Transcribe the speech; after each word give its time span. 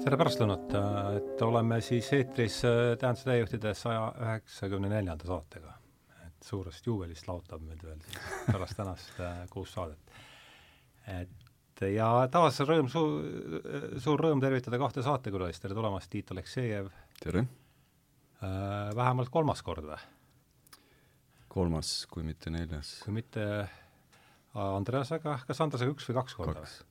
tere 0.00 0.16
pärastlõunat, 0.16 0.72
et 1.18 1.42
oleme 1.44 1.76
siis 1.84 2.08
eetris 2.16 2.62
äh, 2.64 2.78
Tähenduse 3.00 3.26
täiejuhtide 3.28 3.72
saja 3.76 4.06
üheksakümne 4.16 4.88
neljanda 4.88 5.26
saatega. 5.28 5.74
et 6.24 6.46
suurest 6.46 6.86
juubelist 6.86 7.28
laotab 7.28 7.62
meid 7.66 7.82
veel 7.84 8.00
pärast 8.52 8.78
tänast 8.78 9.20
äh, 9.20 9.42
kuus 9.52 9.74
saadet. 9.76 10.14
et 11.18 11.84
ja 11.92 12.08
taas 12.32 12.60
rõõm, 12.64 12.88
suur, 12.92 13.20
suur 14.00 14.24
rõõm 14.24 14.40
tervitada 14.40 14.80
kahte 14.80 15.04
saatekülalist, 15.04 15.62
tere 15.62 15.76
tulemast, 15.76 16.10
Tiit 16.10 16.32
Aleksejev. 16.32 16.88
tere! 17.20 17.44
Äh, 18.40 18.90
vähemalt 18.96 19.28
kolmas 19.28 19.62
kord 19.62 19.84
või? 19.84 20.00
kolmas, 21.48 22.06
kui 22.08 22.24
mitte 22.24 22.50
neljas. 22.50 23.00
kui 23.04 23.20
mitte 23.20 23.44
Andreasega, 24.54 25.42
kas 25.46 25.60
Andreasega 25.60 25.92
üks 25.92 26.08
või 26.08 26.22
kaks 26.22 26.38
korda? 26.40 26.62
kaks, 26.64 26.84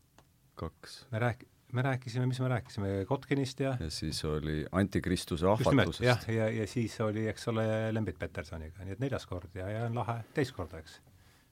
kaks. 0.61 0.99
me 1.09 1.25
rääk-, 1.25 1.49
me 1.71 1.81
rääkisime, 1.81 2.25
mis 2.25 2.39
me 2.39 2.47
rääkisime, 2.47 3.05
Kotkinist 3.07 3.59
ja 3.59 3.77
ja 3.79 3.89
siis 3.89 4.25
oli 4.25 4.65
Antikristuse 4.71 5.47
ahvatlusest. 5.47 6.01
jah, 6.01 6.23
ja, 6.27 6.33
ja, 6.33 6.49
ja 6.49 6.67
siis 6.67 7.01
oli, 7.01 7.27
eks 7.27 7.47
ole, 7.47 7.93
Lembit 7.93 8.19
Petersoniga, 8.19 8.83
nii 8.83 8.97
et 8.97 8.99
neljas 8.99 9.25
kord 9.25 9.55
ja, 9.55 9.69
ja 9.69 9.85
on 9.85 9.95
lahe 9.95 10.19
teist 10.33 10.55
korda, 10.55 10.79
eks. 10.79 10.99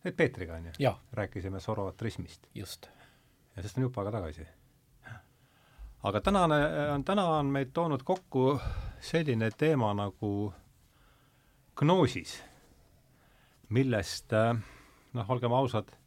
nüüd 0.05 0.15
Peetriga, 0.17 0.57
on 0.57 0.69
ju? 0.71 0.93
rääkisime 1.13 1.59
Zoroatrismist. 1.59 2.47
just. 2.55 2.89
ja 3.55 3.63
sest 3.63 3.77
on 3.77 3.87
jupp 3.87 3.97
aega 3.97 4.11
tagasi. 4.11 4.47
aga 6.03 6.21
tänane, 6.21 6.61
on, 6.93 7.03
täna 7.03 7.27
on 7.37 7.53
meid 7.53 7.73
toonud 7.73 8.03
kokku 8.03 8.59
selline 8.99 9.51
teema 9.57 9.93
nagu 9.93 10.53
gnoosis, 11.77 12.41
millest 13.69 14.33
noh, 15.13 15.29
olgem 15.29 15.53
ausad 15.53 15.93
Äh, 15.93 16.06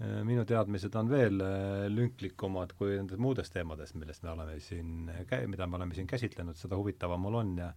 minu 0.00 0.46
teadmised 0.48 0.94
on 0.96 1.10
veel 1.10 1.42
äh, 1.44 1.86
lünklikumad 1.92 2.72
kui 2.78 2.94
nendest 2.94 3.20
muudest 3.20 3.52
teemadest, 3.52 3.96
millest 4.00 4.24
me 4.24 4.32
oleme 4.32 4.56
siin, 4.64 5.10
mida 5.50 5.66
me 5.68 5.76
oleme 5.76 5.96
siin 5.96 6.08
käsitlenud, 6.08 6.56
seda 6.56 6.78
huvitavam 6.80 7.20
mul 7.20 7.40
on 7.42 7.56
ja 7.60 7.72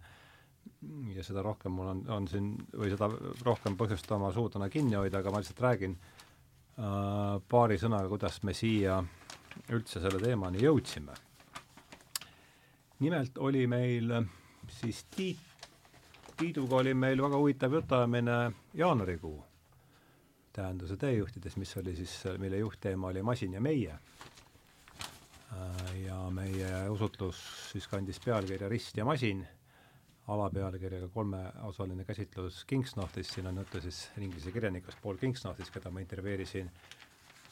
ja 1.12 1.20
seda 1.24 1.42
rohkem 1.44 1.74
mul 1.76 1.90
on, 1.90 2.00
on 2.08 2.28
siin, 2.28 2.54
või 2.72 2.88
seda 2.94 3.10
rohkem 3.44 3.76
põhjust 3.76 4.08
oma 4.16 4.30
suud 4.32 4.54
täna 4.54 4.70
kinni 4.72 4.96
hoida, 4.96 5.20
aga 5.20 5.34
ma 5.34 5.42
lihtsalt 5.42 5.60
räägin 5.60 5.98
äh, 6.00 7.36
paari 7.52 7.76
sõnaga, 7.80 8.08
kuidas 8.08 8.40
me 8.48 8.56
siia 8.56 9.02
üldse 9.68 10.00
selle 10.00 10.22
teemani 10.22 10.64
jõudsime. 10.64 11.12
nimelt 13.04 13.36
oli 13.38 13.66
meil 13.68 14.14
siis 14.72 15.04
Tiit, 15.12 15.68
Tiiduga 16.38 16.80
oli 16.80 16.94
meil 16.94 17.20
väga 17.20 17.36
huvitav 17.36 17.76
jutuajamine 17.76 18.38
jaanuarikuu 18.74 19.42
tähenduse 20.54 20.96
teejuhtides, 20.96 21.56
mis 21.58 21.76
oli 21.80 21.96
siis, 21.98 22.14
mille 22.38 22.58
juhtteema 22.62 23.10
oli 23.10 23.22
masin 23.22 23.52
ja 23.52 23.60
meie. 23.60 23.98
Äh, 25.54 25.96
ja 26.04 26.18
meie 26.30 26.88
usutlus 26.90 27.40
siis 27.72 27.88
kandis 27.90 28.20
pealkirja 28.24 28.68
Rist 28.68 28.96
ja 28.96 29.04
masin, 29.04 29.44
alapealkirjaga 30.28 31.08
kolmeosaline 31.14 32.04
käsitlus 32.04 32.64
Kingsnorthist, 32.64 33.34
siin 33.34 33.46
on 33.46 33.56
juttu 33.62 33.80
siis 33.80 34.10
inglise 34.18 34.52
kirjanikust 34.52 35.02
Paul 35.02 35.16
Kingsnorthist, 35.20 35.74
keda 35.74 35.90
ma 35.90 36.00
intervjueerisin 36.00 36.70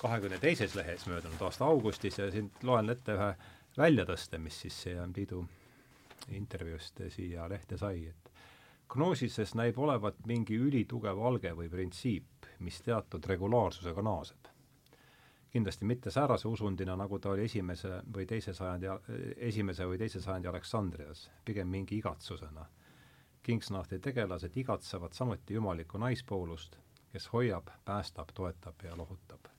kahekümne 0.03 0.39
teises 0.39 0.75
lehes 0.75 1.07
möödunud 1.07 1.43
aasta 1.47 1.65
augustis 1.65 2.19
ja 2.19 2.31
siin 2.31 2.51
loen 2.63 2.91
ette 2.91 3.15
ühe 3.15 3.29
väljatõste, 3.77 4.39
mis 4.39 4.61
siis 4.65 4.79
CM 4.85 5.13
Tiidu 5.15 5.45
intervjuust 6.35 7.05
siia 7.13 7.49
lehte 7.51 7.79
sai, 7.79 8.07
et 8.09 8.32
gnoosises 8.93 9.55
näib 9.55 9.79
olevat 9.79 10.19
mingi 10.27 10.57
ülitugev 10.61 11.21
alge 11.25 11.55
või 11.57 11.71
printsiip, 11.73 12.49
mis 12.61 12.81
teatud 12.85 13.25
regulaarsusega 13.27 14.03
naaseb. 14.03 14.49
kindlasti 15.53 15.85
mitte 15.85 16.11
säärase 16.11 16.49
usundina, 16.49 16.97
nagu 16.97 17.19
ta 17.19 17.31
oli 17.31 17.45
esimese 17.45 18.01
või 18.17 18.25
teise 18.27 18.55
sajandi, 18.55 18.87
esimese 19.37 19.85
või 19.85 19.99
teise 19.99 20.21
sajandi 20.21 20.49
Aleksandrias, 20.49 21.31
pigem 21.45 21.69
mingi 21.69 21.99
igatsusena. 21.99 22.67
Kingsnahti 23.43 23.99
tegelased 23.99 24.57
igatsevad 24.57 25.13
samuti 25.13 25.55
jumalikku 25.55 25.99
naispoolust, 25.99 26.77
kes 27.13 27.29
hoiab, 27.33 27.69
päästab, 27.85 28.33
toetab 28.35 28.85
ja 28.85 28.97
lohutab. 28.97 29.53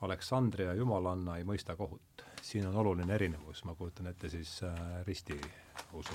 Aleksandria 0.00 0.74
jumalanna 0.74 1.36
ei 1.36 1.44
mõista 1.44 1.76
kohut. 1.76 2.24
siin 2.42 2.66
on 2.66 2.76
oluline 2.76 3.14
erinevus, 3.14 3.64
ma 3.64 3.74
kujutan 3.74 4.06
ette 4.06 4.28
siis 4.28 4.62
äh, 4.62 5.04
ristiusu 5.06 6.14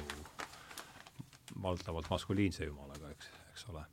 valdavalt 1.61 2.09
maskuliinse 2.09 2.65
jumalaga, 2.65 3.11
eks, 3.13 3.29
eks 3.53 3.67
ole 3.73 3.85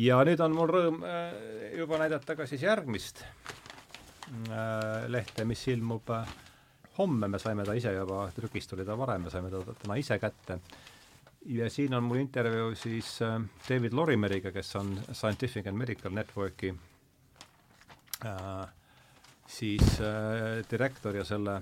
ja 0.00 0.18
nüüd 0.26 0.40
on 0.42 0.54
mul 0.54 0.70
rõõm 0.70 1.02
äh, 1.06 1.34
juba 1.78 1.98
näidata 2.02 2.34
ka 2.38 2.46
siis 2.50 2.64
järgmist 2.64 3.22
äh, 3.22 5.04
lehte, 5.10 5.46
mis 5.46 5.62
ilmub 5.70 6.10
äh, 6.14 6.32
homme, 6.98 7.28
me 7.30 7.38
saime 7.42 7.66
ta 7.66 7.76
ise 7.78 7.94
juba, 7.94 8.26
trükist 8.34 8.70
tuli 8.72 8.86
ta 8.86 8.96
varem, 8.98 9.26
me 9.26 9.30
saime 9.32 9.52
ta 9.52 9.62
täna 9.82 9.98
ise 10.00 10.18
kätte. 10.18 10.58
ja 11.46 11.70
siin 11.70 11.94
on 11.94 12.04
mul 12.04 12.22
intervjuu 12.22 12.74
siis 12.74 13.18
David 13.68 13.92
Lorimeriga, 13.92 14.52
kes 14.52 14.76
on 14.76 14.98
Scientific 15.12 15.66
and 15.66 15.76
Medical 15.76 16.12
Networki 16.12 16.74
siis 19.46 19.98
direktor 20.70 21.16
ja 21.16 21.24
selle, 21.24 21.58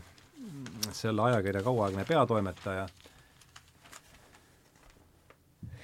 selle 0.92 1.22
ajakirja 1.22 1.62
kauaaegne 1.62 2.04
peatoimetaja. 2.04 2.86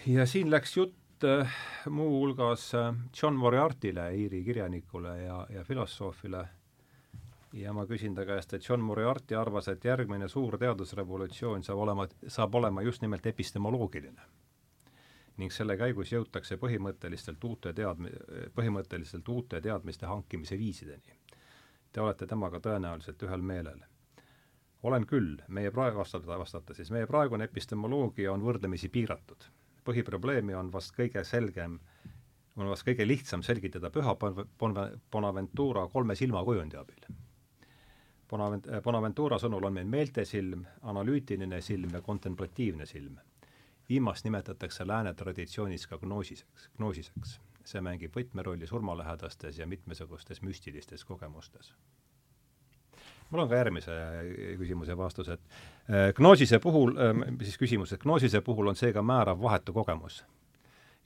Ja 0.06 0.26
siin 0.26 0.50
läks 0.50 0.76
jutt 0.76 1.24
äh, 1.24 1.54
muuhulgas 1.90 2.74
äh, 2.74 2.94
John 3.22 3.34
Moriartyle, 3.34 4.14
Iiri 4.14 4.44
kirjanikule 4.44 5.22
ja, 5.22 5.46
ja 5.50 5.64
filosoofile, 5.64 6.48
ja 7.52 7.72
ma 7.72 7.86
küsin 7.86 8.14
ta 8.14 8.24
käest, 8.26 8.54
et 8.54 8.68
John 8.68 8.80
Moriarty 8.80 9.34
arvas, 9.34 9.68
et 9.68 9.84
järgmine 9.84 10.28
suur 10.28 10.58
teadusrevolutsioon 10.58 11.62
saab 11.62 11.78
olema, 11.78 12.06
saab 12.26 12.54
olema 12.54 12.82
just 12.82 13.02
nimelt 13.02 13.26
epistemoloogiline. 13.26 14.20
ning 15.38 15.52
selle 15.54 15.76
käigus 15.78 16.10
jõutakse 16.10 16.56
põhimõttelistelt 16.58 17.44
uute 17.44 17.72
teadmi-, 17.72 18.10
põhimõtteliselt 18.54 19.28
uute 19.28 19.60
teadmiste 19.60 20.06
hankimise 20.06 20.58
viisideni. 20.58 21.14
Te 21.92 22.00
olete 22.00 22.26
temaga 22.26 22.58
tõenäoliselt 22.60 23.22
ühel 23.22 23.42
meelel 23.42 23.84
olen 24.82 25.06
küll, 25.06 25.38
meie 25.48 25.70
praegu 25.70 25.98
vastata, 25.98 26.38
vastata 26.38 26.74
siis, 26.74 26.90
meie 26.90 27.06
praegune 27.06 27.44
epistemoloogia 27.44 28.32
on 28.32 28.42
võrdlemisi 28.42 28.88
piiratud 28.88 29.46
põhiprobleemi 29.88 30.56
on 30.56 30.72
vast 30.72 30.94
kõige 30.96 31.24
selgem, 31.24 31.78
on 32.58 32.68
vast 32.72 32.86
kõige 32.86 33.06
lihtsam 33.06 33.42
selgitada 33.46 33.90
püha 33.94 34.14
Bonaventura 34.18 35.86
kolme 35.92 36.16
silmakujundi 36.18 36.78
abil. 36.80 37.08
Bonavent-, 38.28 38.68
Bonaventura 38.84 39.38
sõnul 39.40 39.64
on 39.64 39.78
meil 39.78 39.88
meeltesilm, 39.88 40.66
analüütiline 40.92 41.62
silm 41.64 41.96
ja 41.96 42.02
kontemplatiivne 42.04 42.86
silm. 42.86 43.18
viimast 43.88 44.24
nimetatakse 44.24 44.84
lääne 44.86 45.14
traditsioonis 45.14 45.86
ka 45.86 45.98
gnoosiseks, 45.98 46.70
gnoosiseks. 46.76 47.38
see 47.68 47.80
mängib 47.84 48.14
võtmerolli 48.16 48.66
surmalähedastes 48.66 49.58
ja 49.58 49.66
mitmesugustes 49.66 50.42
müstilistes 50.42 51.04
kogemustes 51.04 51.72
mul 53.30 53.44
on 53.44 53.48
ka 53.50 53.60
järgmise 53.60 53.94
küsimuse 54.58 54.96
vastus, 54.96 55.28
et 55.28 55.40
äh, 55.90 56.10
gnoosise 56.16 56.58
puhul, 56.62 56.96
ähm, 57.02 57.22
siis 57.42 57.58
küsimus, 57.60 57.92
et 57.92 58.02
gnoosise 58.02 58.40
puhul 58.44 58.70
on 58.72 58.76
seega 58.76 59.02
määrav 59.02 59.40
vahetu 59.42 59.72
kogemus. 59.72 60.24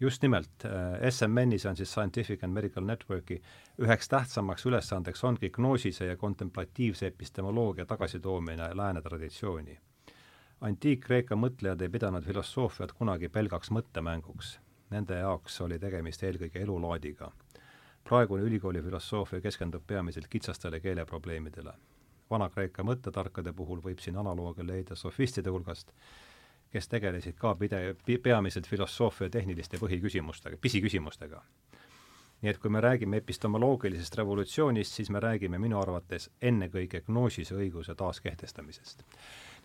just 0.01 0.23
nimelt, 0.23 0.65
äh, 0.65 1.11
SMN-is 1.11 1.67
on 1.67 1.77
siis 1.77 1.93
Scientific 1.93 2.45
and 2.45 2.53
Medical 2.53 2.85
Networki 2.85 3.43
üheks 3.79 4.09
tähtsamaks 4.09 4.67
ülesandeks 4.67 5.25
ongi 5.25 5.51
gnoosise 5.51 6.07
ja 6.07 6.17
kontemplatiivse 6.17 7.07
epistemoloogia 7.07 7.87
tagasitoomine 7.87 8.77
lääne 8.77 9.03
traditsiooni. 9.03 9.79
antiik-Kreeka 10.61 11.35
mõtlejad 11.35 11.83
ei 11.83 11.89
pidanud 11.89 12.25
filosoofiat 12.25 12.93
kunagi 12.93 13.29
pelgaks 13.29 13.71
mõttemänguks. 13.71 14.59
Nende 14.91 15.15
jaoks 15.15 15.61
oli 15.61 15.79
tegemist 15.79 16.23
eelkõige 16.23 16.63
elulaadiga 16.63 17.33
praegune 18.05 18.43
ülikooli 18.43 18.83
filosoofia 18.83 19.41
keskendub 19.41 19.83
peamiselt 19.87 20.29
kitsastele 20.29 20.81
keeleprobleemidele 20.81 21.73
Vana-Kreeka 22.33 22.85
mõttetarkade 22.87 23.53
puhul 23.57 23.83
võib 23.85 24.01
siin 24.01 24.17
analoogia 24.21 24.65
leida 24.67 24.97
sofistide 24.99 25.53
hulgast, 25.53 25.93
kes 26.73 26.89
tegelesid 26.89 27.37
ka 27.41 27.55
pide-, 27.61 27.95
peamiselt 28.23 28.69
filosoofia 28.69 29.29
tehniliste 29.33 29.81
põhiküsimustega, 29.83 30.61
pisiküsimustega. 30.61 31.43
nii 32.43 32.51
et 32.51 32.59
kui 32.59 32.73
me 32.75 32.81
räägime 32.83 33.21
epistemoloogilisest 33.23 34.17
revolutsioonist, 34.19 34.97
siis 34.99 35.11
me 35.15 35.21
räägime 35.23 35.61
minu 35.63 35.79
arvates 35.79 36.27
ennekõike 36.43 37.05
gnoosise 37.07 37.55
õiguse 37.55 37.95
taaskehtestamisest. 37.95 39.05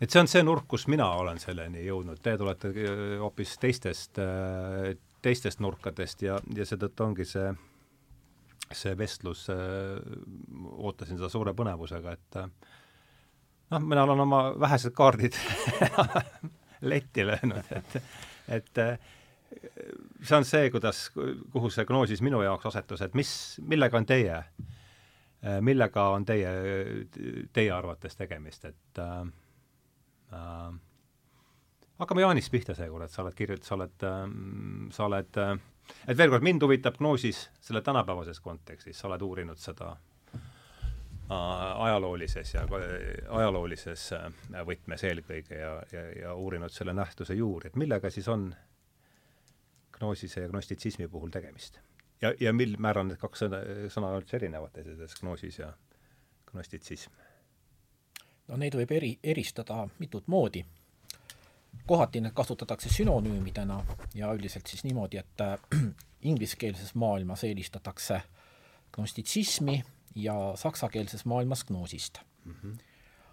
et 0.01 0.11
see 0.11 0.19
on 0.19 0.27
see 0.27 0.43
nurk, 0.43 0.67
kus 0.67 0.87
mina 0.87 1.07
olen 1.23 1.39
selleni 1.39 1.85
jõudnud, 1.85 2.21
te 2.21 2.37
tulete 2.37 2.69
äh, 2.69 3.17
hoopis 3.23 3.57
teistest, 3.57 4.19
äh, 4.19 4.93
teistest 5.21 5.59
nurkadest 5.59 6.21
ja, 6.21 6.39
ja 6.55 6.65
seetõttu 6.65 7.03
ongi 7.03 7.25
see 7.25 7.49
see 8.75 8.97
vestlus, 8.97 9.45
ootasin 9.51 11.19
seda 11.19 11.29
suure 11.31 11.53
põnevusega, 11.57 12.15
et 12.17 12.39
noh, 13.71 13.83
mina 13.83 14.03
olen 14.03 14.23
oma 14.25 14.41
vähesed 14.59 14.95
kaardid 14.97 15.37
letti 16.91 17.25
löönud, 17.27 17.71
et, 17.75 17.97
et 18.59 18.81
see 20.21 20.37
on 20.37 20.45
see, 20.47 20.71
kuidas, 20.73 21.07
kuhu 21.53 21.69
see 21.73 21.85
gnoosis 21.87 22.23
minu 22.25 22.41
jaoks 22.43 22.69
asetus, 22.71 23.03
et 23.05 23.15
mis, 23.17 23.29
millega 23.63 23.99
on 23.99 24.07
teie, 24.07 24.41
millega 25.63 26.09
on 26.15 26.25
teie, 26.27 26.51
teie 27.53 27.71
arvates 27.71 28.17
tegemist, 28.19 28.65
et 28.65 29.01
äh,. 29.03 30.73
hakkame 31.97 32.21
Jaanist 32.21 32.51
pihta 32.51 32.75
seekord, 32.75 33.07
et 33.07 33.13
sa 33.13 33.23
oled 33.23 33.37
kirjut-, 33.37 33.65
sa 33.65 33.75
oled 33.77 34.07
äh,, 34.07 34.23
sa 34.91 35.07
oled 35.07 35.41
äh, 35.43 35.55
et 36.07 36.17
veel 36.17 36.29
kord, 36.33 36.45
mind 36.45 36.63
huvitab 36.63 36.97
Gnoosis 36.97 37.47
selle 37.61 37.81
tänapäevases 37.81 38.39
kontekstis, 38.39 38.99
sa 38.99 39.07
oled 39.07 39.21
uurinud 39.21 39.59
seda 39.61 39.91
äh, 39.93 41.31
ajaloolises 41.31 42.53
ja 42.53 42.65
ajaloolises 43.29 44.07
äh, 44.17 44.29
võtmes 44.67 45.03
eelkõige 45.03 45.59
ja, 45.59 45.73
ja, 45.91 46.07
ja 46.21 46.35
uurinud 46.35 46.73
selle 46.73 46.93
nähtuse 46.93 47.37
juuri, 47.37 47.71
et 47.71 47.75
millega 47.75 48.11
siis 48.13 48.27
on 48.27 48.49
gnoosise 49.97 50.41
ja 50.41 50.49
gnostitsismi 50.49 51.07
puhul 51.07 51.29
tegemist? 51.33 51.79
ja, 52.21 52.33
ja 52.39 52.53
mil 52.53 52.75
määral 52.79 53.07
need 53.09 53.19
kaks 53.21 53.45
sõna, 53.45 53.61
sõna 53.93 54.11
üldse 54.17 54.37
erinevad 54.39 54.73
teineteisest, 54.75 55.21
gnoosis 55.21 55.59
ja 55.61 55.71
gnostitsism? 56.51 57.13
no 58.47 58.57
neid 58.57 58.77
võib 58.79 58.91
eri, 58.95 59.11
eristada 59.23 59.83
mitut 59.99 60.27
moodi. 60.31 60.63
Kohati 61.87 62.21
need 62.21 62.35
kasutatakse 62.35 62.89
sünonüümidena 62.89 63.79
ja 64.15 64.31
üldiselt 64.33 64.67
siis 64.67 64.83
niimoodi, 64.83 65.17
et 65.17 65.41
äh, 65.41 65.59
ingliskeelses 66.31 66.95
maailmas 66.95 67.43
eelistatakse 67.47 68.21
gnostitsismi 68.95 69.83
ja 70.15 70.35
saksakeelses 70.55 71.25
maailmas 71.25 71.63
gnoosist 71.63 72.19
mm. 72.45 72.55
-hmm. 72.63 72.77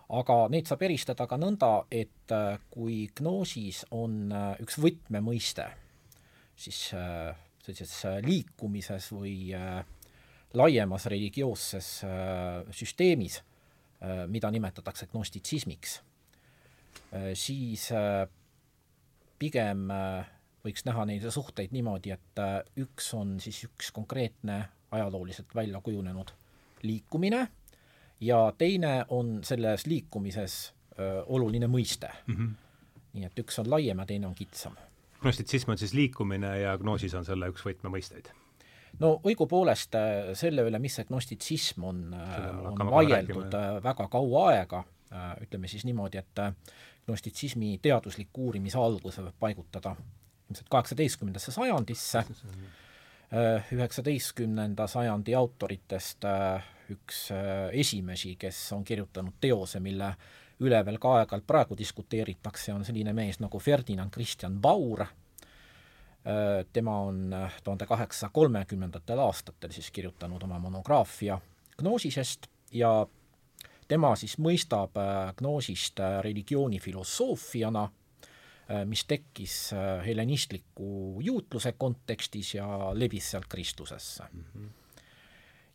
aga 0.08 0.36
neid 0.48 0.66
saab 0.66 0.82
eristada 0.82 1.26
ka 1.26 1.36
nõnda, 1.36 1.86
et 1.90 2.32
äh, 2.32 2.58
kui 2.70 3.08
gnoosis 3.18 3.86
on 3.90 4.32
äh, 4.32 4.54
üks 4.60 4.78
võtmemõiste, 4.78 5.66
siis 6.56 6.92
sellises 7.64 8.02
liikumises 8.22 9.10
või 9.12 9.50
laiemas 10.54 11.06
religioosses 11.06 12.04
süsteemis, 12.70 13.40
mida 14.28 14.50
nimetatakse 14.50 15.06
gnostitsismiks, 15.06 15.96
siis 17.34 17.88
pigem 19.38 19.88
võiks 20.64 20.86
näha 20.86 21.04
neid 21.08 21.26
suhteid 21.30 21.74
niimoodi, 21.74 22.14
et 22.14 22.40
üks 22.80 23.10
on 23.14 23.36
siis 23.40 23.58
üks 23.66 23.90
konkreetne 23.92 24.62
ajalooliselt 24.94 25.54
välja 25.54 25.80
kujunenud 25.84 26.32
liikumine 26.82 27.48
ja 28.20 28.52
teine 28.58 29.04
on 29.08 29.40
selles 29.44 29.86
liikumises 29.86 30.74
öö, 30.98 31.22
oluline 31.26 31.66
mõiste 31.66 32.08
mm. 32.26 32.34
-hmm. 32.34 32.50
nii 33.12 33.24
et 33.24 33.38
üks 33.44 33.58
on 33.60 33.70
laiem 33.70 33.98
ja 33.98 34.06
teine 34.06 34.26
on 34.26 34.34
kitsam 34.34 34.76
gnostitsism 35.24 35.70
on 35.70 35.78
siis 35.78 35.94
liikumine 35.96 36.58
ja 36.60 36.78
gnoosis 36.78 37.14
on 37.16 37.24
selle 37.24 37.48
üks 37.52 37.64
võtmemõisteid? 37.64 38.30
no 39.00 39.16
õigupoolest 39.26 39.96
äh, 39.98 40.32
selle 40.38 40.66
üle, 40.68 40.80
mis 40.82 40.98
see 40.98 41.08
gnostitsism 41.08 41.86
on, 41.90 42.02
äh, 42.18 42.50
on 42.70 42.90
vaieldud 42.92 43.56
äh, 43.58 43.70
väga 43.84 44.08
kaua 44.12 44.48
aega, 44.52 44.84
ütleme 45.44 45.68
siis 45.70 45.84
niimoodi, 45.86 46.18
et 46.18 46.40
gnostitsismi 47.06 47.78
teaduslik 47.82 48.38
uurimise 48.38 48.78
alguse 48.78 49.22
võib 49.22 49.40
paigutada. 49.40 49.96
ilmselt 50.50 50.68
kaheksateistkümnendasse 50.68 51.52
sajandisse, 51.52 52.24
üheksateistkümnenda 53.72 54.86
sajandi 54.86 55.34
autoritest 55.34 56.24
üks 56.92 57.28
esimesi, 57.72 58.36
kes 58.36 58.72
on 58.72 58.84
kirjutanud 58.84 59.40
teose, 59.40 59.80
mille 59.80 60.14
üle 60.62 60.80
veel 60.86 60.98
ka 61.02 61.16
aeg-ajalt 61.18 61.46
praegu 61.46 61.76
diskuteeritakse, 61.78 62.72
on 62.74 62.84
selline 62.86 63.14
mees 63.16 63.40
nagu 63.42 63.58
Ferdinand 63.58 64.12
Christian 64.14 64.60
Baur, 64.62 65.04
äh, 65.04 65.10
tema 66.72 66.98
on 67.08 67.32
äh, 67.32 67.58
tuhande 67.64 67.88
kaheksasaja 67.90 68.30
kolmekümnendatel 68.34 69.18
aastatel 69.24 69.74
siis 69.74 69.90
kirjutanud 69.94 70.42
oma 70.46 70.58
monograafia 70.62 71.40
gnoosisest 71.78 72.46
ja 72.72 73.06
tema 73.88 74.14
siis 74.16 74.38
mõistab 74.38 74.96
äh, 75.00 75.34
gnoosist 75.38 76.00
religioonifilosoofiana, 76.24 77.90
mis 78.88 79.02
tekkis 79.04 79.74
helenistliku 80.06 81.20
juutluse 81.20 81.74
kontekstis 81.76 82.54
ja 82.54 82.64
levis 82.96 83.26
sealt 83.34 83.44
Kristusesse 83.52 84.24
mm. 84.32 84.44
-hmm 84.54 84.70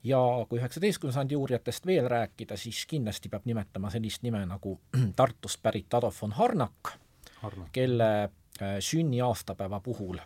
ja 0.04 0.18
kui 0.50 0.60
üheksateistkümnenda 0.60 1.14
sajandi 1.14 1.36
uurijatest 1.36 1.86
veel 1.86 2.08
rääkida, 2.10 2.58
siis 2.58 2.86
kindlasti 2.86 3.30
peab 3.30 3.46
nimetama 3.46 3.90
sellist 3.90 4.24
nime 4.24 4.46
nagu 4.46 4.80
Tartust 5.20 5.62
pärit 5.64 5.94
Adolf 5.94 6.22
von 6.22 6.32
Harnack, 6.32 6.94
Harnack., 7.42 7.72
kelle 7.72 8.24
äh, 8.24 8.78
sünniaastapäeva 8.80 9.80
puhul 9.80 10.18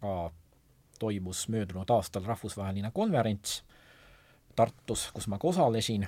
ka 0.00 0.32
toimus 0.98 1.48
möödunud 1.48 1.90
aastal 1.90 2.24
rahvusvaheline 2.24 2.90
konverents 2.94 3.62
Tartus, 4.56 5.10
kus 5.12 5.26
ma 5.28 5.38
ka 5.38 5.48
osalesin, 5.48 6.04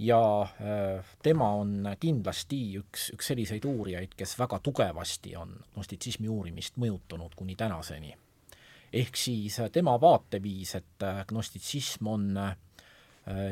ja 0.00 0.20
äh, 0.42 1.12
tema 1.22 1.52
on 1.60 1.92
kindlasti 2.00 2.62
üks, 2.80 3.10
üks 3.14 3.30
selliseid 3.32 3.64
uurijaid, 3.68 4.16
kes 4.16 4.38
väga 4.40 4.58
tugevasti 4.64 5.36
on 5.36 5.54
gnostitsismi 5.74 6.28
uurimist 6.28 6.80
mõjutanud 6.80 7.36
kuni 7.36 7.56
tänaseni 7.56 8.16
ehk 8.92 9.16
siis 9.16 9.60
äh, 9.60 9.70
tema 9.72 9.94
vaateviis, 10.00 10.74
et 10.74 11.06
äh, 11.06 11.22
gnostitsism 11.28 12.06
on 12.10 12.36
äh, 12.36 12.56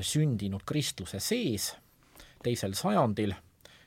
sündinud 0.00 0.64
kristluse 0.66 1.20
sees 1.22 1.72
teisel 2.42 2.74
sajandil, 2.78 3.34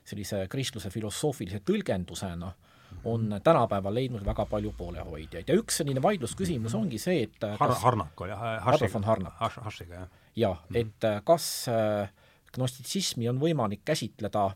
sellise 0.07 0.45
kristluse 0.51 0.91
filosoofilise 0.91 1.61
tõlgendusena, 1.67 2.51
on 3.07 3.29
mhm. 3.29 3.43
tänapäeval 3.43 3.95
leidnud 3.95 4.25
väga 4.27 4.43
palju 4.51 4.73
poolehoidjaid 4.77 5.47
ja 5.47 5.55
üks 5.55 5.79
selline 5.79 6.01
vaidlusküsimus 6.03 6.73
ongi 6.75 6.99
see, 6.99 7.23
et 7.23 7.45
Har-, 7.59 7.77
Harnak 7.83 8.19
oli, 8.25 8.35
Adolf 8.35 8.97
von 8.97 9.07
Harnak. 9.07 9.37
Jah. 9.39 10.09
jah, 10.35 10.65
mhm. 10.69 10.81
et 10.81 11.07
kas 11.23 11.47
gnostitsismi 12.55 13.29
on 13.29 13.39
võimalik 13.39 13.81
käsitleda 13.85 14.49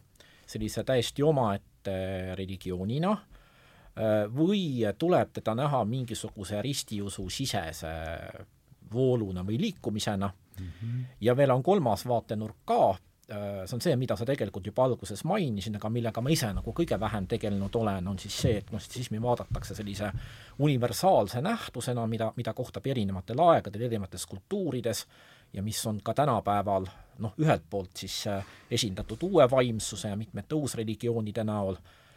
sellise 0.45 0.83
täiesti 0.83 1.23
omaette 1.23 1.95
religioonina, 2.35 3.15
Äh, 3.95 4.25
või 4.27 4.83
tuleb 4.99 5.29
teda 5.37 5.53
näha 5.55 5.85
mingisuguse 5.87 6.59
ristiusu 6.61 7.29
sisese 7.31 7.93
vooluna 8.91 9.43
või 9.47 9.55
liikumisena 9.61 10.27
mm. 10.27 10.65
-hmm. 10.65 11.05
ja 11.21 11.35
veel 11.37 11.51
on 11.51 11.63
kolmas 11.63 12.03
vaatenurk 12.07 12.57
ka, 12.65 12.89
äh, 13.31 13.63
see 13.63 13.75
on 13.77 13.81
see, 13.81 13.95
mida 13.95 14.17
sa 14.19 14.25
tegelikult 14.25 14.67
juba 14.67 14.83
alguses 14.83 15.23
mainisid, 15.23 15.77
aga 15.79 15.89
millega 15.89 16.21
ma 16.21 16.29
ise 16.29 16.51
nagu 16.53 16.73
kõige 16.75 16.99
vähem 16.99 17.27
tegelenud 17.27 17.75
olen, 17.75 18.07
on 18.07 18.19
siis 18.19 18.41
see, 18.41 18.57
et 18.57 18.67
gnostitismi 18.69 19.21
vaadatakse 19.21 19.75
sellise 19.75 20.11
universaalse 20.59 21.41
nähtusena, 21.41 22.07
mida, 22.07 22.33
mida 22.35 22.53
kohtab 22.53 22.87
erinevatel 22.87 23.39
aegadel, 23.39 23.81
erinevates 23.87 24.25
kultuurides 24.25 25.05
ja 25.53 25.63
mis 25.63 25.85
on 25.87 26.01
ka 26.03 26.13
tänapäeval 26.13 26.87
noh, 27.19 27.33
ühelt 27.39 27.63
poolt 27.69 27.95
siis 27.95 28.27
äh, 28.27 28.45
esindatud 28.71 29.23
uue 29.23 29.51
vaimsuse 29.51 30.09
ja 30.09 30.15
mitmete 30.15 30.55
uusreligioonide 30.55 31.43
näol, 31.43 31.75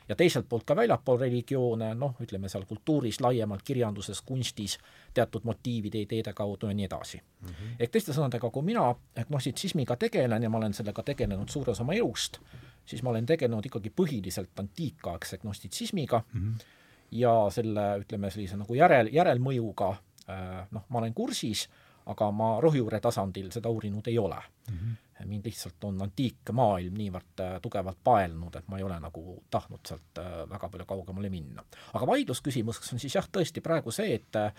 ja 0.08 0.16
teiselt 0.16 0.48
poolt 0.48 0.64
ka 0.64 0.76
väljapool 0.76 1.18
religioone, 1.20 1.90
noh, 1.98 2.14
ütleme 2.22 2.48
seal 2.48 2.64
kultuuris 2.68 3.20
laiemalt, 3.20 3.62
kirjanduses, 3.64 4.22
kunstis, 4.26 4.78
teatud 5.14 5.44
motiivide, 5.44 6.00
ideede 6.06 6.32
kaudu 6.36 6.70
ja 6.70 6.74
nii 6.74 6.86
edasi 6.88 7.20
mm. 7.20 7.48
-hmm. 7.48 7.74
ehk 7.78 7.92
teiste 7.92 8.14
sõnadega, 8.16 8.50
kui 8.50 8.62
mina 8.62 8.94
gnossitsismiga 9.28 9.96
tegelen 9.96 10.42
ja 10.42 10.50
ma 10.50 10.58
olen 10.58 10.74
sellega 10.74 11.02
tegelenud 11.02 11.48
suure 11.48 11.70
osa 11.70 11.82
oma 11.82 11.94
elust, 11.94 12.40
siis 12.86 13.02
ma 13.02 13.10
olen 13.10 13.26
tegelenud 13.26 13.66
ikkagi 13.66 13.92
põhiliselt 14.00 14.60
antiikaegse 14.60 15.38
gnostitsismiga 15.38 16.22
mm 16.32 16.40
-hmm. 16.40 16.64
ja 17.10 17.34
selle, 17.50 17.98
ütleme 18.00 18.30
sellise 18.30 18.56
nagu 18.56 18.74
järel, 18.74 19.08
järelmõjuga 19.12 19.90
äh, 19.90 20.66
noh, 20.70 20.84
ma 20.88 20.98
olen 20.98 21.14
kursis, 21.14 21.68
aga 22.08 22.30
ma 22.32 22.54
rohujuure 22.60 23.00
tasandil 23.04 23.50
seda 23.52 23.68
uurinud 23.68 24.06
ei 24.08 24.18
ole 24.18 24.40
mm. 24.70 24.74
-hmm 24.74 24.96
mind 25.24 25.46
lihtsalt 25.48 25.84
on 25.84 25.96
antiikmaailm 26.02 26.94
niivõrd 26.94 27.40
äh, 27.42 27.56
tugevalt 27.62 27.98
paelnud, 28.04 28.54
et 28.54 28.68
ma 28.70 28.78
ei 28.78 28.84
ole 28.86 29.00
nagu 29.02 29.42
tahtnud 29.50 29.80
sealt 29.88 30.20
äh, 30.22 30.44
väga 30.50 30.68
palju 30.68 30.86
kaugemale 30.86 31.30
minna. 31.30 31.64
aga 31.92 32.06
vaidlusküsimuseks 32.06 32.92
on 32.92 33.02
siis 33.02 33.16
jah, 33.18 33.26
tõesti 33.26 33.60
praegu 33.64 33.90
see, 33.90 34.14
et 34.14 34.38
äh, 34.38 34.52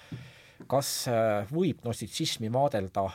kas 0.68 1.08
võib 1.51 1.79
gnostitsismi 1.82 2.50
vaadelda 2.51 3.06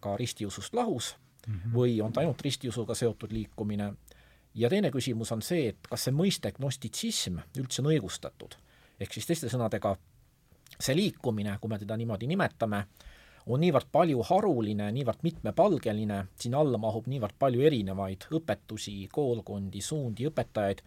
ka 0.00 0.16
ristiusust 0.16 0.74
lahus 0.74 1.16
mm 1.46 1.54
-hmm. 1.54 1.72
või 1.74 2.00
on 2.02 2.12
ta 2.12 2.20
ainult 2.20 2.42
ristiusuga 2.42 2.94
seotud 2.94 3.32
liikumine, 3.32 3.94
ja 4.54 4.70
teine 4.70 4.90
küsimus 4.90 5.32
on 5.32 5.42
see, 5.42 5.68
et 5.68 5.88
kas 5.90 6.06
see 6.06 6.14
mõiste 6.14 6.52
gnostitsism 6.52 7.40
üldse 7.58 7.82
on 7.82 7.90
õigustatud. 7.90 8.54
ehk 9.00 9.12
siis 9.12 9.26
teiste 9.26 9.48
sõnadega, 9.50 9.96
see 10.78 10.94
liikumine, 10.94 11.58
kui 11.60 11.68
me 11.68 11.78
teda 11.78 11.96
niimoodi 11.96 12.26
nimetame, 12.26 12.86
on 13.46 13.60
niivõrd 13.60 13.90
palju 13.92 14.22
haruline, 14.30 14.88
niivõrd 14.94 15.24
mitmepalgeline, 15.24 16.20
sinna 16.40 16.62
alla 16.64 16.80
mahub 16.80 17.08
niivõrd 17.10 17.36
palju 17.38 17.64
erinevaid 17.68 18.28
õpetusi, 18.38 18.96
koolkondi, 19.12 19.82
suundi, 19.84 20.28
õpetajaid, 20.30 20.80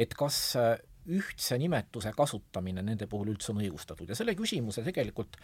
et 0.00 0.14
kas 0.16 0.38
äh, 0.56 0.78
ühtse 1.08 1.58
nimetuse 1.60 2.12
kasutamine 2.16 2.82
nende 2.84 3.08
puhul 3.08 3.32
üldse 3.34 3.52
on 3.52 3.60
õigustatud? 3.62 4.08
Ja 4.08 4.16
selle 4.16 4.36
küsimuse 4.38 4.84
tegelikult 4.86 5.36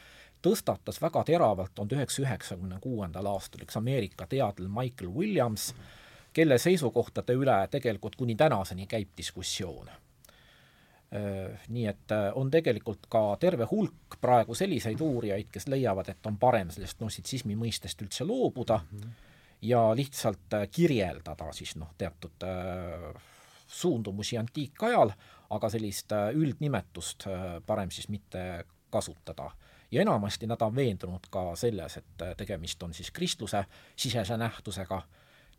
tõstatas 0.44 1.00
väga 1.02 1.24
teravalt 1.28 1.74
tuhande 1.74 1.98
üheksasaja 1.98 2.28
üheksakümne 2.28 2.80
kuuendal 2.84 3.28
aastal 3.32 3.64
üks 3.66 3.76
Ameerika 3.80 4.28
teadlane 4.30 4.72
Michael 4.72 5.12
Williams, 5.12 5.72
kelle 6.34 6.58
seisukohtade 6.58 7.36
üle 7.36 7.58
tegelikult 7.70 8.16
kuni 8.16 8.36
tänaseni 8.36 8.88
käib 8.90 9.12
diskussioon 9.16 9.92
nii 11.68 11.86
et 11.86 12.12
äh, 12.12 12.32
on 12.34 12.50
tegelikult 12.50 13.06
ka 13.10 13.36
terve 13.40 13.68
hulk 13.70 14.16
praegu 14.20 14.54
selliseid 14.54 15.00
uurijaid, 15.00 15.50
kes 15.52 15.68
leiavad, 15.70 16.08
et 16.10 16.26
on 16.26 16.38
parem 16.40 16.72
sellest 16.74 16.98
gnossitsismi 16.98 17.54
mõistest 17.58 18.02
üldse 18.02 18.26
loobuda 18.26 18.80
mm 18.82 18.98
-hmm. 18.98 19.10
ja 19.62 19.82
lihtsalt 19.94 20.54
äh, 20.54 20.68
kirjeldada 20.70 21.52
siis 21.52 21.76
noh, 21.76 21.94
teatud 21.98 22.46
suundumusi 23.66 24.38
antiikajal, 24.38 25.12
aga 25.50 25.68
sellist 25.68 26.12
üldnimetust 26.34 27.24
parem 27.66 27.90
siis 27.90 28.08
mitte 28.08 28.64
kasutada. 28.90 29.50
ja 29.90 30.02
enamasti 30.02 30.46
nad 30.46 30.60
on 30.62 30.74
veendunud 30.76 31.26
ka 31.30 31.56
selles, 31.56 31.96
et 31.96 32.36
tegemist 32.36 32.82
on 32.82 32.94
siis 32.94 33.10
kristluse 33.10 33.64
sisese 33.96 34.36
nähtusega, 34.36 35.02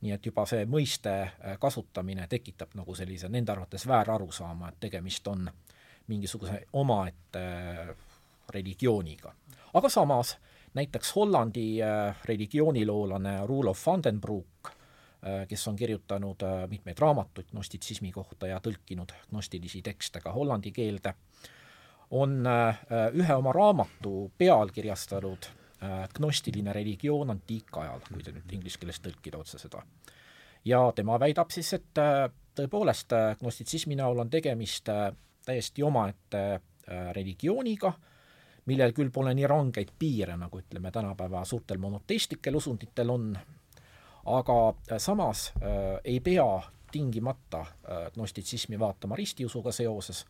nii 0.01 0.11
et 0.11 0.25
juba 0.25 0.45
see 0.45 0.65
mõiste 0.65 1.11
kasutamine 1.59 2.27
tekitab 2.27 2.75
nagu 2.75 2.95
sellise 2.95 3.29
nende 3.29 3.51
arvates 3.51 3.87
väärarusaama, 3.87 4.69
et 4.69 4.79
tegemist 4.79 5.27
on 5.27 5.49
mingisuguse 6.07 6.65
omaette 6.73 7.45
religiooniga. 8.53 9.33
aga 9.73 9.89
samas 9.89 10.37
näiteks 10.75 11.15
Hollandi 11.15 11.83
äh, 11.83 12.15
religiooniloolane 12.25 13.47
Roelof 13.47 13.85
van 13.85 14.03
den 14.03 14.21
Broek, 14.21 14.67
äh, 14.67 15.47
kes 15.47 15.67
on 15.67 15.75
kirjutanud 15.75 16.41
äh, 16.43 16.69
mitmeid 16.69 16.99
raamatuid 16.99 17.47
gnostitsismi 17.51 18.11
kohta 18.11 18.47
ja 18.47 18.59
tõlkinud 18.59 19.13
gnostilisi 19.29 19.81
tekste 19.81 20.19
ka 20.21 20.31
hollandi 20.35 20.71
keelde, 20.71 21.13
on 22.11 22.45
ühe 23.17 23.33
oma 23.33 23.51
raamatu 23.51 24.31
pealkirjastanud 24.37 25.47
gnostiline 26.15 26.73
religioon 26.73 27.33
antiikajal, 27.33 27.99
kui 28.07 28.23
te 28.23 28.31
nüüd 28.31 28.53
inglise 28.55 28.79
keeles 28.79 29.01
tõlkida 29.03 29.41
otse 29.41 29.59
seda. 29.59 29.83
ja 30.65 30.79
tema 30.95 31.19
väidab 31.19 31.51
siis, 31.51 31.73
et 31.73 31.99
tõepoolest 32.55 33.11
gnostitsismi 33.41 33.97
näol 33.99 34.23
on 34.23 34.29
tegemist 34.29 34.89
täiesti 35.45 35.83
omaette 35.83 36.45
religiooniga, 37.13 37.91
millel 38.65 38.93
küll 38.97 39.11
pole 39.13 39.33
nii 39.35 39.47
rangeid 39.49 39.91
piire, 39.99 40.37
nagu 40.37 40.59
ütleme, 40.59 40.91
tänapäeva 40.91 41.43
suurtel 41.45 41.77
monoteistlikel 41.81 42.57
usunditel 42.57 43.11
on, 43.13 43.29
aga 44.25 44.57
äh, 44.69 44.97
samas 44.97 45.51
äh, 45.61 45.99
ei 46.03 46.19
pea 46.19 46.47
tingimata 46.91 47.61
äh, 47.61 48.07
gnostitsismi 48.15 48.79
vaatama 48.79 49.15
ristiusuga 49.15 49.71
seoses, 49.75 50.25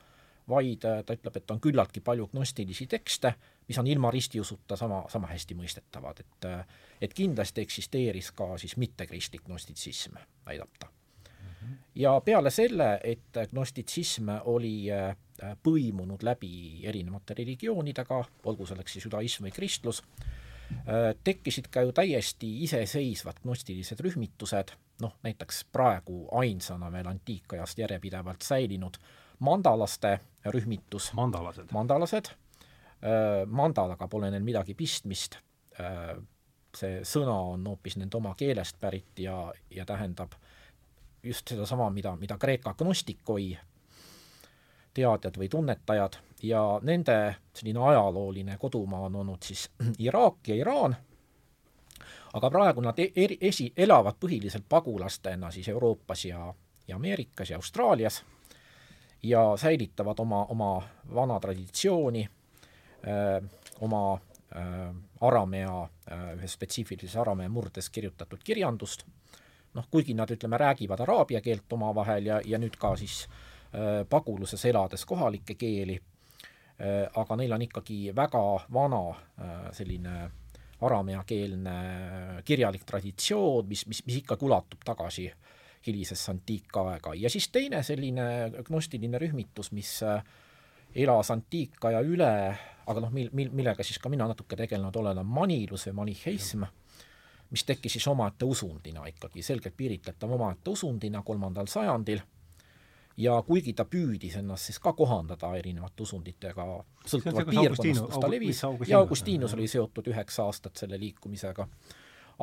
vaid 0.50 0.86
äh, 0.86 1.02
ta 1.06 1.16
ütleb, 1.16 1.40
et 1.40 1.52
on 1.52 1.62
küllaltki 1.64 2.04
palju 2.04 2.28
gnostilisi 2.34 2.88
tekste, 2.92 3.36
mis 3.68 3.78
on 3.82 3.88
ilma 3.88 4.12
ristiusuta 4.12 4.76
sama, 4.76 5.04
sama 5.10 5.28
hästi 5.28 5.56
mõistetavad, 5.58 6.20
et 6.20 6.50
et 7.02 7.14
kindlasti 7.14 7.62
eksisteeris 7.62 8.32
ka 8.32 8.58
siis 8.58 8.78
mittekristlik 8.78 9.44
gnostitsism, 9.44 10.16
väidab 10.46 10.78
ta 10.80 10.90
ja 11.96 12.22
peale 12.26 12.50
selle, 12.52 13.00
et 13.04 13.38
gnostitsism 13.52 14.30
oli 14.52 14.92
äh, 14.92 15.16
põimunud 15.64 16.24
läbi 16.24 16.86
erinevate 16.88 17.34
religioonidega, 17.38 18.24
olgu 18.46 18.66
selleks 18.66 18.98
siis 18.98 19.06
judaism 19.08 19.48
või 19.48 19.54
kristlus, 19.56 20.02
äh, 20.04 21.12
tekkisid 21.24 21.70
ka 21.72 21.86
ju 21.86 21.94
täiesti 21.96 22.52
iseseisvad 22.68 23.42
gnostilised 23.44 24.02
rühmitused, 24.04 24.76
noh 25.02 25.18
näiteks 25.24 25.66
praegu 25.72 26.26
ainsana 26.42 26.92
veel 26.92 27.08
antiikajast 27.12 27.80
järjepidevalt 27.84 28.42
säilinud 28.42 29.00
mandalaste 29.40 30.20
rühmitus. 30.46 31.14
mandalased. 31.14 31.72
mandalased, 31.72 32.32
mandalaga 33.48 34.08
pole 34.08 34.32
neil 34.32 34.44
midagi 34.44 34.74
pistmist, 34.74 35.36
see 36.76 37.02
sõna 37.06 37.36
on 37.52 37.68
hoopis 37.68 37.98
nende 38.00 38.18
oma 38.18 38.32
keelest 38.40 38.80
pärit 38.82 39.20
ja, 39.20 39.36
ja 39.70 39.86
tähendab 39.86 40.34
just 41.24 41.48
sedasama, 41.50 41.90
mida, 41.90 42.16
mida 42.16 42.38
Kreeka 42.38 42.74
gnostikoi 42.78 43.58
teadjad 44.96 45.38
või 45.38 45.50
tunnetajad. 45.50 46.20
Ja 46.44 46.62
nende 46.84 47.36
selline 47.54 47.82
ajalooline 47.90 48.58
kodumaa 48.62 49.08
on 49.08 49.16
olnud 49.16 49.44
siis 49.44 49.70
Iraak 50.08 50.48
ja 50.48 50.56
Iraan, 50.56 50.96
aga 52.34 52.52
praegu 52.52 52.84
nad 52.84 53.00
e-, 53.00 53.12
eri, 53.16 53.38
esi, 53.42 53.72
elavad 53.78 54.20
põhiliselt 54.20 54.68
pagulastena 54.70 55.52
siis 55.52 55.68
Euroopas 55.72 56.26
ja, 56.26 56.54
ja 56.88 56.96
Ameerikas 56.96 57.50
ja 57.50 57.58
Austraalias 57.58 58.24
ja 59.24 59.54
säilitavad 59.58 60.20
oma, 60.20 60.46
oma 60.46 60.82
vana 61.16 61.40
traditsiooni, 61.40 62.28
oma 63.86 64.06
öö, 64.56 64.94
aramea, 65.22 65.90
ühes 66.36 66.56
spetsiifilises 66.58 67.16
aramea 67.22 67.50
murdes 67.50 67.90
kirjutatud 67.90 68.44
kirjandust. 68.44 69.06
Noh, 69.76 69.88
kuigi 69.92 70.14
nad, 70.16 70.32
ütleme, 70.32 70.58
räägivad 70.58 71.02
araabia 71.04 71.42
keelt 71.44 71.74
omavahel 71.76 72.30
ja, 72.30 72.40
ja 72.46 72.60
nüüd 72.62 72.78
ka 72.80 72.94
siis 72.96 73.26
äh, 73.26 74.06
paguluses 74.10 74.64
elades 74.66 75.04
kohalikke 75.06 75.58
keeli 75.60 75.98
äh,, 76.00 77.10
aga 77.12 77.36
neil 77.36 77.52
on 77.52 77.66
ikkagi 77.66 77.98
väga 78.16 78.44
vana 78.74 79.02
äh, 79.12 79.58
selline 79.76 80.14
arameakeelne 80.86 81.76
kirjalik 82.46 82.86
traditsioon, 82.88 83.68
mis, 83.68 83.84
mis, 83.88 84.02
mis 84.06 84.22
ikkagi 84.22 84.48
ulatub 84.48 84.84
tagasi 84.86 85.28
hilisesse 85.88 86.32
antiikaega. 86.32 87.14
Ja 87.20 87.30
siis 87.30 87.50
teine 87.52 87.84
selline 87.84 88.26
gnostiline 88.68 89.20
rühmitus, 89.20 89.74
mis 89.76 89.92
äh, 90.04 90.24
elas 90.96 91.32
antiikaja 91.36 92.00
üle, 92.00 92.32
aga 92.86 93.06
noh, 93.06 93.12
mil-, 93.14 93.32
mil-, 93.34 93.52
millega 93.54 93.84
siis 93.84 94.00
ka 94.00 94.10
mina 94.10 94.28
natuke 94.28 94.56
tegelenud 94.56 94.96
olen, 95.02 95.24
on 95.24 95.32
manilus 95.40 95.88
või 95.90 96.00
maniheism 96.04 96.66
mis 97.50 97.64
tekkis 97.64 97.94
siis 97.94 98.08
omaette 98.08 98.46
usundina 98.46 99.06
ikkagi, 99.08 99.44
selgelt 99.46 99.76
piiritletav 99.78 100.32
omaette 100.32 100.70
usundina 100.74 101.22
kolmandal 101.24 101.70
sajandil, 101.72 102.20
ja 103.18 103.36
kuigi 103.48 103.74
ta 103.74 103.86
püüdis 103.88 104.40
ennast 104.40 104.70
siis 104.70 104.80
ka 104.84 104.94
kohandada 104.98 105.54
erinevate 105.58 106.04
usunditega, 106.04 106.66
sõltuvalt 107.06 107.52
piirkonnast, 107.52 108.02
kus 108.10 108.24
ta 108.24 108.32
levis, 108.32 108.64
ja 108.90 109.00
Augustinus 109.00 109.56
oli 109.56 109.70
seotud 109.72 110.10
üheksa 110.12 110.48
aastat 110.50 110.82
selle 110.82 111.00
liikumisega, 111.00 111.68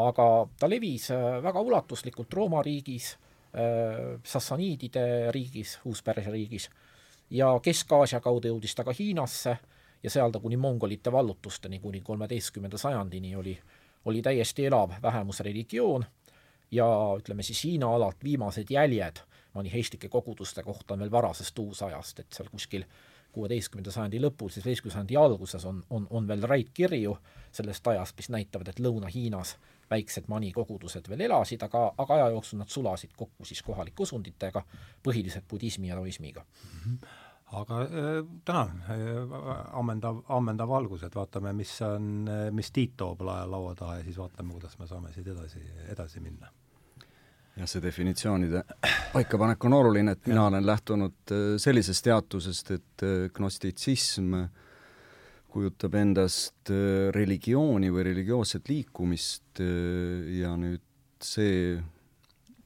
aga 0.06 0.28
ta 0.58 0.70
levis 0.70 1.10
äh, 1.12 1.42
väga 1.44 1.60
ulatuslikult 1.60 2.32
Rooma 2.38 2.62
riigis, 2.64 3.12
äh, 3.52 4.16
Sassaniidide 4.24 5.04
riigis, 5.34 5.78
Uus-Pärsia 5.84 6.32
riigis, 6.32 6.70
ja 7.30 7.52
Kesk-Aasia 7.62 8.22
kaudu 8.24 8.54
jõudis 8.54 8.76
ta 8.76 8.86
ka 8.86 8.96
Hiinasse 8.96 9.58
ja 10.02 10.10
seal 10.10 10.30
ta 10.30 10.40
kuni 10.40 10.56
mongolite 10.56 11.12
vallutusteni, 11.12 11.78
kuni 11.78 12.00
kolmeteistkümnenda 12.00 12.78
sajandini 12.78 13.36
oli 13.36 13.58
oli 14.04 14.22
täiesti 14.22 14.66
elav 14.66 14.90
vähemusreligioon 15.02 16.04
ja 16.70 16.86
ütleme 17.18 17.42
siis 17.42 17.64
Hiina 17.64 17.94
alalt 17.94 18.24
viimased 18.24 18.66
jäljed 18.70 19.16
maniheistlike 19.54 20.08
koguduste 20.08 20.62
kohta 20.62 20.94
on 20.94 21.00
veel 21.00 21.10
varasest 21.10 21.58
uusajast, 21.58 22.18
et 22.18 22.32
seal 22.32 22.48
kuskil 22.50 22.84
kuueteistkümnenda 23.32 23.92
sajandi 23.92 24.20
lõpul, 24.20 24.48
seitsmeteistkümnenda 24.48 24.94
sajandi 24.94 25.16
alguses 25.16 25.64
on, 25.64 25.82
on, 25.90 26.06
on 26.10 26.28
veel 26.28 26.42
räitkirju 26.42 27.16
sellest 27.52 27.86
ajast, 27.86 28.16
mis 28.16 28.28
näitavad, 28.32 28.68
et 28.68 28.80
Lõuna-Hiinas 28.80 29.54
väiksed 29.90 30.28
manikogudused 30.28 31.08
veel 31.08 31.26
elasid, 31.28 31.62
aga, 31.62 31.92
aga 31.98 32.14
aja 32.14 32.28
jooksul 32.32 32.60
nad 32.60 32.72
sulasid 32.72 33.12
kokku 33.16 33.44
siis 33.44 33.62
kohalike 33.62 34.02
usunditega, 34.02 34.64
põhiliselt 35.04 35.48
budismi 35.48 35.88
ja 35.88 36.00
taoismiga 36.00 36.44
mm. 36.44 36.80
-hmm 36.80 37.20
aga 37.52 37.82
äh, 37.82 38.24
tänan 38.44 38.82
äh,, 38.88 39.76
ammendav, 39.78 40.22
ammendav 40.28 40.72
algus, 40.72 41.02
et 41.06 41.14
vaatame, 41.16 41.52
mis 41.56 41.74
on, 41.84 42.08
äh, 42.28 42.48
mis 42.54 42.72
Tiit 42.72 42.96
toob 42.96 43.20
lae 43.26 43.44
laua 43.48 43.74
taha 43.76 43.98
ja 43.98 44.06
siis 44.06 44.18
vaatame, 44.20 44.54
kuidas 44.56 44.78
me 44.80 44.88
saame 44.88 45.12
siit 45.12 45.28
edasi, 45.34 45.62
edasi 45.92 46.20
minna. 46.24 46.48
jah, 47.56 47.68
see 47.68 47.82
definitsioonide 47.84 48.64
paikapanek 49.12 49.64
on 49.68 49.78
oluline, 49.82 50.16
et 50.16 50.26
mina 50.26 50.40
ja. 50.40 50.48
olen 50.48 50.66
lähtunud 50.66 51.34
äh, 51.36 51.46
sellisest 51.60 52.04
teatusest, 52.08 52.70
et 52.78 53.06
gnostitsism 53.36 54.36
kujutab 55.52 55.94
endast 56.00 56.70
religiooni 57.12 57.90
või 57.92 58.06
religioosset 58.06 58.70
liikumist 58.72 59.60
ja 59.60 60.54
nüüd 60.56 60.80
see 61.20 61.76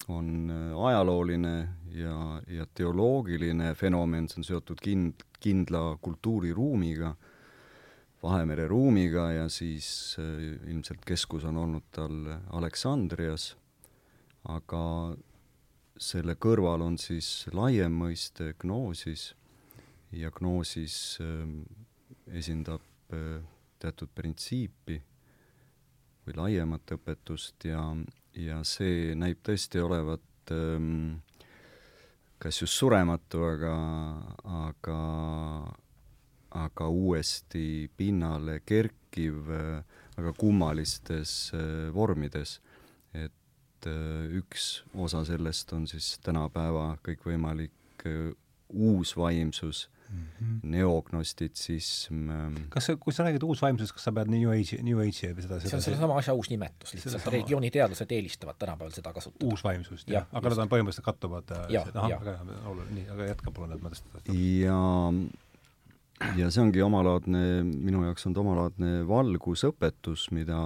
on 0.08 0.50
ajalooline 0.86 1.68
ja, 1.94 2.42
ja 2.46 2.66
teoloogiline 2.74 3.74
fenomen, 3.74 4.28
see 4.28 4.40
on 4.40 4.46
seotud 4.46 4.82
kind-, 4.84 5.24
kindla 5.40 5.96
kultuuriruumiga, 6.02 7.14
Vahemere 8.22 8.64
ruumiga 8.68 9.28
ja 9.30 9.48
siis 9.52 10.16
äh, 10.18 10.70
ilmselt 10.70 11.04
keskus 11.06 11.44
on 11.44 11.58
olnud 11.60 11.84
tal 11.94 12.14
Aleksandrias, 12.56 13.50
aga 14.48 14.82
selle 16.00 16.34
kõrval 16.40 16.82
on 16.86 16.96
siis 16.98 17.46
laiem 17.54 17.92
mõiste 18.00 18.54
gnoosis 18.62 19.28
ja 20.16 20.32
gnoosis 20.34 21.18
äh, 21.20 21.44
esindab 22.40 22.82
äh, 23.12 23.44
teatud 23.78 24.10
printsiipi 24.16 24.98
või 26.26 26.38
laiemat 26.40 26.96
õpetust 26.96 27.68
ja, 27.68 27.84
ja 28.36 28.62
see 28.64 29.14
näib 29.18 29.40
tõesti 29.46 29.80
olevat 29.80 30.52
ähm, 30.52 31.18
kas 32.38 32.60
just 32.60 32.76
surematu, 32.76 33.42
aga, 33.48 33.74
aga, 34.44 35.00
aga 36.64 36.88
uuesti 36.88 37.88
pinnale 37.96 38.60
kerkiv, 38.66 39.50
aga 40.16 40.32
kummalistes 40.36 41.52
äh, 41.56 41.88
vormides. 41.94 42.60
et 43.16 43.86
äh, 43.88 44.28
üks 44.36 44.84
osa 44.94 45.22
sellest 45.24 45.72
on 45.72 45.86
siis 45.88 46.18
tänapäeva 46.24 46.98
kõikvõimalik 47.04 48.04
äh, 48.04 48.34
uus 48.68 49.14
vaimsus, 49.16 49.86
mm 50.08 50.24
-hmm. 50.24 50.58
neognostitsism. 50.74 52.28
Kas 52.68 52.90
kui 53.00 53.12
sa 53.12 53.24
räägid 53.24 53.42
uusvaimsusest, 53.42 53.94
kas 53.96 54.04
sa 54.08 54.12
pead 54.12 54.30
New 54.32 54.50
Age'i, 54.50 54.82
New 54.82 55.00
Age'i 55.00 55.32
või 55.34 55.42
seda, 55.44 55.60
seda 55.60 55.68
see 55.68 55.76
on 55.76 55.86
sellesama 55.88 56.18
asja 56.18 56.34
uus 56.34 56.50
nimetus, 56.50 56.94
lihtsalt 56.94 57.26
religiooniteadlased 57.26 58.12
eelistavad 58.12 58.58
tänapäeval 58.58 58.92
seda 58.92 59.12
kasutada. 59.12 59.46
uusvaimsust, 59.46 60.08
jah, 60.10 60.28
aga 60.32 60.54
nad 60.54 60.64
on 60.64 60.68
põhimõtteliselt 60.74 61.08
kattuvad 61.08 61.56
jah, 61.68 61.90
jah, 61.94 62.20
väga 62.20 62.36
hea, 62.38 62.60
oluline, 62.66 62.94
nii, 63.00 63.08
aga 63.16 63.32
jätka 63.32 63.50
palun, 63.50 63.72
et 63.72 63.82
ma 63.82 63.90
tõstan. 63.90 64.34
ja 64.34 64.80
ja 66.36 66.50
see 66.50 66.62
ongi 66.62 66.82
omalaadne, 66.82 67.62
minu 67.62 68.04
jaoks 68.06 68.26
on 68.26 68.36
ta 68.36 68.40
omalaadne 68.40 69.02
valgusõpetus, 69.08 70.30
mida 70.32 70.60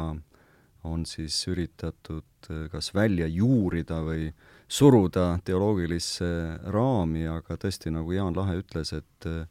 on 0.87 1.04
siis 1.09 1.37
üritatud 1.50 2.50
äh, 2.50 2.66
kas 2.73 2.94
välja 2.94 3.26
juurida 3.28 4.00
või 4.06 4.30
suruda 4.70 5.40
teoloogilisse 5.44 6.28
raami, 6.70 7.24
aga 7.26 7.56
tõesti, 7.60 7.90
nagu 7.94 8.14
Jaan 8.14 8.36
Lahe 8.38 8.60
ütles, 8.62 8.92
et 8.96 9.28
äh, 9.28 9.46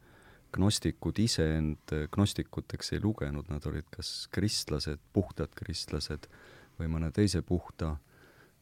gnostikud 0.55 1.19
ise 1.21 1.45
end 1.57 1.91
gnostikuteks 2.13 2.95
ei 2.95 3.03
lugenud, 3.03 3.49
nad 3.51 3.65
olid 3.69 3.85
kas 3.93 4.29
kristlased, 4.33 5.01
puhtad 5.13 5.51
kristlased 5.57 6.25
või 6.79 6.88
mõne 6.89 7.11
teise 7.13 7.43
puhta 7.45 7.97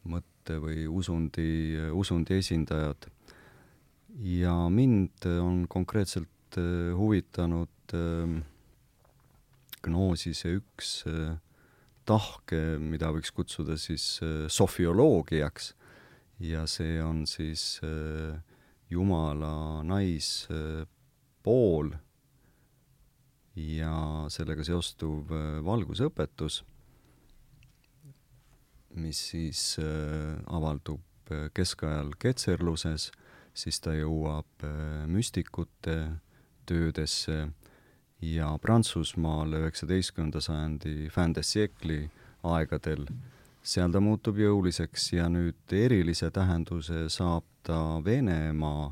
mõtte 0.07 0.57
või 0.63 0.87
usundi, 0.87 1.77
usundi 1.95 2.39
esindajad. 2.41 3.07
ja 4.23 4.53
mind 4.69 5.25
on 5.27 5.65
konkreetselt 5.67 6.27
Äh, 6.55 6.93
huvitanud 6.95 7.69
gnoosise 9.87 10.49
üks 10.57 10.89
tahke, 12.07 12.59
mida 12.83 13.13
võiks 13.15 13.31
kutsuda 13.31 13.77
siis 13.79 14.17
sofioloogiaks 14.51 15.69
ja 16.39 16.67
see 16.67 17.01
on 17.03 17.25
siis 17.27 17.82
Jumala 18.89 19.84
naispool. 19.84 20.88
Ja 23.58 24.25
sellega 24.29 24.62
seostuv 24.62 25.32
valgusõpetus, 25.65 26.63
mis 29.01 29.17
siis 29.32 29.79
avaldub 30.46 31.01
keskajal 31.58 32.13
ketserluses, 32.22 33.12
siis 33.58 33.82
ta 33.82 33.96
jõuab 33.98 34.46
müstikute 35.10 36.22
töödesse. 36.70 37.50
Ja 38.22 38.58
Prantsusmaal 38.62 39.53
üheksateistkümnenda 39.58 40.41
sajandi 40.41 41.10
fin 41.13 41.34
de 41.34 41.41
siècle'i 41.46 42.10
aegadel, 42.46 43.08
seal 43.67 43.91
ta 43.91 44.00
muutub 44.03 44.38
jõuliseks 44.39 45.12
ja 45.17 45.27
nüüd 45.31 45.75
erilise 45.75 46.29
tähenduse 46.31 47.07
saab 47.12 47.45
ta 47.67 48.00
Venemaa 48.03 48.91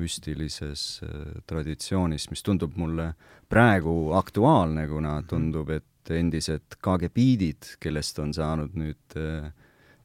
müstilises 0.00 1.02
äh, 1.04 1.40
traditsioonis, 1.46 2.28
mis 2.32 2.42
tundub 2.42 2.74
mulle 2.80 3.12
praegu 3.50 4.14
aktuaalne, 4.18 4.86
kuna 4.90 5.18
mhm. 5.20 5.28
tundub, 5.30 5.70
et 5.70 6.14
endised 6.14 6.76
KGB-did, 6.84 7.76
kellest 7.80 8.18
on 8.20 8.34
saanud 8.36 8.74
nüüd 8.76 9.18
äh, 9.20 9.50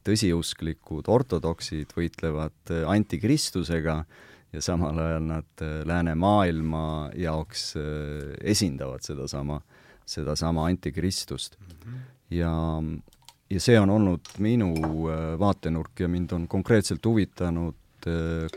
tõsiusklikud 0.06 1.10
ortodoksid, 1.12 1.92
võitlevad 1.96 2.74
äh, 2.74 2.84
antikristusega 2.88 4.02
ja 4.50 4.62
samal 4.64 4.98
ajal 4.98 5.26
nad 5.28 5.62
läänemaailma 5.86 7.12
jaoks 7.14 7.68
esindavad 8.42 9.04
sedasama, 9.06 9.60
sedasama 10.02 10.64
antikristust. 10.66 11.54
-hmm. 11.60 12.00
ja, 12.34 12.50
ja 13.50 13.60
see 13.60 13.78
on 13.80 13.90
olnud 13.90 14.32
minu 14.38 14.72
äh, 15.10 15.38
vaatenurk 15.38 16.00
ja 16.00 16.08
mind 16.08 16.32
on 16.32 16.48
konkreetselt 16.48 17.04
huvitanud 17.06 17.76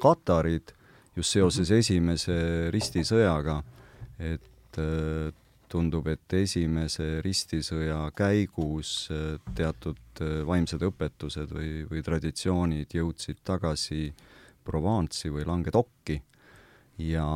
Katarid 0.02 0.72
just 1.16 1.34
seoses 1.36 1.70
-hmm. 1.70 1.80
esimese 1.80 2.36
ristisõjaga, 2.72 3.64
et 4.20 4.78
tundub, 5.70 6.08
et 6.08 6.34
esimese 6.34 7.22
ristisõja 7.22 8.12
käigus 8.16 9.10
teatud 9.56 10.22
vaimsed 10.48 10.82
õpetused 10.82 11.52
või, 11.52 11.84
või 11.92 12.04
traditsioonid 12.04 12.96
jõudsid 12.96 13.44
tagasi 13.44 14.08
äh, 14.08 14.24
Provence'i 14.64 15.32
või 15.34 15.46
Languedoc'i 15.48 16.18
ja, 17.04 17.28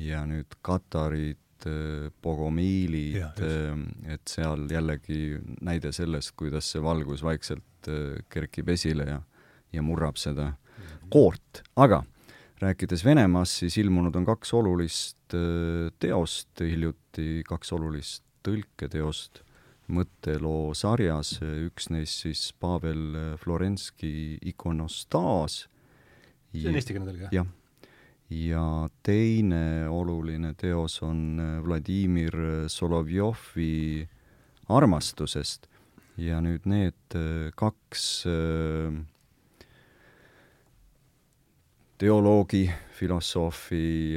ja 0.00 0.24
nüüd 0.28 0.58
Katarid, 0.64 1.40
Bogomiilid, 2.22 3.40
et 4.06 4.30
seal 4.30 4.66
jällegi 4.70 5.38
näide 5.64 5.92
sellest, 5.92 6.34
kuidas 6.38 6.70
see 6.72 6.82
valgus 6.84 7.24
vaikselt 7.26 7.88
äh, 7.90 8.20
kerkib 8.30 8.70
esile 8.74 9.08
ja, 9.08 9.18
ja 9.74 9.82
murrab 9.82 10.20
seda 10.20 10.52
mhm. 10.52 11.08
koort, 11.10 11.62
aga 11.76 12.04
rääkides 12.62 13.04
Venemaast, 13.06 13.62
siis 13.62 13.78
ilmunud 13.82 14.16
on 14.18 14.26
kaks 14.28 14.54
olulist 14.58 15.34
äh, 15.34 15.90
teost 15.98 16.62
hiljuti, 16.62 17.42
kaks 17.48 17.74
olulist 17.76 18.24
tõlketeost 18.46 19.42
mõtteloo 19.88 20.74
sarjas, 20.76 21.38
üks 21.40 21.88
neist 21.90 22.26
siis 22.26 22.50
Pavel 22.60 23.36
Florenski 23.40 24.36
ikonostaas 24.50 25.62
see 26.52 26.70
on 26.70 26.78
eestikeelne 26.78 27.10
tõlge, 27.10 27.30
jah? 27.34 27.48
Ja 28.30 28.88
teine 29.02 29.88
oluline 29.88 30.52
teos 30.54 31.02
on 31.02 31.40
äh, 31.40 31.64
Vladimir 31.64 32.34
Solovjovi 32.68 34.08
armastusest. 34.68 35.68
Ja 36.18 36.40
nüüd 36.42 36.66
need 36.68 37.16
äh, 37.16 37.48
kaks 37.56 38.26
äh, 38.26 38.98
teoloogi, 41.98 42.68
filosoofi, 42.94 44.14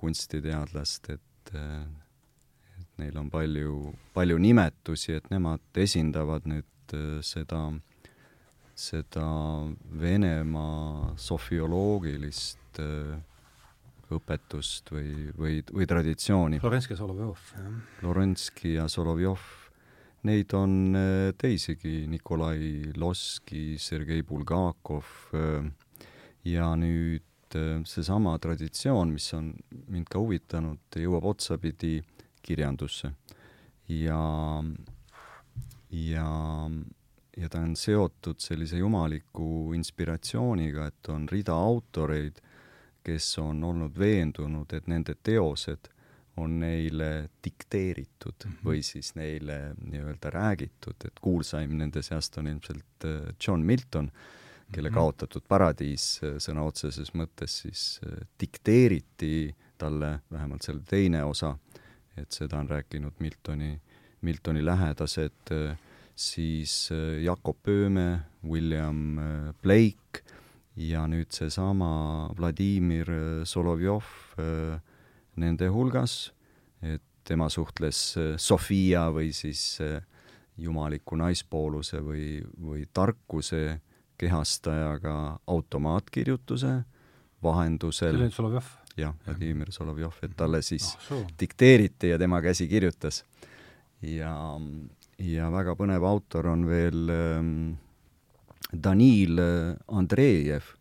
kunstiteadlast, 0.00 1.10
et 1.12 1.20
et 1.54 2.98
neil 2.98 3.18
on 3.20 3.28
palju, 3.30 3.92
palju 4.16 4.38
nimetusi, 4.40 5.12
et 5.18 5.26
nemad 5.30 5.60
esindavad 5.76 6.46
nüüd 6.48 6.94
seda 7.20 7.66
äh, 7.68 7.93
seda 8.74 9.26
Venemaa 10.00 11.14
sofioloogilist 11.20 12.80
äh, 12.82 13.18
õpetust 14.14 14.90
või, 14.92 15.28
või, 15.38 15.60
või 15.70 15.86
traditsiooni. 15.88 16.60
Florenski 16.62 16.94
ja 16.94 16.98
Solovjov, 16.98 17.44
jah. 17.56 17.76
Florenski 18.00 18.74
ja 18.76 18.88
Solovjov, 18.90 19.44
neid 20.28 20.54
on 20.58 20.98
äh, 20.98 21.28
teisigi, 21.38 22.04
Nikolai 22.10 22.92
Loski, 22.98 23.78
Sergei 23.78 24.26
Bulgakov 24.26 25.12
äh, 25.38 25.70
ja 26.50 26.74
nüüd 26.78 27.22
seesama 27.54 28.32
traditsioon, 28.42 29.12
mis 29.14 29.28
on 29.36 29.52
mind 29.86 30.08
ka 30.10 30.18
huvitanud, 30.18 30.96
jõuab 30.98 31.28
otsapidi 31.30 32.00
kirjandusse. 32.42 33.12
ja, 33.86 34.18
ja 35.94 36.30
ja 37.36 37.48
ta 37.48 37.60
on 37.60 37.76
seotud 37.76 38.38
sellise 38.38 38.78
jumaliku 38.78 39.72
inspiratsiooniga, 39.74 40.86
et 40.86 41.08
on 41.08 41.28
rida 41.28 41.54
autoreid, 41.54 42.38
kes 43.04 43.38
on 43.42 43.64
olnud 43.64 43.98
veendunud, 43.98 44.72
et 44.72 44.86
nende 44.88 45.16
teosed 45.22 45.90
on 46.36 46.58
neile 46.60 47.28
dikteeritud 47.44 48.44
mm 48.44 48.50
-hmm. 48.50 48.64
või 48.64 48.82
siis 48.82 49.14
neile 49.14 49.74
nii-öelda 49.80 50.30
räägitud, 50.30 50.96
et 51.04 51.20
kuulsaim 51.20 51.76
nende 51.78 52.02
seast 52.02 52.38
on 52.38 52.46
ilmselt 52.46 53.04
äh, 53.04 53.34
John 53.46 53.60
Milton, 53.60 54.10
kelle 54.72 54.88
-hmm. 54.88 54.94
kaotatud 54.94 55.42
paradiis 55.48 56.20
äh, 56.24 56.36
sõna 56.38 56.64
otseses 56.66 57.14
mõttes 57.14 57.60
siis 57.62 58.00
äh, 58.06 58.26
dikteeriti 58.40 59.54
talle, 59.78 60.20
vähemalt 60.32 60.62
selle 60.62 60.82
teine 60.86 61.24
osa, 61.24 61.58
et 62.16 62.32
seda 62.32 62.58
on 62.58 62.68
rääkinud 62.68 63.12
Miltoni, 63.18 63.80
Miltoni 64.20 64.64
lähedased 64.64 65.52
äh, 65.52 65.78
siis 66.16 66.90
äh, 66.94 67.22
Jakob 67.24 67.58
Pööme, 67.62 68.24
William 68.44 69.18
äh, 69.18 69.52
Blake 69.62 70.22
ja 70.76 71.04
nüüd 71.10 71.34
seesama 71.34 72.30
Vladimir 72.38 73.10
äh, 73.10 73.44
Solovjov 73.46 74.04
nende 75.38 75.68
hulgas, 75.70 76.32
et 76.82 77.02
tema 77.26 77.46
suhtles 77.50 77.98
Sofia 78.38 79.04
või 79.14 79.32
siis 79.34 79.78
jumaliku 80.58 81.18
naispooluse 81.18 82.00
või, 82.02 82.40
või 82.58 82.84
tarkuse 82.94 83.80
kehastajaga 84.18 85.38
automaatkirjutuse 85.50 86.74
vahendusel. 87.42 88.14
see 88.14 88.26
oli 88.26 88.34
Solovjov? 88.34 88.72
jah, 88.98 89.14
Vladimir 89.26 89.72
Solovjov, 89.74 90.18
et 90.22 90.34
talle 90.36 90.62
siis 90.62 90.92
oh, 91.14 91.24
dikteeriti 91.40 92.12
ja 92.12 92.18
tema 92.18 92.42
käsi 92.42 92.68
kirjutas. 92.70 93.24
ja, 94.02 94.34
ja 95.18 95.50
väga 95.50 95.74
põnev 95.78 96.04
autor 96.06 96.48
on 96.52 96.66
veel 96.66 97.10
ähm, 97.10 97.74
Danil 98.72 99.38
äh, 99.38 99.76
Andreejev 99.86 100.74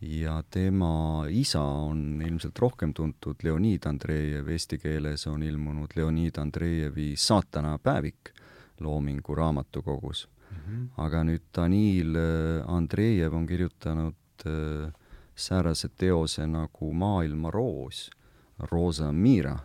ja 0.00 0.42
tema 0.50 1.24
isa 1.30 1.62
on 1.62 2.22
ilmselt 2.22 2.58
rohkem 2.58 2.92
tuntud, 2.94 3.36
Leonid 3.42 3.86
Andreejev, 3.86 4.48
eesti 4.48 4.78
keeles 4.78 5.26
on 5.30 5.42
ilmunud 5.42 5.94
Leonid 5.96 6.38
Andreejevi 6.38 7.14
Saatanapäevik 7.16 8.32
Loomingu 8.80 9.34
raamatukogus 9.34 10.28
mm. 10.50 10.56
-hmm. 10.56 10.88
aga 10.96 11.24
nüüd 11.24 11.42
Danil 11.56 12.16
äh, 12.16 12.64
Andreejev 12.66 13.34
on 13.34 13.46
kirjutanud 13.46 14.46
äh, 14.46 14.92
säärase 15.36 15.88
teose 15.88 16.46
nagu 16.46 16.92
Maailma 16.92 17.50
roos 17.50 18.10
Rosa 18.58 19.12
Mira 19.12 19.58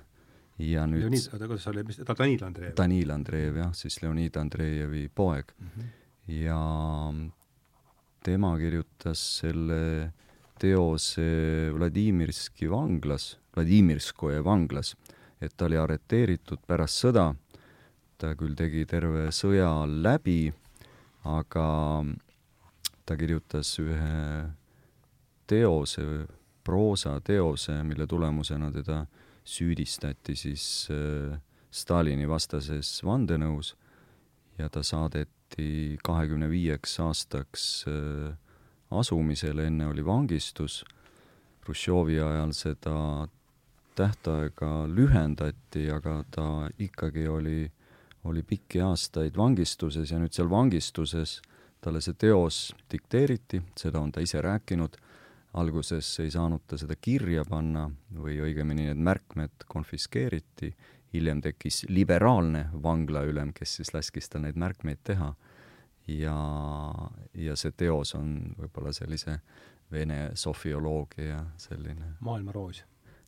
ja 0.59 0.85
nüüd 0.89 1.05
Leonid, 1.05 1.27
oota, 1.31 1.47
kuidas 1.47 1.67
oli, 1.71 1.83
mis, 1.87 1.99
ta 2.05 2.15
Danil 2.17 2.43
Andreev? 2.43 2.73
Danil 2.77 3.11
Andreev 3.15 3.59
jah, 3.61 3.73
siis 3.77 4.01
Leonid 4.03 4.35
Andreejevi 4.39 5.07
poeg 5.15 5.53
mm. 5.57 5.67
-hmm. 5.75 5.91
ja 6.43 6.61
tema 8.23 8.57
kirjutas 8.59 9.21
selle 9.39 10.11
teose 10.59 11.71
Vladimirski 11.73 12.67
vanglas, 12.67 13.37
Vladimirskoje 13.55 14.43
vanglas, 14.43 14.95
et 15.41 15.55
ta 15.57 15.65
oli 15.65 15.77
arreteeritud 15.77 16.59
pärast 16.67 17.05
sõda, 17.05 17.29
ta 18.17 18.33
küll 18.35 18.55
tegi 18.55 18.85
terve 18.85 19.29
sõja 19.31 19.71
läbi, 19.87 20.51
aga 21.23 21.67
ta 23.05 23.15
kirjutas 23.17 23.71
ühe 23.79 24.49
teose, 25.47 26.03
proosateose, 26.63 27.79
mille 27.83 28.07
tulemusena 28.07 28.71
teda 28.71 29.05
süüdistati 29.49 30.35
siis 30.37 30.65
äh, 30.93 31.37
Stalini 31.71 32.27
vastases 32.29 32.99
vandenõus 33.05 33.75
ja 34.57 34.69
ta 34.69 34.83
saadeti 34.83 35.97
kahekümne 36.03 36.49
viieks 36.49 36.97
aastaks 37.03 37.65
äh, 37.89 38.31
asumisele, 38.91 39.67
enne 39.69 39.89
oli 39.89 40.05
vangistus. 40.05 40.83
Hruštšovi 41.65 42.17
ajal 42.25 42.53
seda 42.57 42.95
tähtaega 43.99 44.87
lühendati, 44.89 45.89
aga 45.93 46.23
ta 46.31 46.47
ikkagi 46.79 47.27
oli, 47.29 47.67
oli 48.25 48.43
pikki 48.43 48.81
aastaid 48.81 49.37
vangistuses 49.37 50.11
ja 50.11 50.19
nüüd 50.21 50.33
seal 50.33 50.49
vangistuses 50.49 51.39
talle 51.83 52.01
see 52.03 52.15
teos 52.19 52.69
dikteeriti, 52.91 53.61
seda 53.77 54.01
on 54.01 54.11
ta 54.11 54.23
ise 54.23 54.41
rääkinud 54.43 54.97
alguses 55.53 56.11
ei 56.21 56.31
saanud 56.31 56.61
ta 56.67 56.77
seda 56.77 56.95
kirja 57.01 57.43
panna 57.49 57.87
või 58.13 58.37
õigemini 58.43 58.89
need 58.89 59.01
märkmed 59.01 59.65
konfiskeeriti, 59.67 60.73
hiljem 61.13 61.41
tekkis 61.41 61.85
liberaalne 61.89 62.67
vanglaülem, 62.83 63.53
kes 63.53 63.79
siis 63.79 63.93
laskis 63.95 64.29
tal 64.29 64.45
neid 64.45 64.59
märkmeid 64.61 65.01
teha 65.03 65.31
ja, 66.07 66.35
ja 67.33 67.57
see 67.57 67.73
teos 67.77 68.13
on 68.17 68.37
võib-olla 68.59 68.93
sellise 68.93 69.39
vene 69.91 70.29
sofioloogia 70.37 71.41
selline 71.57 72.13
maailma 72.25 72.53
roos. 72.53 72.83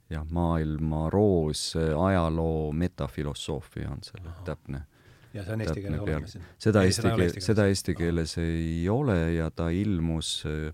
jah, 0.10 0.26
maailma 0.30 1.10
roos, 1.10 1.72
ajaloo 1.78 2.72
metafilosoofia 2.72 3.90
on 3.90 4.04
selle 4.06 4.30
Aha. 4.30 4.46
täpne 4.46 4.84
ja 5.34 5.46
see 5.46 5.56
on 5.56 5.66
eesti 5.66 5.82
keeles 5.82 6.06
olemas? 6.06 6.38
seda 6.60 6.86
eesti 6.86 7.08
keeles, 7.08 7.38
seda 7.46 7.68
eesti 7.72 7.98
keeles 7.98 8.38
ei 8.44 8.90
ole 8.90 9.20
ja 9.40 9.50
ta 9.50 9.70
ilmus 9.74 10.44
äh, 10.46 10.70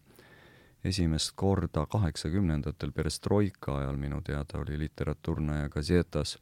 esimest 0.88 1.34
korda 1.36 1.86
kaheksakümnendatel 1.86 2.92
perestroika 2.96 3.78
ajal 3.82 3.98
minu 4.00 4.22
teada 4.22 4.62
oli 4.62 4.80
literatuurne 4.80 5.70
Gazetas 5.70 6.38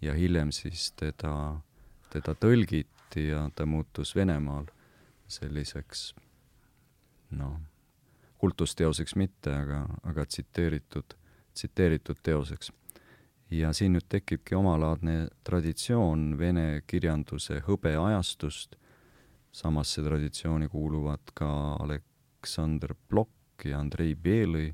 ja 0.00 0.14
hiljem 0.14 0.52
siis 0.52 0.92
teda, 0.96 1.60
teda 2.12 2.34
tõlgiti 2.38 3.28
ja 3.28 3.48
ta 3.54 3.66
muutus 3.66 4.14
Venemaal 4.16 4.68
selliseks 5.28 6.12
noh, 7.30 7.58
kultusteoseks 8.38 9.16
mitte, 9.18 9.52
aga, 9.52 9.82
aga 10.02 10.26
tsiteeritud, 10.26 11.16
tsiteeritud 11.54 12.22
teoseks. 12.22 12.72
ja 13.50 13.72
siin 13.72 13.94
nüüd 13.96 14.04
tekibki 14.12 14.54
omalaadne 14.54 15.30
traditsioon 15.44 16.34
vene 16.38 16.82
kirjanduse 16.86 17.62
hõbeajastust, 17.64 18.76
samasse 19.52 20.04
traditsiooni 20.04 20.68
kuuluvad 20.68 21.32
ka 21.34 21.48
Aleksander 21.80 22.92
Blok, 23.08 23.30
ja 23.64 23.80
Andrei 23.80 24.14
Belõi 24.14 24.68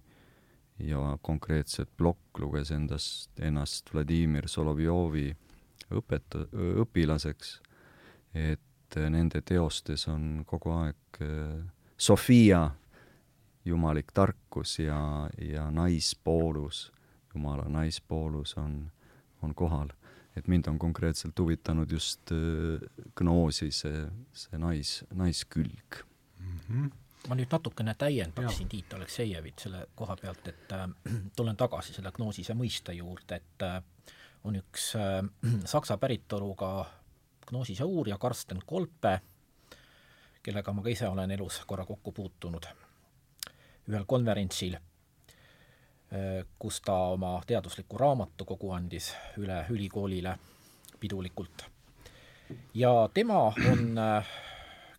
ja 0.78 1.18
konkreetselt 1.22 1.90
Blok 1.96 2.38
luges 2.38 2.70
endast, 2.74 3.30
ennast 3.40 3.92
Vladimir 3.94 4.48
Solovjovi 4.48 5.28
õpeta-, 5.94 6.46
õpilaseks, 6.82 7.58
et 8.34 8.98
nende 9.10 9.42
teostes 9.42 10.08
on 10.10 10.44
kogu 10.46 10.72
aeg 10.74 11.20
äh, 11.22 11.60
Sofia, 11.96 12.68
jumalik 13.64 14.10
tarkus 14.12 14.78
ja, 14.78 15.28
ja 15.38 15.68
naispoolus, 15.70 16.88
jumala 17.34 17.68
naispoolus 17.70 18.56
on, 18.60 18.90
on 19.42 19.54
kohal. 19.54 19.92
et 20.36 20.48
mind 20.48 20.66
on 20.66 20.78
konkreetselt 20.78 21.38
huvitanud 21.38 21.90
just 21.90 22.32
äh, 22.32 22.82
Gnoosi 23.16 23.70
see, 23.70 24.06
see 24.32 24.58
nais, 24.58 25.04
naiskülg 25.14 26.02
mm. 26.40 26.58
-hmm 26.68 27.03
ma 27.28 27.36
nüüd 27.38 27.52
natukene 27.52 27.94
täiendaksin 27.98 28.68
Tiit 28.68 28.94
Aleksejevit 28.94 29.64
selle 29.66 29.86
koha 29.96 30.16
pealt, 30.20 30.48
et 30.48 30.72
äh, 30.72 30.88
tulen 31.36 31.56
tagasi 31.56 31.94
selle 31.96 32.12
gnoosise 32.12 32.56
mõiste 32.58 32.92
juurde, 32.96 33.40
et 33.40 33.66
äh, 33.66 33.80
on 34.44 34.58
üks 34.60 34.92
äh, 35.00 35.20
saksa 35.74 35.98
päritoluga 35.98 36.72
gnoosise 37.48 37.84
uurija 37.84 38.18
Karsten 38.18 38.60
Kolpe, 38.66 39.18
kellega 40.42 40.72
ma 40.72 40.82
ka 40.84 40.92
ise 40.92 41.08
olen 41.08 41.30
elus 41.30 41.62
korra 41.66 41.86
kokku 41.88 42.12
puutunud 42.12 42.66
ühel 43.88 44.04
konverentsil, 44.08 44.76
äh, 44.76 46.44
kus 46.58 46.80
ta 46.84 46.96
oma 47.16 47.36
teadusliku 47.46 47.98
raamatukogu 48.00 48.72
andis 48.72 49.12
üle 49.40 49.64
ülikoolile 49.70 50.36
pidulikult. 51.00 51.64
ja 52.74 53.08
tema 53.14 53.46
on 53.72 53.98
äh, 53.98 54.26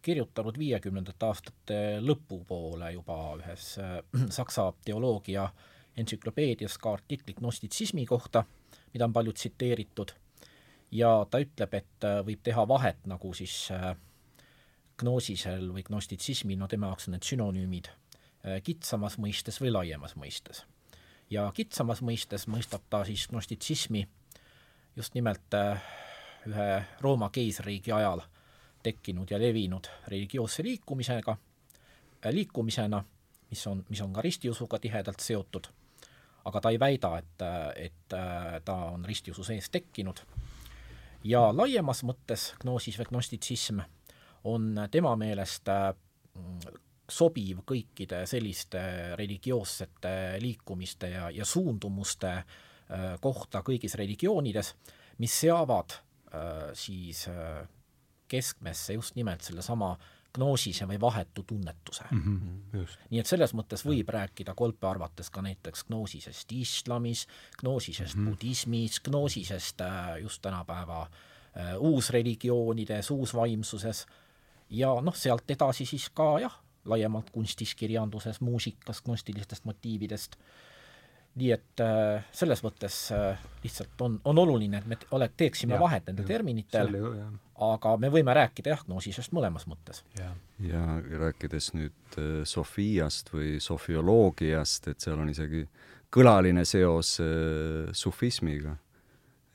kirjutanud 0.06 0.58
viiekümnendate 0.60 1.26
aastate 1.26 1.78
lõpupoole 2.04 2.92
juba 2.94 3.18
ühes 3.40 3.72
äh, 3.82 3.98
saksa 4.38 4.68
teoloogia 4.86 5.48
entsüklopeedias 5.98 6.78
ka 6.82 6.94
artikli 7.00 7.34
gnostitsismi 7.38 8.06
kohta, 8.06 8.44
mida 8.94 9.08
on 9.08 9.16
palju 9.16 9.34
tsiteeritud, 9.34 10.12
ja 10.92 11.12
ta 11.30 11.42
ütleb, 11.44 11.78
et 11.80 12.08
äh, 12.08 12.20
võib 12.28 12.44
teha 12.46 12.68
vahet 12.70 13.08
nagu 13.10 13.34
siis 13.38 13.56
äh, 13.74 13.94
gnoosisel 15.02 15.72
või 15.76 15.84
gnostitsismil, 15.88 16.60
no 16.60 16.70
tema 16.72 16.92
jaoks 16.92 17.10
on 17.10 17.18
need 17.18 17.28
sünonüümid, 17.28 17.90
kitsamas 18.64 19.16
mõistes 19.18 19.58
või 19.58 19.72
laiemas 19.74 20.14
mõistes. 20.16 20.62
ja 21.34 21.48
kitsamas 21.52 22.04
mõistes 22.06 22.46
mõistab 22.48 22.84
ta 22.90 23.00
siis 23.04 23.26
gnostitsismi 23.28 24.04
just 24.96 25.18
nimelt 25.18 25.58
ühe 26.46 26.68
Rooma 27.02 27.32
keisririigi 27.34 27.92
ajal 27.92 28.22
tekkinud 28.86 29.32
ja 29.32 29.40
levinud 29.42 29.90
religioosse 30.08 30.64
liikumisega, 30.64 31.38
äh, 31.38 32.34
liikumisena, 32.34 33.04
mis 33.50 33.68
on, 33.68 33.84
mis 33.90 34.02
on 34.02 34.14
ka 34.14 34.24
ristiusuga 34.26 34.80
tihedalt 34.82 35.24
seotud, 35.24 35.70
aga 36.46 36.62
ta 36.62 36.72
ei 36.74 36.80
väida, 36.82 37.16
et, 37.22 37.46
et 37.88 38.18
äh, 38.18 38.60
ta 38.66 38.78
on 38.94 39.06
ristiusu 39.06 39.44
sees 39.44 39.70
tekkinud. 39.74 40.22
ja 41.26 41.48
laiemas 41.58 42.04
mõttes 42.06 42.52
gnoosis 42.62 43.00
või 43.00 43.10
gnostitsism 43.10 43.80
on 44.46 44.74
tema 44.92 45.16
meelest 45.18 45.70
äh, 45.74 45.94
sobiv 47.10 47.62
kõikide 47.66 48.26
selliste 48.30 48.82
religioossete 49.18 50.38
liikumiste 50.42 51.10
ja, 51.10 51.30
ja 51.30 51.46
suundumuste 51.46 52.32
kohta 53.22 53.62
kõigis 53.66 53.96
religioonides, 53.98 54.72
mis 55.18 55.34
seavad 55.42 55.94
siis 56.78 57.24
keskmesse 58.28 58.94
just 58.94 59.16
nimelt 59.16 59.42
sellesama 59.42 59.96
gnoosise 60.36 60.88
või 60.90 61.00
vahetu 61.02 61.44
tunnetuse. 61.48 62.04
Mm. 62.12 62.24
-hmm, 62.24 62.98
nii 63.10 63.22
et 63.22 63.30
selles 63.30 63.54
mõttes 63.56 63.86
võib 63.86 64.10
ja. 64.10 64.20
rääkida 64.20 64.56
kolpe 64.56 64.88
arvates 64.88 65.30
ka 65.30 65.44
näiteks 65.46 65.86
gnoosisest 65.90 66.52
islamis, 66.52 67.28
gnoosisest 67.62 68.16
mm 68.16 68.26
-hmm. 68.26 68.30
budismis, 68.30 69.00
gnoosisest 69.08 69.82
äh, 69.82 70.18
just 70.22 70.42
tänapäeva 70.42 71.02
äh, 71.02 71.76
uusreligioonides, 71.80 73.12
uusvaimsuses. 73.12 74.06
Ja 74.70 74.96
noh, 75.02 75.16
sealt 75.16 75.52
edasi 75.52 75.86
siis 75.86 76.10
ka 76.10 76.40
jah, 76.40 76.60
laiemalt 76.86 77.30
kunstis, 77.30 77.76
kirjanduses, 77.76 78.42
muusikas, 78.42 79.02
gnostilistest 79.02 79.66
motiividest. 79.66 80.36
Nii 81.36 81.52
et 81.52 81.82
äh, 81.84 82.24
selles 82.32 82.64
mõttes 82.64 83.12
äh, 83.12 83.40
lihtsalt 83.64 84.02
on, 84.02 84.22
on 84.26 84.38
oluline, 84.38 84.78
et 84.78 84.86
me 84.86 84.98
ole, 85.12 85.30
teeksime 85.38 85.74
ja, 85.74 85.80
vahet 85.80 86.06
nendel 86.08 86.26
terminitel, 86.26 86.96
aga 87.64 87.96
me 88.02 88.10
võime 88.12 88.34
rääkida 88.36 88.74
jah, 88.74 88.84
gnoosisest 88.88 89.34
mõlemas 89.36 89.66
mõttes. 89.70 90.04
ja 90.60 90.82
rääkides 91.22 91.72
nüüd 91.76 92.18
äh, 92.20 92.44
Sofiast 92.48 93.32
või 93.34 93.60
sofioloogiast, 93.64 94.90
et 94.92 95.00
seal 95.00 95.20
on 95.20 95.32
isegi 95.32 95.66
kõlaline 96.12 96.66
seos 96.68 97.18
äh, 97.24 97.92
sufismiga, 97.96 98.76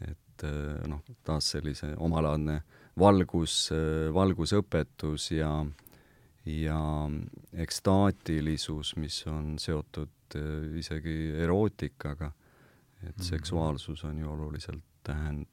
et 0.06 0.44
äh, 0.44 0.80
noh, 0.88 1.04
taas 1.24 1.52
sellise 1.56 1.92
omalaadne 1.96 2.62
valgus 2.98 3.68
äh,, 3.74 4.08
valgusõpetus 4.14 5.30
ja 5.36 5.52
ja 6.48 6.80
ekstaatilisus, 7.52 8.94
mis 8.96 9.18
on 9.28 9.58
seotud 9.60 10.08
isegi 10.80 11.34
erootikaga, 11.36 12.30
et 13.02 13.16
-hmm. 13.16 13.24
seksuaalsus 13.28 14.04
on 14.04 14.18
ju 14.18 14.30
oluliselt 14.32 14.82
tähend-, 15.04 15.46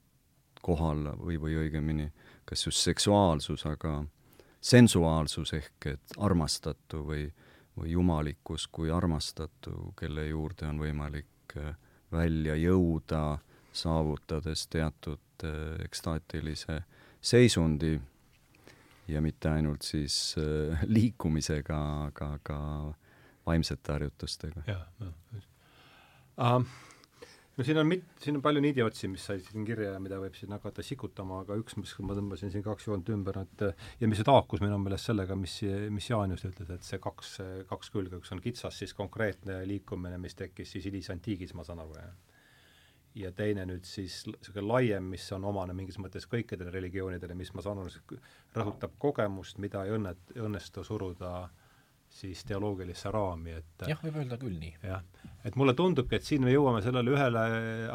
kohal 0.67 1.11
või, 1.19 1.37
või 1.41 1.57
õigemini 1.63 2.09
kas 2.47 2.65
just 2.65 2.83
seksuaalsus, 2.83 3.65
aga 3.67 4.05
sensuaalsus 4.61 5.53
ehk 5.53 5.89
et 5.91 6.17
armastatu 6.17 7.03
või, 7.07 7.27
või 7.77 7.91
jumalikkus 7.91 8.67
kui 8.71 8.91
armastatu, 8.91 9.93
kelle 9.99 10.27
juurde 10.27 10.67
on 10.67 10.79
võimalik 10.81 11.57
äh, 11.59 11.75
välja 12.11 12.55
jõuda, 12.55 13.37
saavutades 13.73 14.67
teatud 14.67 15.43
äh, 15.43 15.75
ekstaatilise 15.85 16.81
seisundi 17.21 17.97
ja 19.07 19.21
mitte 19.21 19.49
ainult 19.49 19.81
siis 19.87 20.35
äh, 20.39 20.83
liikumisega, 20.97 21.79
aga 22.09 22.31
ka 22.43 22.59
vaimsete 23.45 23.91
harjutustega. 23.91 24.63
jah, 24.67 24.87
uh, 26.37 26.65
no 27.57 27.65
siin 27.65 27.79
on 27.81 27.87
mit-, 27.89 28.05
siin 28.21 28.37
on 28.37 28.43
palju 28.45 28.61
niidiotsi, 28.63 29.09
mis 29.11 29.25
said 29.27 29.41
siin 29.45 29.65
kirja 29.67 29.95
ja 29.95 30.01
mida 30.03 30.19
võib 30.21 30.35
siin 30.37 30.53
hakata 30.53 30.85
sikutama, 30.85 31.41
aga 31.43 31.57
üks, 31.59 31.77
mis 31.79 31.93
ma 32.05 32.17
tõmbasin 32.17 32.53
siin 32.53 32.65
kaks 32.65 32.87
joont 32.89 33.09
ümber, 33.13 33.41
et 33.43 33.65
ja 34.01 34.09
mis 34.09 34.21
haakus 34.27 34.61
minu 34.63 34.77
meelest 34.83 35.09
sellega, 35.09 35.37
mis, 35.39 35.59
mis 35.93 36.09
Jaan 36.11 36.35
just 36.35 36.47
ütles, 36.49 36.71
et 36.73 36.87
see 36.87 37.01
kaks, 37.03 37.37
kaks 37.71 37.93
külge, 37.93 38.21
üks 38.21 38.33
on 38.35 38.43
kitsas 38.43 38.77
siis 38.83 38.93
konkreetne 38.97 39.63
liikumine, 39.69 40.19
mis 40.21 40.37
tekkis 40.37 40.75
siis 40.75 40.89
hilisantiigis, 40.89 41.55
ma 41.57 41.65
saan 41.67 41.83
aru, 41.85 41.97
jah. 41.99 42.15
Ja 43.17 43.31
teine 43.33 43.63
nüüd 43.65 43.87
siis 43.89 44.19
niisugune 44.27 44.67
laiem, 44.67 45.07
mis 45.09 45.23
on 45.33 45.47
omane 45.49 45.73
mingis 45.73 45.95
mõttes 45.97 46.27
kõikidele 46.29 46.69
religioonidele, 46.75 47.33
mis 47.39 47.49
ma 47.57 47.63
saan 47.65 47.81
aru, 47.81 48.19
rõhutab 48.53 48.93
kogemust, 49.01 49.57
mida 49.63 49.81
ei 49.87 49.95
õnnet-, 49.95 50.35
õnnestu 50.37 50.85
suruda 50.85 51.47
siis 52.09 52.43
teoloogilisse 52.47 53.11
raami, 53.11 53.55
et 53.59 53.87
jah, 53.89 53.99
võib 54.03 54.21
öelda 54.21 54.37
küll 54.41 54.55
nii. 54.57 54.73
jah, 54.87 55.03
et 55.45 55.57
mulle 55.59 55.73
tundubki, 55.77 56.17
et 56.17 56.25
siin 56.25 56.45
me 56.45 56.53
jõuame 56.53 56.81
sellele 56.85 57.13
ühele 57.13 57.43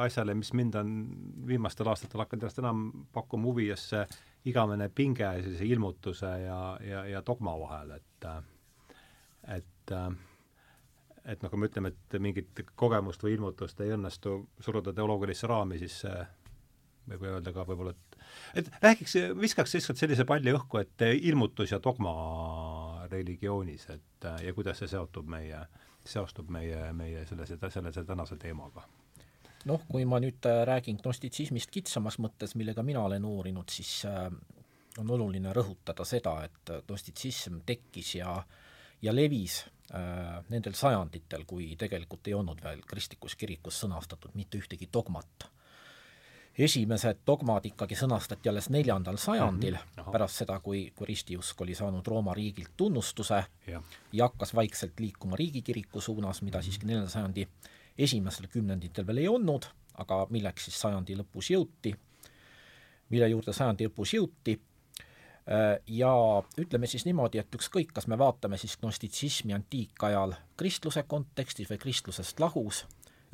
asjale, 0.04 0.34
mis 0.38 0.52
mind 0.56 0.76
on 0.78 0.92
viimastel 1.48 1.90
aastatel 1.90 2.22
hakanud 2.22 2.46
järjest 2.46 2.62
enam 2.62 2.84
pakkuma 3.14 3.48
huvi, 3.50 3.68
just 3.70 3.94
see 3.94 4.04
igavene 4.52 4.88
pinge 4.94 5.28
sellise 5.42 5.66
ilmutuse 5.66 6.30
ja, 6.44 6.60
ja, 6.86 7.06
ja 7.08 7.24
dogma 7.26 7.56
vahel, 7.64 7.96
et 7.98 8.28
et 9.56 9.96
et 11.24 11.42
noh, 11.42 11.50
kui 11.50 11.60
me 11.60 11.68
ütleme, 11.70 11.92
et 11.92 12.20
mingit 12.22 12.64
kogemust 12.78 13.22
või 13.22 13.36
ilmutust 13.36 13.80
ei 13.82 13.94
õnnestu 13.94 14.38
suruda 14.60 14.94
teoloogilisse 14.94 15.50
raami, 15.50 15.78
siis 15.82 16.00
see 16.04 16.24
võib 17.10 17.28
öelda 17.30 17.52
ka 17.54 17.66
võib-olla, 17.66 17.94
et 17.94 18.11
et 18.54 18.68
räägiks, 18.82 19.16
viskaks 19.40 19.74
lihtsalt 19.76 20.00
sellise 20.00 20.26
palli 20.28 20.54
õhku, 20.54 20.80
et 20.82 21.04
ilmutus 21.20 21.72
ja 21.74 21.80
dogma 21.82 22.14
religioonis, 23.10 23.88
et 23.94 24.28
ja 24.44 24.54
kuidas 24.54 24.82
see 24.82 24.90
seotub 24.92 25.28
meie, 25.28 25.60
seostub 26.04 26.50
meie, 26.52 26.92
meie 26.96 27.26
sellise, 27.28 27.58
sellise 27.70 28.04
tänase 28.08 28.38
teemaga? 28.40 28.86
noh, 29.68 29.84
kui 29.86 30.02
ma 30.08 30.18
nüüd 30.18 30.42
räägin 30.66 30.96
gnostitsismist 30.98 31.70
kitsamas 31.70 32.18
mõttes, 32.18 32.56
millega 32.58 32.82
mina 32.82 33.04
olen 33.06 33.24
uurinud, 33.24 33.70
siis 33.70 34.00
äh, 34.10 34.26
on 34.98 35.12
oluline 35.14 35.52
rõhutada 35.54 36.04
seda, 36.08 36.40
et 36.48 36.72
gnostitsism 36.88 37.62
tekkis 37.66 38.16
ja 38.18 38.40
ja 39.02 39.10
levis 39.14 39.60
Äh, 39.92 40.38
nendel 40.48 40.72
sajanditel, 40.72 41.42
kui 41.44 41.74
tegelikult 41.76 42.28
ei 42.30 42.32
olnud 42.32 42.62
veel 42.64 42.78
kristlikus 42.88 43.34
kirikus 43.36 43.82
sõnastatud 43.82 44.32
mitte 44.38 44.56
ühtegi 44.56 44.86
dogmat. 44.88 45.50
Esimesed 46.58 47.22
dogmad 47.26 47.64
ikkagi 47.66 47.96
sõnastati 47.96 48.50
alles 48.50 48.68
neljandal 48.70 49.16
sajandil 49.16 49.74
mm, 49.74 50.02
-hmm. 50.02 50.12
pärast 50.12 50.42
seda, 50.42 50.58
kui, 50.60 50.92
kui 50.96 51.06
ristiusk 51.06 51.60
oli 51.60 51.74
saanud 51.74 52.06
Rooma 52.06 52.34
riigilt 52.34 52.72
tunnustuse 52.76 53.44
ja. 53.66 53.82
ja 54.12 54.24
hakkas 54.24 54.54
vaikselt 54.54 55.00
liikuma 55.00 55.36
riigikiriku 55.36 56.00
suunas, 56.00 56.42
mida 56.42 56.58
-hmm. 56.58 56.62
siiski 56.62 56.86
neljanda 56.86 57.10
sajandi 57.10 57.48
esimestel 57.98 58.48
kümnenditel 58.48 59.06
veel 59.06 59.18
ei 59.18 59.28
olnud, 59.28 59.64
aga 59.94 60.26
milleks 60.30 60.64
siis 60.64 60.80
sajandi 60.80 61.16
lõpus 61.16 61.50
jõuti, 61.50 61.94
mille 63.08 63.28
juurde 63.28 63.52
sajandi 63.52 63.86
lõpus 63.88 64.14
jõuti 64.16 64.60
Äh, 65.42 65.80
ja 65.86 66.12
ütleme 66.58 66.86
siis 66.86 67.02
niimoodi, 67.02 67.40
et 67.42 67.54
ükskõik, 67.56 67.90
kas 67.94 68.06
me 68.06 68.14
vaatame 68.18 68.58
siis 68.62 68.76
gnostitsismi 68.78 69.56
antiikajal 69.56 70.36
kristluse 70.56 71.02
kontekstis 71.02 71.70
või 71.70 71.80
kristlusest 71.82 72.38
lahus, 72.40 72.84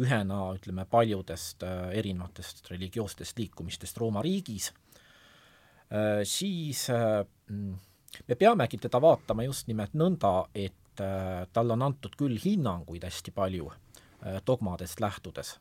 ühena 0.03 0.41
ütleme 0.55 0.85
paljudest 0.91 1.65
äh, 1.67 1.91
erinevatest 1.99 2.71
religioossest 2.71 3.39
liikumistest 3.39 3.99
Rooma 3.99 4.23
riigis, 4.23 4.73
äh, 5.91 6.23
siis 6.25 6.87
mm, 6.91 7.75
me 8.29 8.39
peamegi 8.39 8.81
teda 8.83 9.01
vaatama 9.03 9.47
just 9.47 9.71
nimelt 9.71 9.97
nõnda, 9.99 10.49
et 10.55 10.75
talle 10.99 11.77
on 11.77 11.83
antud 11.87 12.17
küll 12.19 12.35
hinnanguid 12.43 13.05
hästi 13.07 13.31
palju 13.31 13.69
dogmadest 14.43 14.99
lähtudes, 14.99 15.53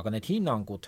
aga 0.00 0.08
need 0.14 0.24
hinnangud 0.24 0.86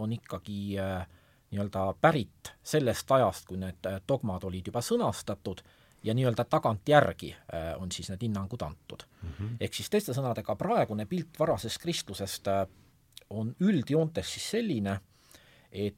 on 0.00 0.14
ikkagi 0.16 0.78
äh, 0.80 1.02
nii-öelda 1.50 1.94
pärit 2.00 2.52
sellest 2.62 3.10
ajast, 3.10 3.46
kui 3.48 3.58
need 3.58 3.86
äh, 3.86 3.98
dogmad 4.08 4.44
olid 4.46 4.70
juba 4.70 4.82
sõnastatud 4.84 5.62
ja 6.02 6.14
nii-öelda 6.14 6.44
tagantjärgi 6.44 7.32
äh, 7.32 7.82
on 7.82 7.92
siis 7.92 8.08
need 8.10 8.22
hinnangud 8.22 8.62
antud 8.62 9.02
mm. 9.22 9.28
-hmm. 9.28 9.56
ehk 9.60 9.74
siis 9.74 9.90
teiste 9.90 10.12
sõnadega, 10.16 10.56
praegune 10.56 11.06
pilt 11.06 11.38
varasest 11.38 11.78
kristlusest 11.82 12.48
äh, 12.48 12.66
on 13.30 13.54
üldjoontes 13.60 14.32
siis 14.32 14.50
selline, 14.50 15.00
et 15.72 15.96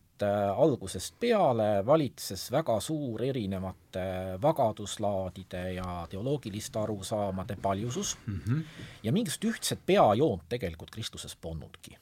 algusest 0.56 1.14
peale 1.20 1.86
valitses 1.86 2.50
väga 2.52 2.80
suur 2.80 3.22
erinevate 3.22 4.02
vagaduslaadide 4.42 5.62
ja 5.72 6.06
teoloogiliste 6.10 6.78
arusaamade 6.78 7.56
paljusus 7.62 8.18
mm 8.26 8.40
-hmm. 8.46 8.62
ja 9.02 9.12
mingisugust 9.12 9.44
ühtset 9.44 9.78
peajoont 9.86 10.42
tegelikult 10.48 10.90
kristluses 10.90 11.36
polnudki. 11.36 11.98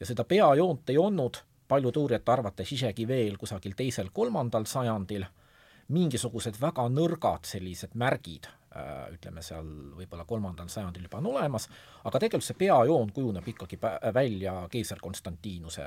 ja 0.00 0.06
seda 0.06 0.24
peajoont 0.24 0.90
ei 0.90 0.98
olnud 0.98 1.36
paljude 1.68 1.98
uurijate 1.98 2.32
arvates 2.32 2.72
isegi 2.72 3.08
veel 3.08 3.36
kusagil 3.36 3.74
teisel-kolmandal 3.76 4.64
sajandil, 4.64 5.24
mingisugused 5.94 6.58
väga 6.60 6.86
nõrgad 6.90 7.46
sellised 7.46 7.94
märgid, 7.98 8.48
äh, 8.74 9.06
ütleme 9.14 9.42
seal 9.44 9.66
võib-olla 9.98 10.26
kolmandal 10.28 10.70
sajandil 10.72 11.06
juba 11.06 11.20
on 11.22 11.30
olemas, 11.34 11.68
aga 12.04 12.18
tegelikult 12.22 12.46
see 12.48 12.58
peajoon 12.58 13.12
kujuneb 13.14 13.48
ikkagi 13.54 13.78
välja 14.14 14.56
keisar 14.72 15.02
Konstantinuse 15.02 15.84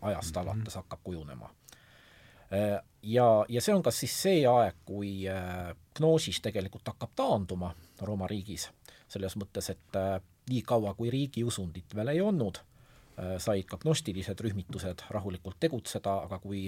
ajast 0.00 0.34
mm 0.34 0.40
-hmm. 0.40 0.50
alates 0.50 0.74
hakkab 0.74 1.00
kujunema. 1.02 1.50
Äh, 2.52 2.80
ja, 3.02 3.44
ja 3.48 3.60
see 3.60 3.74
on 3.74 3.82
kas 3.82 4.00
siis 4.00 4.22
see 4.22 4.46
aeg, 4.46 4.74
kui 4.84 5.28
äh, 5.28 5.74
gnoosis 5.96 6.40
tegelikult 6.40 6.88
hakkab 6.88 7.10
taanduma 7.16 7.74
Rooma 8.00 8.26
riigis, 8.26 8.70
selles 9.08 9.36
mõttes, 9.36 9.70
et 9.70 9.96
nii 10.50 10.62
kaua, 10.62 10.94
kui 10.94 11.10
riigiusundit 11.10 11.94
veel 11.94 12.08
ei 12.08 12.20
olnud 12.20 12.58
Äh, 13.14 13.36
said 13.38 13.68
ka 13.70 13.78
gnostilised 13.78 14.40
rühmitused 14.42 15.04
rahulikult 15.14 15.60
tegutseda, 15.62 16.16
aga 16.26 16.40
kui 16.42 16.64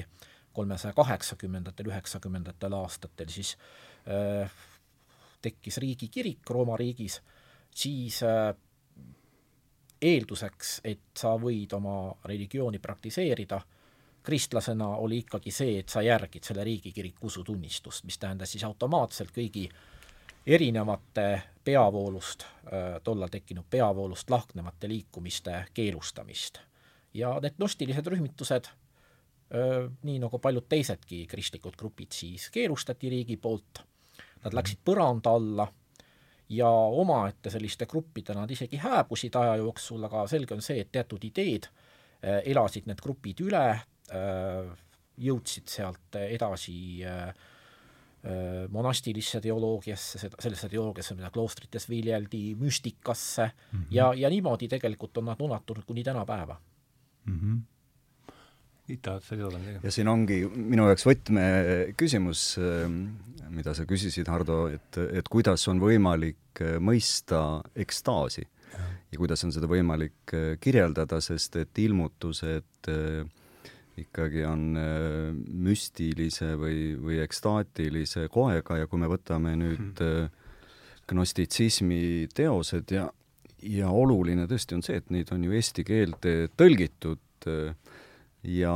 kolmesaja 0.57 0.95
kaheksakümnendatel, 0.97 1.91
üheksakümnendatel 1.93 2.73
aastatel 2.79 3.29
siis 3.33 3.57
äh, 4.09 4.53
tekkis 5.43 5.79
riigikirik 5.83 6.51
Rooma 6.51 6.77
riigis, 6.77 7.21
siis 7.75 8.23
äh, 8.23 8.55
eelduseks, 10.03 10.81
et 10.85 11.17
sa 11.17 11.37
võid 11.41 11.73
oma 11.77 11.97
religiooni 12.25 12.79
praktiseerida, 12.83 13.61
kristlasena 14.27 14.89
oli 14.99 15.21
ikkagi 15.23 15.53
see, 15.55 15.77
et 15.81 15.93
sa 15.93 16.03
järgid 16.03 16.45
selle 16.45 16.65
riigikiriku 16.67 17.29
usutunnistust, 17.31 18.05
mis 18.05 18.19
tähendas 18.19 18.53
siis 18.53 18.65
automaatselt 18.67 19.31
kõigi 19.35 19.69
erinevate 20.47 21.43
peavoolust, 21.65 22.43
äh, 22.43 22.97
tollal 23.05 23.31
tekkinud 23.31 23.67
peavoolust 23.71 24.31
lahknevate 24.31 24.89
liikumiste 24.89 25.65
keelustamist. 25.75 26.59
ja 27.15 27.39
need 27.41 27.55
gnostilised 27.57 28.07
rühmitused, 28.13 28.67
nii 29.51 30.19
nagu 30.19 30.39
paljud 30.43 30.67
teisedki 30.69 31.25
kristlikud 31.31 31.77
grupid, 31.79 32.11
siis 32.13 32.49
keelustati 32.51 33.11
riigi 33.13 33.37
poolt, 33.39 33.83
nad 34.45 34.55
läksid 34.55 34.81
põranda 34.85 35.37
alla 35.39 35.67
ja 36.49 36.69
omaette 36.71 37.51
selliste 37.51 37.87
gruppidena 37.91 38.45
nad 38.45 38.51
isegi 38.51 38.81
hääbusid 38.83 39.37
aja 39.39 39.57
jooksul, 39.63 40.03
aga 40.07 40.27
selge 40.31 40.55
on 40.55 40.63
see, 40.63 40.81
et 40.83 40.93
teatud 40.95 41.23
ideed 41.27 41.69
elasid 42.23 42.87
need 42.91 43.03
grupid 43.03 43.43
üle, 43.47 43.67
jõudsid 45.17 45.71
sealt 45.71 46.19
edasi 46.23 46.77
monastilisse 48.75 49.39
teoloogiasse, 49.45 50.19
seda, 50.19 50.39
sellesse 50.43 50.69
teoloogiasse, 50.73 51.15
mida 51.15 51.31
kloostrites 51.31 51.87
viljeldi, 51.87 52.57
müstikasse 52.59 53.47
mm 53.47 53.79
-hmm. 53.79 53.87
ja, 53.91 54.11
ja 54.15 54.31
niimoodi 54.31 54.69
tegelikult 54.69 55.19
on 55.19 55.31
nad 55.31 55.41
ulatunud 55.41 55.85
kuni 55.87 56.03
tänapäeva 56.05 56.61
mm. 57.27 57.41
-hmm 57.41 57.76
tahad 59.03 59.25
sa 59.27 59.37
lisada 59.37 59.59
midagi? 59.59 59.83
ja 59.87 59.93
siin 59.95 60.11
ongi 60.11 60.41
minu 60.47 60.87
jaoks 60.91 61.07
võtmeküsimus, 61.09 62.43
ähm, 62.63 63.01
mida 63.55 63.75
sa 63.77 63.87
küsisid, 63.89 64.29
Hardo, 64.31 64.67
et, 64.73 65.01
et 65.19 65.31
kuidas 65.33 65.67
on 65.73 65.83
võimalik 65.83 66.63
äh, 66.63 66.77
mõista 66.83 67.63
ekstaasi 67.75 68.45
ja. 68.45 68.87
ja 69.13 69.19
kuidas 69.21 69.45
on 69.47 69.55
seda 69.55 69.71
võimalik 69.71 70.37
äh, 70.37 70.55
kirjeldada, 70.63 71.21
sest 71.25 71.59
et 71.63 71.83
ilmutused 71.83 72.93
äh, 72.93 73.27
ikkagi 73.97 74.43
on 74.45 74.77
müstilise 75.65 76.51
või, 76.61 76.91
või 77.01 77.23
ekstaatilise 77.25 78.27
koega 78.29 78.83
ja 78.83 78.89
kui 78.91 79.01
me 79.01 79.09
võtame 79.09 79.55
nüüd 79.57 80.03
hmm. 80.05 80.43
gnostitsismi 81.09 82.27
teosed 82.37 82.93
ja, 82.93 83.07
ja 83.63 83.91
oluline 83.91 84.47
tõesti 84.51 84.77
on 84.77 84.85
see, 84.85 85.01
et 85.01 85.09
neid 85.15 85.33
on 85.33 85.45
ju 85.47 85.57
eesti 85.57 85.85
keelde 85.87 86.35
tõlgitud 86.61 87.49
äh, 87.49 87.86
ja, 88.47 88.75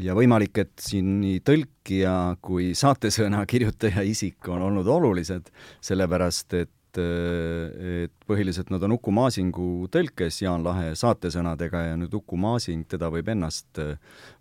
ja 0.00 0.16
võimalik, 0.16 0.58
et 0.64 0.74
siin 0.82 1.18
nii 1.20 1.42
tõlkija 1.46 2.16
kui 2.44 2.72
saatesõna 2.78 3.44
kirjutaja 3.48 4.04
isik 4.06 4.48
on 4.52 4.64
olnud 4.70 4.88
olulised, 4.98 5.52
sellepärast 5.84 6.58
et 6.62 6.72
et 6.96 8.12
põhiliselt 8.24 8.70
nad 8.72 8.80
on 8.86 8.94
Uku 8.96 9.12
Maasingu 9.12 9.88
tõlkes 9.92 10.40
Jaan 10.40 10.64
Lahe 10.64 10.94
saatesõnadega 10.96 11.82
ja 11.90 11.96
nüüd 12.00 12.14
Uku 12.16 12.38
Maasing, 12.40 12.86
teda 12.88 13.10
võib 13.12 13.28
ennast 13.32 13.80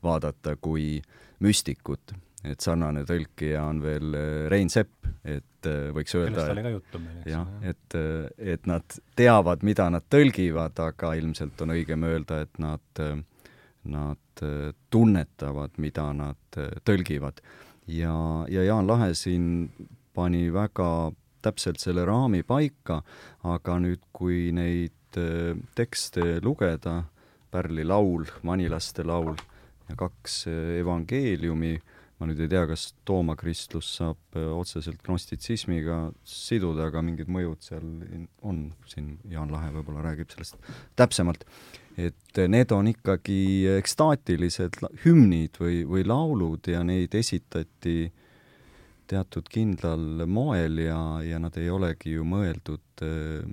vaadata 0.04 0.56
kui 0.56 1.02
müstikut. 1.44 2.14
et 2.46 2.62
sarnane 2.62 3.02
tõlkija 3.10 3.64
on 3.66 3.80
veel 3.82 4.16
Rein 4.54 4.70
Sepp, 4.70 5.08
et 5.26 5.66
võiks 5.66 6.14
öelda 6.14 6.46
jah, 7.26 7.48
et, 7.66 7.96
et 8.38 8.68
nad 8.70 9.00
teavad, 9.18 9.64
mida 9.66 9.90
nad 9.90 10.06
tõlgivad, 10.10 10.78
aga 10.80 11.16
ilmselt 11.18 11.62
on 11.66 11.74
õigem 11.74 12.06
öelda, 12.06 12.44
et 12.46 12.60
nad, 12.62 13.02
nad 13.84 14.25
tunnetavad, 14.92 15.78
mida 15.78 16.10
nad 16.14 16.58
tõlgivad. 16.88 17.40
ja, 17.88 18.16
ja 18.50 18.64
Jaan 18.64 18.88
Lahe 18.88 19.14
siin 19.14 19.70
pani 20.16 20.48
väga 20.54 21.12
täpselt 21.46 21.82
selle 21.84 22.06
raami 22.08 22.44
paika, 22.48 23.02
aga 23.46 23.78
nüüd, 23.82 24.02
kui 24.16 24.50
neid 24.56 25.20
äh, 25.20 25.54
tekste 25.78 26.40
lugeda, 26.44 27.04
Pärli 27.56 27.86
laul, 27.88 28.26
Manilaste 28.44 29.06
laul 29.08 29.36
ja 29.90 29.96
kaks 30.00 30.42
äh, 30.50 30.80
evangeeliumi, 30.82 31.76
ma 32.20 32.30
nüüd 32.30 32.40
ei 32.46 32.52
tea, 32.52 32.64
kas 32.70 32.90
Tooma 33.08 33.36
kristlus 33.40 33.90
saab 33.98 34.38
äh, 34.40 34.50
otseselt 34.56 35.02
gnostitsismiga 35.06 36.10
siduda, 36.24 36.90
aga 36.90 37.04
mingid 37.06 37.32
mõjud 37.32 37.64
seal 37.66 37.88
on, 38.46 38.68
siin 38.92 39.18
Jaan 39.32 39.54
Lahe 39.54 39.72
võib-olla 39.76 40.06
räägib 40.10 40.32
sellest 40.34 40.60
täpsemalt, 41.00 41.44
et 41.98 42.44
need 42.52 42.72
on 42.76 42.92
ikkagi 42.92 43.40
ekstaatilised 43.78 44.82
hümnid 45.06 45.60
või, 45.62 45.84
või 45.88 46.06
laulud 46.08 46.68
ja 46.72 46.84
neid 46.88 47.16
esitati 47.16 47.98
äh, 48.10 48.22
teatud 49.10 49.50
kindlal 49.52 50.26
moel 50.30 50.80
ja, 50.86 51.00
ja 51.26 51.40
nad 51.42 51.58
ei 51.60 51.70
olegi 51.74 52.16
ju 52.16 52.26
mõeldud 52.28 53.04
eh, 53.06 53.46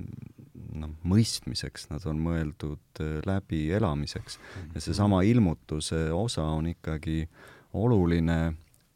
noh, 0.80 0.94
mõistmiseks, 1.08 1.88
nad 1.92 2.04
on 2.08 2.20
mõeldud 2.24 3.02
läbielamiseks. 3.28 4.38
ja 4.74 4.84
seesama 4.84 5.22
ilmutuse 5.28 6.06
osa 6.16 6.46
on 6.56 6.70
ikkagi 6.72 7.26
oluline, 7.72 8.38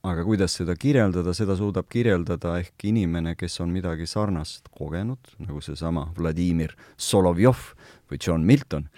aga 0.06 0.24
kuidas 0.24 0.56
seda 0.58 0.76
kirjeldada, 0.78 1.34
seda 1.34 1.56
suudab 1.58 1.88
kirjeldada 1.90 2.58
ehk 2.60 2.88
inimene, 2.88 3.34
kes 3.38 3.60
on 3.64 3.72
midagi 3.74 4.06
sarnast 4.06 4.68
kogenud, 4.74 5.34
nagu 5.42 5.62
seesama 5.64 6.10
Vladimir 6.18 6.76
Solovjov 6.96 7.72
või 8.10 8.20
John 8.22 8.46
Milton, 8.46 8.88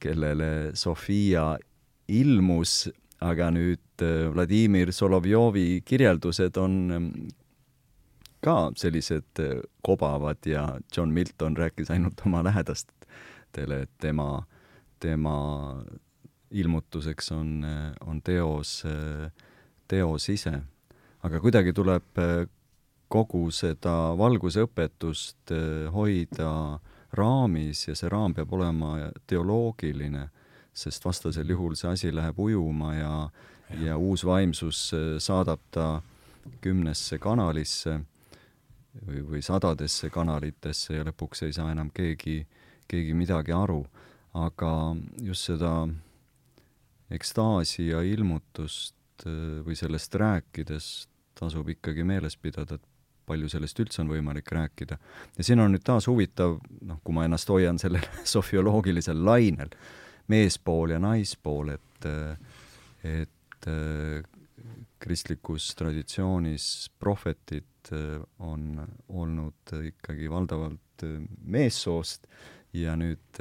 kellele 0.00 0.72
Sofia 0.76 1.54
ilmus 2.10 2.88
aga 3.20 3.50
nüüd 3.52 4.04
äh, 4.04 4.28
Vladimir 4.32 4.92
Solovjovi 4.92 5.82
kirjeldused 5.86 6.56
on 6.60 6.76
ähm, 6.94 7.08
ka 8.44 8.70
sellised 8.80 9.42
äh, 9.42 9.60
kobavad 9.84 10.46
ja 10.48 10.64
John 10.96 11.12
Milton 11.12 11.56
rääkis 11.56 11.92
ainult 11.92 12.22
oma 12.26 12.42
lähedastele, 12.44 13.82
et 13.84 13.92
tema, 14.00 14.46
tema 15.00 15.36
ilmutuseks 16.50 17.32
on, 17.32 17.64
äh, 17.64 17.92
on 18.06 18.22
teos, 18.22 18.84
teos 19.88 20.28
ise. 20.28 20.60
aga 21.22 21.40
kuidagi 21.40 21.72
tuleb 21.76 22.18
kogu 23.08 23.50
seda 23.50 24.14
valgusõpetust 24.16 25.52
hoida 25.92 26.78
raamis 27.12 27.88
ja 27.88 27.94
see 27.98 28.08
raam 28.08 28.34
peab 28.34 28.52
olema 28.54 29.10
teoloogiline 29.26 30.28
sest 30.72 31.04
vastasel 31.04 31.50
juhul 31.50 31.74
see 31.74 31.90
asi 31.90 32.12
läheb 32.14 32.38
ujuma 32.38 32.94
ja, 32.94 33.14
ja, 33.70 33.80
ja 33.84 33.96
uus 33.98 34.24
vaimsus 34.24 34.90
äh, 34.94 35.18
saadab 35.18 35.60
ta 35.70 36.00
kümnesse 36.60 37.18
kanalisse 37.18 37.98
või, 39.06 39.22
või 39.26 39.42
sadadesse 39.42 40.10
kanalitesse 40.10 40.96
ja 40.96 41.06
lõpuks 41.06 41.44
ei 41.46 41.52
saa 41.52 41.70
enam 41.72 41.90
keegi, 41.94 42.44
keegi 42.88 43.14
midagi 43.14 43.52
aru. 43.52 43.84
aga 44.34 44.94
just 45.18 45.48
seda 45.48 45.88
ekstaasi 47.10 47.90
ja 47.90 48.02
ilmutust 48.06 49.26
äh, 49.26 49.60
või 49.66 49.76
sellest 49.78 50.14
rääkides 50.14 50.90
tasub 51.38 51.68
ikkagi 51.72 52.04
meeles 52.04 52.36
pidada, 52.36 52.76
et 52.76 52.86
palju 53.30 53.48
sellest 53.52 53.78
üldse 53.82 54.02
on 54.02 54.10
võimalik 54.10 54.50
rääkida. 54.52 54.98
ja 55.36 55.46
siin 55.46 55.62
on 55.62 55.74
nüüd 55.74 55.84
taas 55.86 56.08
huvitav, 56.10 56.58
noh, 56.86 57.00
kui 57.04 57.14
ma 57.14 57.26
ennast 57.26 57.50
hoian 57.52 57.78
sellel 57.78 58.06
sofioloogilisel 58.34 59.24
lainel, 59.24 59.72
meespool 60.30 60.94
ja 60.94 61.00
naispool, 61.02 61.72
et, 61.74 62.08
et 63.06 63.68
kristlikus 65.00 65.70
traditsioonis 65.78 66.64
prohvetid 67.00 67.90
on 68.38 68.78
olnud 69.08 69.74
ikkagi 69.88 70.30
valdavalt 70.30 71.04
meessoost 71.42 72.28
ja 72.76 72.94
nüüd 73.00 73.40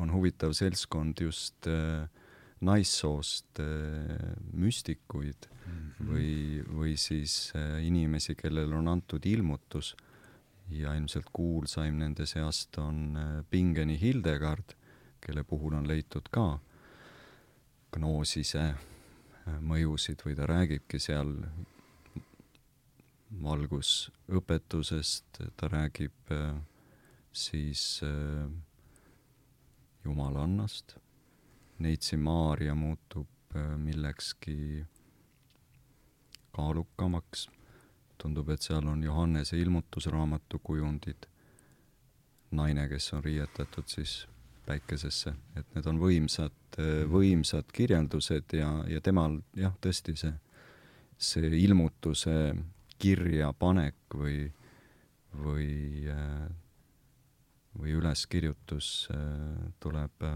on 0.00 0.12
huvitav 0.14 0.54
seltskond 0.56 1.20
just 1.20 1.68
naissoost 2.60 3.58
müstikuid 4.52 5.48
mm 5.50 5.72
-hmm. 5.72 6.06
või, 6.08 6.62
või 6.68 6.96
siis 6.96 7.52
inimesi, 7.82 8.34
kellel 8.34 8.72
on 8.72 8.88
antud 8.88 9.26
ilmutus 9.26 9.96
ja 10.70 10.94
ilmselt 10.94 11.28
kuulsaim 11.32 11.98
nende 11.98 12.26
seast 12.26 12.78
on 12.78 13.18
Pingeni 13.50 13.98
Hildegard 14.00 14.76
kelle 15.24 15.44
puhul 15.44 15.74
on 15.78 15.88
leitud 15.88 16.28
ka 16.32 16.58
gnoosise 17.94 18.64
äh, 18.64 19.56
mõjusid 19.64 20.24
või 20.26 20.36
ta 20.36 20.48
räägibki 20.50 21.00
seal 21.00 21.32
valgusõpetusest, 23.44 25.40
ta 25.56 25.70
räägib 25.72 26.34
äh, 26.34 26.58
siis 27.32 28.00
äh, 28.04 28.50
jumalannast, 30.04 30.96
Neitsi 31.78 32.16
Maarja 32.16 32.74
muutub 32.74 33.28
millekski 33.76 34.84
kaalukamaks, 36.54 37.48
tundub, 38.18 38.48
et 38.54 38.62
seal 38.62 38.86
on 38.90 39.02
Johannese 39.02 39.58
ilmutusraamatu 39.58 40.60
kujundid, 40.62 41.26
naine, 42.54 42.86
kes 42.88 43.12
on 43.16 43.24
riietatud 43.24 43.90
siis 43.90 44.24
päikesesse, 44.66 45.34
et 45.58 45.74
need 45.74 45.86
on 45.90 45.98
võimsad, 46.00 46.78
võimsad 47.10 47.68
kirjeldused 47.74 48.54
ja, 48.56 48.70
ja 48.88 49.02
temal 49.04 49.40
jah, 49.58 49.74
tõesti 49.82 50.14
see, 50.18 50.32
see 51.18 51.50
ilmutuse 51.64 52.54
kirjapanek 53.02 54.16
või, 54.16 54.46
või, 55.44 55.70
või 57.76 57.96
üleskirjutus 57.98 58.92
tuleb, 59.82 60.28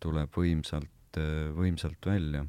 tuleb 0.00 0.36
võimsalt, 0.36 1.18
võimsalt 1.56 2.06
välja. 2.06 2.44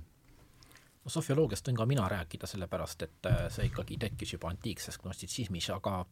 No 1.01 1.09
sofioloogiast 1.09 1.67
võin 1.67 1.79
ka 1.79 1.85
mina 1.89 2.05
rääkida, 2.09 2.47
sellepärast 2.47 3.03
et 3.07 3.27
see 3.49 3.65
ikkagi 3.71 3.97
tekkis 3.97 4.35
juba 4.35 4.51
antiikses 4.51 4.99
gnostitsismis, 5.01 5.69
aga 5.73 6.05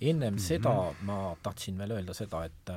ennem 0.00 0.34
mm 0.34 0.38
-hmm. 0.38 0.46
seda 0.46 0.92
ma 1.06 1.36
tahtsin 1.42 1.78
veel 1.78 1.94
öelda 1.96 2.14
seda, 2.14 2.44
et 2.44 2.72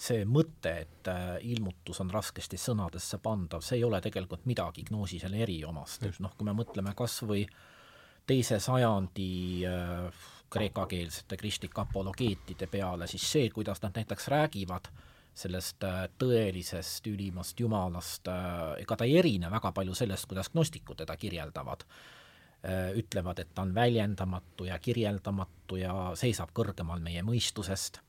see 0.00 0.24
mõte, 0.28 0.72
et 0.86 1.08
äh, 1.12 1.34
ilmutus 1.52 2.00
on 2.00 2.10
raskesti 2.12 2.58
sõnadesse 2.60 3.20
pandav, 3.22 3.64
see 3.64 3.80
ei 3.80 3.84
ole 3.84 4.00
tegelikult 4.00 4.46
midagi 4.48 4.86
gnoosisele 4.88 5.42
eriomast, 5.44 6.06
et 6.08 6.20
noh, 6.24 6.32
kui 6.36 6.48
me 6.48 6.54
mõtleme 6.56 6.94
kas 6.96 7.18
või 7.28 7.44
teise 8.26 8.60
sajandi 8.62 9.30
äh, 9.68 10.24
kreekakeelsete 10.50 11.36
kristlike 11.38 11.82
apologeetide 11.82 12.66
peale, 12.70 13.06
siis 13.10 13.26
see, 13.32 13.50
kuidas 13.54 13.82
nad 13.84 13.96
näiteks 14.00 14.28
räägivad 14.32 14.88
sellest 15.40 15.84
äh, 15.88 16.04
tõelisest 16.20 17.06
ülimast 17.10 17.60
Jumalast 17.60 18.28
äh,, 18.28 18.82
ega 18.84 18.96
ta 18.96 19.08
ei 19.08 19.16
erine 19.22 19.50
väga 19.52 19.72
palju 19.76 19.96
sellest, 19.96 20.28
kuidas 20.30 20.52
gnostikud 20.52 21.02
teda 21.02 21.16
kirjeldavad 21.16 21.86
äh,. 21.86 22.92
ütlevad, 23.00 23.40
et 23.40 23.54
ta 23.54 23.64
on 23.66 23.74
väljendamatu 23.74 24.68
ja 24.68 24.78
kirjeldamatu 24.78 25.80
ja 25.80 25.96
seisab 26.14 26.54
kõrgemal 26.56 27.02
meie 27.02 27.24
mõistusest 27.26 28.02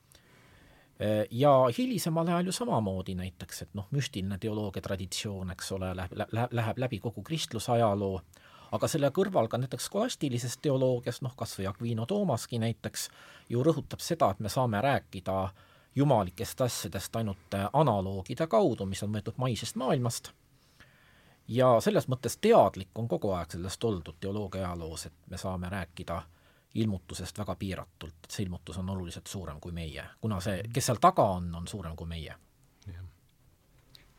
Äh, 1.02 1.26
ja 1.30 1.50
hilisemal 1.78 2.28
ajal 2.28 2.46
ju 2.46 2.52
samamoodi 2.52 3.14
näiteks, 3.14 3.62
et 3.62 3.74
noh, 3.74 3.88
müstiline 3.90 4.38
teoloogia 4.38 4.82
traditsioon, 4.82 5.50
eks 5.50 5.72
ole, 5.72 5.88
läheb, 5.96 6.12
läheb, 6.52 6.78
läbi 6.78 7.00
kogu 7.02 7.24
kristlusajaloo, 7.26 8.20
aga 8.76 8.88
selle 8.88 9.10
kõrval 9.10 9.48
ka 9.50 9.58
näiteks 9.58 9.88
skolastilise 9.90 10.52
teoloogias, 10.62 11.18
noh 11.26 11.34
kas 11.36 11.56
või 11.58 11.66
Aquino 11.70 12.06
Toomaski 12.06 12.60
näiteks, 12.62 13.08
ju 13.50 13.64
rõhutab 13.66 14.04
seda, 14.04 14.30
et 14.30 14.44
me 14.44 14.52
saame 14.52 14.82
rääkida 14.84 15.38
jumalikest 15.94 16.60
asjadest 16.60 17.16
ainult 17.16 17.54
äh, 17.54 17.68
analoogide 17.72 18.46
kaudu, 18.46 18.86
mis 18.86 19.02
on 19.02 19.12
võetud 19.12 19.36
maisest 19.36 19.76
maailmast, 19.76 20.32
ja 21.48 21.80
selles 21.80 22.08
mõttes 22.08 22.38
teadlik 22.40 22.98
on 22.98 23.08
kogu 23.08 23.32
aeg 23.36 23.50
sellest 23.50 23.84
oldud 23.84 24.16
teoloogia 24.20 24.66
ajaloos, 24.66 25.06
et 25.06 25.30
me 25.30 25.38
saame 25.38 25.68
rääkida 25.68 26.22
ilmutusest 26.74 27.38
väga 27.38 27.54
piiratult, 27.60 28.14
et 28.24 28.30
see 28.30 28.46
ilmutus 28.46 28.78
on 28.78 28.88
oluliselt 28.90 29.26
suurem 29.26 29.60
kui 29.60 29.72
meie, 29.72 30.04
kuna 30.20 30.40
see, 30.40 30.62
kes 30.72 30.88
seal 30.88 31.00
taga 31.00 31.28
on, 31.36 31.54
on 31.54 31.68
suurem 31.68 31.96
kui 31.96 32.08
meie. 32.08 32.34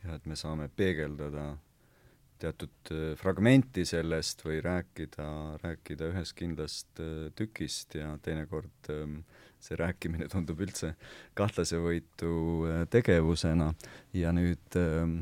ja 0.04 0.16
et 0.16 0.26
me 0.26 0.36
saame 0.36 0.68
peegeldada 0.68 1.56
teatud 2.44 2.92
fragmenti 3.20 3.86
sellest 3.88 4.44
või 4.46 4.60
rääkida, 4.64 5.28
rääkida 5.64 6.12
ühest 6.12 6.36
kindlast 6.40 7.02
tükist 7.40 7.96
ja 7.98 8.14
teinekord 8.24 8.92
ähm, 8.94 9.22
see 9.64 9.78
rääkimine 9.80 10.28
tundub 10.32 10.60
üldse 10.66 10.94
kahtlasevõitu 11.40 12.34
tegevusena. 12.92 13.70
Ja 14.18 14.34
nüüd 14.36 14.76
ähm, 14.80 15.22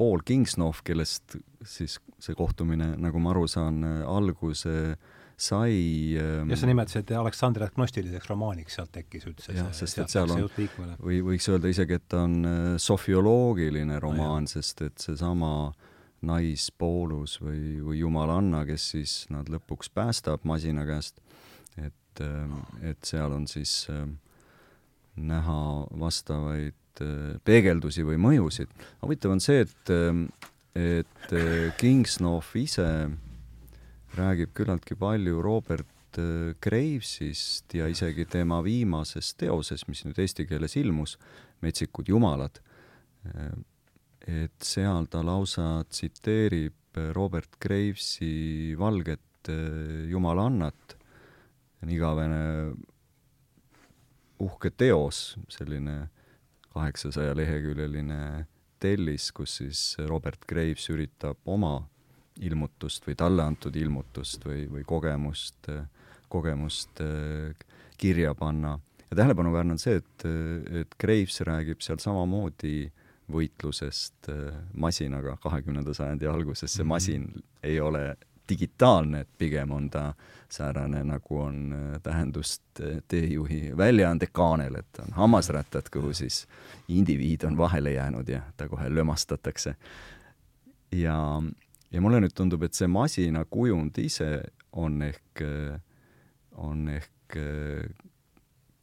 Paul 0.00 0.24
Kingsnoff, 0.24 0.80
kellest 0.88 1.36
siis 1.68 1.98
see 2.18 2.36
kohtumine, 2.38 2.94
nagu 2.96 3.20
ma 3.20 3.34
aru 3.34 3.44
saan, 3.50 3.84
alguse 4.08 4.76
äh, 4.94 5.14
sai 5.38 6.18
ähm, 6.18 6.50
ja 6.50 6.56
sa 6.58 6.66
nimetasid 6.66 7.10
Aleksandrit 7.14 7.76
gnostiliseks 7.76 8.26
romaaniks, 8.30 8.74
sealt 8.74 8.90
tekkis 8.94 9.28
üldse 9.30 9.54
jah, 9.54 9.70
sest 9.76 10.00
et 10.02 10.10
seal 10.10 10.32
on, 10.34 10.48
või 10.98 11.20
võiks 11.30 11.46
öelda 11.52 11.70
isegi, 11.70 11.98
et 12.00 12.08
ta 12.10 12.24
on 12.26 12.34
äh, 12.42 12.72
sofioloogiline 12.82 14.00
romaan 14.02 14.48
no,, 14.48 14.50
sest 14.50 14.82
et 14.88 14.98
seesama 14.98 15.52
naispoolus 16.26 17.38
või, 17.42 17.78
või 17.84 18.00
jumalanna, 18.00 18.64
kes 18.66 18.90
siis 18.94 19.12
nad 19.30 19.50
lõpuks 19.52 19.90
päästab 19.94 20.46
masina 20.48 20.86
käest, 20.88 21.20
et, 21.78 22.22
ähm, 22.24 22.58
et 22.82 22.98
seal 23.06 23.34
on 23.36 23.46
siis 23.50 23.84
ähm, 23.92 24.16
näha 25.18 25.60
vastavaid 25.98 27.02
äh, 27.02 27.36
peegeldusi 27.44 28.06
või 28.06 28.18
mõjusid. 28.22 28.72
huvitav 29.02 29.36
on 29.36 29.42
see, 29.42 29.62
et, 29.66 29.92
et 30.78 31.32
äh, 31.32 31.70
Kingsnoff 31.78 32.56
ise 32.58 32.88
räägib 34.18 34.54
küllaltki 34.58 34.98
palju 34.98 35.42
Robert 35.42 36.18
äh, 36.18 36.54
Gravesist 36.60 37.74
ja 37.78 37.86
isegi 37.90 38.26
tema 38.26 38.58
viimases 38.64 39.34
teoses, 39.38 39.86
mis 39.88 40.04
nüüd 40.06 40.18
eesti 40.18 40.48
keeles 40.50 40.76
ilmus, 40.80 41.18
Metsikud 41.58 42.06
jumalad, 42.06 42.60
et 44.28 44.64
seal 44.64 45.08
ta 45.08 45.22
lausa 45.24 45.84
tsiteerib 45.88 46.98
äh, 47.00 47.10
Robert 47.16 47.56
Gravesi 47.60 48.74
valget 48.78 49.24
jumalannat, 49.48 50.96
on 51.80 51.88
igavene 51.88 52.40
uhke 54.44 54.70
teos, 54.76 55.38
selline 55.48 56.10
kaheksasaja 56.74 57.32
leheküljeline 57.38 58.46
tellis, 58.82 59.30
kus 59.34 59.58
siis 59.62 59.82
Robert 60.10 60.44
Graves 60.50 60.90
üritab 60.92 61.40
oma 61.46 61.80
ilmutust 62.38 63.06
või 63.08 63.16
talle 63.18 63.42
antud 63.42 63.74
ilmutust 63.76 64.44
või, 64.46 64.66
või 64.70 64.84
kogemust, 64.86 65.70
kogemust 66.30 67.02
kirja 67.98 68.34
panna. 68.38 68.76
ja 69.10 69.16
tähelepanuväärne 69.16 69.74
on 69.74 69.82
see, 69.82 69.98
et, 69.98 70.26
et 70.84 70.94
Graves 71.00 71.40
räägib 71.40 71.82
seal 71.82 71.98
samamoodi 71.98 72.92
võitlusest 73.32 74.30
masinaga 74.72 75.36
kahekümnenda 75.42 75.94
sajandi 75.94 76.26
alguses, 76.26 76.72
see 76.72 76.84
mhm. 76.84 76.88
masin 76.88 77.28
ei 77.62 77.80
ole 77.80 78.16
digitaalne, 78.48 79.20
et 79.20 79.28
pigem 79.38 79.70
on 79.70 79.90
ta 79.90 80.14
säärane, 80.48 81.02
nagu 81.04 81.40
on 81.40 81.74
tähendust 82.02 82.80
teejuhi 83.08 83.76
väljaande 83.76 84.26
kaanel, 84.32 84.78
et 84.80 85.00
on 85.04 85.12
hammasrattad, 85.12 85.90
kuhu 85.92 86.12
siis 86.16 86.46
indiviid 86.88 87.44
on 87.44 87.56
vahele 87.56 87.92
jäänud 87.92 88.28
ja 88.28 88.42
ta 88.56 88.68
kohe 88.68 88.94
lömastatakse. 88.94 89.74
ja, 90.92 91.42
ja 91.90 92.00
mulle 92.00 92.20
nüüd 92.20 92.34
tundub, 92.34 92.62
et 92.62 92.74
see 92.74 92.88
masina 92.88 93.44
kujund 93.44 93.98
ise 93.98 94.42
on 94.72 95.02
ehk, 95.02 95.44
on 96.56 96.88
ehk 96.88 97.36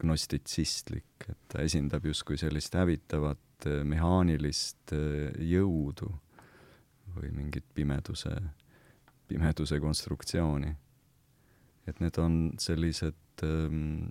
gnostitsistlik, 0.01 1.29
et 1.29 1.37
ta 1.47 1.63
esindab 1.65 2.05
justkui 2.05 2.37
sellist 2.37 2.75
hävitavat 2.75 3.39
mehaanilist 3.87 4.91
jõudu 5.39 6.09
või 7.15 7.31
mingit 7.31 7.65
pimeduse, 7.73 8.33
pimeduse 9.27 9.79
konstruktsiooni. 9.79 10.75
et 11.87 11.99
need 12.01 12.17
on 12.17 12.35
sellised 12.57 13.43
ähm, 13.45 14.01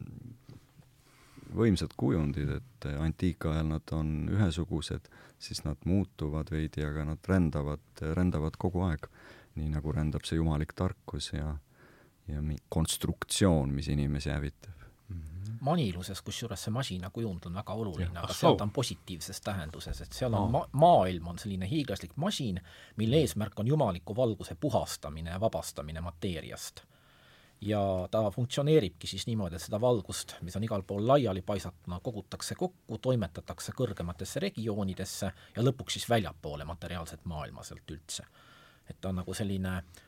võimsad 1.54 1.94
kujundid, 1.96 2.50
et 2.58 2.86
antiikajal 2.98 3.66
nad 3.68 3.92
on 3.94 4.28
ühesugused, 4.32 5.08
siis 5.38 5.64
nad 5.66 5.80
muutuvad 5.84 6.50
veidi, 6.50 6.84
aga 6.86 7.04
nad 7.12 7.28
rändavad, 7.28 7.84
rändavad 8.16 8.58
kogu 8.58 8.84
aeg. 8.88 9.08
nii 9.54 9.68
nagu 9.70 9.92
rändab 9.94 10.24
see 10.26 10.40
jumalik 10.40 10.72
tarkus 10.74 11.28
ja, 11.32 11.52
ja 12.26 12.40
konstruktsioon, 12.68 13.70
mis 13.70 13.86
inimesi 13.88 14.32
hävitab. 14.32 14.73
Maniluses, 15.60 16.22
kusjuures 16.22 16.64
see 16.66 16.72
masinakujund 16.74 17.46
on 17.48 17.58
väga 17.60 17.74
oluline, 17.74 18.18
aga 18.20 18.34
seal 18.34 18.56
ta 18.58 18.66
on 18.66 18.72
positiivses 18.74 19.40
tähenduses, 19.44 20.00
et 20.04 20.16
seal 20.16 20.34
on 20.34 20.50
ma-, 20.52 20.64
maailm 20.72 21.28
on 21.32 21.38
selline 21.38 21.68
hiiglaslik 21.70 22.16
masin, 22.16 22.60
mille 22.96 23.22
eesmärk 23.24 23.60
on 23.60 23.66
jumaliku 23.66 24.16
valguse 24.16 24.56
puhastamine 24.60 25.30
ja 25.30 25.40
vabastamine 25.40 26.00
mateeriast. 26.04 26.84
Ja 27.64 27.80
ta 28.10 28.30
funktsioneeribki 28.30 29.06
siis 29.06 29.26
niimoodi, 29.26 29.56
et 29.56 29.62
seda 29.62 29.80
valgust, 29.80 30.34
mis 30.44 30.56
on 30.56 30.64
igal 30.66 30.82
pool 30.82 31.06
laiali 31.08 31.42
paisatuna, 31.42 32.00
kogutakse 32.02 32.54
kokku, 32.58 32.98
toimetatakse 32.98 33.72
kõrgematesse 33.72 34.42
regioonidesse 34.42 35.30
ja 35.56 35.62
lõpuks 35.64 35.96
siis 35.96 36.08
väljapoole 36.10 36.66
materiaalset 36.68 37.24
maailma 37.24 37.64
sealt 37.64 37.90
üldse. 37.90 38.26
et 38.90 39.00
ta 39.00 39.08
on 39.08 39.16
nagu 39.16 39.34
selline 39.34 39.70
äh, 39.78 40.02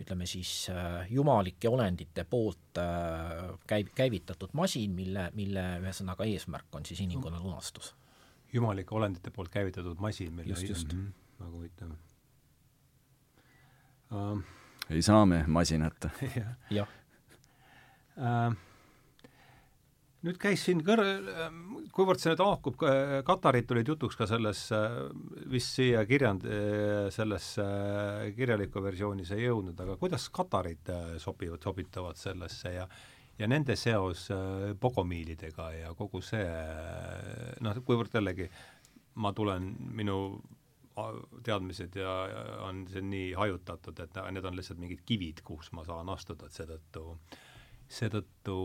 ütleme 0.00 0.26
siis 0.26 0.70
äh, 0.72 1.10
jumalike 1.12 1.68
olendite 1.68 2.24
poolt 2.24 2.78
äh, 2.80 3.50
käiv-, 3.68 3.90
käivitatud 3.94 4.54
masin, 4.56 4.94
mille, 4.96 5.26
mille 5.36 5.64
ühesõnaga 5.82 6.24
eesmärk 6.24 6.72
on 6.72 6.86
siis 6.88 7.00
inimkonna 7.04 7.40
lunastus. 7.40 7.94
jumalike 8.52 8.94
olendite 8.94 9.30
poolt 9.30 9.52
käivitatud 9.52 10.00
masin, 10.00 10.32
mille 10.32 10.50
just, 10.50 10.68
just 10.68 10.92
mm. 10.92 11.00
-hmm, 11.00 11.44
väga 11.44 11.50
huvitav 11.50 11.90
um, 14.10 14.42
ei 14.90 15.02
saa 15.02 15.26
me 15.26 15.44
masinata. 15.46 16.10
jah 16.70 16.88
äh, 18.18 18.56
nüüd 20.26 20.38
käis 20.40 20.64
siin 20.66 20.82
kõr-, 20.86 21.04
kuivõrd 21.94 22.22
see 22.22 22.32
nüüd 22.32 22.42
haakub, 22.44 22.84
Katarid 23.26 23.66
tulid 23.68 23.88
jutuks 23.90 24.18
ka 24.18 24.28
selles, 24.30 24.66
vist 25.50 25.78
siia 25.78 26.04
kirjand-, 26.08 26.46
sellesse 27.14 27.66
kirjalikku 28.36 28.82
versiooni 28.84 29.26
see 29.28 29.42
ei 29.42 29.48
jõudnud, 29.48 29.78
aga 29.82 29.98
kuidas 30.00 30.28
Katarid 30.34 30.92
sobivad, 31.22 31.62
sobituvad 31.64 32.20
sellesse 32.20 32.76
ja 32.76 32.86
ja 33.40 33.48
nende 33.48 33.74
seos 33.80 34.26
Bogomiilidega 34.80 35.70
ja 35.72 35.92
kogu 35.98 36.20
see 36.22 36.44
noh, 37.64 37.78
kuivõrd 37.82 38.12
jällegi 38.18 38.48
ma 39.24 39.32
tulen, 39.36 39.72
minu 39.96 40.18
teadmised 41.44 41.96
ja 41.96 42.12
on 42.66 42.84
see 42.92 43.02
nii 43.04 43.30
hajutatud, 43.36 43.98
et 44.04 44.20
need 44.36 44.44
on 44.44 44.58
lihtsalt 44.58 44.80
mingid 44.80 45.00
kivid, 45.08 45.40
kus 45.44 45.72
ma 45.72 45.84
saan 45.88 46.12
astuda, 46.12 46.48
et 46.48 46.58
seetõttu 46.60 47.06
seetõttu 47.92 48.56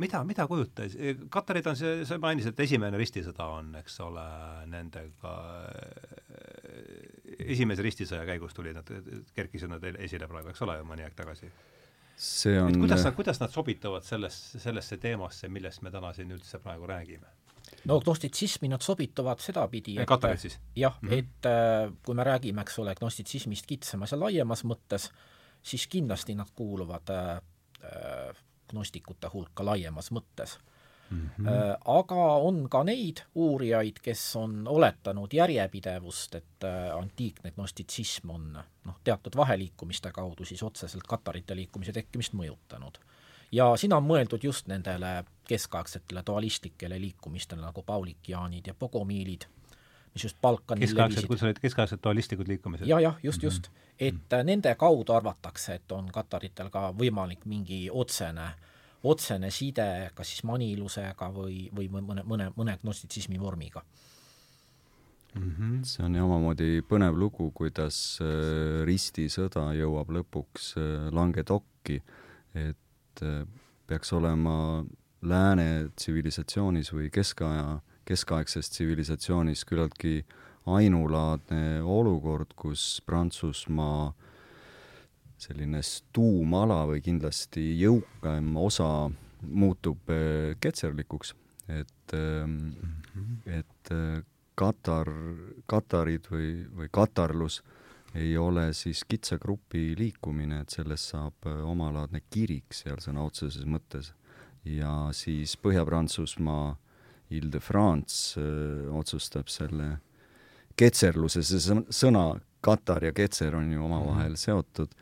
mida, 0.00 0.22
mida 0.26 0.46
kujutas, 0.50 0.96
Katarid 1.32 1.68
on 1.70 1.78
see, 1.78 2.06
sa 2.08 2.18
mainisid, 2.22 2.54
et 2.54 2.64
esimene 2.64 2.98
ristisõda 3.00 3.46
on, 3.58 3.74
eks 3.78 4.00
ole, 4.04 4.24
nendega, 4.72 5.34
esimese 7.38 7.84
ristisõja 7.86 8.24
käigus 8.28 8.56
tulid 8.56 8.78
nad, 8.78 8.90
kerkisid 9.36 9.70
nad 9.70 9.86
esile 9.92 10.28
praegu, 10.30 10.50
eks 10.52 10.64
ole, 10.66 10.80
mõni 10.88 11.06
aeg 11.06 11.14
tagasi? 11.18 11.52
see 12.22 12.58
on 12.60 12.68
et 12.70 12.76
kuidas 12.78 13.02
nad, 13.06 13.14
kuidas 13.16 13.40
nad 13.40 13.50
sobituvad 13.50 14.04
selles, 14.06 14.34
sellesse 14.60 14.98
teemasse, 15.00 15.48
millest 15.48 15.82
me 15.82 15.90
täna 15.90 16.12
siin 16.14 16.30
üldse 16.34 16.60
praegu 16.62 16.86
räägime? 16.86 17.30
no 17.88 17.98
gnostitsismi 18.02 18.68
nad 18.70 18.82
sobituvad 18.84 19.40
sedapidi, 19.42 19.96
et 19.98 20.08
jah 20.76 20.98
mm, 21.00 21.08
-hmm. 21.08 21.18
et 21.18 21.46
äh, 21.46 21.92
kui 22.04 22.14
me 22.14 22.24
räägime, 22.24 22.60
eks 22.62 22.78
ole, 22.78 22.94
gnostitsismist 22.94 23.66
kitsamas 23.66 24.12
ja 24.12 24.20
laiemas 24.20 24.64
mõttes, 24.64 25.10
siis 25.62 25.86
kindlasti 25.86 26.34
nad 26.34 26.50
kuuluvad 26.54 27.10
äh, 27.10 27.40
äh 28.72 28.76
gnostikute 28.76 29.30
hulka 29.32 29.64
laiemas 29.64 30.10
mõttes 30.10 30.58
mm. 31.10 31.30
-hmm. 31.38 31.78
Aga 31.84 32.26
on 32.36 32.68
ka 32.68 32.84
neid 32.84 33.22
uurijaid, 33.34 34.00
kes 34.02 34.36
on 34.36 34.68
oletanud 34.68 35.32
järjepidevust, 35.32 36.34
et 36.34 36.64
antiikne 36.94 37.50
gnostitsism 37.50 38.30
on 38.30 38.52
noh, 38.84 39.00
teatud 39.04 39.36
vaheliikumiste 39.36 40.12
kaudu 40.12 40.44
siis 40.44 40.62
otseselt 40.62 41.06
katarite 41.08 41.56
liikumise 41.56 41.92
tekkimist 41.92 42.32
mõjutanud 42.32 42.98
ja 43.52 43.72
siin 43.76 43.92
on 43.92 44.04
mõeldud 44.06 44.44
just 44.44 44.68
nendele 44.70 45.22
keskaegsetele 45.48 46.22
dualistlikele 46.26 47.00
liikumistele 47.00 47.60
nagu 47.62 47.82
paulikiaanid 47.82 48.66
ja 48.66 48.74
pogomiilid, 48.74 49.46
mis 50.14 50.26
just 50.26 50.38
Balkanil 50.42 50.86
keskaegsed, 50.86 51.26
kus 51.30 51.42
olid 51.46 51.60
keskaegsed 51.62 52.02
dualistlikud 52.04 52.48
liikumised 52.48 52.86
ja,? 52.86 52.98
jah, 53.00 53.02
jah, 53.02 53.18
just, 53.22 53.42
just. 53.42 53.70
et 53.98 54.14
mm 54.14 54.20
-hmm. 54.28 54.44
nende 54.44 54.74
kaudu 54.74 55.12
arvatakse, 55.12 55.74
et 55.74 55.92
on 55.92 56.08
kataritel 56.12 56.70
ka 56.70 56.92
võimalik 56.98 57.46
mingi 57.46 57.88
otsene, 57.90 58.52
otsene 59.02 59.50
side 59.50 60.10
kas 60.14 60.28
siis 60.28 60.44
manilusega 60.44 61.30
või, 61.34 61.70
või 61.76 61.88
mõne, 61.88 62.22
mõne, 62.24 62.52
mõne 62.56 62.78
gnostitsismi 62.82 63.40
vormiga 63.40 63.82
mm. 65.34 65.50
-hmm. 65.58 65.84
see 65.84 66.04
on 66.04 66.14
ju 66.14 66.24
omamoodi 66.24 66.82
põnev 66.88 67.18
lugu, 67.18 67.50
kuidas 67.50 68.18
äh, 68.20 68.84
ristisõda 68.84 69.72
jõuab 69.74 70.10
lõpuks 70.10 70.74
äh, 70.76 71.12
Langedocki, 71.12 72.02
et 72.54 72.76
et 73.12 73.22
äh, 73.22 73.46
peaks 73.86 74.12
olema 74.12 74.84
lääne 75.22 75.90
tsivilisatsioonis 75.96 76.92
või 76.92 77.10
keskaja, 77.12 77.80
keskaegses 78.08 78.70
tsivilisatsioonis 78.70 79.64
küllaltki 79.68 80.22
ainulaadne 80.66 81.82
olukord, 81.82 82.54
kus 82.56 83.02
Prantsusmaa 83.06 84.12
selline 85.42 85.80
tuumala 86.14 86.84
või 86.86 87.02
kindlasti 87.02 87.64
jõukam 87.80 88.56
osa 88.62 89.10
muutub 89.42 90.10
äh, 90.12 90.54
ketserlikuks, 90.62 91.34
et 91.68 92.14
mm, 92.14 92.74
-hmm. 93.14 93.40
et 93.58 93.90
äh, 93.90 94.22
Katar, 94.54 95.08
Katarid 95.66 96.28
või, 96.30 96.66
või 96.76 96.88
katarlus 96.92 97.62
ei 98.14 98.36
ole 98.36 98.72
siis 98.76 99.00
kitsa 99.08 99.38
grupi 99.40 99.94
liikumine, 99.98 100.60
et 100.60 100.70
sellest 100.70 101.14
saab 101.14 101.46
omalaadne 101.64 102.20
kirik 102.30 102.74
seal 102.76 103.00
sõna 103.00 103.24
otseses 103.24 103.64
mõttes. 103.64 104.12
ja 104.64 105.08
siis 105.12 105.56
Põhja-Prantsusmaa 105.56 106.76
Ile-de-France 107.32 108.40
otsustab 108.92 109.50
selle 109.52 109.96
ketserluse, 110.78 111.42
see 111.44 111.82
sõna 111.92 112.26
Katar 112.62 113.02
ja 113.02 113.10
ketser 113.10 113.56
on 113.58 113.72
ju 113.72 113.82
omavahel 113.82 114.36
mhm. 114.36 114.38
seotud, 114.38 114.92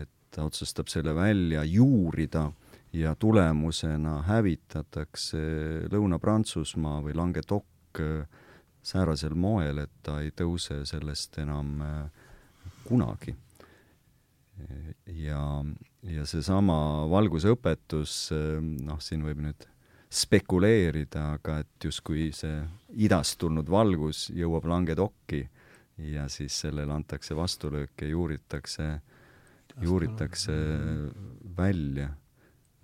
et 0.00 0.10
ta 0.34 0.44
otsustab 0.48 0.90
selle 0.90 1.14
välja 1.14 1.62
juurida 1.64 2.48
ja 2.96 3.14
tulemusena 3.14 4.22
hävitatakse 4.26 5.38
Lõuna-Prantsusmaa 5.92 7.00
või 7.04 7.14
Languedoc 7.16 8.02
säärasel 8.86 9.34
moel, 9.34 9.84
et 9.84 9.92
ta 10.02 10.20
ei 10.22 10.32
tõuse 10.36 10.82
sellest 10.88 11.38
enam 11.42 11.78
kunagi. 12.86 13.34
ja, 15.06 15.40
ja 16.02 16.26
seesama 16.26 17.06
valgusõpetus, 17.12 18.30
noh, 18.86 19.00
siin 19.04 19.24
võib 19.26 19.42
nüüd 19.44 19.66
spekuleerida, 20.10 21.32
aga 21.36 21.60
et 21.64 21.84
justkui 21.88 22.30
see 22.34 22.60
idast 23.02 23.38
tulnud 23.42 23.68
valgus 23.70 24.28
jõuab 24.34 24.68
Languedoc'i 24.70 25.42
ja 26.12 26.28
siis 26.30 26.60
sellele 26.62 26.92
antakse 26.92 27.36
vastulöök 27.36 28.02
ja 28.02 28.08
juuritakse, 28.08 28.88
juuritakse 29.82 30.54
välja 31.56 32.10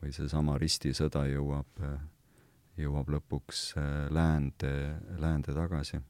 või 0.02 0.14
seesama 0.14 0.56
ristisõda 0.58 1.26
jõuab, 1.30 1.84
jõuab 2.80 3.12
lõpuks 3.16 3.68
läände, 4.10 4.72
läände 5.22 5.54
tagasi. 5.54 6.00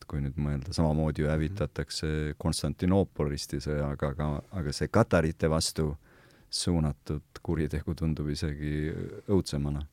et 0.00 0.06
kui 0.08 0.20
nüüd 0.20 0.38
mõelda, 0.40 0.72
samamoodi 0.72 1.22
ju 1.22 1.28
hävitatakse 1.28 2.34
Konstantinoopolis 2.38 3.44
ristisõjaga, 3.44 4.08
aga, 4.08 4.42
aga 4.50 4.72
see 4.72 4.88
katarite 4.88 5.50
vastu 5.50 5.92
suunatud 6.50 7.22
kuritegu 7.42 7.94
tundub 7.94 8.28
isegi 8.28 8.92
õudsemana 9.28 9.84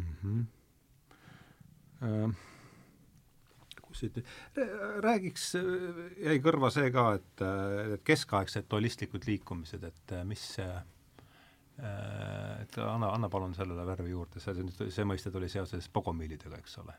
mm. 0.00 0.16
-hmm. 0.22 0.46
Äh, 2.00 2.46
kus 3.82 4.04
siit, 4.04 4.22
räägiks, 5.04 5.50
jäi 6.22 6.38
kõrva 6.40 6.70
see 6.72 6.92
ka, 6.94 7.10
et, 7.18 7.42
et 7.96 8.04
keskaegsed 8.06 8.68
dualistlikud 8.70 9.26
liikumised, 9.26 9.84
et 9.84 10.14
mis 10.24 10.44
see 10.54 10.70
et 11.80 12.78
anna, 12.78 13.12
anna 13.14 13.28
palun 13.32 13.54
sellele 13.56 13.84
värvi 13.88 14.12
juurde, 14.12 14.40
see, 14.42 14.90
see 14.92 15.06
mõiste 15.08 15.32
tuli 15.32 15.48
seoses 15.48 15.88
Bogomiilidega, 15.92 16.58
eks 16.60 16.76
ole. 16.82 16.96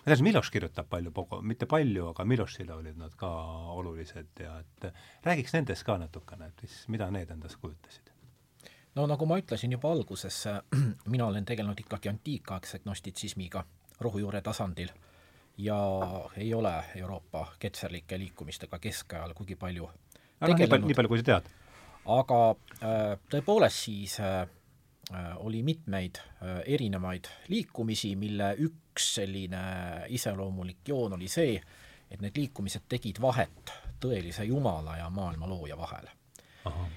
ma 0.00 0.12
tean, 0.12 0.22
Miloš 0.24 0.50
kirjutab 0.54 0.88
palju 0.90 1.12
Bogo, 1.14 1.40
mitte 1.42 1.66
palju, 1.70 2.06
aga 2.12 2.24
Milošile 2.24 2.76
olid 2.76 3.00
nad 3.00 3.16
ka 3.18 3.30
olulised 3.74 4.44
ja 4.44 4.56
et 4.62 4.88
räägiks 5.26 5.56
nendest 5.56 5.86
ka 5.86 5.98
natukene, 5.98 6.52
et 6.52 6.64
mis, 6.66 6.78
mida 6.94 7.10
need 7.10 7.34
endast 7.34 7.60
kujutasid? 7.62 8.09
No 8.94 9.06
nagu 9.06 9.26
ma 9.26 9.38
ütlesin 9.38 9.72
juba 9.72 9.92
alguses, 9.92 10.44
mina 11.12 11.26
olen 11.26 11.44
tegelenud 11.44 11.78
ikkagi 11.80 12.08
antiikaegse 12.08 12.82
gnostitsismiga 12.84 13.64
rohujuure 14.00 14.42
tasandil 14.42 14.90
ja 15.58 15.78
ei 16.36 16.54
ole 16.54 16.72
Euroopa 16.96 17.46
ketserlike 17.58 18.18
liikumistega 18.18 18.78
keskajal 18.78 19.34
kuigi 19.34 19.56
palju 19.56 19.90
ära 20.40 20.56
nii 20.56 20.68
palju, 20.68 20.88
nii 20.88 20.96
palju, 20.96 21.10
kui 21.12 21.20
sa 21.20 21.26
tead. 21.28 21.50
aga 22.16 22.38
äh, 22.80 23.10
tõepoolest 23.32 23.84
siis 23.84 24.16
äh, 24.24 24.40
äh, 25.12 25.32
oli 25.44 25.62
mitmeid 25.62 26.20
erinevaid 26.66 27.28
liikumisi, 27.52 28.14
mille 28.16 28.54
üks 28.64 29.14
selline 29.18 29.60
iseloomulik 30.08 30.88
joon 30.88 31.18
oli 31.18 31.28
see, 31.28 31.60
et 32.10 32.22
need 32.24 32.36
liikumised 32.36 32.88
tegid 32.88 33.20
vahet 33.20 33.74
tõelise 34.00 34.48
Jumala 34.48 34.96
ja 34.96 35.10
maailma 35.12 35.48
looja 35.50 35.76
vahel 35.78 36.08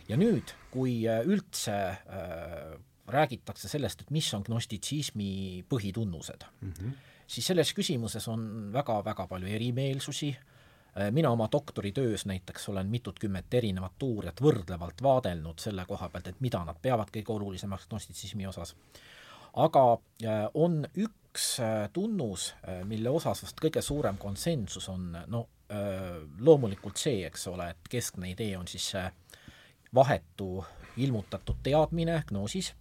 ja 0.09 0.17
nüüd, 0.19 0.53
kui 0.73 1.03
äh, 1.09 1.21
üldse 1.27 1.75
äh, 1.75 2.73
räägitakse 3.07 3.69
sellest, 3.71 4.05
et 4.05 4.11
mis 4.15 4.29
on 4.35 4.45
gnostitsismi 4.47 5.63
põhitunnused 5.69 6.45
mm, 6.61 6.73
-hmm. 6.73 6.91
siis 7.27 7.47
selles 7.47 7.73
küsimuses 7.75 8.27
on 8.31 8.73
väga-väga 8.73 9.27
palju 9.27 9.47
erimeelsusi 9.47 10.29
äh,, 10.35 11.11
mina 11.11 11.31
oma 11.31 11.49
doktoritöös 11.51 12.25
näiteks 12.25 12.69
olen 12.69 12.87
mitutkümmet 12.87 13.53
erinevat 13.53 14.03
uurijat 14.03 14.41
võrdlevalt 14.41 15.03
vaadelnud 15.03 15.59
selle 15.59 15.85
koha 15.85 16.09
pealt, 16.09 16.27
et 16.27 16.41
mida 16.41 16.63
nad 16.65 16.79
peavad 16.81 17.11
kõige 17.11 17.31
olulisemaks 17.31 17.87
gnostitsismi 17.87 18.47
osas. 18.47 18.75
aga 19.53 19.97
äh, 20.23 20.47
on 20.53 20.87
üks 20.95 21.57
tunnus, 21.93 22.53
mille 22.85 23.09
osas 23.09 23.43
vast 23.43 23.57
kõige 23.61 23.81
suurem 23.81 24.17
konsensus 24.17 24.89
on 24.89 25.17
no 25.27 25.47
loomulikult 26.39 26.97
see, 26.97 27.25
eks 27.25 27.47
ole, 27.47 27.69
et 27.69 27.89
keskne 27.89 28.29
idee 28.29 28.57
on 28.57 28.67
siis 28.67 28.89
see 28.91 29.11
vahetu 29.93 30.65
ilmutatud 30.97 31.55
teadmine 31.63 32.23
gnoosis 32.27 32.75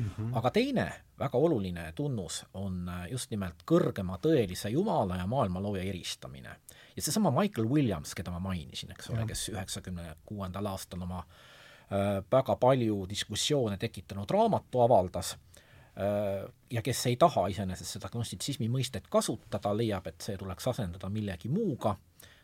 mm, 0.00 0.10
-hmm. 0.18 0.38
aga 0.38 0.50
teine 0.50 0.92
väga 1.18 1.38
oluline 1.38 1.92
tunnus 1.92 2.46
on 2.54 2.90
just 3.10 3.30
nimelt 3.30 3.62
kõrgema 3.70 4.18
tõelise 4.22 4.68
Jumala 4.68 5.16
ja 5.16 5.26
maailmalooja 5.26 5.82
eristamine. 5.82 6.56
ja 6.96 7.02
seesama 7.02 7.30
Michael 7.30 7.68
Williams, 7.68 8.14
keda 8.14 8.30
ma 8.30 8.38
mainisin, 8.38 8.90
eks 8.90 9.10
ole, 9.10 9.26
kes 9.26 9.48
üheksakümne 9.48 10.14
kuuendal 10.26 10.66
aastal 10.66 11.02
oma 11.02 11.18
äh, 11.18 12.24
väga 12.32 12.56
palju 12.56 13.06
diskussioone 13.08 13.76
tekitanud 13.76 14.30
raamatu 14.30 14.80
avaldas 14.80 15.32
äh,, 15.32 16.52
ja 16.70 16.82
kes 16.82 17.06
ei 17.06 17.16
taha 17.16 17.46
iseenesest 17.46 17.98
seda 17.98 18.08
gnostitsismi 18.08 18.68
mõistet 18.68 19.08
kasutada, 19.10 19.76
leiab, 19.76 20.06
et 20.06 20.20
see 20.20 20.36
tuleks 20.36 20.68
asendada 20.68 21.08
millegi 21.08 21.48
muuga 21.48 21.96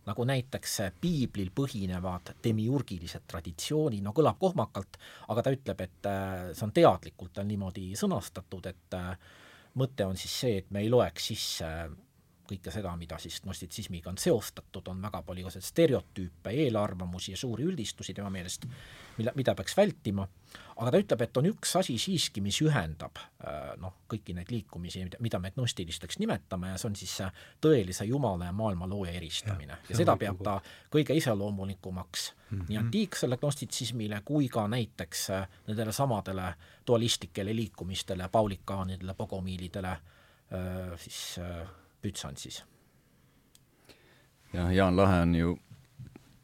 nagu 0.06 0.26
näiteks 0.28 0.76
piiblil 1.00 1.50
põhinevad 1.54 2.34
demiurgilised 2.44 3.26
traditsioonid, 3.30 4.02
no 4.04 4.12
kõlab 4.16 4.38
kohmakalt, 4.40 4.98
aga 5.32 5.44
ta 5.44 5.54
ütleb, 5.54 5.84
et 5.86 6.10
äh, 6.10 6.50
see 6.52 6.66
on 6.68 6.74
teadlikult 6.76 7.40
on 7.40 7.50
niimoodi 7.50 7.90
sõnastatud, 7.98 8.68
et 8.70 8.98
äh, 8.98 9.14
mõte 9.80 10.06
on 10.06 10.18
siis 10.20 10.40
see, 10.44 10.58
et 10.62 10.70
me 10.74 10.84
ei 10.84 10.90
loeks 10.92 11.30
sisse 11.32 11.70
kõike 12.48 12.72
seda, 12.72 12.92
mida 13.00 13.18
siis 13.22 13.40
gnostitsismiga 13.44 14.10
on 14.10 14.18
seostatud, 14.20 14.88
on 14.92 15.00
väga 15.02 15.22
palju 15.24 15.44
igasuguseid 15.44 15.70
stereotüüpe, 15.70 16.52
eelarvamusi 16.64 17.32
ja 17.32 17.40
suuri 17.40 17.64
üldistusi 17.64 18.14
tema 18.14 18.30
meelest, 18.30 18.66
mille, 19.18 19.32
mida 19.36 19.54
peaks 19.54 19.76
vältima, 19.76 20.26
aga 20.76 20.92
ta 20.92 21.00
ütleb, 21.00 21.24
et 21.24 21.40
on 21.40 21.48
üks 21.48 21.74
asi 21.80 21.96
siiski, 22.00 22.42
mis 22.44 22.58
ühendab 22.64 23.18
äh, 23.20 23.74
noh, 23.80 23.96
kõiki 24.10 24.34
neid 24.36 24.50
liikumisi, 24.52 25.04
mida 25.24 25.40
me 25.42 25.52
gnostilisteks 25.54 26.18
nimetame 26.22 26.72
ja 26.72 26.80
see 26.80 26.90
on 26.90 26.98
siis 26.98 27.14
see 27.20 27.28
tõelise 27.64 28.06
Jumala 28.08 28.50
ja 28.50 28.56
maailma 28.56 28.88
looja 28.90 29.14
eristamine. 29.16 29.78
ja 29.88 29.96
seda 29.96 30.16
peab 30.20 30.42
ta 30.44 30.58
kõige 30.92 31.16
iseloomulikumaks 31.16 32.32
mm 32.32 32.58
-hmm. 32.58 32.66
nii 32.68 32.78
antiiksele 32.78 33.36
gnostitsismile 33.36 34.20
kui 34.24 34.48
ka 34.48 34.66
näiteks 34.68 35.30
äh, 35.30 35.48
nendele 35.66 35.92
samadele 35.92 36.54
dualistlikele 36.86 37.56
liikumistele, 37.56 38.28
paulikaanidele, 38.28 39.14
bogomiilidele, 39.14 39.88
äh, 39.88 40.98
siis 40.98 41.38
Bütsansis. 42.04 42.62
jah, 44.52 44.74
Jaan 44.74 44.96
Lahe 44.96 45.22
on 45.22 45.34
ju 45.34 45.54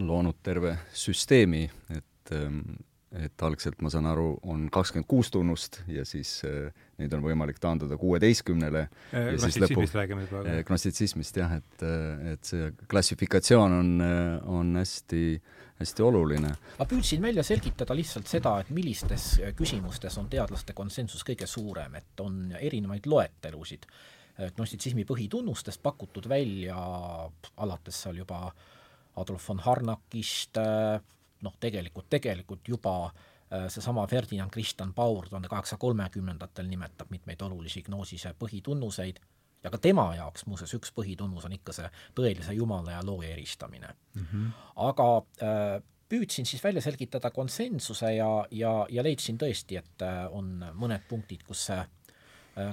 loonud 0.00 0.38
terve 0.42 0.78
süsteemi, 0.96 1.66
et 1.90 2.32
ähm, 2.32 2.62
et 3.10 3.42
algselt, 3.42 3.80
ma 3.82 3.90
saan 3.90 4.06
aru, 4.06 4.36
on 4.46 4.68
kakskümmend 4.70 5.08
kuus 5.10 5.32
tunnust 5.34 5.80
ja 5.90 6.04
siis 6.06 6.44
äh, 6.46 6.68
neid 7.00 7.14
on 7.16 7.24
võimalik 7.24 7.58
taandada 7.62 7.98
kuueteistkümnele 7.98 8.84
äh,. 8.86 9.32
gnostitsismist 9.34 9.96
räägime 9.98 10.26
praegu 10.30 10.52
äh,. 10.52 10.60
gnostitsismist 10.68 11.40
jah, 11.42 11.56
et, 11.58 11.82
äh, 11.82 12.28
et 12.34 12.52
see 12.52 12.70
klassifikatsioon 12.90 13.74
on, 13.80 13.90
äh, 14.06 14.36
on 14.46 14.70
hästi, 14.78 15.24
hästi 15.82 16.06
oluline. 16.06 16.54
ma 16.78 16.86
püüdsin 16.92 17.26
välja 17.26 17.42
selgitada 17.46 17.98
lihtsalt 17.98 18.30
seda, 18.30 18.54
et 18.62 18.70
millistes 18.74 19.32
küsimustes 19.58 20.20
on 20.22 20.30
teadlaste 20.30 20.76
konsensus 20.78 21.26
kõige 21.26 21.50
suurem, 21.50 21.98
et 21.98 22.22
on 22.22 22.54
erinevaid 22.60 23.10
loetelusid 23.10 23.90
gnostitsismi 24.56 25.04
põhitunnustest 25.08 25.82
pakutud 25.82 26.28
välja 26.28 26.76
alates 27.56 28.02
seal 28.02 28.20
juba 28.22 28.46
Adolf 29.20 29.48
von 29.48 29.58
Harnakist, 29.60 30.56
noh 31.42 31.56
tegelikult, 31.60 32.06
tegelikult 32.10 32.68
juba 32.68 32.94
äh, 33.06 33.66
seesama 33.68 34.06
Ferdinand 34.06 34.52
Christian 34.54 34.94
Baur 34.94 35.28
tuhande 35.28 35.48
kaheksasaja 35.48 35.80
kolmekümnendatel 35.82 36.68
nimetab 36.70 37.10
mitmeid 37.10 37.42
olulisi 37.42 37.82
gnoosise 37.82 38.34
põhitunnuseid 38.38 39.20
ja 39.64 39.70
ka 39.70 39.78
tema 39.78 40.06
jaoks 40.16 40.46
muuseas 40.48 40.74
üks 40.78 40.92
põhitunnus 40.96 41.46
on 41.48 41.56
ikka 41.56 41.74
see 41.76 41.88
tõelise 42.16 42.56
Jumala 42.56 42.96
ja 42.96 43.04
looja 43.04 43.34
eristamine 43.34 43.94
mm. 44.14 44.26
-hmm. 44.26 44.50
aga 44.88 45.08
äh, 45.42 45.82
püüdsin 46.08 46.46
siis 46.46 46.64
välja 46.64 46.82
selgitada 46.82 47.30
konsensuse 47.30 48.14
ja, 48.14 48.46
ja, 48.50 48.86
ja 48.90 49.02
leidsin 49.02 49.38
tõesti, 49.38 49.78
et 49.78 50.02
äh, 50.02 50.26
on 50.32 50.64
mõned 50.74 51.08
punktid, 51.08 51.42
kus 51.46 51.66
see 51.70 51.80
Äh, 51.80 51.99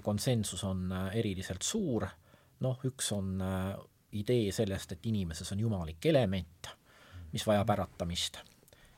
konsensus 0.04 0.64
on 0.64 0.92
äh, 0.92 1.10
eriliselt 1.22 1.62
suur, 1.66 2.08
noh, 2.64 2.84
üks 2.88 3.12
on 3.16 3.42
äh, 3.42 3.72
idee 4.12 4.52
sellest, 4.52 4.92
et 4.92 5.06
inimeses 5.06 5.52
on 5.52 5.60
jumalik 5.60 6.06
element, 6.06 6.70
mis 7.32 7.48
vajab 7.48 7.76
äratamist. 7.76 8.44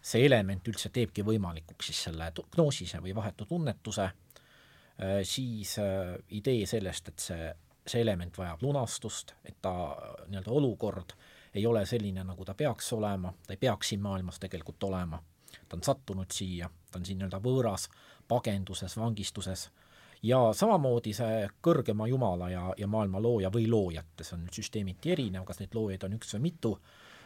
see 0.02 0.24
element 0.26 0.68
üldse 0.72 0.90
teebki 0.96 1.26
võimalikuks 1.28 1.90
siis 1.90 2.06
selle 2.06 2.30
gnoosise 2.56 3.02
või 3.04 3.12
vahetu 3.16 3.46
tunnetuse, 3.46 4.06
äh, 4.06 5.18
siis 5.24 5.76
äh, 5.80 6.16
idee 6.30 6.66
sellest, 6.66 7.10
et 7.10 7.20
see, 7.20 7.50
see 7.86 8.02
element 8.02 8.38
vajab 8.38 8.64
lunastust, 8.64 9.34
et 9.44 9.58
ta 9.62 9.74
nii-öelda 10.28 10.52
olukord 10.52 11.14
ei 11.54 11.66
ole 11.66 11.84
selline, 11.86 12.24
nagu 12.24 12.46
ta 12.46 12.54
peaks 12.54 12.94
olema, 12.94 13.34
ta 13.46 13.54
ei 13.54 13.60
peaks 13.60 13.92
siin 13.92 14.02
maailmas 14.02 14.40
tegelikult 14.40 14.84
olema. 14.84 15.20
ta 15.68 15.76
on 15.76 15.84
sattunud 15.84 16.32
siia, 16.32 16.70
ta 16.92 17.00
on 17.00 17.06
siin 17.06 17.20
nii-öelda 17.20 17.42
võõras, 17.44 17.90
pagenduses, 18.28 18.98
vangistuses 18.98 19.70
ja 20.24 20.40
samamoodi 20.54 21.14
see 21.16 21.44
kõrgema 21.64 22.08
Jumala 22.10 22.50
ja, 22.52 22.64
ja 22.78 22.88
maailma 22.88 23.22
looja 23.24 23.52
või 23.54 23.68
loojate, 23.72 24.26
see 24.26 24.36
on 24.38 24.48
süsteemiti 24.54 25.14
erinev, 25.16 25.46
kas 25.48 25.62
neid 25.62 25.76
loojaid 25.76 26.04
on 26.08 26.18
üks 26.18 26.34
või 26.36 26.44
mitu, 26.50 26.74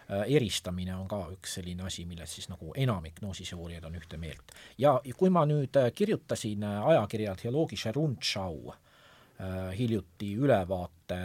äh, 0.10 0.26
eristamine 0.38 0.96
on 0.96 1.08
ka 1.10 1.24
üks 1.34 1.58
selline 1.58 1.88
asi, 1.88 2.06
milles 2.10 2.36
siis 2.38 2.50
nagu 2.52 2.74
enamik 2.78 3.20
gnoosise 3.22 3.58
uurijaid 3.58 3.89
on 3.89 3.98
ühte 3.98 4.20
meelt. 4.22 4.54
ja 4.78 5.00
kui 5.18 5.34
ma 5.34 5.46
nüüd 5.50 5.82
äh, 5.82 5.89
kirjutasin 5.96 6.64
äh, 6.64 6.88
ajakirja 6.94 7.36
Theologische 7.36 7.91
Rundschau 7.91 8.74
hiljuti 9.74 10.36
ülevaate 10.38 11.18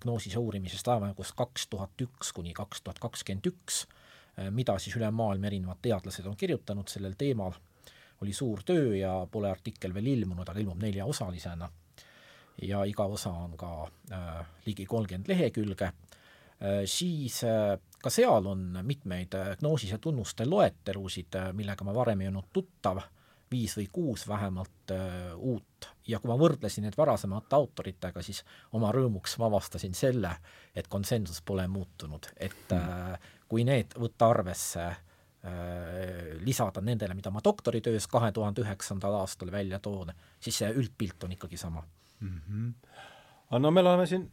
gnoosise 0.00 0.38
uurimisest 0.38 0.88
ajavahemikus 0.88 1.32
kaks 1.36 1.66
tuhat 1.68 2.00
üks 2.00 2.30
kuni 2.32 2.54
kaks 2.54 2.80
tuhat 2.86 3.00
kakskümmend 3.02 3.48
üks, 3.50 3.80
mida 4.54 4.78
siis 4.80 4.94
üle 4.96 5.10
maailma 5.10 5.50
erinevad 5.50 5.82
teadlased 5.82 6.30
on 6.30 6.38
kirjutanud 6.38 6.88
sellel 6.88 7.18
teemal 7.18 7.58
oli 8.22 8.32
suur 8.32 8.62
töö 8.66 8.96
ja 8.96 9.14
pole 9.30 9.50
artikkel 9.50 9.94
veel 9.94 10.12
ilmunud, 10.16 10.48
aga 10.48 10.60
ilmub 10.62 10.82
neljaosalisena. 10.82 11.70
ja 12.62 12.82
iga 12.84 13.04
osa 13.08 13.30
on 13.32 13.56
ka 13.56 13.70
äh, 14.12 14.46
ligi 14.66 14.84
kolmkümmend 14.86 15.28
lehekülge. 15.28 15.86
Äh,, 16.62 16.82
siis 16.84 17.40
äh, 17.44 17.78
ka 18.02 18.10
seal 18.10 18.46
on 18.46 18.78
mitmeid 18.82 19.34
äh, 19.34 19.56
gnoosise 19.58 19.98
tunnuste 19.98 20.46
loetelusid 20.46 21.34
äh,, 21.34 21.52
millega 21.52 21.84
ma 21.84 21.94
varem 21.94 22.20
ei 22.20 22.28
olnud 22.28 22.50
tuttav, 22.52 23.00
viis 23.50 23.74
või 23.76 23.88
kuus 23.92 24.26
vähemalt 24.28 24.92
äh, 24.94 25.32
uut. 25.36 25.88
Ja 26.06 26.20
kui 26.20 26.30
ma 26.30 26.36
võrdlesin 26.38 26.86
need 26.86 26.98
varasemate 26.98 27.56
autoritega, 27.56 28.22
siis 28.22 28.44
oma 28.72 28.92
rõõmuks 28.92 29.38
ma 29.40 29.48
avastasin 29.48 29.96
selle, 29.96 30.36
et 30.76 30.88
konsensus 30.92 31.40
pole 31.42 31.66
muutunud, 31.68 32.28
et 32.36 32.76
äh, 32.76 33.16
kui 33.48 33.64
need 33.64 33.96
võtta 33.98 34.28
arvesse 34.36 34.84
äh, 34.90 35.00
lisada 36.46 36.80
nendele, 36.80 37.16
mida 37.18 37.30
ma 37.34 37.40
doktoritöös 37.44 38.06
kahe 38.06 38.28
tuhande 38.32 38.62
üheksandal 38.62 39.16
aastal 39.18 39.50
välja 39.50 39.80
toon, 39.82 40.12
siis 40.40 40.60
see 40.62 40.68
üldpilt 40.70 41.24
on 41.26 41.32
ikkagi 41.34 41.56
sama 41.58 41.82
mm. 42.20 42.40
-hmm. 42.48 42.68
aga 43.50 43.58
no 43.58 43.70
me 43.70 43.80
oleme 43.80 44.06
siin, 44.06 44.28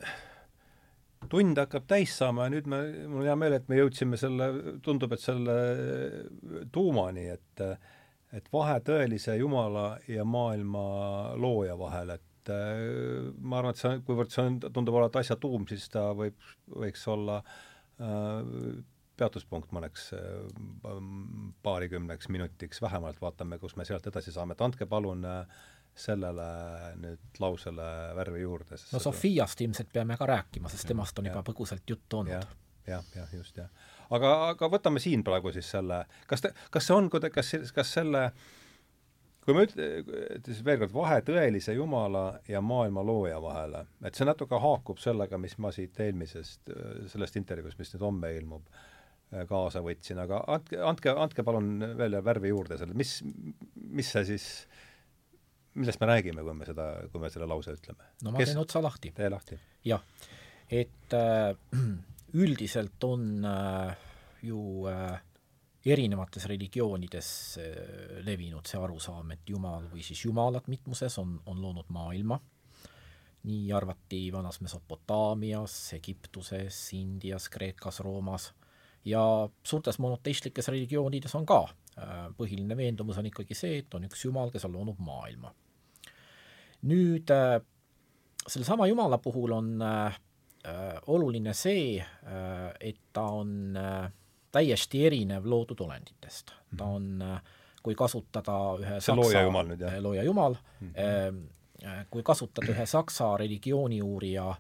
tund 1.30 1.58
hakkab 1.58 1.88
täis 1.90 2.14
saama 2.18 2.46
ja 2.46 2.54
nüüd 2.54 2.68
me, 2.70 2.82
mul 3.08 3.24
on 3.24 3.28
hea 3.28 3.36
meel, 3.36 3.56
et 3.58 3.72
me 3.72 3.80
jõudsime 3.80 4.20
selle, 4.22 4.50
tundub, 4.86 5.14
et 5.14 5.24
selle 5.24 5.56
tuumani, 6.72 7.30
et 7.36 7.66
et 8.38 8.46
vahe 8.54 8.78
tõelise 8.86 9.36
Jumala 9.40 9.98
ja 10.08 10.24
maailma 10.26 11.34
looja 11.42 11.74
vahel, 11.80 12.14
et 12.14 12.52
ma 13.42 13.58
arvan, 13.58 13.74
et 13.74 13.82
see, 13.82 13.98
kuivõrd 14.06 14.30
see 14.34 14.46
on, 14.46 14.60
tundub 14.70 14.96
olevat 15.00 15.20
asja 15.24 15.36
tuum, 15.42 15.66
siis 15.70 15.90
ta 15.90 16.12
võib, 16.18 16.38
võiks 16.70 17.08
olla 17.10 17.40
äh, 17.42 18.46
peatuspunkt 19.20 19.74
mõneks 19.76 20.12
äh, 20.18 20.22
paarikümneks 21.66 22.32
minutiks 22.34 22.82
vähemalt, 22.82 23.20
vaatame, 23.22 23.60
kus 23.60 23.76
me 23.80 23.86
sealt 23.88 24.08
edasi 24.10 24.34
saame, 24.36 24.56
et 24.56 24.64
andke 24.66 24.88
palun 24.90 25.28
äh, 25.28 25.60
sellele 26.00 26.48
nüüd 27.00 27.42
lausele 27.42 27.90
värvi 28.16 28.44
juurde. 28.44 28.80
no 28.94 29.02
Sofiast 29.04 29.62
ilmselt 29.62 29.92
peame 29.94 30.18
ka 30.20 30.28
rääkima, 30.30 30.72
sest 30.72 30.88
temast 30.90 31.20
on 31.20 31.28
ja, 31.28 31.34
juba 31.34 31.44
põgusalt 31.52 31.84
juttu 31.90 32.22
olnud 32.22 32.38
ja,. 32.38 32.46
jah, 32.88 33.12
jah, 33.16 33.36
just, 33.36 33.58
jah. 33.58 33.70
aga, 34.10 34.34
aga 34.54 34.72
võtame 34.72 35.04
siin 35.04 35.26
praegu 35.28 35.54
siis 35.56 35.70
selle, 35.76 36.04
kas 36.30 36.46
te, 36.46 36.54
kas 36.72 36.88
see 36.88 36.98
on 36.98 37.10
kuidagi, 37.12 37.36
kas, 37.40 37.74
kas 37.76 37.94
selle 38.00 38.30
kui 39.44 39.56
ma 39.58 39.66
ütlen, 39.66 40.14
siis 40.46 40.62
veel 40.66 40.80
kord, 40.84 40.94
vahe 40.94 41.20
tõelise 41.26 41.74
Jumala 41.74 42.24
ja 42.48 42.62
maailma 42.62 43.04
looja 43.04 43.42
vahele, 43.42 43.86
et 44.06 44.16
see 44.16 44.28
natuke 44.28 44.60
haakub 44.62 45.02
sellega, 45.02 45.40
mis 45.42 45.58
ma 45.58 45.74
siit 45.76 46.00
eelmisest, 46.06 46.72
sellest 47.12 47.40
intervjuust, 47.42 47.82
mis 47.82 47.96
nüüd 47.96 48.08
homme 48.08 48.32
ilmub 48.38 48.68
äh,, 48.70 48.80
Äh, 48.80 48.99
kaasa 49.30 49.82
võtsin, 49.86 50.20
aga 50.24 50.42
andke, 50.50 50.80
andke, 50.82 51.14
andke 51.14 51.46
palun 51.46 51.78
veel 51.98 52.18
värvi 52.26 52.50
juurde 52.50 52.80
selle, 52.80 52.96
mis, 52.98 53.20
mis 53.94 54.10
see 54.16 54.26
siis, 54.32 54.46
millest 55.78 56.02
me 56.02 56.10
räägime, 56.10 56.46
kui 56.46 56.56
me 56.58 56.68
seda, 56.70 56.90
kui 57.14 57.22
me 57.22 57.30
selle 57.34 57.50
lause 57.50 57.76
ütleme? 57.78 58.10
no 58.26 58.34
ma 58.34 58.42
Kes? 58.42 58.52
teen 58.52 58.62
otsa 58.64 58.82
lahti. 58.82 59.14
tee 59.16 59.30
lahti. 59.30 59.60
jah, 59.86 60.02
et 60.66 61.18
äh, 61.18 61.54
üldiselt 62.42 63.06
on 63.06 63.46
äh, 63.46 64.08
ju 64.50 64.62
äh, 64.90 65.20
erinevates 65.86 66.50
religioonides 66.50 67.32
äh, 67.62 68.24
levinud 68.26 68.66
see 68.66 68.82
arusaam, 68.82 69.36
et 69.38 69.46
Jumal 69.50 69.92
või 69.94 70.06
siis 70.06 70.26
Jumalad 70.26 70.66
mitmuses 70.74 71.22
on, 71.22 71.38
on 71.46 71.62
loonud 71.62 71.94
maailma, 71.94 72.40
nii 73.46 73.70
arvati 73.78 74.26
vanas 74.34 74.58
Mesopotaamias, 74.66 75.78
Egiptuses, 75.96 76.82
Indias, 76.98 77.46
Kreekas, 77.54 78.02
Roomas 78.04 78.50
ja 79.06 79.50
suurtes 79.64 80.00
monoteistlikes 80.00 80.68
religioonides 80.68 81.36
on 81.36 81.46
ka 81.46 81.60
äh, 81.98 82.28
põhiline 82.38 82.78
veendumus 82.78 83.18
on 83.18 83.28
ikkagi 83.30 83.58
see, 83.58 83.82
et 83.84 83.94
on 83.94 84.08
üks 84.08 84.26
Jumal, 84.26 84.52
kes 84.52 84.66
on 84.68 84.76
loonud 84.76 85.00
maailma. 85.04 85.54
nüüd 86.90 87.32
äh, 87.36 87.60
sellesama 88.48 88.88
Jumala 88.88 89.18
puhul 89.18 89.52
on 89.56 89.82
äh, 89.82 90.20
oluline 91.08 91.54
see, 91.54 92.04
et 92.80 92.98
ta 93.14 93.22
on 93.32 93.78
täiesti 94.52 95.06
erinev 95.08 95.46
loodud 95.48 95.80
olenditest. 95.82 96.52
ta 96.78 96.86
mhm. 96.86 96.96
on, 96.96 97.40
kui 97.84 97.96
kasutada 97.96 98.58
ühe 98.82 99.00
see 99.00 99.16
looja 99.16 99.46
Jumal 99.48 99.72
nüüd, 99.72 99.86
jah? 99.86 99.96
looja 100.04 100.24
Jumal 100.24 100.58
mm, 100.80 100.92
-hmm. 100.92 102.04
kui 102.10 102.24
kasutada 102.24 102.72
ühe 102.74 102.86
saksa 102.86 103.38
religiooniuurija 103.38 104.50
äh, 104.50 104.58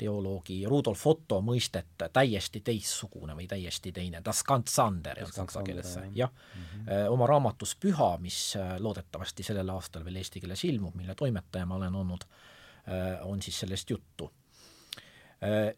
teoloogi 0.00 0.62
Rudolf 0.68 1.06
Otto 1.06 1.40
mõistet 1.44 2.06
täiesti 2.12 2.62
teistsugune 2.64 3.36
või 3.36 3.46
täiesti 3.50 3.92
teine, 3.92 4.22
das 4.24 4.42
ganz 4.46 4.76
ander 4.82 5.20
saksa 5.28 5.62
keeles, 5.66 5.96
jah 6.16 6.30
mm. 6.30 6.62
-hmm. 6.62 7.08
oma 7.12 7.28
raamatus 7.28 7.76
Püha, 7.80 8.10
mis 8.20 8.56
äh, 8.56 8.76
loodetavasti 8.80 9.46
sellel 9.46 9.68
aastal 9.76 10.04
veel 10.04 10.20
eesti 10.22 10.40
keeles 10.40 10.64
ilmub, 10.64 10.94
mille 10.94 11.14
toimetaja 11.14 11.66
ma 11.66 11.76
olen 11.80 11.94
olnud, 12.02 12.24
äh, 12.24 13.26
on 13.26 13.42
siis 13.42 13.60
sellest 13.60 13.90
juttu. 13.90 14.32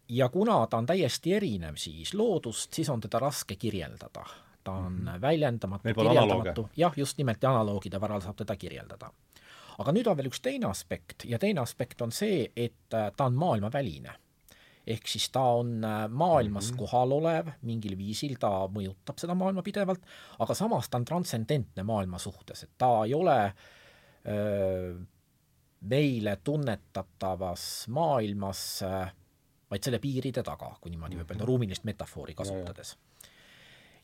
Ja 0.08 0.26
kuna 0.28 0.66
ta 0.66 0.76
on 0.76 0.86
täiesti 0.86 1.34
erinev 1.36 1.76
siis 1.78 2.14
loodust, 2.18 2.72
siis 2.74 2.88
on 2.90 3.00
teda 3.00 3.20
raske 3.22 3.54
kirjeldada. 3.56 4.24
ta 4.64 4.72
on 4.72 4.92
mm 4.92 5.06
-hmm. 5.08 5.20
väljendamatu, 5.20 5.94
kirjeldamatu, 5.94 6.68
jah, 6.76 6.92
just 6.96 7.18
nimelt 7.18 7.42
ja 7.42 7.50
analoogide 7.50 8.00
varal 8.00 8.20
saab 8.20 8.36
teda 8.36 8.56
kirjeldada 8.56 9.12
aga 9.82 9.94
nüüd 9.94 10.08
on 10.10 10.18
veel 10.18 10.30
üks 10.30 10.42
teine 10.42 10.68
aspekt 10.70 11.26
ja 11.28 11.40
teine 11.42 11.62
aspekt 11.62 12.02
on 12.04 12.12
see, 12.14 12.46
et 12.56 12.96
äh, 12.96 13.10
ta 13.16 13.28
on 13.30 13.38
maailmaväline. 13.38 14.18
ehk 14.82 15.06
siis 15.06 15.28
ta 15.30 15.42
on 15.60 15.84
äh, 15.84 16.08
maailmas 16.10 16.70
mm 16.70 16.74
-hmm. 16.74 16.78
kohalolev 16.78 17.48
mingil 17.62 17.96
viisil, 17.98 18.34
ta 18.40 18.66
mõjutab 18.66 19.18
seda 19.18 19.34
maailma 19.34 19.62
pidevalt, 19.62 20.02
aga 20.38 20.54
samas 20.54 20.88
ta 20.88 20.98
on 20.98 21.04
transcendentne 21.04 21.82
maailma 21.82 22.18
suhtes, 22.18 22.62
et 22.62 22.70
ta 22.78 23.04
ei 23.04 23.14
ole 23.14 23.54
öö, 24.26 24.94
äh, 24.94 25.06
meile 25.80 26.36
tunnetatavas 26.44 27.88
maailmas 27.88 28.84
vaid 29.70 29.82
selle 29.82 29.98
piiride 29.98 30.42
taga, 30.42 30.76
kui 30.80 30.90
niimoodi 30.90 31.16
võib 31.16 31.30
öelda, 31.30 31.44
mhm. 31.44 31.46
ruumilist 31.46 31.84
metafoori 31.84 32.34
kasutades. 32.34 32.96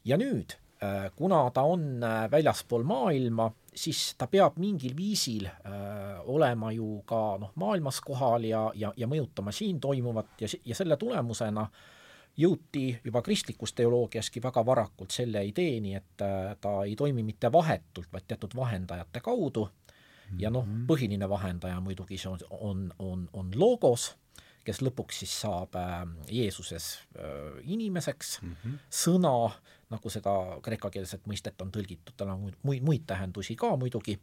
ja 0.04 0.16
nüüd 0.16 0.56
Äh, 0.56 0.67
kuna 1.16 1.50
ta 1.50 1.62
on 1.62 2.02
äh, 2.04 2.30
väljaspool 2.30 2.84
maailma, 2.86 3.50
siis 3.74 4.14
ta 4.18 4.26
peab 4.30 4.58
mingil 4.62 4.96
viisil 4.96 5.46
äh, 5.46 6.20
olema 6.24 6.72
ju 6.72 7.02
ka 7.06 7.38
noh, 7.40 7.52
maailmas 7.54 8.00
kohal 8.00 8.44
ja, 8.46 8.68
ja, 8.74 8.92
ja 8.96 9.08
mõjutama 9.10 9.52
siin 9.52 9.80
toimuvat 9.80 10.40
ja, 10.40 10.48
ja 10.64 10.78
selle 10.78 10.96
tulemusena 10.96 11.66
jõuti 12.38 12.92
juba 13.04 13.22
kristlikus 13.26 13.72
teoloogiaski 13.74 14.42
väga 14.42 14.62
varakult 14.66 15.10
selle 15.10 15.42
ideeni, 15.46 15.96
et 15.98 16.22
ta 16.60 16.74
ei 16.86 16.94
toimi 16.96 17.24
mitte 17.26 17.50
vahetult, 17.52 18.06
vaid 18.12 18.28
teatud 18.30 18.54
vahendajate 18.54 19.20
kaudu 19.24 19.66
ja 20.38 20.50
noh, 20.50 20.66
mhm. 20.66 20.86
põhiline 20.86 21.28
vahendaja 21.28 21.80
muidugi 21.80 22.18
see 22.20 22.30
on, 22.30 22.38
on, 22.50 22.86
on, 22.98 23.28
on 23.32 23.50
logos 23.56 24.12
kes 24.64 24.82
lõpuks 24.84 25.22
siis 25.22 25.34
saab 25.42 25.76
äh, 25.78 26.04
Jeesuses 26.30 26.90
äh, 27.16 27.58
inimeseks. 27.64 28.38
Mm, 28.42 28.54
-hmm. 28.54 28.78
sõna, 28.90 29.34
nagu 29.90 30.10
seda 30.10 30.34
kreekakeelset 30.62 31.26
mõistet 31.26 31.62
on 31.62 31.72
tõlgitud, 31.72 32.14
tal 32.16 32.34
on 32.34 32.48
muid, 32.62 32.82
muid 32.82 33.06
tähendusi 33.06 33.56
ka 33.56 33.76
muidugi, 33.76 34.18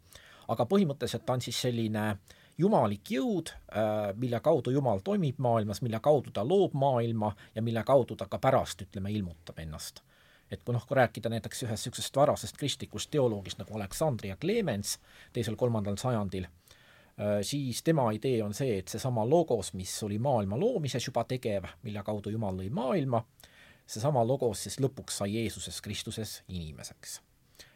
aga 0.47 0.65
põhimõtteliselt 0.65 1.25
ta 1.25 1.33
on 1.33 1.41
siis 1.41 1.61
selline 1.61 2.17
jumalik 2.57 3.11
jõud, 3.11 3.51
äh, 3.51 4.13
mille 4.15 4.39
kaudu 4.39 4.71
Jumal 4.71 4.99
toimib 5.03 5.39
maailmas, 5.39 5.81
mille 5.81 5.99
kaudu 5.99 6.31
ta 6.31 6.47
loob 6.47 6.73
maailma 6.73 7.35
ja 7.55 7.61
mille 7.61 7.83
kaudu 7.83 8.15
ta 8.15 8.27
ka 8.27 8.39
pärast, 8.39 8.81
ütleme, 8.81 9.11
ilmutab 9.11 9.59
ennast. 9.59 10.01
Et 10.51 10.61
kui 10.63 10.75
noh, 10.75 10.83
kui 10.87 10.95
rääkida 10.95 11.29
näiteks 11.29 11.63
ühest 11.65 11.87
niisugusest 11.87 12.15
varasest 12.15 12.57
kristlikust 12.57 13.09
teoloogist 13.11 13.57
nagu 13.57 13.75
Aleksandria 13.75 14.37
Clemens 14.37 14.99
teisel-kolmandal 15.33 15.97
sajandil, 15.97 16.45
siis 17.41 17.83
tema 17.83 18.09
idee 18.11 18.41
on 18.43 18.53
see, 18.53 18.79
et 18.81 18.91
seesama 18.91 19.23
logos, 19.29 19.69
mis 19.73 19.91
oli 20.03 20.17
maailma 20.19 20.57
loomises 20.59 21.05
juba 21.07 21.23
tegev, 21.23 21.63
mille 21.83 22.01
kaudu 22.03 22.33
Jumal 22.33 22.57
lõi 22.59 22.67
maailma, 22.75 23.21
seesama 23.87 24.25
logos 24.27 24.65
siis 24.65 24.75
lõpuks 24.83 25.21
sai 25.21 25.37
Jeesuses 25.37 25.79
Kristuses 25.81 26.41
inimeseks. 26.47 27.21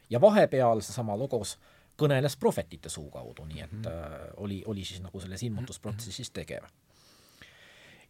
ja 0.09 0.19
vahepeal 0.21 0.81
seesama 0.81 1.15
logos 1.15 1.55
kõneles 1.99 2.35
prohvetite 2.39 2.89
suu 2.89 3.07
kaudu, 3.11 3.45
nii 3.45 3.63
et 3.63 3.87
äh, 3.87 4.19
oli, 4.43 4.63
oli 4.65 4.83
siis 4.83 4.99
nagu 5.03 5.19
selles 5.23 5.43
ilmutusprotsessis 5.47 6.31
tegev 6.35 6.67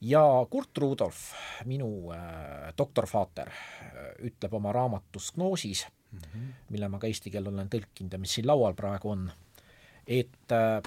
ja 0.02 0.22
Kurt 0.50 0.78
Rudolf, 0.78 1.34
minu 1.66 2.12
äh, 2.12 2.72
doktorfaater, 2.78 3.50
äh, 3.50 4.10
ütleb 4.30 4.54
oma 4.54 4.72
raamatus 4.74 5.32
Gnoosis 5.36 5.86
mm, 6.12 6.20
-hmm. 6.20 6.54
mille 6.70 6.88
ma 6.88 7.00
ka 7.00 7.08
eesti 7.08 7.32
keelde 7.32 7.50
olen 7.50 7.70
tõlkinud 7.70 8.14
ja 8.14 8.20
mis 8.20 8.34
siin 8.34 8.48
laual 8.48 8.74
praegu 8.74 9.10
on, 9.10 9.32
et 10.08 10.52
äh, 10.52 10.82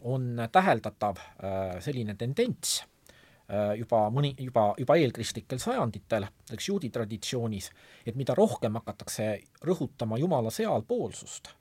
on 0.00 0.48
täheldatav 0.52 1.18
äh, 1.18 1.78
selline 1.84 2.14
tendents 2.14 2.80
äh, 2.80 3.76
juba 3.78 4.06
mõni, 4.14 4.34
juba, 4.38 4.72
juba 4.78 4.96
eelkristlikel 4.96 5.60
sajanditel, 5.62 6.28
näiteks 6.28 6.68
juudi 6.68 6.90
traditsioonis, 6.90 7.70
et 8.06 8.18
mida 8.18 8.34
rohkem 8.38 8.78
hakatakse 8.80 9.30
rõhutama 9.64 10.18
Jumala 10.18 10.50
sealpoolsust, 10.50 11.54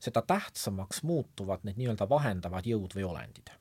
seda 0.00 0.22
tähtsamaks 0.22 1.02
muutuvad 1.02 1.64
need 1.66 1.80
nii-öelda 1.80 2.08
vahendavad 2.08 2.66
jõud 2.66 2.94
või 2.98 3.08
olendid. 3.08 3.54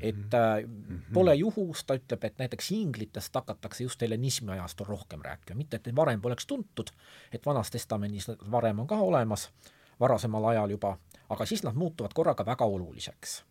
Et 0.00 0.34
äh, 0.34 0.64
pole 1.12 1.34
juhus, 1.34 1.84
ta 1.84 1.94
ütleb, 1.98 2.24
et 2.24 2.38
näiteks 2.40 2.70
inglitest 2.72 3.34
hakatakse 3.34 3.84
just 3.84 4.00
helenismi 4.02 4.52
ajastul 4.56 4.88
rohkem 4.88 5.22
rääkima, 5.22 5.58
mitte 5.58 5.76
et 5.76 5.90
varem 5.96 6.20
poleks 6.20 6.46
tuntud, 6.46 6.90
et 7.32 7.46
Vanas 7.46 7.70
Testamendis 7.70 8.30
varem 8.50 8.80
on 8.80 8.88
ka 8.88 8.96
olemas, 8.96 9.50
varasemal 10.00 10.44
ajal 10.54 10.74
juba, 10.74 10.96
aga 11.34 11.46
siis 11.48 11.64
nad 11.66 11.76
muutuvad 11.78 12.14
korraga 12.14 12.46
väga 12.46 12.68
oluliseks. 12.70 13.42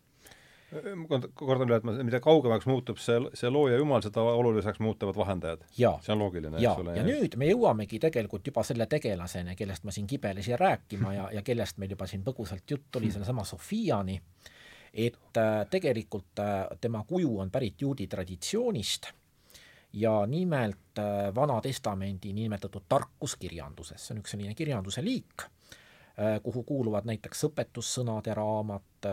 Ma 0.74 1.20
kordan 1.38 1.68
üle, 1.68 1.76
et 1.78 1.84
ma, 1.86 1.92
mida 2.02 2.18
kaugemaks 2.22 2.66
muutub 2.66 2.98
see, 2.98 3.20
see 3.38 3.50
looja 3.52 3.76
jumal, 3.78 4.02
seda 4.02 4.24
oluliseks 4.26 4.80
muutuvad 4.82 5.16
vahendajad. 5.16 5.62
see 5.70 6.12
on 6.12 6.18
loogiline, 6.18 6.58
eks 6.58 6.82
ole. 6.82 6.96
ja 6.98 7.04
nüüd 7.06 7.36
me 7.38 7.46
jõuamegi 7.46 8.00
tegelikult 8.02 8.50
juba 8.50 8.64
selle 8.66 8.88
tegelaseni, 8.90 9.54
kellest 9.58 9.86
ma 9.86 9.94
siin 9.94 10.08
kibelesin 10.10 10.58
rääkima 10.58 11.14
ja, 11.14 11.28
ja 11.36 11.42
kellest 11.46 11.78
meil 11.78 11.94
juba 11.94 12.08
siin 12.10 12.24
põgusalt 12.26 12.66
jutt 12.70 12.98
oli, 12.98 13.12
sellesama 13.14 13.44
Sofiani. 13.46 14.18
Et 14.94 15.38
äh, 15.38 15.66
tegelikult 15.70 16.38
äh, 16.42 16.66
tema 16.80 17.02
kuju 17.06 17.38
on 17.42 17.50
pärit 17.50 17.82
juudi 17.82 18.06
traditsioonist 18.06 19.10
ja 19.94 20.26
nimelt 20.26 20.98
äh, 20.98 21.34
Vana 21.34 21.60
Testamendi 21.60 22.32
niinimetatud 22.32 22.86
tarkuskirjanduses, 22.88 24.06
see 24.06 24.14
on 24.14 24.22
üks 24.22 24.34
selline 24.34 24.54
kirjanduse 24.58 25.02
liik, 25.04 25.46
kuhu 26.42 26.62
kuuluvad 26.62 27.08
näiteks 27.10 27.44
õpetussõnade 27.48 28.34
raamat, 28.34 29.08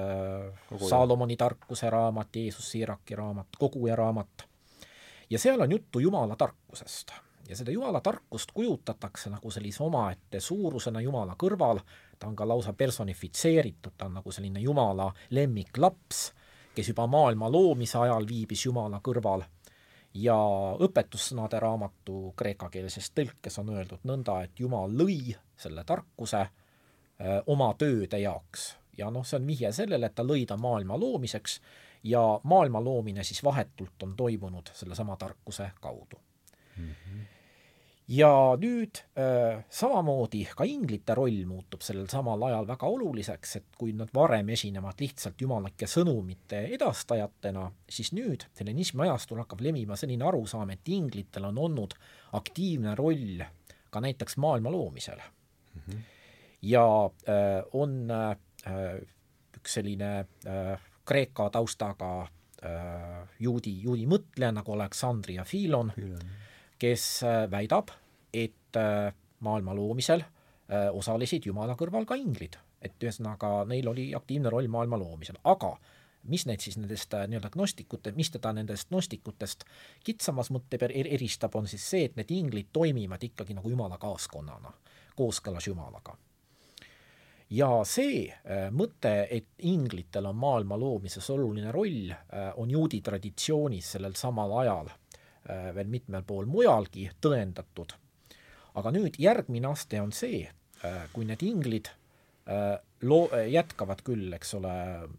Saalomoni 0.90 1.38
tarkuse 1.38 1.90
raamat, 1.90 2.36
Jeesus 2.36 2.72
Siiraki 2.72 3.16
raamat, 3.16 3.48
koguja 3.60 3.96
raamat, 3.96 4.46
ja 5.30 5.40
seal 5.40 5.62
on 5.62 5.72
juttu 5.72 6.00
Jumala 6.00 6.36
tarkusest. 6.36 7.12
Ja 7.50 7.56
seda 7.58 7.72
Jumala 7.72 8.00
tarkust 8.02 8.52
kujutatakse 8.54 9.30
nagu 9.30 9.52
sellise 9.52 9.84
omaette 9.84 10.40
suurusena 10.40 11.02
Jumala 11.02 11.34
kõrval, 11.36 11.82
ta 12.20 12.28
on 12.30 12.36
ka 12.36 12.48
lausa 12.48 12.74
personifitseeritud, 12.74 13.98
ta 13.98 14.06
on 14.06 14.14
nagu 14.20 14.32
selline 14.32 14.62
Jumala 14.62 15.10
lemmiklaps, 15.30 16.22
kes 16.76 16.94
juba 16.94 17.08
maailma 17.12 17.50
loomise 17.52 17.98
ajal 17.98 18.28
viibis 18.30 18.66
Jumala 18.66 19.02
kõrval. 19.04 19.44
Ja 20.14 20.38
õpetussõnade 20.80 21.60
raamatu 21.60 22.34
kreekakeelses 22.38 23.12
tõlkes 23.16 23.60
on 23.60 23.70
öeldud 23.74 24.04
nõnda, 24.08 24.42
et 24.44 24.60
Jumal 24.60 24.92
lõi 24.92 25.36
selle 25.58 25.84
tarkuse 25.88 26.46
oma 27.48 27.74
tööde 27.78 28.20
jaoks 28.20 28.76
ja 28.98 29.10
noh, 29.12 29.26
see 29.26 29.40
on 29.40 29.48
vihje 29.48 29.72
sellele, 29.76 30.10
et 30.10 30.16
ta 30.16 30.24
lõi 30.24 30.46
ta 30.48 30.58
maailma 30.58 30.98
loomiseks 31.00 31.60
ja 32.04 32.22
maailma 32.44 32.82
loomine 32.84 33.24
siis 33.24 33.44
vahetult 33.44 34.04
on 34.04 34.16
toimunud 34.18 34.72
sellesama 34.74 35.18
tarkuse 35.18 35.72
kaudu 35.82 36.18
mm. 36.78 36.90
-hmm 36.90 37.22
ja 38.12 38.58
nüüd 38.60 39.00
äh, 39.16 39.64
samamoodi 39.70 40.44
ka 40.58 40.66
inglite 40.68 41.16
roll 41.16 41.46
muutub 41.48 41.84
sellel 41.86 42.10
samal 42.12 42.42
ajal 42.44 42.68
väga 42.68 42.90
oluliseks, 42.92 43.56
et 43.56 43.78
kui 43.78 43.94
nad 43.96 44.12
varem 44.14 44.50
esinevad 44.52 45.00
lihtsalt 45.00 45.42
jumalike 45.42 45.88
sõnumite 45.88 46.66
edastajatena, 46.76 47.70
siis 47.90 48.12
nüüd 48.18 48.48
helenismi 48.60 49.06
ajastul 49.08 49.40
hakkab 49.44 49.64
levima 49.64 49.96
selline 50.00 50.28
arusaam, 50.28 50.74
et 50.76 50.92
inglitel 50.92 51.48
on 51.52 51.62
olnud 51.68 51.96
aktiivne 52.40 52.96
roll 53.00 53.46
ka 53.92 54.04
näiteks 54.04 54.38
maailma 54.38 54.72
loomisel 54.72 55.22
mm. 55.22 55.82
-hmm. 55.88 56.04
Ja 56.62 57.06
äh, 57.06 57.64
on 57.74 58.12
äh, 58.12 58.36
üks 59.58 59.74
selline 59.74 60.12
äh, 60.46 60.78
Kreeka 61.06 61.50
taustaga 61.50 62.28
juudi, 63.42 63.72
juudi 63.82 64.04
mõtleja 64.06 64.52
nagu 64.54 64.76
Aleksandria 64.76 65.42
Filon, 65.50 65.90
kes 66.78 67.24
väidab, 67.50 67.90
et 68.38 68.78
maailma 69.42 69.74
loomisel 69.74 70.22
osalesid 70.94 71.48
Jumala 71.50 71.74
kõrval 71.74 72.06
ka 72.06 72.20
inglid, 72.22 72.60
et 72.78 73.02
ühesõnaga 73.02 73.66
neil 73.66 73.90
oli 73.90 74.12
aktiivne 74.14 74.54
roll 74.54 74.70
maailma 74.70 75.02
loomisel, 75.02 75.42
aga 75.42 75.74
mis 76.30 76.46
neid 76.46 76.62
siis 76.62 76.78
nendest 76.78 77.18
nii-öelda 77.18 77.50
gnostikute, 77.50 78.14
mis 78.14 78.30
teda 78.30 78.54
nendest 78.54 78.94
gnostikutest 78.94 79.66
kitsamas 80.06 80.54
mõtte 80.54 80.78
eristab, 80.86 81.58
on 81.58 81.66
siis 81.66 81.90
see, 81.96 82.06
et 82.12 82.22
need 82.22 82.30
inglid 82.38 82.70
toimivad 82.70 83.26
ikkagi 83.26 83.58
nagu 83.58 83.74
Jumala 83.74 83.98
kaaskonnana, 83.98 84.78
kooskõlas 85.18 85.66
Jumalaga. 85.66 86.14
Ja 87.52 87.70
see 87.84 88.26
äh, 88.32 88.70
mõte, 88.72 89.28
et 89.30 89.68
inglitel 89.68 90.26
on 90.30 90.40
maailma 90.40 90.78
loomises 90.80 91.30
oluline 91.30 91.72
roll 91.72 92.12
äh,, 92.12 92.52
on 92.58 92.72
juudi 92.72 93.02
traditsioonis 93.02 93.94
sellel 93.98 94.16
samal 94.16 94.60
ajal 94.64 94.92
Äh, 95.50 95.72
veel 95.76 95.88
mitmel 95.90 96.22
pool 96.22 96.46
mujalgi 96.46 97.08
tõendatud. 97.22 97.96
aga 98.78 98.92
nüüd 98.94 99.18
järgmine 99.20 99.68
aste 99.68 100.00
on 100.00 100.12
see, 100.16 100.46
äh, 100.86 101.00
kui 101.12 101.26
need 101.26 101.42
inglid 101.44 101.90
äh, 102.46 102.78
loo-, 103.02 103.32
jätkavad 103.50 104.04
küll, 104.06 104.30
eks 104.38 104.54
ole, 104.60 104.74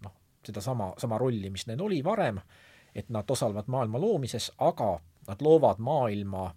noh, 0.04 0.14
sedasama, 0.46 0.92
sama 1.02 1.18
rolli, 1.18 1.50
mis 1.50 1.66
neil 1.66 1.82
oli 1.82 1.98
varem, 2.04 2.38
et 2.94 3.10
nad 3.10 3.28
osalevad 3.28 3.66
maailma 3.66 3.98
loomises, 3.98 4.52
aga 4.58 4.94
nad 5.26 5.42
loovad 5.42 5.82
maailma 5.82 6.52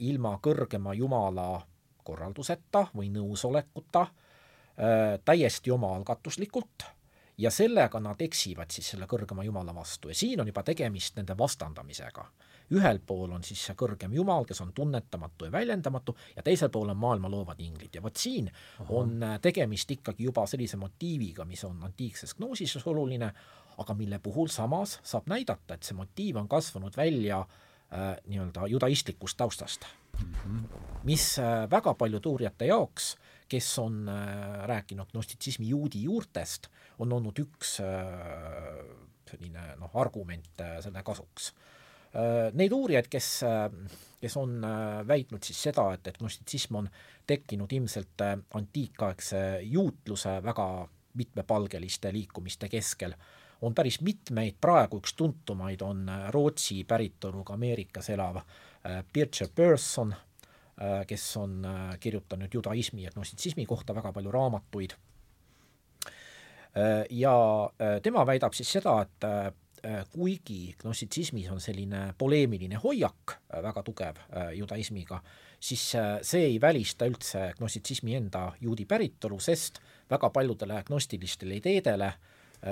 ilma 0.00 0.34
kõrgema 0.42 0.92
Jumala 0.94 1.62
korralduseta 2.04 2.88
või 2.92 3.08
nõusolekuta, 3.14 4.02
täiesti 5.24 5.70
omaalgatuslikult 5.70 6.84
ja 7.38 7.50
sellega 7.50 8.00
nad 8.00 8.20
eksivad 8.20 8.70
siis 8.72 8.92
selle 8.94 9.04
kõrgema 9.10 9.44
Jumala 9.44 9.74
vastu 9.74 10.08
ja 10.08 10.14
siin 10.14 10.40
on 10.40 10.48
juba 10.48 10.62
tegemist 10.64 11.18
nende 11.20 11.36
vastandamisega 11.38 12.24
ühel 12.70 13.00
pool 13.06 13.32
on 13.34 13.44
siis 13.46 13.62
see 13.66 13.76
kõrgem 13.78 14.12
Jumal, 14.14 14.46
kes 14.46 14.60
on 14.62 14.72
tunnetamatu 14.74 15.48
ja 15.48 15.52
väljendamatu, 15.54 16.14
ja 16.36 16.44
teisel 16.46 16.70
pool 16.72 16.92
on 16.92 17.00
maailma 17.00 17.30
loovad 17.30 17.60
inglid 17.62 17.96
ja 17.96 18.02
vot 18.02 18.16
siin 18.16 18.50
Aha. 18.50 18.86
on 19.00 19.16
äh, 19.26 19.38
tegemist 19.42 19.90
ikkagi 19.90 20.28
juba 20.28 20.46
sellise 20.50 20.78
motiiviga, 20.80 21.44
mis 21.48 21.64
on 21.66 21.82
antiikses 21.86 22.36
gnoosises 22.38 22.86
oluline, 22.86 23.32
aga 23.80 23.96
mille 23.96 24.20
puhul 24.22 24.50
samas 24.52 24.98
saab 25.02 25.26
näidata, 25.30 25.74
et 25.74 25.86
see 25.86 25.98
motiiv 25.98 26.38
on 26.38 26.48
kasvanud 26.48 26.96
välja 26.96 27.40
äh, 27.40 28.14
nii-öelda 28.28 28.68
judaistlikust 28.70 29.36
taustast 29.40 29.86
mm. 30.20 30.34
-hmm. 30.34 30.86
mis 31.04 31.38
äh, 31.38 31.70
väga 31.70 31.94
paljude 31.94 32.28
uurijate 32.28 32.70
jaoks 32.70 33.16
kes 33.50 33.78
on 33.78 34.08
äh, 34.08 34.64
rääkinud 34.70 35.10
gnostitsismi 35.10 35.68
juudi 35.68 36.02
juurtest, 36.02 36.68
on 36.98 37.12
olnud 37.12 37.38
üks 37.42 37.78
äh, 37.82 38.78
selline 39.30 39.74
noh, 39.80 39.90
argument 39.98 40.62
äh, 40.62 40.78
selle 40.84 41.04
kasuks. 41.06 41.52
Neid 42.58 42.72
uurijaid, 42.74 43.06
kes, 43.06 43.26
kes 44.18 44.34
on 44.34 44.56
väitnud 45.06 45.44
siis 45.46 45.60
seda, 45.68 45.84
et, 45.94 46.08
et 46.10 46.16
gnostitsism 46.18 46.80
on 46.80 46.88
tekkinud 47.22 47.70
ilmselt 47.70 48.24
antiikaegse 48.58 49.42
juutluse 49.62 50.32
väga 50.42 50.66
mitmepalgeliste 51.20 52.10
liikumiste 52.10 52.66
keskel, 52.72 53.14
on 53.62 53.78
päris 53.78 54.00
mitmeid, 54.02 54.58
praegu 54.58 54.98
üks 54.98 55.14
tuntumaid 55.14 55.86
on 55.86 56.02
Rootsi 56.34 56.80
päritoluga 56.82 57.54
Ameerikas 57.54 58.10
elav 58.10 58.42
Bircher 59.14 59.54
Persson, 59.54 60.10
kes 61.06 61.24
on 61.36 61.66
kirjutanud 62.00 62.54
judaismi 62.54 63.02
ja 63.02 63.10
gnostitsismi 63.12 63.66
kohta 63.66 63.94
väga 63.94 64.12
palju 64.12 64.30
raamatuid. 64.32 64.94
ja 67.10 67.34
tema 68.02 68.26
väidab 68.26 68.54
siis 68.54 68.72
seda, 68.72 68.94
et 69.02 69.26
Äh, 69.86 70.04
kuigi 70.12 70.74
gnossitsismis 70.78 71.46
on 71.50 71.60
selline 71.60 72.14
poleemiline 72.18 72.76
hoiak 72.82 73.32
äh, 73.32 73.62
väga 73.64 73.82
tugev 73.82 74.18
äh, 74.18 74.50
judaismiga, 74.52 75.22
siis 75.60 75.84
see 76.22 76.42
ei 76.50 76.58
välista 76.60 77.06
üldse 77.08 77.46
gnossitsismi 77.56 78.12
enda 78.18 78.42
juudi 78.60 78.84
päritolu, 78.84 79.38
sest 79.40 79.80
väga 80.10 80.28
paljudele 80.30 80.82
gnostilistele 80.84 81.56
ideedele 81.62 82.12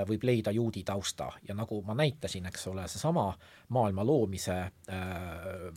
võib 0.09 0.25
leida 0.29 0.53
juudi 0.53 0.83
tausta 0.85 1.31
ja 1.49 1.55
nagu 1.57 1.79
ma 1.81 1.95
näitasin, 1.97 2.45
eks 2.51 2.67
ole, 2.69 2.85
seesama 2.93 3.31
maailma 3.73 4.05
loomise 4.05 4.59
äh, 4.61 5.07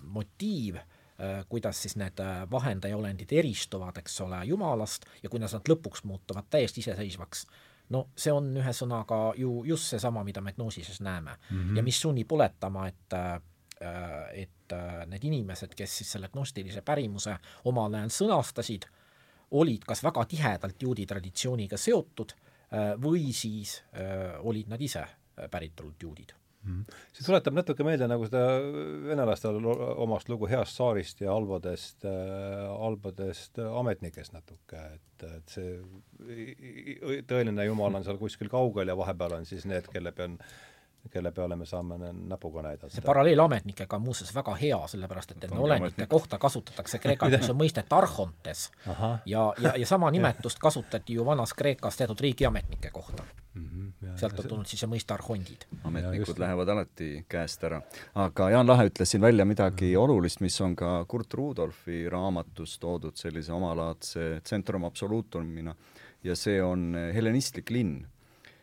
motiiv 0.04 0.82
äh,, 0.82 1.01
kuidas 1.50 1.82
siis 1.82 1.96
need 1.96 2.22
vahendajaolendid 2.52 3.32
eristuvad, 3.32 3.98
eks 3.98 4.22
ole, 4.22 4.46
Jumalast 4.46 5.06
ja 5.24 5.30
kuidas 5.30 5.54
nad 5.54 5.70
lõpuks 5.70 6.04
muutuvad 6.04 6.48
täiesti 6.50 6.82
iseseisvaks 6.82 7.46
no 7.92 8.06
see 8.16 8.34
on 8.34 8.50
ühesõnaga 8.58 9.20
ju 9.40 9.62
just 9.68 9.92
seesama, 9.92 10.24
mida 10.28 10.42
me 10.42 10.54
Gnoosises 10.56 11.02
näeme 11.02 11.32
mm 11.32 11.58
-hmm. 11.58 11.78
ja 11.78 11.84
mis 11.84 12.02
sunnib 12.02 12.32
oletama, 12.32 12.88
et 12.88 13.18
et 14.34 14.74
need 15.08 15.24
inimesed, 15.24 15.74
kes 15.76 15.98
siis 15.98 16.12
selle 16.12 16.30
gnostilise 16.30 16.82
pärimuse 16.82 17.38
omal 17.66 17.94
ajal 17.94 18.10
sõnastasid, 18.14 18.86
olid 19.52 19.84
kas 19.88 20.04
väga 20.04 20.26
tihedalt 20.26 20.82
juudi 20.82 21.06
traditsiooniga 21.06 21.78
seotud 21.78 22.34
või 23.02 23.34
siis 23.34 23.84
olid 24.40 24.68
nad 24.68 24.82
ise 24.82 25.06
päritolult 25.52 26.04
juudid. 26.04 26.34
See 27.12 27.26
tuletab 27.26 27.56
natuke 27.58 27.86
meelde 27.86 28.08
nagu 28.10 28.28
seda 28.28 28.44
venelastel 29.08 29.58
omast 30.06 30.30
lugu 30.30 30.50
heast 30.52 30.78
tsaarist 30.78 31.24
ja 31.24 31.34
halbadest 31.34 32.06
äh,, 32.06 32.68
halbadest 32.84 33.58
ametnikest 33.60 34.36
natuke, 34.36 34.84
et, 34.98 35.26
et 35.38 35.56
see 35.56 35.80
tõeline 37.30 37.66
jumal 37.66 37.98
on 37.98 38.06
seal 38.06 38.22
kuskil 38.22 38.52
kaugel 38.52 38.94
ja 38.94 38.98
vahepeal 38.98 39.40
on 39.40 39.50
siis 39.50 39.66
need, 39.70 39.90
kelle 39.94 40.14
peal 40.14 40.38
kelle 41.10 41.32
peale 41.32 41.56
me 41.56 41.66
saame 41.66 41.98
näpuga 42.14 42.62
näidata. 42.62 42.94
see 42.94 43.06
paralleel 43.06 43.40
ametnikega 43.40 43.96
on 43.96 44.02
muuseas 44.02 44.36
väga 44.36 44.56
hea, 44.56 44.80
sellepärast 44.88 45.32
et 45.32 45.44
enne 45.44 45.60
olenike 45.60 46.06
kohta 46.08 46.38
kasutatakse 46.38 47.00
Kreeka 47.00 47.30
keeles 47.30 47.50
mõistet 47.58 47.96
arhontes 47.96 48.70
Aha. 48.88 49.18
ja, 49.26 49.54
ja, 49.60 49.74
ja 49.78 49.88
sama 49.88 50.12
nimetust 50.16 50.60
kasutati 50.60 51.18
ju 51.18 51.26
vanas 51.26 51.54
Kreekas 51.54 51.98
teatud 51.98 52.20
riigiametnike 52.20 52.92
kohta 52.94 53.24
mm. 53.54 53.66
-hmm, 53.66 54.16
sealt 54.16 54.40
on 54.40 54.48
tulnud 54.48 54.66
siis 54.66 54.84
see 54.86 54.92
mõiste 54.92 55.14
arhondid. 55.14 55.66
ametnikud 55.84 56.40
lähevad 56.40 56.70
alati 56.70 57.26
käest 57.30 57.64
ära. 57.64 57.82
aga 58.16 58.50
Jaan 58.50 58.68
Lahe 58.68 58.88
ütles 58.90 59.12
siin 59.12 59.22
välja 59.22 59.46
midagi 59.46 59.86
mm 59.86 59.96
-hmm. 59.96 60.04
olulist, 60.04 60.42
mis 60.42 60.62
on 60.62 60.76
ka 60.76 61.06
Kurt 61.08 61.34
Rudolfi 61.34 62.10
raamatus 62.10 62.80
toodud 62.80 63.16
sellise 63.16 63.54
omalaadse 63.54 64.42
centrum 64.46 64.84
absolutumina 64.84 65.76
ja 66.24 66.36
see 66.36 66.64
on 66.64 66.96
helenistlik 67.14 67.70
linn 67.70 68.06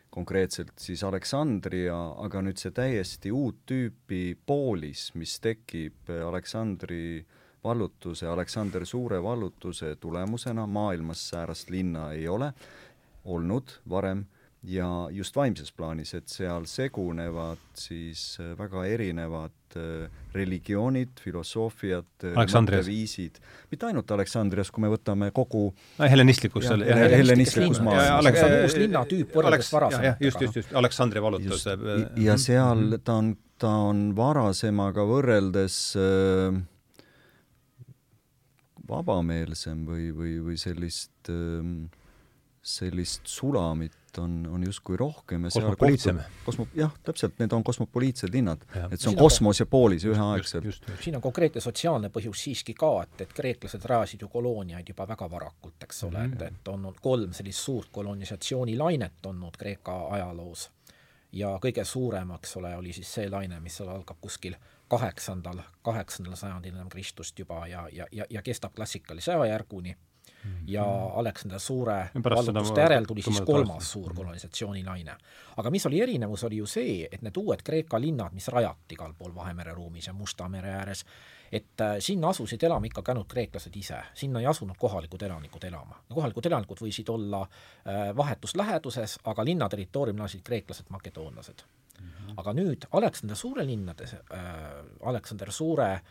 konkreetselt 0.09 0.73
siis 0.81 1.03
Aleksandria, 1.05 1.97
aga 2.17 2.41
nüüd 2.41 2.57
see 2.57 2.73
täiesti 2.73 3.31
uut 3.31 3.61
tüüpi 3.69 4.33
poolis, 4.45 5.11
mis 5.15 5.37
tekib 5.43 6.09
Aleksandri 6.09 7.25
vallutuse, 7.63 8.27
Aleksander 8.27 8.85
Suure 8.85 9.23
vallutuse 9.23 9.95
tulemusena, 9.95 10.65
maailmas 10.67 11.29
säärast 11.29 11.69
linna 11.69 12.11
ei 12.13 12.27
ole 12.27 12.53
olnud 13.25 13.79
varem 13.89 14.25
ja 14.67 14.87
just 15.15 15.35
vaimses 15.35 15.71
plaanis, 15.71 16.11
et 16.17 16.27
seal 16.27 16.65
segunevad 16.67 17.61
siis 17.79 18.33
äh, 18.41 18.51
väga 18.59 18.83
erinevad 18.91 19.77
äh, 19.79 20.09
religioonid, 20.35 21.13
filosoofiad, 21.23 22.09
äh, 22.27 22.35
mõtteviisid, 22.35 23.39
mitte 23.71 23.87
ainult 23.87 24.11
Aleksandrias, 24.11 24.71
kui 24.75 24.83
me 24.83 24.89
võtame 24.91 25.29
kogu 25.35 25.69
no, 25.71 26.09
helenistlikus 26.11 26.67
seal, 26.67 26.83
jah, 26.87 27.05
helenistlikus 27.13 27.79
maailmas. 27.85 28.41
uus 28.65 28.75
linnatüüp 28.81 29.37
võrreldes 29.39 29.71
varasematega. 29.75 30.17
just, 30.27 30.41
just, 30.43 30.59
just, 30.61 30.73
Aleksandri 30.81 31.23
vallutus. 31.23 31.63
ja 32.19 32.35
seal 32.41 32.83
mhm. 32.83 33.05
ta 33.05 33.15
on, 33.21 33.31
ta 33.59 33.71
on 33.91 34.09
varasemaga 34.17 35.07
võrreldes 35.07 35.79
äh, 35.99 36.59
vabameelsem 38.89 39.87
või, 39.87 40.11
või, 40.11 40.35
või 40.43 40.59
sellist 40.59 41.31
äh, 41.31 41.63
sellist 42.59 43.27
sulamit 43.29 43.95
on, 44.17 44.47
on 44.51 44.63
justkui 44.63 44.97
rohkem 44.97 45.43
ja 45.43 45.51
kosmopoliitsem. 45.53 46.19
kosmo-, 46.45 46.67
jah, 46.75 46.93
täpselt, 47.03 47.37
need 47.39 47.51
on 47.51 47.63
kosmopoliitsed 47.63 48.33
linnad. 48.33 48.65
et 48.91 48.99
see 48.99 49.09
on 49.09 49.15
kosmos 49.15 49.59
ja 49.59 49.65
poolis 49.65 50.05
üheaegselt. 50.05 50.89
siin 51.03 51.15
on 51.15 51.21
konkreetne 51.21 51.61
sotsiaalne 51.61 52.09
põhjus 52.09 52.43
siiski 52.47 52.73
ka, 52.73 52.91
et, 53.03 53.21
et 53.27 53.33
kreeklased 53.33 53.85
rajasid 53.85 54.25
ju 54.25 54.31
kolooniaid 54.33 54.89
juba 54.89 55.07
väga 55.07 55.29
varakult, 55.31 55.77
eks 55.83 56.03
ole 56.03 56.17
mm, 56.17 56.33
-hmm. 56.33 56.47
et, 56.47 56.59
et 56.61 56.67
on 56.67 56.79
olnud 56.79 56.99
kolm 57.01 57.33
sellist 57.33 57.59
suurt 57.59 57.89
kolonisatsioonilainet 57.91 59.25
olnud 59.25 59.57
Kreeka 59.57 60.07
ajaloos. 60.09 60.69
ja 61.31 61.59
kõige 61.61 61.85
suurem, 61.85 62.31
eks 62.31 62.57
ole, 62.57 62.75
oli 62.75 62.93
siis 62.93 63.13
see 63.13 63.29
laine, 63.29 63.59
mis 63.59 63.77
seal 63.77 63.89
algab 63.89 64.17
kuskil 64.21 64.55
kaheksandal, 64.87 65.59
kaheksandal 65.81 66.35
sajandil 66.35 66.73
ennem 66.73 66.89
Kristust 66.89 67.39
juba 67.39 67.67
ja, 67.67 67.87
ja, 67.91 68.07
ja, 68.11 68.25
ja 68.29 68.41
kestab 68.41 68.73
klassikalise 68.73 69.33
ajajärguni 69.33 69.95
ja 70.67 70.85
Aleksander 71.15 71.59
Suure 71.59 72.09
vallutuste 72.23 72.81
järel 72.81 73.05
tuli 73.05 73.21
siis 73.21 73.41
kolmas 73.41 73.91
suur 73.91 74.13
kolonisatsioonilaine. 74.13 75.15
aga 75.57 75.69
mis 75.69 75.85
oli 75.85 76.01
erinevus, 76.01 76.43
oli 76.43 76.57
ju 76.57 76.65
see, 76.65 77.07
et 77.11 77.21
need 77.21 77.37
uued 77.37 77.63
Kreeka 77.63 77.99
linnad, 77.99 78.33
mis 78.33 78.47
rajati 78.47 78.95
igal 78.95 79.13
pool 79.17 79.35
Vahemere 79.35 79.73
ruumis 79.73 80.07
ja 80.07 80.13
Musta 80.13 80.47
mere 80.49 80.69
ääres, 80.69 81.05
et 81.51 81.81
äh, 81.81 81.95
sinna 81.99 82.29
asusid 82.29 82.63
elama 82.63 82.85
ikkagi 82.85 83.11
ainult 83.11 83.27
kreeklased 83.27 83.75
ise, 83.75 83.99
sinna 84.13 84.39
ei 84.39 84.47
asunud 84.47 84.77
kohalikud 84.79 85.21
elanikud 85.21 85.63
elama. 85.63 85.99
kohalikud 86.13 86.45
elanikud 86.45 86.85
võisid 86.85 87.09
olla 87.09 87.41
äh, 87.41 88.15
vahetus 88.15 88.55
läheduses, 88.55 89.19
aga 89.23 89.45
linna 89.45 89.69
territooriumil 89.69 90.21
elasid 90.21 90.43
kreeklased, 90.43 90.85
makedoonlased. 90.89 91.63
-hmm. 91.99 92.33
aga 92.37 92.53
nüüd 92.53 92.85
Aleksander 92.91 93.35
Suure 93.35 93.65
linnades 93.65 94.13
äh,, 94.13 94.19
Aleksander 95.01 95.51
Suure 95.51 95.93
äh, 95.93 96.01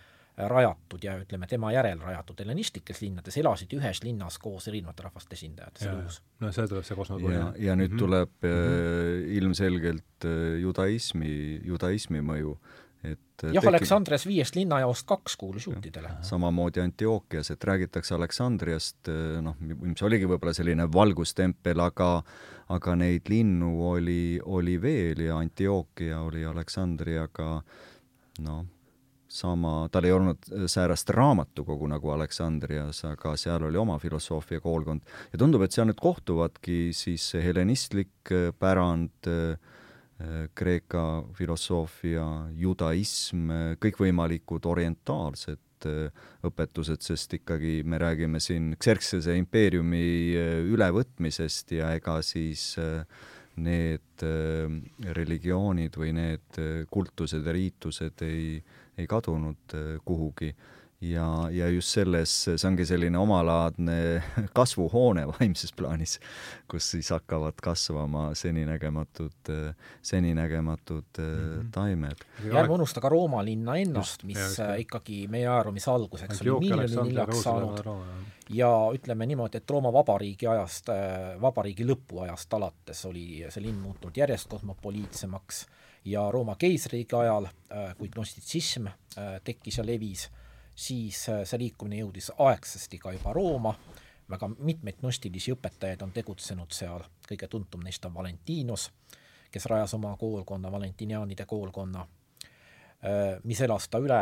rajatud 0.47 1.05
ja 1.05 1.17
ütleme, 1.19 1.47
tema 1.51 1.73
järel 1.75 2.01
rajatud 2.03 2.41
hellenistlikes 2.43 3.03
linnades 3.03 3.37
elasid 3.41 3.73
ühes 3.75 4.03
linnas 4.05 4.39
koos 4.43 4.69
erinevate 4.71 5.07
rahvaste 5.09 5.35
esindajad, 5.39 5.79
see 5.81 5.93
oli 5.93 6.05
uus. 6.07 6.21
no 6.41 6.53
see 6.55 6.69
tuleb 6.71 6.87
see 6.87 6.99
kosmopoliit. 6.99 7.39
ja, 7.39 7.53
ja 7.71 7.79
nüüd 7.79 7.91
mm 7.91 7.95
-hmm. 7.95 8.05
tuleb 8.05 8.31
mm 8.43 8.51
-hmm. 8.51 9.33
ilmselgelt 9.41 10.25
äh, 10.25 10.61
judaismi, 10.63 11.61
judaismi 11.65 12.21
mõju, 12.21 12.57
et 13.03 13.19
äh, 13.45 13.53
jah 13.53 13.63
tekib..., 13.63 13.69
Aleksandrias 13.69 14.27
viiest 14.27 14.55
linnajaost 14.55 15.07
kaks 15.07 15.37
kuulus 15.37 15.67
juutidele. 15.67 16.11
samamoodi 16.21 16.81
Antiookias, 16.81 17.51
et 17.51 17.65
räägitakse 17.65 18.15
Aleksandriast, 18.15 19.09
noh, 19.43 19.57
mis 19.61 20.03
oligi 20.03 20.27
võib-olla 20.27 20.55
selline 20.55 20.93
valgustempel, 20.93 21.81
aga 21.81 22.23
aga 22.69 22.95
neid 22.95 23.29
linnu 23.29 23.91
oli, 23.91 24.41
oli 24.45 24.83
veel 24.83 25.21
ja 25.21 25.39
Antiookia 25.39 26.21
oli 26.21 26.45
Aleksandriaga 26.45 27.63
noh, 28.39 28.67
sama, 29.29 29.89
tal 29.93 30.09
ei 30.09 30.13
olnud 30.13 30.49
äh, 30.53 30.65
säärast 30.71 31.11
raamatukogu 31.15 31.89
nagu 31.93 32.13
Aleksandrias, 32.15 33.03
aga 33.09 33.35
seal 33.37 33.69
oli 33.69 33.79
oma 33.81 33.99
filosoofia 34.01 34.61
koolkond. 34.65 35.05
Ja 35.33 35.41
tundub, 35.41 35.65
et 35.65 35.77
seal 35.77 35.89
nüüd 35.91 36.01
kohtuvadki 36.01 36.89
siis 36.97 37.31
helenistlik 37.37 38.33
äh, 38.33 38.51
pärand, 38.59 39.29
äh, 39.29 39.75
Kreeka 40.59 41.23
filosoofia, 41.39 42.25
judaism, 42.59 43.53
kõikvõimalikud 43.79 44.65
orientaalsed 44.67 45.87
õpetused, 46.43 47.05
sest 47.07 47.37
ikkagi 47.39 47.85
me 47.87 48.01
räägime 48.03 48.41
siin 48.43 48.73
Xerxese 48.83 49.37
impeeriumi 49.39 50.35
ülevõtmisest 50.75 51.71
ja 51.77 51.93
ega 51.95 52.17
siis 52.27 52.73
need 53.63 54.27
religioonid 55.21 56.01
või 56.03 56.11
need 56.19 56.59
kultused 56.91 57.47
ja 57.47 57.55
riitused 57.55 58.27
ei, 58.27 58.59
ei 58.99 59.07
kadunud 59.07 59.75
äh, 59.75 59.97
kuhugi 60.05 60.55
ja, 61.01 61.49
ja 61.51 61.69
just 61.71 61.95
selles, 61.95 62.33
see 62.45 62.67
ongi 62.67 62.87
selline 62.89 63.19
omalaadne 63.19 63.99
kasvuhoone 64.59 65.27
vaimses 65.31 65.73
plaanis, 65.77 66.19
kus 66.71 66.91
siis 66.95 67.11
hakkavad 67.15 67.61
kasvama 67.63 68.33
seninägematud, 68.39 69.53
seninägematud 70.03 71.19
mm 71.19 71.25
-hmm. 71.25 71.71
taimed. 71.71 72.27
ja 72.45 72.61
ärme 72.61 72.75
unusta 72.75 73.01
ka 73.01 73.09
Rooma 73.09 73.45
linna 73.45 73.77
ennast, 73.77 74.25
mis 74.25 74.39
just. 74.39 74.61
ikkagi 74.79 75.29
meie 75.29 75.49
ajaruumis 75.49 75.89
alguseks 75.89 76.43
oli 76.43 76.59
miljoni 76.61 77.09
liljaks 77.09 77.43
saanud 77.43 77.85
ja 78.51 78.69
ütleme 78.95 79.27
niimoodi, 79.27 79.57
et 79.57 79.71
Rooma 79.71 79.93
vabariigi 79.93 80.47
ajast, 80.47 80.89
äh, 80.89 81.41
vabariigi 81.41 81.87
lõpuajast 81.87 82.55
alates 82.57 83.05
oli 83.05 83.45
see 83.49 83.63
linn 83.63 83.79
muutunud 83.79 84.17
järjest 84.17 84.49
kosmopoliitsemaks 84.49 85.67
ja 86.11 86.31
Rooma 86.31 86.57
keisriigi 86.59 87.17
ajal, 87.17 87.45
äh, 87.45 87.97
kui 87.99 88.09
gnostitsism 88.09 88.87
äh, 88.87 89.41
tekkis 89.45 89.79
ja 89.79 89.87
levis, 89.87 90.29
siis 90.75 91.29
äh, 91.29 91.43
see 91.45 91.59
liikumine 91.59 92.01
jõudis 92.03 92.31
aegsasti 92.39 92.99
ka 92.99 93.13
juba 93.13 93.33
Rooma, 93.33 93.75
väga 94.31 94.51
mitmeid 94.59 95.01
gnostilisi 95.01 95.53
õpetajaid 95.55 96.03
on 96.05 96.13
tegutsenud 96.13 96.73
seal, 96.75 97.05
kõige 97.29 97.49
tuntum 97.49 97.85
neist 97.85 98.05
on 98.05 98.15
Valentinos, 98.15 98.91
kes 99.51 99.67
rajas 99.67 99.95
oma 99.97 100.17
koolkonna, 100.21 100.73
valentiniaanide 100.73 101.47
koolkonna, 101.49 102.03
mis 103.45 103.61
elas 103.65 103.87
ta 103.89 104.01
üle 104.03 104.19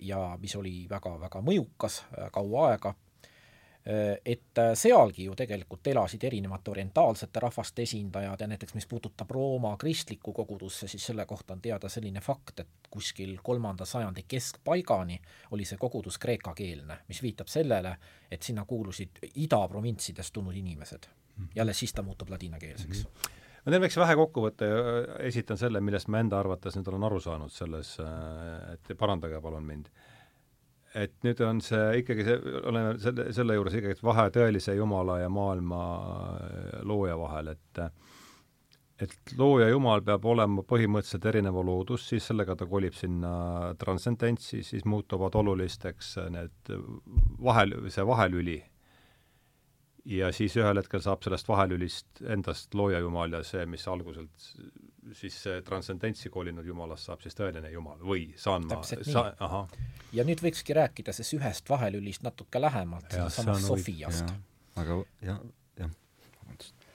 ja 0.00 0.20
mis 0.40 0.56
oli 0.58 0.88
väga-väga 0.90 1.42
mõjukas 1.44 2.00
kaua 2.34 2.64
aega 2.70 2.94
et 4.24 4.58
äh, 4.58 4.72
sealgi 4.78 5.24
ju 5.24 5.34
tegelikult 5.34 5.86
elasid 5.90 6.22
erinevate 6.24 6.70
orientaalsete 6.70 7.40
rahvaste 7.42 7.82
esindajad 7.82 8.40
ja 8.40 8.46
näiteks 8.46 8.74
mis 8.74 8.86
puudutab 8.86 9.30
Rooma 9.30 9.72
kristlikku 9.76 10.32
kogudusse, 10.32 10.88
siis 10.88 11.06
selle 11.06 11.26
kohta 11.26 11.56
on 11.56 11.60
teada 11.60 11.88
selline 11.90 12.20
fakt, 12.20 12.60
et 12.60 12.90
kuskil 12.90 13.38
kolmanda 13.42 13.84
sajandi 13.84 14.22
keskpaigani 14.28 15.18
oli 15.50 15.66
see 15.66 15.80
kogudus 15.82 16.18
kreekakeelne, 16.22 17.00
mis 17.08 17.22
viitab 17.22 17.50
sellele, 17.50 17.96
et 18.30 18.42
sinna 18.42 18.64
kuulusid 18.64 19.18
idaprovintsidest 19.34 20.32
tulnud 20.32 20.56
inimesed. 20.56 21.10
Mhm. 21.36 21.48
ja 21.54 21.62
alles 21.62 21.78
siis 21.78 21.92
ta 21.92 22.02
muutub 22.02 22.28
ladinakeelseks 22.30 23.04
mm. 23.04 23.10
-hmm 23.10 23.40
ma 23.64 23.70
teen 23.70 23.82
väikse 23.82 24.00
vahekokkuvõtte 24.00 24.66
ja 24.66 25.02
esitan 25.18 25.58
selle, 25.58 25.80
millest 25.80 26.08
ma 26.08 26.18
enda 26.18 26.38
arvates 26.38 26.76
nüüd 26.76 26.88
olen 26.88 27.04
aru 27.06 27.20
saanud 27.20 27.52
selles, 27.54 27.92
et 28.72 28.98
parandage 28.98 29.40
palun 29.40 29.64
mind 29.64 29.88
et 30.94 31.14
nüüd 31.24 31.40
on 31.46 31.60
see 31.64 32.02
ikkagi 32.02 32.24
see, 32.26 32.38
oleme 32.68 32.96
selle, 33.00 33.28
selle 33.32 33.56
juures 33.56 33.76
ikkagi 33.78 34.04
vahe 34.04 34.26
tõelise 34.34 34.74
Jumala 34.76 35.20
ja 35.22 35.30
maailma 35.32 35.82
looja 36.88 37.16
vahel, 37.20 37.54
et 37.54 37.84
et 39.02 39.32
looja 39.38 39.68
Jumal 39.72 40.02
peab 40.06 40.26
olema 40.30 40.62
põhimõtteliselt 40.68 41.24
erineva 41.32 41.62
loodus, 41.66 42.04
siis 42.10 42.26
sellega 42.28 42.54
ta 42.58 42.68
kolib 42.70 42.94
sinna 42.94 43.32
transcendentsi, 43.80 44.62
siis 44.66 44.84
muutuvad 44.86 45.34
olulisteks 45.40 46.12
need 46.30 46.70
vahel, 47.42 47.74
see 47.90 48.06
vahelüli. 48.06 48.60
Ja 50.12 50.32
siis 50.34 50.54
ühel 50.58 50.78
hetkel 50.78 51.02
saab 51.02 51.22
sellest 51.22 51.48
vahelülist 51.50 52.22
endast 52.30 52.74
looja 52.74 53.02
Jumal 53.02 53.34
ja 53.38 53.42
see, 53.46 53.66
mis 53.70 53.86
alguselt 53.90 54.50
siis 55.18 55.36
see 55.44 55.62
transcendentsi 55.66 56.30
kolinud 56.30 56.66
Jumalast 56.66 57.08
saab 57.08 57.22
siis 57.24 57.34
tõeline 57.38 57.70
Jumal 57.72 57.98
või 58.06 58.28
saan 58.38 58.66
ma, 58.70 58.78
saan, 58.86 59.34
ahah. 59.42 59.72
ja 60.14 60.24
nüüd 60.26 60.42
võikski 60.44 60.76
rääkida 60.78 61.14
siis 61.16 61.32
ühest 61.38 61.70
vahelülist 61.70 62.22
natuke 62.22 62.60
lähemalt, 62.62 63.08
sedasama 63.10 63.58
Sofiast. 63.60 64.30
aga 64.78 65.00
jah, 65.24 65.40
jah, 65.80 65.90
vabandust. 66.38 66.86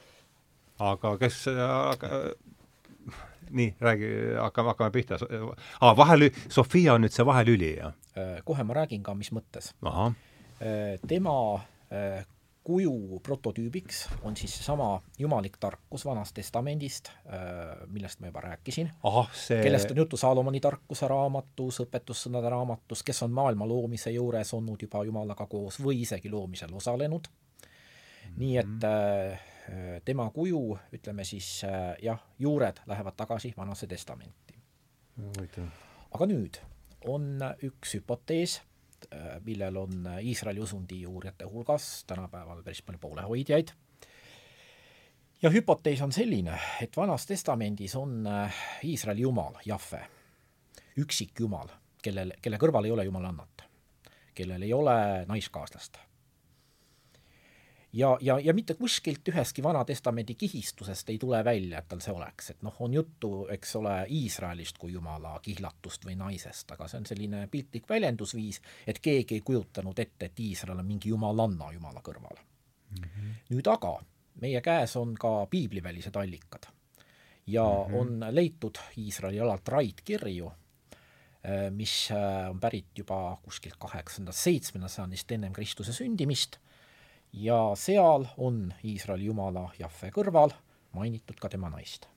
aga 0.91 1.18
kes, 1.24 1.41
aga 1.58 2.22
nii, 3.49 3.76
räägi, 3.80 4.14
hakkame, 4.39 4.68
hakkame 4.68 4.91
pihta 4.91 5.20
ah,. 5.80 5.97
vahelü-, 5.97 6.32
Sofia 6.49 6.95
on 6.95 7.05
nüüd 7.05 7.16
see 7.16 7.26
vahelüli, 7.28 7.74
jah? 7.82 7.93
Äh, 8.18 8.39
kohe 8.45 8.64
ma 8.68 8.80
räägin 8.82 9.03
ka, 9.05 9.14
mis 9.18 9.32
mõttes. 9.36 9.74
Äh, 9.84 10.97
tema 11.08 11.36
äh, 11.91 12.26
kuju 12.68 13.20
prototüübiks 13.24 14.01
on 14.28 14.36
siis 14.36 14.57
seesama 14.57 15.01
jumalik 15.20 15.55
tarkus 15.59 16.03
Vanast 16.05 16.34
Testamendist, 16.36 17.07
äh, 17.07 17.88
millest 17.88 18.20
ma 18.20 18.28
juba 18.28 18.43
rääkisin, 18.43 18.89
see... 19.34 19.61
kellest 19.63 19.91
on 19.91 20.01
juttu 20.03 20.20
Saalomoni 20.20 20.59
tarkuse 20.63 21.07
raamatus, 21.07 21.80
õpetussõnade 21.86 22.51
raamatus, 22.51 23.05
kes 23.07 23.24
on 23.24 23.32
maailma 23.38 23.68
loomise 23.68 24.11
juures 24.11 24.51
olnud 24.57 24.84
juba 24.84 25.05
Jumalaga 25.07 25.47
koos 25.47 25.80
või 25.84 26.01
isegi 26.03 26.30
loomisel 26.34 26.74
osalenud 26.76 27.30
mm. 27.32 27.70
-hmm. 27.70 28.38
nii 28.43 28.57
et 28.57 28.88
äh, 28.91 29.47
tema 30.05 30.30
kuju, 30.36 30.80
ütleme 30.99 31.24
siis 31.24 31.63
äh, 31.63 31.95
jah, 32.03 32.20
juured 32.39 32.84
lähevad 32.88 33.15
tagasi 33.15 33.53
Vanasse 33.57 33.88
Testamenti. 33.88 34.59
aga 36.11 36.26
nüüd 36.26 36.59
on 37.07 37.39
üks 37.63 37.95
hüpotees 37.95 38.61
Äh, 39.14 39.39
millel 39.45 39.78
on 39.78 40.08
äh, 40.08 40.26
Iisraeli 40.26 40.60
usundi 40.60 41.05
uurijate 41.08 41.45
hulgas 41.45 42.03
tänapäeval 42.08 42.64
päris 42.64 42.82
palju 42.82 42.99
poolehoidjaid. 42.99 43.68
ja 45.41 45.49
hüpotees 45.49 46.01
on 46.01 46.12
selline, 46.12 46.60
et 46.82 46.97
Vanas 46.97 47.26
Testamendis 47.26 47.95
on 47.95 48.28
äh, 48.28 48.55
Iisraeli 48.84 49.22
jumal, 49.22 49.55
Jahve, 49.66 50.01
üksik 50.97 51.39
jumal, 51.39 51.72
kellel, 52.03 52.34
kelle 52.41 52.58
kõrval 52.58 52.86
ei 52.86 52.91
ole 52.91 53.05
jumalannat, 53.05 53.64
kellel 54.36 54.68
ei 54.68 54.74
ole 54.74 54.97
naiskaaslast 55.28 56.01
ja, 57.94 58.18
ja, 58.22 58.40
ja 58.40 58.54
mitte 58.54 58.74
kuskilt 58.74 59.28
ühestki 59.30 59.64
Vana-testamendi 59.64 60.36
kihistusest 60.36 61.10
ei 61.10 61.18
tule 61.18 61.44
välja, 61.46 61.80
et 61.80 61.88
tal 61.88 62.02
see 62.04 62.14
oleks, 62.14 62.52
et 62.54 62.62
noh, 62.66 62.76
on 62.84 62.94
juttu, 62.94 63.32
eks 63.54 63.76
ole, 63.80 63.96
Iisraelist 64.10 64.78
kui 64.78 64.94
jumala 64.94 65.38
kihlatust 65.44 66.06
või 66.06 66.18
naisest, 66.20 66.72
aga 66.76 66.88
see 66.88 67.02
on 67.02 67.08
selline 67.10 67.48
piltlik 67.52 67.90
väljendusviis, 67.90 68.62
et 68.88 69.00
keegi 69.00 69.40
ei 69.40 69.46
kujutanud 69.46 70.00
ette, 70.00 70.30
et 70.30 70.40
Iisrael 70.40 70.84
on 70.84 70.88
mingi 70.88 71.14
jumalanna 71.14 71.72
jumala 71.74 72.04
kõrval 72.04 72.38
mm. 72.38 73.04
-hmm. 73.04 73.34
nüüd 73.56 73.72
aga 73.72 73.98
meie 74.42 74.62
käes 74.62 74.96
on 74.96 75.16
ka 75.16 75.46
piiblivälised 75.50 76.16
allikad 76.16 76.70
ja 77.48 77.64
mm 77.64 77.94
-hmm. 77.94 78.00
on 78.00 78.36
leitud 78.36 78.78
Iisraeli 78.98 79.40
alalt 79.40 79.68
raidkirju, 79.68 80.52
eh, 81.44 81.72
mis 81.72 82.12
eh, 82.12 82.50
on 82.50 82.60
pärit 82.60 82.98
juba 82.98 83.38
kuskilt 83.42 83.76
kaheksandast, 83.80 84.40
seitsmendast 84.40 84.96
sajandist 84.96 85.32
ennem 85.32 85.54
Kristuse 85.54 85.94
sündimist 85.94 86.58
ja 87.34 87.72
seal 87.76 88.26
on 88.38 88.74
Iisraeli 88.84 89.26
jumala 89.26 89.70
Jahve 89.80 90.12
kõrval 90.16 90.54
mainitud 90.96 91.40
ka 91.40 91.50
tema 91.50 91.70
naist. 91.70 92.08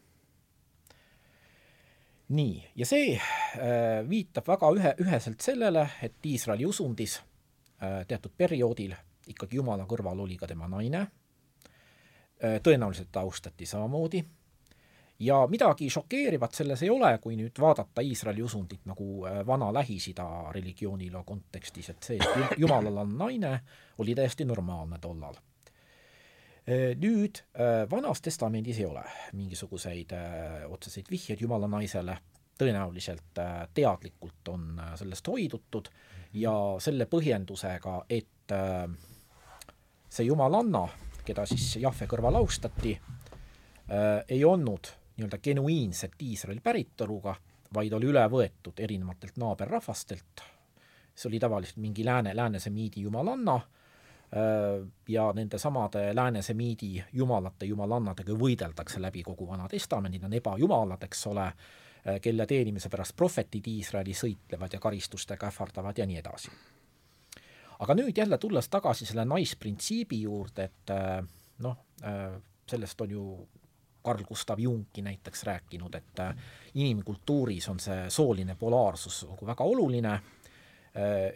nii, 2.31 2.63
ja 2.77 2.87
see 2.87 3.17
äh, 3.17 4.09
viitab 4.09 4.47
väga 4.47 4.69
ühe, 4.77 4.95
üheselt 5.03 5.41
sellele, 5.43 5.89
et 6.03 6.27
Iisraeli 6.27 6.67
usundis 6.67 7.19
äh, 7.83 8.07
teatud 8.07 8.33
perioodil 8.37 8.95
ikkagi 9.27 9.57
jumala 9.57 9.87
kõrval 9.87 10.21
oli 10.27 10.37
ka 10.39 10.47
tema 10.47 10.69
naine 10.71 11.01
äh,, 11.01 12.61
tõenäoliselt 12.63 13.11
ta 13.13 13.27
austati 13.27 13.67
samamoodi 13.67 14.23
ja 15.21 15.47
midagi 15.47 15.91
šokeerivat 15.91 16.55
selles 16.55 16.83
ei 16.83 16.91
ole, 16.91 17.13
kui 17.21 17.37
nüüd 17.37 17.61
vaadata 17.61 18.01
Iisraeli 18.05 18.43
usundit 18.43 18.87
nagu 18.89 19.27
äh, 19.29 19.41
vana 19.47 19.69
Lähis-Ida 19.75 20.27
religioonile 20.55 21.23
kontekstis, 21.27 21.91
et 21.93 22.03
see, 22.03 22.19
et 22.19 22.59
Jumalal 22.59 23.03
on 23.05 23.17
naine, 23.19 23.53
oli 23.99 24.15
täiesti 24.17 24.47
normaalne 24.49 24.99
tollal. 25.01 25.37
Äh, 25.37 26.97
nüüd 27.01 27.43
äh, 27.53 27.85
Vanas 27.91 28.25
Testamendis 28.25 28.81
ei 28.81 28.89
ole 28.89 29.05
mingisuguseid 29.37 30.15
otseseid 30.69 31.11
vihjeid 31.11 31.45
Jumala 31.45 31.69
naisele, 31.69 32.17
tõenäoliselt 32.61 33.39
teadlikult 33.73 34.49
on 34.53 34.81
sellest 35.01 35.29
hoidutud 35.33 35.87
ja 36.37 36.53
selle 36.77 37.07
põhjendusega, 37.09 37.95
et 38.13 38.53
see 40.13 40.27
jumalanna, 40.27 40.83
keda 41.25 41.47
siis 41.49 41.79
Jahve 41.81 42.05
kõrval 42.11 42.37
austati, 42.43 42.93
ei 44.29 44.45
olnud 44.45 44.93
nii-öelda 45.21 45.39
genuiinset 45.43 46.17
Iisraeli 46.23 46.61
päritoluga, 46.65 47.35
vaid 47.75 47.93
oli 47.93 48.09
üle 48.11 48.23
võetud 48.33 48.81
erinevatelt 48.81 49.37
naaberrahvastelt, 49.39 50.43
see 51.15 51.29
oli 51.29 51.39
tavaliselt 51.43 51.79
mingi 51.83 52.05
lääne, 52.05 52.33
läänesemiidi 52.37 53.05
jumalanna, 53.05 53.61
ja 55.09 55.33
nende 55.35 55.59
samade 55.59 56.15
läänesemiidi 56.15 57.05
jumalate 57.13 57.67
jumalannadega 57.67 58.35
võideldakse 58.39 59.03
läbi 59.03 59.25
kogu 59.27 59.49
Vana 59.49 59.67
Testamendi, 59.69 60.19
need 60.19 60.29
on 60.29 60.37
ebajumalad, 60.39 61.03
eks 61.03 61.27
ole, 61.27 61.47
kelle 62.23 62.47
teenimise 62.47 62.89
pärast 62.89 63.17
prohvetid 63.17 63.67
Iisraeli 63.67 64.15
sõitlevad 64.15 64.73
ja 64.73 64.81
karistustega 64.81 65.51
ähvardavad 65.51 65.99
ja 65.99 66.07
nii 66.07 66.21
edasi. 66.23 66.51
aga 67.81 67.95
nüüd 67.95 68.17
jälle 68.17 68.39
tulles 68.39 68.69
tagasi 68.69 69.07
selle 69.07 69.25
naisprintsiibi 69.25 70.23
juurde, 70.23 70.65
et 70.65 70.91
noh, 71.59 71.77
sellest 72.71 73.01
on 73.01 73.11
ju 73.11 73.25
Carl 74.05 74.25
Gustav 74.25 74.59
Jungki 74.59 75.03
näiteks 75.03 75.43
rääkinud, 75.45 75.95
et 75.95 76.21
äh, 76.21 76.35
inimkultuuris 76.75 77.69
on 77.69 77.81
see 77.81 78.11
sooline 78.11 78.55
polaarsus 78.55 79.25
nagu 79.29 79.47
väga 79.47 79.65
oluline, 79.65 80.13
äh, 80.13 80.23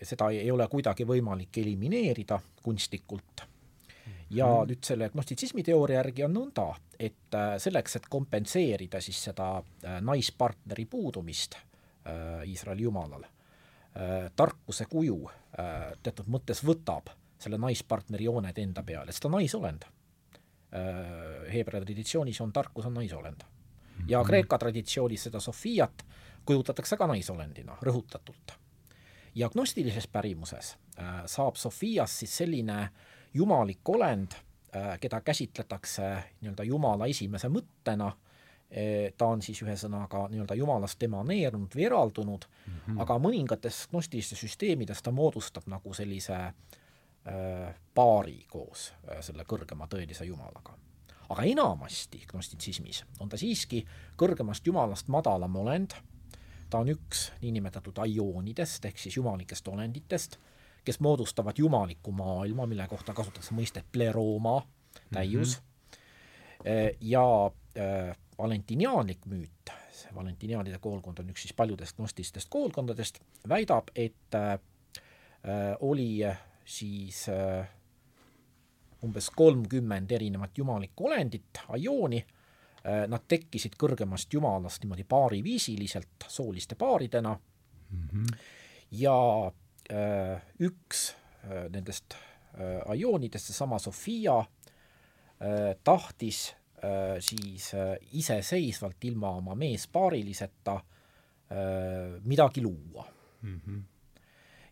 seda 0.02 0.30
ei 0.32 0.50
ole 0.50 0.68
kuidagi 0.68 1.06
võimalik 1.06 1.58
elimineerida 1.62 2.40
kunstlikult. 2.62 3.44
ja 4.30 4.46
mm. 4.46 4.68
nüüd 4.68 4.84
selle 4.84 5.08
gnostitsismi 5.12 5.62
teooria 5.62 6.00
järgi 6.00 6.24
on 6.24 6.32
nõnda, 6.34 6.68
et 6.98 7.34
äh, 7.34 7.56
selleks, 7.58 7.96
et 7.96 8.08
kompenseerida 8.10 9.00
siis 9.00 9.22
seda 9.30 9.62
naispartneri 10.00 10.86
puudumist 10.86 11.56
Iisraeli 12.44 12.82
jumalal, 12.84 13.22
tarkuse 14.36 14.84
kuju 14.90 15.16
teatud 16.04 16.26
mõttes 16.28 16.60
võtab 16.60 17.08
selle 17.40 17.56
naispartneri 17.56 18.26
jooned 18.26 18.58
enda 18.60 18.82
peale, 18.84 19.12
sest 19.12 19.24
ta 19.24 19.30
naisolend 19.32 19.86
Heebrea 21.52 21.80
traditsioonis 21.84 22.40
on 22.40 22.52
tarkus 22.52 22.86
on 22.86 22.94
naisolend. 22.94 23.40
ja 24.08 24.18
mhm. 24.18 24.26
Kreeka 24.26 24.58
traditsioonis 24.58 25.22
seda 25.22 25.40
Sofiat 25.40 26.06
kujutatakse 26.44 26.96
ka 26.96 27.06
naisolendina, 27.06 27.76
rõhutatult. 27.82 28.56
ja 29.34 29.48
gnostilises 29.48 30.06
pärimuses 30.06 30.76
äh, 30.98 31.22
saab 31.26 31.56
Sofias 31.56 32.18
siis 32.18 32.36
selline 32.36 32.88
jumalik 33.34 33.88
olend, 33.88 34.34
äh, 34.76 34.98
keda 35.00 35.20
käsitletakse 35.20 36.02
nii-öelda 36.40 36.64
Jumala 36.64 37.06
esimese 37.06 37.48
mõttena, 37.48 38.12
ta 39.18 39.26
on 39.26 39.42
siis 39.42 39.60
ühesõnaga 39.62 40.24
nii-öelda 40.32 40.54
Jumalast 40.58 41.02
emaneerunud 41.02 41.74
või 41.76 41.84
eraldunud 41.86 42.44
mm, 42.48 42.72
-hmm. 42.72 43.00
aga 43.02 43.18
mõningates 43.22 43.84
gnostilistes 43.90 44.40
süsteemides 44.40 45.02
ta 45.02 45.12
moodustab 45.14 45.68
nagu 45.70 45.94
sellise 45.94 46.34
äh, 46.34 46.54
Äh, 46.54 46.82
paari 47.94 48.44
koos 48.48 48.92
äh, 49.08 49.20
selle 49.24 49.46
kõrgema 49.48 49.88
tõelise 49.88 50.26
jumalaga. 50.28 50.74
aga 51.28 51.42
enamasti 51.42 52.20
gnostitsismis 52.30 53.04
on 53.20 53.28
ta 53.28 53.36
siiski 53.40 53.84
kõrgemast 54.20 54.66
jumalast 54.66 55.08
madalam 55.08 55.56
olend, 55.56 55.94
ta 56.70 56.78
on 56.78 56.92
üks 56.92 57.30
niinimetatud 57.40 57.98
aioonidest 57.98 58.84
ehk 58.84 58.98
siis 58.98 59.16
jumalikest 59.16 59.68
olenditest, 59.68 60.36
kes 60.84 61.00
moodustavad 61.00 61.58
jumaliku 61.58 62.12
maailma, 62.12 62.66
mille 62.66 62.88
kohta 62.88 63.14
kasutatakse 63.14 63.54
mõistet 63.54 63.88
pleroma, 63.92 64.60
täius 65.12 65.56
mm, 65.56 65.64
-hmm. 66.64 66.96
ja 67.00 67.50
äh, 67.78 68.16
valentiniaanlik 68.38 69.26
müüt, 69.26 69.72
see 69.92 70.14
valentiniaanide 70.14 70.78
koolkond 70.78 71.18
on 71.18 71.30
üks 71.30 71.48
siis 71.48 71.56
paljudest 71.56 71.96
gnostilistest 71.96 72.48
koolkondadest, 72.50 73.20
väidab, 73.48 73.88
et 73.96 74.34
äh, 74.34 74.58
oli 75.80 76.24
siis 76.64 77.28
äh, 77.28 77.66
umbes 79.04 79.30
kolmkümmend 79.30 80.12
erinevat 80.12 80.58
jumalikku 80.58 81.06
olendit, 81.06 81.60
ajooni 81.68 82.20
äh,, 82.20 83.04
nad 83.08 83.26
tekkisid 83.28 83.76
kõrgemast 83.80 84.32
jumalast 84.32 84.84
niimoodi 84.84 85.04
paariviisiliselt, 85.08 86.28
sooliste 86.28 86.74
paaridena 86.74 87.34
mm, 87.34 88.08
-hmm. 88.08 88.36
ja 89.04 89.18
äh, 89.92 90.42
üks 90.60 91.12
nendest 91.70 92.14
aioonidest, 92.86 93.50
seesama 93.50 93.76
Sofia 93.78 94.38
tahtis 95.84 96.54
siis 97.20 97.66
iseseisvalt 98.16 99.04
ilma 99.04 99.34
oma 99.36 99.54
meespaariliseta 99.54 100.78
äh, 101.54 102.22
midagi 102.24 102.62
luua 102.62 103.04
mm. 103.42 103.60
-hmm. 103.66 103.82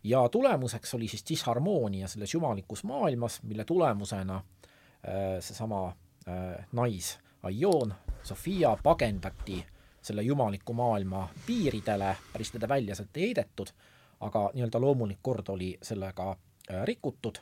Ja 0.03 0.29
tulemuseks 0.29 0.93
oli 0.93 1.07
siis 1.07 1.25
disharmoonia 1.29 2.07
selles 2.07 2.33
jumalikus 2.33 2.83
maailmas, 2.83 3.43
mille 3.43 3.65
tulemusena 3.65 4.35
äh, 4.35 4.43
seesama 5.39 5.87
äh, 6.27 6.67
naisaioon, 6.71 7.93
Sofia, 8.23 8.77
pagendati 8.83 9.65
selle 10.01 10.21
jumaliku 10.21 10.73
maailma 10.73 11.29
piiridele, 11.45 12.15
päris 12.33 12.53
nende 12.53 12.67
välja 12.67 12.95
sealt 12.95 13.17
ei 13.17 13.29
heidetud, 13.29 13.71
aga 14.19 14.49
nii-öelda 14.53 14.81
loomulik 14.81 15.19
kord 15.21 15.49
oli 15.49 15.77
sellega 15.81 16.31
äh, 16.31 16.83
rikutud. 16.83 17.39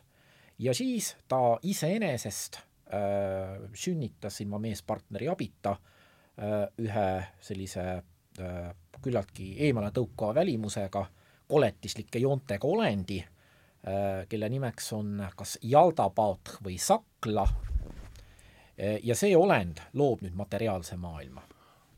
Ja 0.59 0.73
siis 0.73 1.15
ta 1.27 1.57
iseenesest 1.63 2.57
äh, 2.57 3.69
sünnitas 3.73 4.41
ilma 4.41 4.59
meespartneri 4.59 5.29
abita 5.29 5.71
äh, 5.71 6.67
ühe 6.77 7.07
sellise 7.41 7.85
äh, 7.97 8.75
küllaltki 9.01 9.55
eemale 9.65 9.89
tõukava 9.95 10.35
välimusega, 10.41 11.05
koletislike 11.51 12.21
joontega 12.23 12.67
olendi 12.67 13.19
äh,, 13.21 14.23
kelle 14.29 14.49
nimeks 14.49 14.91
on 14.97 15.19
kas 15.35 15.57
Jaldapaot 15.61 16.57
või 16.63 16.77
Sakla 16.79 17.45
äh,, 17.47 18.99
ja 19.03 19.17
see 19.17 19.35
olend 19.37 19.83
loob 19.93 20.23
nüüd 20.25 20.37
materiaalse 20.39 20.97
maailma 21.01 21.43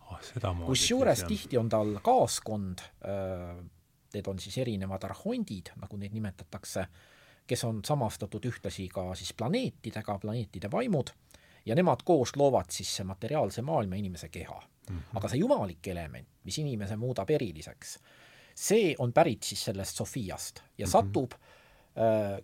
oh,. 0.09 0.19
kusjuures 0.65 1.25
tihti 1.29 1.61
on 1.61 1.69
tal 1.69 1.97
kaaskond 2.03 2.85
äh,, 3.05 3.57
need 4.13 4.29
on 4.29 4.39
siis 4.39 4.57
erinevad 4.61 5.03
arhondid, 5.07 5.73
nagu 5.81 5.97
neid 5.97 6.13
nimetatakse, 6.13 6.85
kes 7.49 7.63
on 7.65 7.79
samastatud 7.85 8.45
ühtlasi 8.45 8.85
ka 8.93 9.07
siis 9.17 9.33
planeetidega, 9.33 10.19
planeetide 10.21 10.69
vaimud, 10.71 11.09
ja 11.65 11.75
nemad 11.75 12.03
koos 12.05 12.35
loovad 12.35 12.69
siis 12.69 13.01
materiaalse 13.03 13.61
maailma 13.61 13.95
inimese 13.95 14.29
keha 14.29 14.59
mm. 14.89 14.97
-hmm. 14.97 15.17
aga 15.17 15.29
see 15.29 15.39
jumalik 15.39 15.87
element, 15.87 16.27
mis 16.43 16.57
inimese 16.57 16.95
muudab 16.95 17.29
eriliseks, 17.29 17.97
see 18.55 18.95
on 18.99 19.13
pärit 19.13 19.43
siis 19.43 19.65
sellest 19.65 19.97
Sofiast 19.97 20.59
ja 20.77 20.85
mm 20.85 20.89
-hmm. 20.89 20.91
satub 20.91 21.33
äh, 21.33 22.43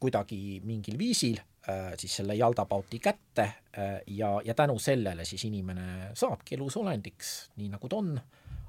kuidagi 0.00 0.60
mingil 0.64 0.98
viisil 0.98 1.38
äh, 1.68 1.92
siis 1.96 2.16
selle 2.16 2.34
jaltapauti 2.34 2.98
kätte 2.98 3.42
äh, 3.42 4.00
ja, 4.06 4.40
ja 4.44 4.54
tänu 4.54 4.78
sellele 4.78 5.24
siis 5.24 5.44
inimene 5.44 6.10
saabki 6.14 6.54
elus 6.54 6.76
olendiks, 6.76 7.50
nii 7.56 7.68
nagu 7.68 7.88
ta 7.88 7.96
on, 7.96 8.20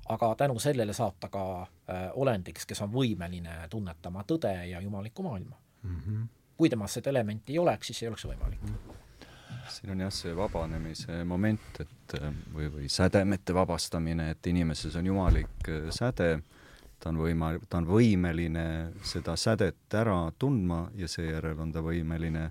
aga 0.10 0.36
tänu 0.36 0.60
sellele 0.60 0.94
saab 0.94 1.16
ta 1.20 1.30
ka 1.30 1.62
äh, 1.62 2.10
olendiks, 2.14 2.66
kes 2.66 2.82
on 2.82 2.94
võimeline 2.94 3.68
tunnetama 3.70 4.24
tõde 4.24 4.54
ja 4.70 4.82
jumalikku 4.82 5.24
maailma 5.24 5.56
mm. 5.84 6.02
-hmm. 6.02 6.28
kui 6.58 6.70
temas 6.70 6.94
seda 6.94 7.10
elementi 7.10 7.54
ei 7.54 7.60
oleks, 7.60 7.88
siis 7.88 8.04
ei 8.04 8.08
oleks 8.08 8.26
võimalik 8.26 8.62
mm. 8.62 8.76
-hmm 8.76 9.08
siin 9.70 9.92
on 9.92 10.00
jah 10.00 10.14
see 10.14 10.36
vabanemise 10.36 11.24
moment, 11.28 11.80
et 11.80 12.16
või, 12.54 12.70
või 12.72 12.90
sädemete 12.92 13.54
vabastamine, 13.54 14.30
et 14.32 14.48
inimeses 14.48 14.96
on 14.96 15.06
jumalik 15.06 15.70
äh, 15.70 15.90
säde, 15.92 16.40
ta 17.00 17.12
on 17.12 17.22
võima-, 17.22 17.54
ta 17.70 17.82
on 17.82 17.88
võimeline 17.90 18.66
seda 19.06 19.38
sädet 19.38 19.94
ära 19.94 20.20
tundma 20.40 20.88
ja 20.98 21.10
seejärel 21.12 21.60
on 21.60 21.72
ta 21.72 21.84
võimeline 21.86 22.50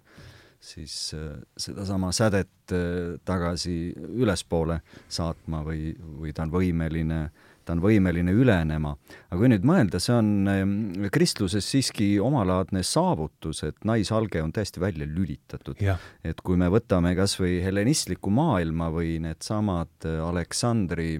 siis 0.61 1.15
äh, 1.15 1.37
sedasama 1.57 2.13
sädet 2.13 2.73
äh, 2.73 3.19
tagasi 3.25 3.93
ülespoole 3.97 4.81
saatma 5.09 5.63
või, 5.67 5.93
või 5.99 6.33
ta 6.35 6.47
on 6.47 6.55
võimeline 6.55 7.21
ta 7.67 7.75
on 7.75 7.83
võimeline 7.83 8.31
ülenema. 8.31 8.95
aga 9.27 9.39
kui 9.41 9.51
nüüd 9.51 9.67
mõelda, 9.67 10.01
see 10.03 10.15
on 10.15 10.29
ehm, 10.51 10.75
kristluses 11.15 11.67
siiski 11.67 12.13
omalaadne 12.23 12.83
saavutus, 12.87 13.65
et 13.67 13.83
naisalge 13.89 14.43
on 14.43 14.53
täiesti 14.55 14.83
välja 14.83 15.07
lülitatud. 15.11 15.83
et 16.25 16.43
kui 16.47 16.57
me 16.57 16.71
võtame 16.73 17.17
kas 17.19 17.37
või 17.41 17.59
helenistliku 17.65 18.31
maailma 18.31 18.91
või 18.95 19.19
needsamad 19.25 20.07
äh, 20.07 20.21
Aleksandri 20.23 21.19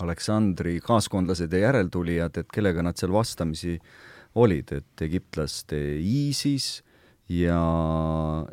Aleksandri 0.00 0.80
kaaskondlased 0.80 1.52
ja 1.52 1.66
järeltulijad, 1.68 2.36
et 2.36 2.48
kellega 2.52 2.82
nad 2.82 2.96
seal 2.96 3.12
vastamisi 3.12 3.76
olid, 4.34 4.72
et 4.72 5.04
egiptlaste 5.04 5.78
Iisis 6.00 6.82
ja, 7.28 7.60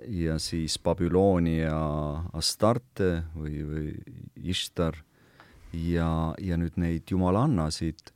ja 0.08 0.40
siis 0.40 0.78
Babyloonia 0.84 1.76
Astarte 2.34 3.12
või, 3.36 3.64
või 3.66 3.94
Ishtar 4.52 5.00
ja, 5.74 6.10
ja 6.42 6.58
nüüd 6.60 6.80
neid 6.82 7.12
jumalannasid 7.12 8.12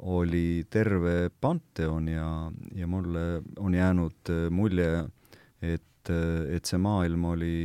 oli 0.00 0.64
terve 0.70 1.30
panteon 1.40 2.08
ja, 2.08 2.26
ja 2.74 2.86
mulle 2.88 3.42
on 3.58 3.74
jäänud 3.74 4.32
mulje, 4.54 5.04
et, 5.60 6.10
äh, 6.10 6.56
et 6.56 6.64
see 6.64 6.80
maailm 6.80 7.26
oli 7.34 7.56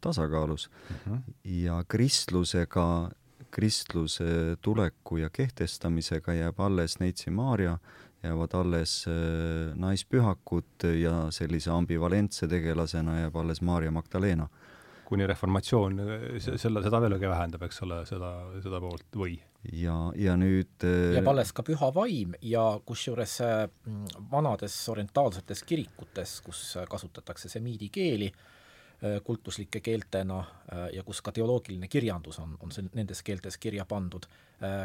tasakaalus 0.00 0.68
uh. 0.68 0.90
Mhm. 0.90 1.14
-huh. 1.14 1.34
ja 1.44 1.84
kristlusega, 1.88 3.10
kristluse 3.50 4.56
tuleku 4.62 5.16
ja 5.16 5.30
kehtestamisega 5.30 6.34
jääb 6.34 6.60
alles 6.60 6.98
Neitsi 7.00 7.30
Maarja, 7.30 7.78
jäävad 8.22 8.54
alles 8.54 9.04
naispühakud 9.74 10.88
ja 11.00 11.28
sellise 11.30 11.70
ambivalentse 11.70 12.48
tegelasena 12.48 13.20
jääb 13.20 13.36
alles 13.36 13.62
Maarja 13.62 13.90
Magdalena 13.90 14.48
kuni 15.08 15.26
reformatsioon 15.28 16.00
selle, 16.40 16.82
seda 16.84 17.00
veelgi 17.00 17.30
vähendab, 17.30 17.64
eks 17.68 17.80
ole, 17.86 18.02
seda, 18.08 18.32
seda 18.64 18.80
poolt 18.82 19.16
või? 19.16 19.38
ja, 19.74 19.96
ja 20.18 20.36
nüüd 20.38 20.84
äh, 20.86 21.16
jääb 21.16 21.30
alles 21.32 21.54
ka 21.56 21.64
püha 21.66 21.88
vaim 21.94 22.36
ja 22.44 22.66
kusjuures 22.86 23.38
äh, 23.44 23.64
vanades 24.30 24.76
orientaalsetes 24.92 25.64
kirikutes, 25.68 26.38
kus 26.44 26.62
kasutatakse 26.92 27.50
semiidi 27.50 27.88
keeli 27.94 28.28
äh, 28.30 28.57
kultuslike 29.24 29.80
keeltena 29.80 30.40
ja 30.92 31.02
kus 31.06 31.20
ka 31.22 31.30
teoloogiline 31.32 31.86
kirjandus 31.88 32.40
on, 32.42 32.56
on 32.60 32.72
see 32.74 32.88
nendes 32.98 33.22
keeltes 33.22 33.54
kirja 33.62 33.84
pandud, 33.86 34.26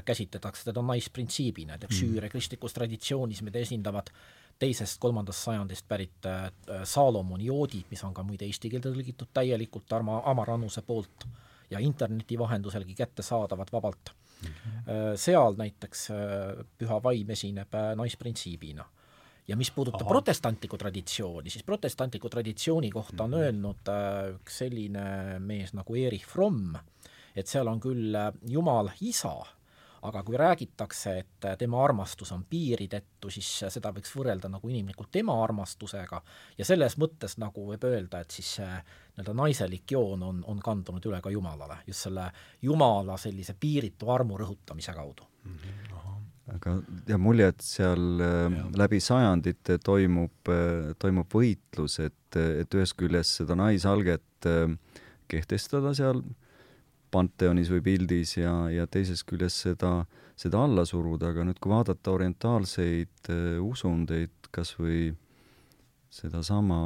käsitletakse 0.06 0.68
teda 0.68 0.84
naisprintsiibina, 0.86 1.80
et 1.80 1.88
eks 1.88 1.96
mm. 1.96 2.00
süüre 2.04 2.30
kristlikus 2.30 2.78
traditsioonis, 2.78 3.42
mida 3.42 3.64
esindavad 3.66 4.12
teisest-kolmandast 4.60 5.48
sajandist 5.48 5.88
pärit 5.88 6.26
äh, 6.26 6.50
Saalomoni 6.84 7.48
joodid, 7.50 7.90
mis 7.92 8.04
on 8.04 8.14
ka 8.14 8.24
muide 8.26 8.48
eesti 8.48 8.72
keelde 8.72 8.92
tõlgitud 8.94 9.32
täielikult 9.34 9.88
Tarmo 9.90 10.22
Amarannuse 10.30 10.84
poolt 10.86 11.28
ja 11.72 11.82
interneti 11.82 12.38
vahenduselgi 12.40 12.96
kättesaadavad 12.96 13.72
vabalt 13.74 14.14
mm. 14.14 14.50
-hmm. 14.50 15.16
seal 15.16 15.58
näiteks 15.58 16.10
äh, 16.12 16.66
püha 16.78 17.04
vaim 17.04 17.30
esineb 17.30 17.80
naisprintsiibina. 17.96 18.86
Ja 19.48 19.58
mis 19.60 19.72
puudutab 19.72 20.08
protestantlikku 20.08 20.78
traditsiooni, 20.78 21.50
siis 21.50 21.64
protestantliku 21.64 22.30
traditsiooni 22.30 22.90
kohta 22.92 23.24
on 23.24 23.34
-hmm. 23.34 23.38
öelnud 23.38 23.92
üks 24.36 24.58
selline 24.64 25.40
mees 25.40 25.74
nagu 25.74 25.96
Erich 25.96 26.28
Fromm, 26.28 26.76
et 27.36 27.48
seal 27.48 27.68
on 27.68 27.80
küll 27.80 28.16
Jumal 28.48 28.90
isa, 29.02 29.36
aga 30.02 30.24
kui 30.24 30.38
räägitakse, 30.38 31.18
et 31.20 31.58
tema 31.58 31.84
armastus 31.84 32.32
on 32.32 32.44
piiridetu, 32.50 33.30
siis 33.30 33.64
seda 33.70 33.92
võiks 33.92 34.16
võrrelda 34.16 34.50
nagu 34.50 34.70
inimlikult 34.70 35.12
tema 35.12 35.44
armastusega 35.44 36.22
ja 36.58 36.66
selles 36.66 36.98
mõttes 36.98 37.38
nagu 37.38 37.68
võib 37.68 37.84
öelda, 37.84 38.20
et 38.20 38.32
siis 38.32 38.56
see 38.56 38.68
nii-öelda 38.68 39.34
naiselik 39.34 39.92
joon 39.92 40.24
on, 40.24 40.44
on 40.48 40.60
kandunud 40.60 41.06
üle 41.06 41.22
ka 41.22 41.30
Jumalale, 41.30 41.78
just 41.88 42.00
selle 42.00 42.32
Jumala 42.62 43.18
sellise 43.18 43.56
piiritu 43.60 44.12
armu 44.12 44.38
rõhutamise 44.38 44.94
kaudu 44.94 45.24
mm. 45.44 45.58
-hmm 45.58 46.13
aga 46.52 46.76
jääb 47.08 47.24
mulje, 47.24 47.48
et 47.54 47.64
seal 47.64 48.22
äh, 48.22 48.46
ja. 48.52 48.64
läbi 48.84 49.00
sajandite 49.04 49.78
toimub, 49.84 50.52
äh, 50.52 50.92
toimub 51.00 51.32
võitlus, 51.32 52.00
et, 52.04 52.36
et 52.36 52.76
ühest 52.76 52.98
küljest 53.00 53.40
seda 53.40 53.56
naisalget 53.60 54.50
äh, 54.50 54.74
kehtestada 55.32 55.94
seal 55.96 56.24
Panteonis 57.14 57.70
või 57.70 57.84
pildis 57.86 58.36
ja, 58.40 58.54
ja 58.74 58.88
teisest 58.90 59.28
küljest 59.30 59.68
seda, 59.68 60.00
seda 60.40 60.64
alla 60.66 60.84
suruda, 60.90 61.30
aga 61.30 61.46
nüüd, 61.46 61.60
kui 61.62 61.72
vaadata 61.72 62.16
orientaalseid 62.16 63.30
usundeid, 63.62 64.50
kas 64.52 64.74
või 64.80 65.12
sedasama 66.14 66.80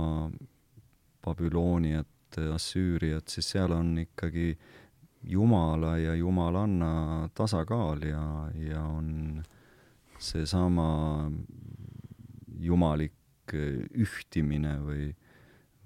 Babülooniat, 1.23 2.11
Assüüriat, 2.53 3.31
siis 3.31 3.47
seal 3.55 3.71
on 3.71 3.95
ikkagi 4.03 4.51
jumala 5.27 5.97
ja 5.97 6.15
jumalanna 6.15 7.29
tasakaal 7.35 8.01
ja, 8.07 8.25
ja 8.55 8.81
on 8.83 9.43
seesama 10.19 10.89
jumalik 12.59 13.13
ühtimine 13.53 14.77
või 14.83 15.07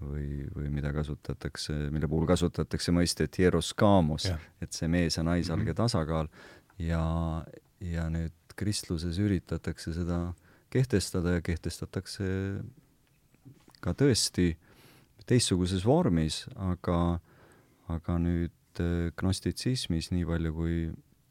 või, 0.02 0.48
või 0.56 0.70
mida 0.74 0.90
kasutatakse, 0.94 1.74
mille 1.94 2.08
puhul 2.10 2.26
kasutatakse 2.26 2.94
mõistet 2.96 3.38
hieroskaamos, 3.38 4.26
et 4.62 4.74
see 4.74 4.90
mees 4.90 5.18
ja 5.18 5.24
naisalge 5.24 5.72
-hmm. 5.72 5.78
tasakaal 5.78 6.30
ja, 6.82 7.04
ja 7.82 8.08
nüüd 8.10 8.34
kristluses 8.56 9.20
üritatakse 9.20 9.94
seda 9.94 10.34
kehtestada 10.70 11.38
ja 11.38 11.42
kehtestatakse 11.42 12.26
ka 13.82 13.94
tõesti 13.94 14.56
teistsuguses 15.26 15.86
vormis, 15.86 16.46
aga, 16.56 17.20
aga 17.88 18.18
nüüd 18.20 18.52
äh, 18.80 19.12
gnostitsismis, 19.18 20.12
nii 20.14 20.26
palju 20.28 20.54
kui, 20.56 20.78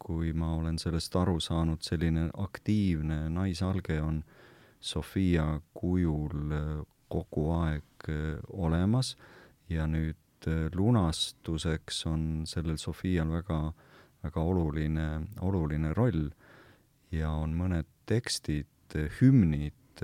kui 0.01 0.33
ma 0.37 0.55
olen 0.59 0.79
sellest 0.79 1.17
aru 1.17 1.39
saanud, 1.41 1.83
selline 1.87 2.29
aktiivne 2.43 3.29
naisalge 3.33 4.01
on, 4.03 4.23
Sofia 4.81 5.61
kujul 5.77 6.55
kogu 7.13 7.43
aeg 7.53 8.07
olemas. 8.57 9.11
Ja 9.69 9.85
nüüd 9.85 10.49
lunastuseks 10.73 12.07
on 12.09 12.23
sellel 12.49 12.79
Sofial 12.81 13.29
väga, 13.29 13.59
väga 14.25 14.41
oluline, 14.41 15.09
oluline 15.45 15.93
roll. 15.93 16.31
Ja 17.13 17.35
on 17.43 17.53
mõned 17.59 17.91
tekstid, 18.09 18.97
hümnid, 19.21 20.01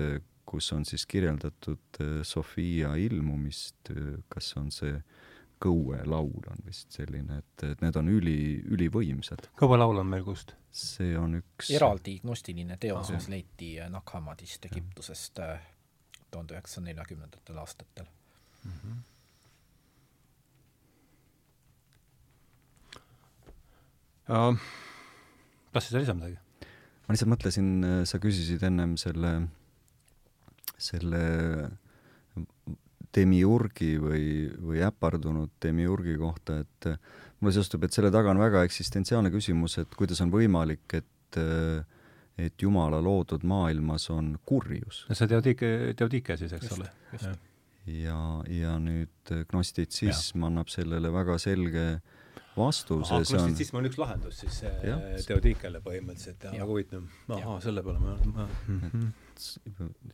kus 0.47 0.69
on 0.75 0.85
siis 0.85 1.07
kirjeldatud 1.09 2.01
Sofia 2.23 2.93
ilmumist, 3.01 3.89
kas 4.29 4.53
on 4.61 4.69
see 4.71 4.93
kõuelaul 5.63 6.49
on 6.51 6.63
vist 6.65 6.93
selline, 6.93 7.39
et, 7.41 7.63
et 7.71 7.81
need 7.81 7.97
on 7.97 8.09
üli, 8.11 8.37
ülivõimsad. 8.69 9.49
kõuelaul 9.59 10.03
on 10.03 10.09
meil 10.11 10.25
kust? 10.27 10.55
see 10.77 11.15
on 11.17 11.39
üks 11.39 11.71
eraldi 11.73 12.19
gnostiline 12.21 12.77
teos, 12.77 13.09
mis 13.09 13.29
leiti 13.33 13.71
Nakhamadist 13.89 14.67
Egiptusest 14.69 15.39
äh, 15.41 15.63
tuhande 16.29 16.53
üheksasaja 16.53 16.85
neljakümnendatel 16.91 17.61
aastatel 17.63 18.09
mm. 18.63 18.73
-hmm. 18.81 19.05
Uh, 24.27 24.57
tahtsid 25.71 25.91
sa 25.91 25.99
lisada 26.03 26.19
midagi? 26.19 26.37
ma 27.07 27.15
lihtsalt 27.15 27.31
mõtlesin, 27.31 27.67
sa 28.03 28.19
küsisid 28.19 28.63
ennem 28.67 28.97
selle, 28.99 29.47
selle 30.77 31.21
demiurgi 33.15 33.95
või, 34.01 34.25
või 34.61 34.81
äpardunud 34.85 35.55
demiurgi 35.63 36.17
kohta, 36.19 36.59
et 36.63 36.89
mulle 37.39 37.53
seostub, 37.55 37.85
et 37.85 37.95
selle 37.95 38.11
taga 38.13 38.33
on 38.33 38.41
väga 38.41 38.63
eksistentsiaalne 38.67 39.31
küsimus, 39.33 39.77
et 39.81 39.95
kuidas 39.97 40.21
on 40.25 40.33
võimalik, 40.33 40.85
et 40.97 41.05
et 42.37 42.61
Jumala 42.61 42.99
loodud 43.01 43.43
maailmas 43.43 44.09
on 44.13 44.35
kurjus. 44.45 45.05
no 45.09 45.15
see 45.17 45.27
Teodike, 45.27 45.71
Teodike 45.97 46.37
siis, 46.37 46.53
eks 46.53 46.75
ole. 46.75 46.89
ja, 47.89 48.19
ja 48.51 48.75
nüüd 48.81 49.33
gnostitsism 49.49 50.45
annab 50.47 50.69
sellele 50.71 51.11
väga 51.13 51.39
selge 51.41 51.87
vastuse. 51.87 52.16
Gnostitsism 52.57 53.79
on 53.79 53.87
üks 53.89 53.99
lahendus 54.01 54.41
siis 54.43 54.59
Teodikele 55.27 55.81
põhimõtteliselt 55.85 56.49
ja, 56.49 56.51
ja. 56.51 56.63
väga 56.63 56.71
huvitav. 56.71 57.07
ahhaa, 57.37 57.57
selle 57.63 57.83
peale 57.85 58.01
ma, 58.01 58.17
ma 58.33 58.47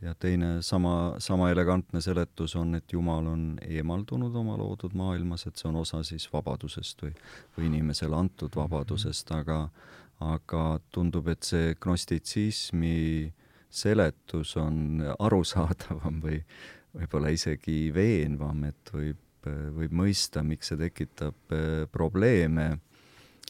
ja 0.02 0.14
teine 0.20 0.62
sama, 0.62 1.16
sama 1.18 1.50
elegantne 1.50 2.00
seletus 2.04 2.56
on, 2.60 2.74
et 2.78 2.92
Jumal 2.92 3.26
on 3.30 3.46
eemaldunud 3.64 4.34
oma 4.36 4.56
loodud 4.60 4.94
maailmas, 4.98 5.46
et 5.48 5.60
see 5.60 5.68
on 5.70 5.80
osa 5.80 6.02
siis 6.06 6.26
vabadusest 6.32 7.06
või, 7.06 7.14
või 7.56 7.70
inimesele 7.70 8.16
antud 8.18 8.56
vabadusest, 8.56 9.32
aga, 9.36 9.60
aga 10.24 10.64
tundub, 10.94 11.28
et 11.32 11.46
see 11.46 11.74
gnostitsismi 11.80 13.32
seletus 13.74 14.54
on 14.60 15.02
arusaadavam 15.18 16.20
või 16.22 16.40
võib-olla 16.94 17.32
isegi 17.34 17.88
veenvam, 17.94 18.64
et 18.68 18.94
võib, 18.94 19.23
võib 19.50 19.94
mõista, 19.96 20.44
miks 20.46 20.72
see 20.72 20.80
tekitab 20.80 21.54
eh, 21.54 21.84
probleeme 21.92 22.78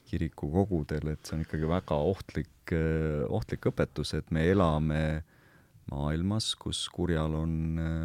kirikukogudel, 0.09 1.15
et 1.15 1.25
see 1.25 1.39
on 1.39 1.45
ikkagi 1.45 1.71
väga 1.71 2.01
ohtlik, 2.11 2.75
eh, 2.75 3.23
ohtlik 3.29 3.71
õpetus, 3.71 4.15
et 4.19 4.35
me 4.35 4.47
elame 4.51 5.05
maailmas, 5.93 6.55
kus 6.57 6.87
kurjal 6.89 7.35
on 7.37 7.57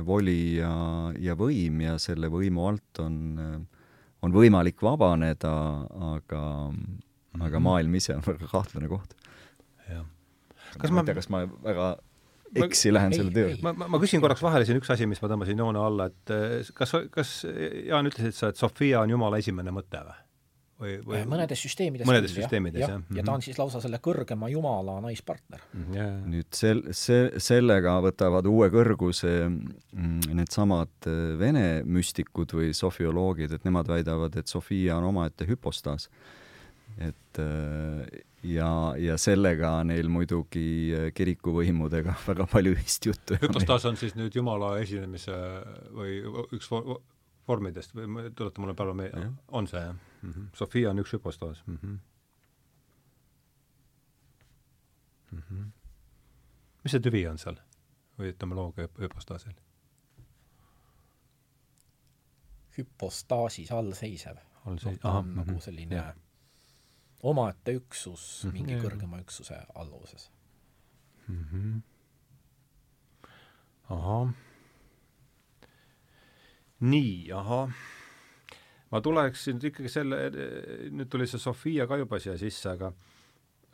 voli 0.08 0.58
ja, 0.58 0.72
ja 1.16 1.36
võim 1.40 1.80
ja 1.86 1.96
selle 2.02 2.28
võimu 2.28 2.66
alt 2.68 3.00
on, 3.00 3.38
on 4.20 4.36
võimalik 4.36 4.84
vabaneda, 4.84 5.54
aga 6.10 6.42
aga 7.40 7.62
maailm 7.64 7.96
ise 8.00 8.16
on 8.18 8.26
väga 8.26 8.50
kahtlane 8.52 8.90
koht. 8.92 9.16
jah. 9.88 10.06
kas 10.78 10.92
ma, 10.92 11.00
ma 11.00 11.04
ei 11.04 11.10
tea, 11.10 11.18
kas 11.20 11.30
ma 11.32 11.44
väga 11.48 11.90
eksi 12.56 12.94
lähen 12.94 13.14
selle 13.16 13.34
töö. 13.36 13.52
ma, 13.66 13.74
ma, 13.78 13.90
ma 13.96 14.00
küsin 14.02 14.24
korraks 14.24 14.42
vahele 14.46 14.68
siin 14.68 14.80
üks 14.82 14.90
asi, 14.94 15.10
mis 15.10 15.22
ma 15.24 15.30
tõmbasin 15.32 15.60
joone 15.60 15.84
alla, 15.84 16.10
et 16.10 16.34
äh, 16.36 16.74
kas, 16.78 16.96
kas 17.14 17.36
Jaan, 17.46 18.10
ütlesid 18.10 18.38
sa, 18.38 18.54
et 18.54 18.60
Sofia 18.60 19.04
on 19.04 19.14
Jumala 19.14 19.42
esimene 19.42 19.74
mõte 19.76 20.02
või? 20.08 20.18
või, 20.80 20.94
või 21.04 21.22
mõnedes 21.30 21.62
süsteemides 21.64 22.08
mõnedes 22.08 22.34
küll, 22.34 22.46
süsteemides, 22.46 22.82
jah, 22.84 22.96
jah. 22.96 23.18
ja 23.20 23.26
ta 23.28 23.36
on 23.36 23.44
siis 23.44 23.60
lausa 23.60 23.82
selle 23.84 24.00
kõrgema 24.04 24.50
jumala 24.52 25.00
naispartner 25.04 25.62
yeah.. 25.76 26.14
Mhm, 26.14 26.30
nüüd 26.34 26.50
sel-, 26.56 26.84
see, 26.96 27.28
sellega 27.44 27.98
võtavad 28.06 28.48
uue 28.50 28.70
kõrguse 28.74 29.34
mm, 29.50 30.32
needsamad 30.40 31.10
äh, 31.10 31.20
vene 31.40 31.66
müstikud 31.88 32.56
või 32.56 32.72
sofioloogid, 32.78 33.58
et 33.58 33.68
nemad 33.68 33.92
väidavad, 33.92 34.40
et 34.40 34.52
Sofia 34.52 34.98
on 35.00 35.10
omaette 35.12 35.48
hüpostaas. 35.50 36.10
et 36.98 37.44
äh, 37.44 38.24
ja, 38.44 38.72
ja 38.98 39.18
sellega 39.18 39.72
neil 39.88 40.10
muidugi 40.12 40.66
äh, 40.96 41.08
kirikuvõimudega 41.16 42.16
väga 42.30 42.48
palju 42.52 42.76
ühist 42.78 43.06
juttu 43.10 43.40
hüpostaas 43.42 43.88
on 43.90 43.98
siis 44.00 44.16
nüüd 44.20 44.36
Jumala 44.36 44.76
esinemise 44.84 45.36
või 45.96 46.20
üks 46.56 46.70
vormidest 47.50 47.96
või 47.98 48.30
tuleta 48.36 48.62
mulle 48.62 48.76
palun 48.78 49.02
meelde, 49.02 49.32
on 49.48 49.68
see 49.68 49.82
jah 49.82 49.96
mm? 49.96 50.32
-hmm. 50.32 50.52
Sofia 50.56 50.92
on 50.94 51.04
üks 51.04 51.14
hüpostaas 51.18 51.64
mm. 51.66 51.80
-hmm. 51.82 51.98
Mm 55.32 55.42
-hmm. 55.50 55.66
mis 56.84 56.92
see 56.92 57.04
tüvi 57.06 57.28
on 57.30 57.38
seal 57.38 57.60
või 58.20 58.34
ütleme 58.34 58.56
looga 58.56 58.88
hüpostaasil? 59.00 59.54
hüpostaasis 62.80 63.72
allseisev. 63.72 64.38
allseisev, 64.66 65.04
ahah. 65.04 65.26
nagu 65.26 65.52
mhm, 65.52 65.60
selline 65.60 65.96
yeah. 65.96 66.16
Omaette 67.24 67.74
üksus 67.80 68.44
mm 68.44 68.50
-hmm. 68.50 68.54
mingi 68.54 68.76
kõrgema 68.84 69.22
üksuse 69.22 69.66
alluvuses 69.76 70.32
mm. 71.28 71.46
-hmm. 71.52 71.82
ahah 73.90 74.30
nii, 76.80 77.32
ahah. 77.32 77.70
ma 78.92 79.02
tuleksin 79.02 79.58
nüüd 79.58 79.70
ikkagi 79.70 79.92
selle, 79.92 80.18
nüüd 80.90 81.10
tuli 81.12 81.28
see 81.30 81.42
Sofia 81.42 81.86
ka 81.88 82.00
juba 82.00 82.20
siia 82.20 82.38
sisse, 82.40 82.72
aga 82.72 82.94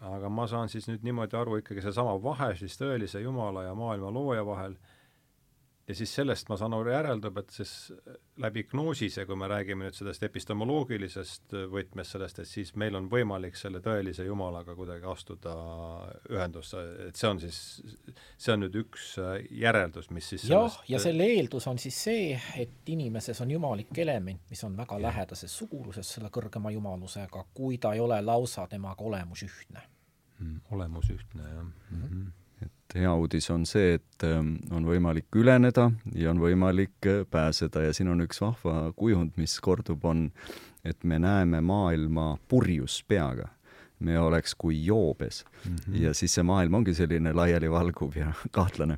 aga 0.05 0.29
ma 0.29 0.47
saan 0.47 0.69
siis 0.69 0.89
nüüd 0.89 1.05
niimoodi 1.07 1.37
aru 1.39 1.61
ikkagi 1.61 1.85
seesama 1.85 2.17
vahe 2.23 2.51
siis 2.59 2.75
tõelise 2.81 3.21
Jumala 3.23 3.63
ja 3.63 3.75
maailma 3.77 4.11
looja 4.11 4.43
vahel 4.45 4.75
ja 5.87 5.95
siis 5.95 6.13
sellest 6.17 6.49
ma 6.49 6.57
saan 6.57 6.73
aru, 6.73 6.89
järeldub, 6.89 7.37
et 7.37 7.51
siis 7.53 7.71
läbi 8.41 8.63
gnoosise, 8.71 9.25
kui 9.29 9.37
me 9.37 9.47
räägime 9.49 9.85
nüüd 9.85 9.97
sellest 9.97 10.23
epistemoloogilisest 10.25 11.55
võtmest 11.71 12.15
sellest, 12.15 12.39
et 12.41 12.49
siis 12.49 12.71
meil 12.79 12.97
on 12.97 13.09
võimalik 13.11 13.57
selle 13.59 13.81
tõelise 13.85 14.25
Jumalaga 14.25 14.73
kuidagi 14.77 15.05
astuda 15.09 15.53
ühendusse, 16.33 16.81
et 17.09 17.19
see 17.19 17.29
on 17.29 17.41
siis, 17.43 17.59
see 18.37 18.55
on 18.55 18.65
nüüd 18.65 18.77
üks 18.81 19.11
järeldus, 19.51 20.09
mis 20.15 20.31
siis 20.33 20.47
jah, 20.49 20.79
ja 20.89 21.01
selle 21.01 21.27
eeldus 21.35 21.69
on 21.69 21.81
siis 21.81 21.99
see, 22.07 22.31
et 22.57 22.93
inimeses 22.95 23.41
on 23.45 23.53
jumalik 23.53 23.93
element, 24.01 24.41
mis 24.49 24.63
on 24.65 24.77
väga 24.77 24.97
lähedases 25.01 25.53
suguluses 25.53 26.15
selle 26.17 26.33
kõrgema 26.33 26.73
jumalusega, 26.73 27.45
kui 27.53 27.77
ta 27.77 27.93
ei 27.93 28.01
ole 28.01 28.17
lausa 28.25 28.65
temaga 28.71 29.05
olemus 29.05 29.45
ühtne 29.45 29.85
mm,. 30.39 30.57
olemus 30.73 31.13
ühtne, 31.13 31.45
jah 31.45 31.61
mm. 31.61 32.01
-hmm 32.01 32.33
hea 32.95 33.13
uudis 33.15 33.49
on 33.53 33.65
see, 33.67 33.95
et 33.97 34.25
ähm, 34.27 34.55
on 34.73 34.85
võimalik 34.87 35.35
üleneda 35.35 35.89
ja 36.15 36.31
on 36.31 36.39
võimalik 36.41 37.09
äh, 37.09 37.23
pääseda 37.31 37.85
ja 37.87 37.93
siin 37.95 38.11
on 38.13 38.23
üks 38.25 38.41
vahva 38.43 38.91
kujund, 38.97 39.35
mis 39.39 39.57
kordub, 39.63 40.05
on, 40.07 40.29
et 40.85 41.03
me 41.03 41.19
näeme 41.21 41.61
maailma 41.65 42.35
purjus 42.49 43.01
peaga. 43.07 43.51
me 43.99 44.19
oleks 44.19 44.55
kui 44.59 44.75
joobes 44.85 45.45
mm 45.45 45.75
-hmm. 45.75 46.01
ja 46.01 46.13
siis 46.13 46.33
see 46.33 46.43
maailm 46.43 46.73
ongi 46.73 46.93
selline 46.93 47.33
laialivalguv 47.33 48.17
ja 48.17 48.33
kahtlane. 48.57 48.97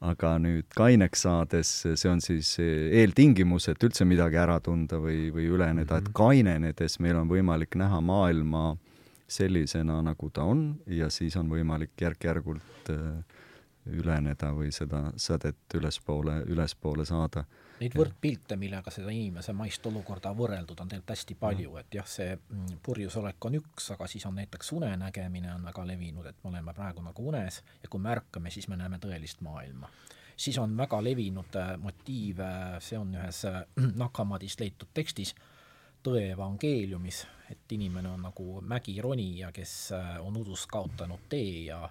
aga 0.00 0.38
nüüd 0.38 0.64
kaineks 0.76 1.22
saades, 1.22 1.86
see 1.94 2.10
on 2.10 2.20
siis 2.20 2.58
äh, 2.58 2.64
eeltingimus, 3.00 3.68
et 3.68 3.84
üldse 3.84 4.04
midagi 4.04 4.36
ära 4.36 4.60
tunda 4.60 4.96
või, 4.96 5.30
või 5.32 5.44
üleneda 5.48 5.94
mm, 5.94 5.98
-hmm. 5.98 5.98
et 5.98 6.04
mhm. 6.04 6.12
kainenedes 6.12 7.00
meil 7.00 7.16
on 7.16 7.28
võimalik 7.28 7.76
näha 7.76 8.00
maailma 8.00 8.70
äh, 8.70 8.89
sellisena, 9.30 10.00
nagu 10.02 10.30
ta 10.34 10.44
on 10.48 10.64
ja 10.90 11.10
siis 11.10 11.36
on 11.38 11.50
võimalik 11.52 11.94
järk-järgult 12.00 12.90
äh, 12.90 13.38
üleneda 13.86 14.52
või 14.54 14.70
seda 14.74 15.10
sädet 15.16 15.74
ülespoole, 15.74 16.42
ülespoole 16.52 17.04
saada. 17.08 17.44
Neid 17.80 17.94
võrdpilte, 17.96 18.58
millega 18.60 18.92
seda 18.92 19.12
inimese 19.14 19.54
maist 19.56 19.86
olukorda 19.88 20.34
võrreldud, 20.36 20.82
on 20.82 20.90
tegelikult 20.90 21.14
hästi 21.14 21.36
palju, 21.40 21.76
et 21.80 21.96
jah, 21.96 22.08
see 22.08 22.34
mm, 22.36 22.80
purjusolek 22.84 23.48
on 23.48 23.56
üks, 23.56 23.88
aga 23.94 24.08
siis 24.10 24.26
on 24.28 24.36
näiteks 24.36 24.72
unenägemine 24.76 25.54
on 25.54 25.64
väga 25.70 25.86
levinud, 25.88 26.28
et 26.28 26.44
me 26.44 26.52
oleme 26.52 26.74
praegu 26.76 27.04
nagu 27.04 27.28
unes 27.32 27.62
ja 27.82 27.88
kui 27.88 28.02
me 28.02 28.12
ärkame, 28.12 28.52
siis 28.52 28.68
me 28.68 28.76
näeme 28.80 29.00
tõelist 29.00 29.40
maailma. 29.46 29.88
siis 30.36 30.58
on 30.58 30.76
väga 30.76 31.02
levinud 31.04 31.56
äh, 31.56 31.74
motiiv, 31.80 32.44
see 32.80 32.98
on 32.98 33.14
ühes 33.16 33.44
äh, 33.48 33.62
Nakamadist 34.02 34.60
leitud 34.60 34.92
tekstis, 34.94 35.34
tõe 36.04 36.30
evangeeliumis, 36.34 37.24
et 37.50 37.72
inimene 37.74 38.08
on 38.08 38.22
nagu 38.28 38.60
mägironija, 38.62 39.50
kes 39.52 39.92
äh, 39.96 40.16
on 40.22 40.36
udus 40.36 40.66
kaotanud 40.70 41.28
tee 41.28 41.66
ja 41.66 41.82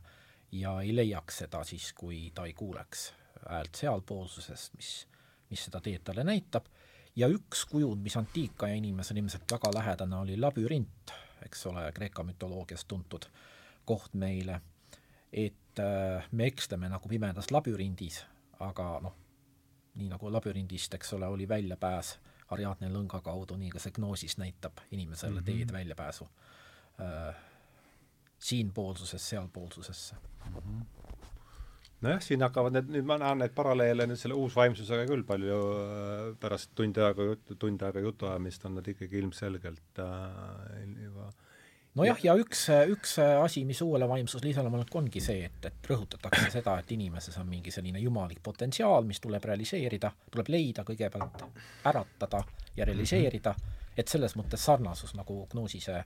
ja 0.51 0.79
ei 0.81 0.95
leiaks 0.95 1.43
seda 1.43 1.63
siis, 1.63 1.91
kui 1.93 2.31
ta 2.35 2.45
ei 2.49 2.53
kuuleks 2.57 3.11
häält 3.49 3.75
sealpoolsusest, 3.75 4.73
mis, 4.75 4.93
mis 5.49 5.65
seda 5.67 5.81
teed 5.81 6.03
talle 6.05 6.23
näitab, 6.27 6.65
ja 7.15 7.29
üks 7.31 7.65
kujund, 7.69 8.01
mis 8.03 8.17
antiikaja 8.19 8.75
inimesele 8.79 9.21
ilmselt 9.21 9.51
väga 9.51 9.71
lähedane, 9.73 10.17
oli 10.23 10.37
labürint, 10.39 11.13
eks 11.45 11.65
ole, 11.71 11.85
Kreeka 11.95 12.25
mütoloogias 12.27 12.85
tuntud 12.89 13.29
koht 13.85 14.13
meile, 14.13 14.59
et 15.31 15.81
äh, 15.81 16.25
me 16.31 16.49
eksleme 16.49 16.89
nagu 16.91 17.09
pimedas 17.09 17.51
labürindis, 17.51 18.23
aga 18.59 18.91
noh, 19.05 19.15
nii 19.99 20.09
nagu 20.11 20.31
labürindist, 20.31 20.93
eks 20.97 21.13
ole, 21.17 21.29
oli 21.29 21.47
väljapääs 21.49 22.17
Ariadne 22.55 22.89
lõnga 22.93 23.21
kaudu, 23.25 23.57
nii 23.57 23.69
ka 23.73 23.81
see 23.83 23.93
gnoosis 23.95 24.37
näitab 24.41 24.81
inimesele 24.91 25.39
mm 25.39 25.39
-hmm. 25.39 25.45
teed 25.45 25.73
väljapääsu 25.73 26.29
äh, 27.01 27.35
siinpoolsusest 28.39 29.25
sealpoolsusesse 29.25 30.15
mm. 30.15 30.55
-hmm 30.55 30.85
nojah, 32.01 32.21
siin 32.21 32.41
hakkavad 32.41 32.73
need, 32.73 32.91
nüüd 32.95 33.05
ma 33.05 33.17
näen 33.17 33.41
neid 33.43 33.53
paralleele 33.55 34.07
nüüd 34.07 34.19
selle 34.19 34.37
uusvaimsusega 34.39 35.05
küll 35.05 35.23
palju 35.27 35.59
äh, 35.75 36.37
pärast 36.39 36.71
tundi 36.75 37.01
aega 37.03 37.35
tund 37.59 37.81
aega 37.81 37.99
jutuajamist 37.99 38.65
on 38.65 38.75
nad 38.79 38.87
ikkagi 38.87 39.19
ilmselgelt 39.19 39.99
äh, 39.99 40.85
juba 41.03 41.27
äh, 41.27 41.48
nojah, 41.99 42.21
ja 42.23 42.35
üks, 42.39 42.65
üks 42.93 43.17
asi, 43.21 43.63
mis 43.67 43.81
uuele 43.85 44.07
vaimsusele 44.09 44.53
iseloomulik 44.53 44.95
ongi 44.95 45.21
see, 45.23 45.43
et, 45.49 45.67
et 45.69 45.91
rõhutatakse 45.91 46.49
seda, 46.57 46.77
et 46.79 46.95
inimeses 46.95 47.37
on 47.41 47.49
mingi 47.49 47.73
selline 47.75 48.01
jumalik 48.03 48.41
potentsiaal, 48.43 49.07
mis 49.07 49.21
tuleb 49.23 49.45
realiseerida, 49.51 50.11
tuleb 50.31 50.53
leida 50.55 50.85
kõigepealt, 50.87 51.45
äratada 51.91 52.43
ja 52.77 52.87
realiseerida, 52.89 53.55
et 53.97 54.07
selles 54.07 54.35
mõttes 54.39 54.63
sarnasus 54.65 55.15
nagu 55.17 55.43
Gnoosise 55.51 56.03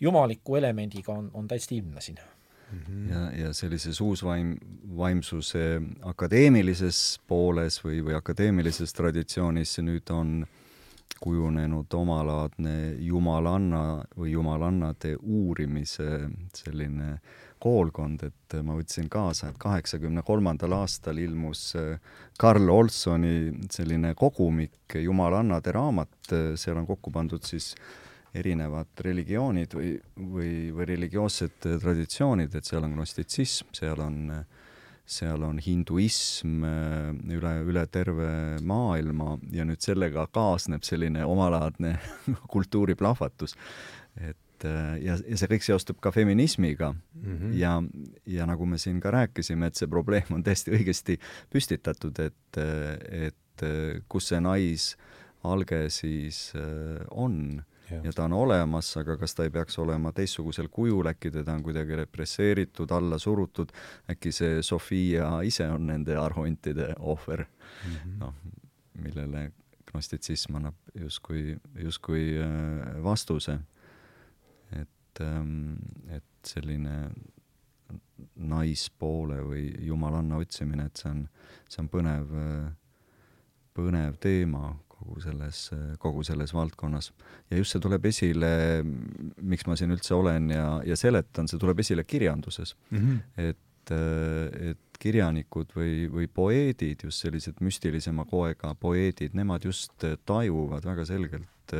jumaliku 0.00 0.56
elemendiga 0.56 1.12
on, 1.12 1.30
on 1.34 1.48
täiesti 1.48 1.76
ilmne 1.76 2.00
siin. 2.00 2.18
-hmm. 2.18 3.10
ja, 3.12 3.46
ja 3.46 3.52
sellises 3.52 4.00
uusvaim, 4.00 4.56
vaimsuse 4.96 5.80
akadeemilises 6.02 7.20
pooles 7.26 7.84
või, 7.84 8.00
või 8.04 8.16
akadeemilises 8.16 8.92
traditsioonis 8.92 9.78
nüüd 9.82 10.10
on 10.10 10.46
kujunenud 11.20 11.94
omalaadne 11.94 12.94
jumalanna 13.02 13.82
või 14.16 14.32
jumalannade 14.32 15.16
uurimise 15.18 16.28
selline 16.54 17.18
koolkond, 17.58 18.22
et 18.22 18.54
ma 18.62 18.76
võtsin 18.78 19.08
kaasa, 19.10 19.50
et 19.50 19.58
kaheksakümne 19.58 20.22
kolmandal 20.22 20.76
aastal 20.78 21.18
ilmus 21.18 21.72
Karl 22.38 22.70
Olsoni 22.70 23.50
selline 23.70 24.14
kogumik 24.14 24.94
Jumalannade 25.02 25.74
raamat, 25.74 26.30
seal 26.54 26.78
on 26.78 26.86
kokku 26.86 27.10
pandud 27.10 27.42
siis 27.42 27.72
erinevad 28.38 29.02
religioonid 29.02 29.74
või, 29.74 29.96
või, 30.18 30.52
või 30.76 30.86
religioossed 30.92 31.66
traditsioonid, 31.82 32.54
et 32.54 32.68
seal 32.68 32.84
on 32.86 32.94
gnostitsism, 32.94 33.72
seal 33.74 34.02
on 34.04 34.18
äh, 34.36 34.57
seal 35.08 35.42
on 35.46 35.60
hinduism 35.62 36.64
äh, 36.66 37.12
üle, 37.36 37.54
üle 37.68 37.84
terve 37.92 38.30
maailma 38.64 39.36
ja 39.54 39.64
nüüd 39.68 39.82
sellega 39.84 40.26
kaasneb 40.32 40.84
selline 40.86 41.24
omalaadne 41.24 41.96
kultuuriplahvatus. 42.52 43.56
et 44.20 44.66
äh, 44.68 44.98
ja, 45.04 45.16
ja 45.16 45.40
see 45.40 45.50
kõik 45.54 45.64
seostub 45.64 46.00
ka 46.04 46.12
feminismiga 46.12 46.92
mm 46.92 47.36
-hmm. 47.36 47.54
ja, 47.56 47.82
ja 48.26 48.46
nagu 48.46 48.66
me 48.66 48.78
siin 48.78 49.00
ka 49.00 49.10
rääkisime, 49.10 49.66
et 49.66 49.74
see 49.74 49.88
probleem 49.88 50.28
on 50.30 50.42
täiesti 50.42 50.74
õigesti 50.76 51.18
püstitatud, 51.50 52.18
et, 52.18 52.62
et 53.10 53.66
kus 54.08 54.28
see 54.28 54.40
naisalge 54.40 55.88
siis 55.90 56.52
äh, 56.54 57.04
on 57.10 57.62
ja. 57.90 58.00
ja 58.04 58.12
ta 58.12 58.24
on 58.24 58.32
olemas, 58.32 58.90
aga 59.00 59.16
kas 59.20 59.34
ta 59.34 59.46
ei 59.46 59.52
peaks 59.54 59.78
olema 59.78 60.12
teistsugusel 60.12 60.68
kujul, 60.72 61.06
äkki 61.10 61.30
teda 61.34 61.54
on 61.56 61.62
kuidagi 61.66 61.96
represseeritud, 62.02 62.90
alla 62.94 63.18
surutud, 63.18 63.72
äkki 64.10 64.32
see 64.32 64.62
Sofia 64.62 65.38
ise 65.46 65.68
on 65.72 65.88
nende 65.92 66.16
arhontide 66.16 66.94
ohver 66.98 67.44
mm 67.44 67.94
-hmm., 67.94 68.18
noh, 68.20 68.34
millele 69.02 69.50
gnostitsism 69.90 70.56
annab 70.56 70.74
justkui, 70.94 71.56
justkui 71.84 72.38
äh, 72.38 73.02
vastuse. 73.02 73.58
et, 74.72 75.20
ähm, 75.20 75.76
et 76.08 76.24
selline 76.44 77.10
naispoole 78.36 79.40
või 79.42 79.64
jumalanna 79.86 80.36
otsimine, 80.36 80.86
et 80.86 80.96
see 80.96 81.10
on, 81.10 81.22
see 81.68 81.82
on 81.82 81.88
põnev, 81.88 82.34
äh, 82.38 82.68
põnev 83.74 84.18
teema, 84.20 84.76
kogu 84.98 85.20
selles, 85.22 85.62
kogu 86.02 86.24
selles 86.26 86.52
valdkonnas. 86.54 87.12
ja 87.50 87.60
just 87.60 87.74
see 87.74 87.82
tuleb 87.82 88.04
esile, 88.10 88.50
miks 89.40 89.66
ma 89.66 89.76
siin 89.78 89.94
üldse 89.94 90.14
olen 90.16 90.50
ja, 90.54 90.66
ja 90.86 90.98
seletan, 90.98 91.48
see 91.48 91.60
tuleb 91.60 91.80
esile 91.84 92.04
kirjanduses 92.04 92.74
mm. 92.90 92.98
-hmm. 92.98 93.48
et, 93.48 93.94
et 94.72 94.98
kirjanikud 94.98 95.72
või, 95.76 96.08
või 96.10 96.26
poeedid, 96.26 97.04
just 97.04 97.22
sellised 97.22 97.62
müstilisema 97.64 98.24
koega 98.28 98.74
poeedid, 98.74 99.34
nemad 99.38 99.64
just 99.64 100.04
tajuvad 100.26 100.84
väga 100.84 101.04
selgelt 101.08 101.76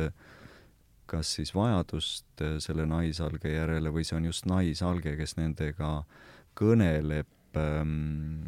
kas 1.09 1.31
siis 1.39 1.51
vajadust 1.55 2.43
selle 2.61 2.85
naisalge 2.85 3.49
järele 3.49 3.89
või 3.93 4.05
see 4.05 4.17
on 4.19 4.29
just 4.29 4.45
naisalge, 4.45 5.15
kes 5.17 5.35
nendega 5.39 6.03
kõneleb 6.59 7.27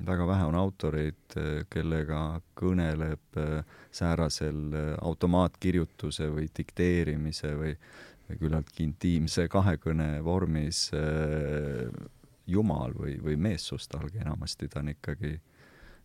väga 0.06 0.28
vähe 0.28 0.46
on 0.46 0.56
autoreid, 0.56 1.36
äh, 1.38 1.66
kellega 1.70 2.42
kõneleb 2.58 3.38
äh, 3.40 3.64
säärasel 3.92 4.74
äh, 4.74 4.90
automaatkirjutuse 5.02 6.30
või 6.34 6.48
dikteerimise 6.58 7.54
või, 7.58 7.76
või 8.30 8.40
küllaltki 8.42 8.84
intiimse 8.84 9.48
kahekõne 9.52 10.24
vormis 10.24 10.90
jumal 12.48 12.94
või, 12.98 13.18
või 13.24 13.38
meessoost 13.38 13.96
alge, 13.96 14.22
enamasti 14.22 14.68
ta 14.68 14.80
on 14.80 14.92
ikkagi 14.94 15.40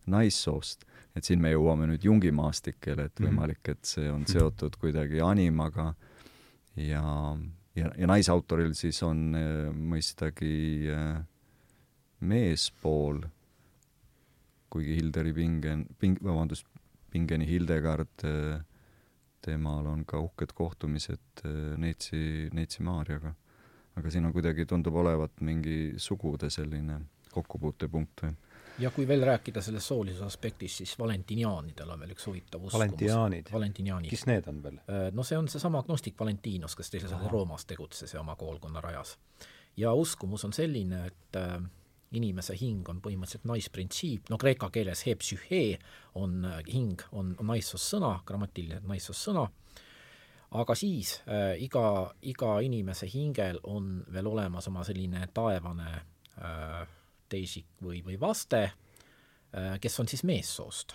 naissoost. 0.07 0.85
et 1.17 1.25
siin 1.25 1.41
me 1.41 1.51
jõuame 1.51 1.87
nüüd 1.87 2.05
Jungi 2.05 2.31
maastikele, 2.31 3.09
et 3.09 3.21
mhm. 3.21 3.29
võimalik, 3.29 3.69
et 3.69 3.85
see 3.85 4.11
on 4.11 4.27
seotud 4.27 4.77
kuidagi 4.81 5.21
animaga 5.21 5.95
ja, 6.77 7.37
ja, 7.75 7.91
ja 7.97 8.07
naisautoril 8.07 8.75
siis 8.75 9.03
on 9.03 9.33
mõistagi 9.75 10.93
äh, 10.93 11.25
meespool, 12.27 13.23
kuigi 14.71 14.97
Hilderi 14.99 15.33
Pingen, 15.37 15.87
Ping-, 15.99 16.19
vabandust, 16.25 16.67
Pingeni 17.11 17.47
Hildegard, 17.49 18.25
äh, 18.25 18.61
temal 19.47 19.87
on 19.87 20.05
ka 20.05 20.21
uhked 20.21 20.53
kohtumised 20.55 21.45
äh, 21.45 21.77
Neitsi, 21.79 22.51
Neitsi 22.53 22.83
Maarjaga. 22.83 23.35
aga 23.97 24.11
siin 24.13 24.27
on 24.29 24.33
kuidagi, 24.35 24.67
tundub 24.69 24.95
olevat 25.01 25.41
mingi 25.41 25.95
sugude 25.97 26.51
selline 26.53 26.99
kokkupuutepunkt 27.33 28.27
või? 28.27 28.35
ja 28.79 28.91
kui 28.91 29.07
veel 29.09 29.25
rääkida 29.25 29.63
sellest 29.65 29.89
soolisuse 29.89 30.25
aspektist, 30.25 30.83
siis 30.83 30.99
valentiniaanidel 30.99 31.91
on 31.95 32.01
veel 32.01 32.13
üks 32.13 32.27
huvitav 32.29 32.61
uskumus. 32.61 32.75
valentiniaanid? 32.77 33.53
valentiniaanid. 33.53 34.11
kes 34.13 34.27
need 34.29 34.51
on 34.53 34.61
veel? 34.63 34.77
Äh, 34.85 35.09
no 35.17 35.25
see 35.25 35.39
on 35.39 35.49
seesama 35.49 35.81
agnostik 35.85 36.19
Valentinos, 36.21 36.77
kes 36.77 36.93
teisel 36.93 37.29
Roomas 37.33 37.67
tegutses 37.67 38.15
ja 38.15 38.21
oma 38.21 38.37
koolkonna 38.37 38.81
rajas. 38.85 39.17
ja 39.77 39.93
uskumus 39.93 40.45
on 40.45 40.53
selline, 40.53 41.07
et 41.07 41.41
äh, 41.41 41.61
inimese 42.15 42.55
hing 42.59 42.87
on 42.89 43.01
põhimõtteliselt 43.03 43.47
naisprintsiip, 43.49 44.31
no 44.31 44.39
kreeka 44.39 44.71
keeles 44.75 45.03
he 45.07 45.17
psühhe 45.19 45.63
on 46.19 46.45
äh, 46.47 46.61
hing, 46.69 47.03
on, 47.13 47.35
naissoossõna, 47.41 48.21
grammatiline 48.27 48.81
naissoossõna, 48.87 49.47
aga 50.61 50.77
siis 50.79 51.17
äh, 51.27 51.57
iga, 51.63 52.13
iga 52.23 52.59
inimese 52.65 53.09
hingel 53.11 53.59
on 53.67 53.99
veel 54.13 54.31
olemas 54.31 54.69
oma 54.71 54.85
selline 54.87 55.27
taevane 55.35 55.91
äh, 55.97 56.87
teisik 57.29 57.67
või, 57.83 58.05
või 58.07 58.21
vaste 58.21 58.63
äh,, 58.63 59.81
kes 59.83 60.01
on 60.01 60.07
siis 60.07 60.23
meessoost. 60.23 60.95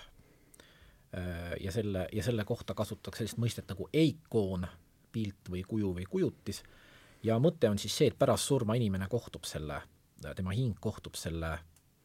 Äh,. 1.12 1.58
ja 1.60 1.72
selle, 1.76 2.06
ja 2.14 2.24
selle 2.24 2.46
kohta 2.48 2.72
kasutatakse 2.74 3.26
sellist 3.26 3.42
mõistet 3.44 3.68
nagu 3.68 3.90
eikoon, 3.92 4.64
pilt 5.12 5.52
või 5.52 5.66
kuju 5.68 5.90
või 5.98 6.06
kujutis, 6.08 6.62
ja 7.24 7.36
mõte 7.44 7.68
on 7.68 7.82
siis 7.82 7.98
see, 7.98 8.08
et 8.08 8.20
pärast 8.20 8.48
surma 8.48 8.80
inimene 8.80 9.12
kohtub 9.12 9.44
selle 9.44 9.82
tema 10.36 10.54
hing 10.56 10.78
kohtub 10.80 11.16
selle 11.16 11.58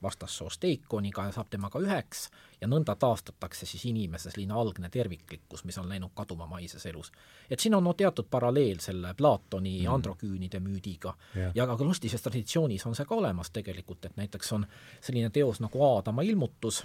vastassoost 0.03 0.65
eikoniga 0.65 1.25
ja 1.25 1.33
saab 1.33 1.49
temaga 1.51 1.81
üheks 1.81 2.27
ja 2.61 2.69
nõnda 2.69 2.95
taastatakse 3.01 3.67
siis 3.67 3.85
inimese 3.89 4.31
selline 4.31 4.55
algne 4.55 4.91
terviklikkus, 4.93 5.65
mis 5.65 5.79
on 5.79 5.89
läinud 5.89 6.13
kaduma 6.15 6.47
maises 6.47 6.87
elus. 6.87 7.13
et 7.51 7.61
siin 7.61 7.75
on 7.75 7.85
no 7.85 7.95
teatud 7.95 8.29
paralleel 8.31 8.81
selle 8.81 9.15
Platoni 9.15 9.81
mm. 9.83 9.95
androküünide 9.95 10.61
müüdiga 10.61 11.15
yeah. 11.37 11.53
ja 11.55 11.67
ka 11.67 11.77
gnostises 11.77 12.23
traditsioonis 12.23 12.87
on 12.87 12.95
see 12.95 13.09
ka 13.09 13.15
olemas 13.15 13.51
tegelikult, 13.51 14.05
et 14.05 14.17
näiteks 14.17 14.53
on 14.53 14.67
selline 15.01 15.31
teos 15.31 15.61
nagu 15.61 15.85
Aadama 15.85 16.23
ilmutus, 16.23 16.85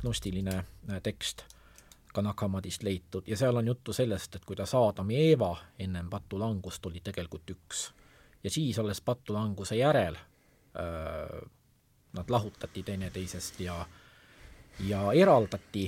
gnostiline 0.00 0.56
äh, 0.58 1.00
tekst, 1.02 1.46
ka 2.14 2.22
Nakamadist 2.22 2.82
leitud 2.82 3.28
ja 3.28 3.36
seal 3.36 3.56
on 3.56 3.66
juttu 3.66 3.92
sellest, 3.92 4.34
et 4.34 4.44
kuidas 4.44 4.74
Aadam 4.74 5.10
ja 5.10 5.18
Eeva 5.18 5.56
ennem 5.78 6.10
patulangust 6.10 6.86
oli 6.86 7.00
tegelikult 7.00 7.50
üks. 7.50 7.92
ja 8.44 8.50
siis 8.50 8.78
alles 8.78 9.00
patulanguse 9.00 9.76
järel 9.76 10.16
Äh, 10.16 10.33
nad 12.14 12.30
lahutati 12.30 12.82
teineteisest 12.82 13.60
ja, 13.60 13.76
ja 14.88 15.02
eraldati, 15.12 15.84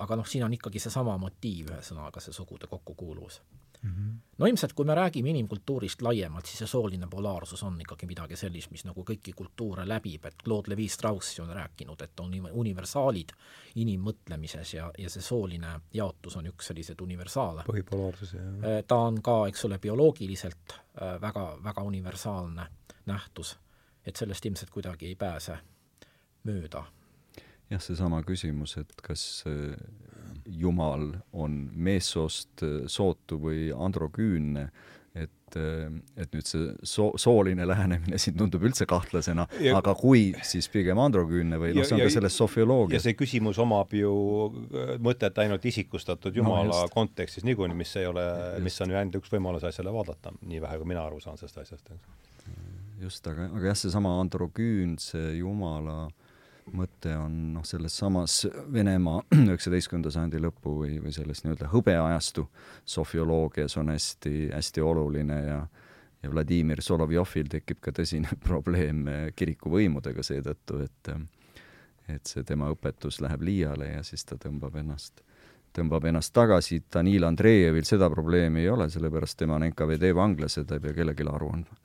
aga 0.00 0.16
noh, 0.16 0.26
siin 0.26 0.44
on 0.46 0.54
ikkagi 0.56 0.82
seesama 0.82 1.16
motiiv, 1.20 1.70
ühesõnaga 1.74 2.22
see 2.24 2.34
sugude 2.34 2.66
kokkukuuluvus 2.70 3.40
mm. 3.82 3.90
-hmm. 3.90 4.18
no 4.38 4.46
ilmselt, 4.46 4.72
kui 4.72 4.84
me 4.84 4.94
räägime 4.94 5.30
inimkultuurist 5.30 6.02
laiemalt, 6.02 6.46
siis 6.46 6.58
see 6.58 6.66
sooline 6.66 7.06
polaarsus 7.10 7.62
on 7.62 7.80
ikkagi 7.80 8.06
midagi 8.06 8.36
sellist, 8.36 8.70
mis 8.70 8.84
nagu 8.84 9.04
kõiki 9.04 9.34
kultuure 9.36 9.88
läbib, 9.88 10.24
et 10.24 10.42
Claude 10.44 10.70
Levi-Strauss 10.70 11.40
on 11.40 11.54
rääkinud, 11.56 12.02
et 12.02 12.20
on 12.20 12.34
universaalid 12.52 13.32
inimmõtlemises 13.74 14.74
ja, 14.74 14.90
ja 14.98 15.10
see 15.10 15.22
sooline 15.22 15.80
jaotus 15.92 16.36
on 16.36 16.46
üks 16.46 16.72
selliseid 16.72 17.00
universaale. 17.00 17.64
põhipolaarsus, 17.66 18.34
jah. 18.34 18.84
ta 18.86 18.96
on 18.96 19.22
ka, 19.22 19.46
eks 19.48 19.64
ole, 19.64 19.78
bioloogiliselt 19.78 20.76
väga, 21.20 21.46
väga 21.64 21.82
universaalne 21.82 22.66
nähtus 23.06 23.56
et 24.06 24.16
sellest 24.16 24.46
ilmselt 24.46 24.70
kuidagi 24.74 25.10
ei 25.10 25.16
pääse 25.18 25.58
mööda. 26.48 26.84
jah, 27.70 27.82
seesama 27.82 28.22
küsimus, 28.26 28.76
et 28.80 28.94
kas 29.04 29.44
äh, 29.46 29.74
Jumal 30.46 31.12
on 31.32 31.66
meessoost 31.74 32.64
äh, 32.66 32.80
sootu 32.90 33.38
või 33.38 33.68
androküünne, 33.70 34.64
et, 35.14 35.58
äh, 35.60 35.92
et 36.16 36.32
nüüd 36.34 36.48
see 36.48 36.72
soo-, 36.82 37.12
sooline 37.20 37.66
lähenemine 37.68 38.18
siin 38.18 38.38
tundub 38.40 38.64
üldse 38.66 38.88
kahtlasena, 38.90 39.46
aga 39.76 39.94
kui, 40.00 40.32
siis 40.46 40.66
pigem 40.72 40.98
androküünne 40.98 41.60
või 41.62 41.76
noh, 41.76 41.86
see 41.86 41.98
on 41.98 42.02
ja, 42.02 42.08
ka 42.08 42.16
selles 42.16 42.40
sofioloogias. 42.40 42.96
ja 42.98 43.04
see 43.04 43.18
küsimus 43.20 43.60
omab 43.62 43.94
ju 43.94 44.14
mõtet 45.04 45.38
ainult 45.44 45.68
isikustatud 45.70 46.40
Jumala 46.40 46.72
no, 46.72 46.88
kontekstis 46.94 47.46
niikuinii, 47.46 47.78
mis 47.84 47.94
ei 48.00 48.08
ole, 48.10 48.26
mis 48.64 48.80
on 48.82 48.96
ju 48.96 48.98
ainult 48.98 49.20
üks 49.20 49.36
võimalus 49.36 49.68
asjale 49.70 49.94
vaadata, 49.94 50.34
nii 50.40 50.64
vähe, 50.64 50.80
kui 50.80 50.90
mina 50.94 51.04
aru 51.06 51.22
saan 51.22 51.38
sellest 51.38 51.62
asjast. 51.66 51.94
Just, 53.00 53.26
aga, 53.26 53.48
aga 53.50 53.70
jah, 53.70 53.78
seesama 53.78 54.16
androküün, 54.20 54.96
see 55.00 55.36
Jumala 55.40 56.08
mõte 56.76 57.12
on 57.18 57.36
noh, 57.56 57.64
selles 57.66 57.96
samas 57.98 58.44
Venemaa 58.72 59.24
üheksateistkümnenda 59.48 60.12
sajandi 60.14 60.42
lõpu 60.44 60.76
või, 60.82 60.98
või 61.02 61.14
selles 61.14 61.42
nii-öelda 61.44 61.70
hõbeajastu 61.72 62.46
sofioloogias 62.88 63.76
on 63.80 63.90
hästi, 63.94 64.50
hästi 64.54 64.84
oluline 64.84 65.44
ja 65.46 65.60
ja 66.22 66.30
Vladimir 66.30 66.82
Solovjovil 66.84 67.48
tekib 67.48 67.80
ka 67.80 67.92
tõsine 67.96 68.34
probleem 68.48 69.06
kirikuvõimudega 69.36 70.24
seetõttu, 70.26 70.82
et 70.84 71.14
et 72.10 72.26
see 72.26 72.42
tema 72.42 72.66
õpetus 72.72 73.20
läheb 73.22 73.44
liiale 73.46 73.92
ja 73.92 74.00
siis 74.02 74.24
ta 74.26 74.34
tõmbab 74.40 74.74
ennast, 74.80 75.20
tõmbab 75.76 76.08
ennast 76.10 76.32
tagasi, 76.34 76.80
Danil 76.92 77.22
Andreevil 77.22 77.86
seda 77.86 78.08
probleemi 78.10 78.64
ei 78.64 78.70
ole, 78.72 78.88
sellepärast 78.90 79.38
tema 79.38 79.54
on 79.60 79.68
NKVD 79.68 80.10
vanglas 80.18 80.58
ja 80.58 80.64
ta 80.66 80.74
ei 80.74 80.82
pea 80.82 80.96
kellelegi 80.96 81.28
aru 81.30 81.52
andma. 81.54 81.78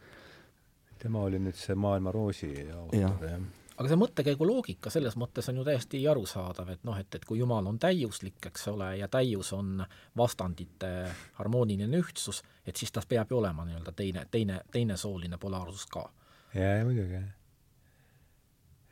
Tema 1.06 1.22
oli 1.28 1.40
nüüd 1.42 1.58
see 1.60 1.78
Maailma 1.78 2.14
Roosi 2.16 2.52
autor 2.74 3.00
ja., 3.00 3.14
jah 3.30 3.46
aga 3.76 3.92
see 3.92 4.00
mõttekäigu 4.00 4.48
loogika 4.48 4.92
selles 4.94 5.18
mõttes 5.20 5.50
on 5.52 5.60
ju 5.60 5.66
täiesti 5.68 6.00
arusaadav, 6.08 6.70
et 6.72 6.86
noh, 6.88 6.98
et, 7.00 7.10
et 7.18 7.26
kui 7.28 7.40
Jumal 7.42 7.68
on 7.68 7.80
täiuslik, 7.82 8.40
eks 8.48 8.70
ole, 8.72 8.94
ja 9.02 9.10
täius 9.12 9.52
on 9.56 9.84
vastandite 10.18 10.92
harmooniline 11.40 12.00
ühtsus, 12.00 12.42
et 12.66 12.80
siis 12.80 12.94
ta 12.96 13.04
peab 13.08 13.32
ju 13.32 13.42
olema 13.42 13.66
nii-öelda 13.68 13.92
teine, 13.96 14.26
teine, 14.32 14.62
teine 14.72 14.98
sooline 14.98 15.40
polaarsus 15.42 15.90
ka. 15.92 16.06
jaa, 16.56 16.80
muidugi. 16.88 17.20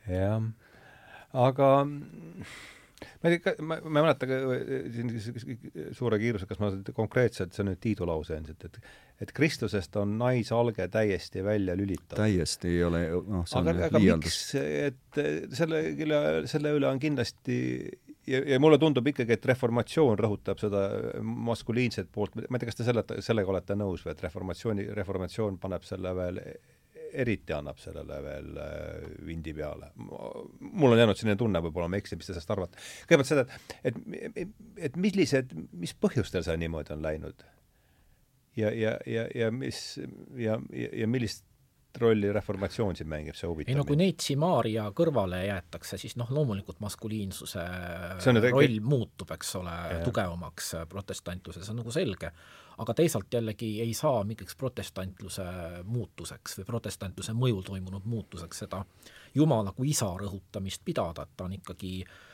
jah, 0.09 0.49
aga 1.47 1.71
ma 3.23 3.31
ei 3.31 3.39
tea, 3.39 3.55
ma, 3.63 3.79
ma 3.83 4.01
ei 4.01 4.05
mäleta 4.05 4.27
siin 4.93 5.93
suure 5.95 6.19
kiirusega, 6.21 6.51
kas 6.51 6.61
ma 6.61 6.71
konkreetselt, 6.95 7.55
see 7.55 7.63
on 7.63 7.71
nüüd 7.71 7.81
Tiidu 7.83 8.07
lause 8.09 8.37
ilmselt, 8.37 8.67
et 8.69 8.79
et 9.23 9.31
Kristusest 9.31 9.95
on 10.01 10.17
naisalge 10.19 10.87
täiesti 10.91 11.43
välja 11.45 11.75
lülitatud. 11.79 12.17
täiesti 12.17 12.73
ei 12.73 12.83
ole, 12.83 13.03
noh, 13.13 13.45
see 13.47 13.59
on 13.61 13.69
aga, 13.71 13.87
aga 13.87 14.01
liialdus. 14.01 14.39
et 14.57 15.21
selle 15.55 15.83
üle, 15.93 16.19
selle 16.51 16.73
üle 16.75 16.89
on 16.89 16.99
kindlasti 16.99 17.57
ja, 18.27 18.41
ja 18.55 18.59
mulle 18.59 18.79
tundub 18.81 19.07
ikkagi, 19.13 19.37
et 19.37 19.47
reformatsioon 19.53 20.19
rõhutab 20.19 20.59
seda 20.61 20.83
maskuliinset 21.23 22.11
poolt, 22.11 22.35
ma 22.35 22.57
ei 22.57 22.63
tea, 22.63 22.71
kas 22.71 22.81
te 22.81 22.87
selle, 22.87 23.05
sellega 23.25 23.53
olete 23.53 23.77
nõus 23.79 24.05
või 24.05 24.15
et 24.15 24.23
reformatsiooni, 24.27 24.87
reformatsioon 24.97 25.59
paneb 25.63 25.85
selle 25.87 26.15
veel 26.17 26.41
eriti 27.13 27.53
annab 27.55 27.79
sellele 27.81 28.19
veel 28.25 28.59
äh, 28.61 29.07
vindi 29.27 29.53
peale. 29.53 29.91
mul 30.59 30.91
on 30.91 30.99
jäänud 30.99 31.19
selline 31.19 31.37
tunne, 31.39 31.61
võib-olla 31.63 31.89
ma 31.91 31.99
eksin, 32.01 32.19
mis 32.19 32.29
te 32.29 32.33
sellest 32.33 32.53
arvate. 32.55 32.83
kõigepealt 33.07 33.31
seda, 33.31 33.47
et, 33.83 33.97
et, 34.33 34.53
et 34.89 34.99
millised, 34.99 35.53
mis 35.71 35.93
põhjustel 35.93 36.45
see 36.45 36.57
niimoodi 36.61 36.95
on 36.95 37.03
läinud? 37.05 37.45
ja, 38.57 38.69
ja, 38.71 38.97
ja, 39.09 39.27
ja 39.35 39.51
mis 39.51 39.99
ja, 40.37 40.59
ja, 40.73 40.89
ja 41.03 41.07
millist 41.09 41.45
rolli 42.01 42.31
reformatsioon 42.33 42.97
siin 42.97 43.09
mängib, 43.09 43.37
see 43.37 43.47
huvitab 43.49 43.69
ei 43.69 43.77
no 43.77 43.85
kui 43.85 43.97
Neitsi 43.99 44.35
Maarja 44.39 44.87
kõrvale 44.97 45.43
jäetakse, 45.45 45.99
siis 46.01 46.15
noh, 46.17 46.31
loomulikult 46.33 46.81
maskuliinsuse 46.81 47.63
roll 48.25 48.57
kõik... 48.57 48.79
muutub, 48.81 49.33
eks 49.35 49.55
ole, 49.61 49.75
tugevamaks 50.05 50.73
protestantluses, 50.89 51.65
see 51.67 51.75
on 51.75 51.81
nagu 51.83 51.93
selge. 51.93 52.33
aga 52.83 52.93
teisalt 52.97 53.33
jällegi 53.33 53.75
ei 53.81 53.93
saa 53.93 54.23
mingiks 54.25 54.55
protestantluse 54.57 55.45
muutuseks 55.85 56.57
või 56.59 56.69
protestantluse 56.71 57.37
mõjul 57.37 57.61
toimunud 57.63 58.05
muutuseks 58.05 58.65
seda 58.65 58.83
Jumala 59.35 59.71
kui 59.71 59.89
isa 59.89 60.09
rõhutamist 60.17 60.81
pidada, 60.85 61.23
et 61.23 61.37
ta 61.37 61.45
on 61.45 61.53
ikkagi 61.53 61.99
äh, 62.01 62.13
Äh, 62.13 62.32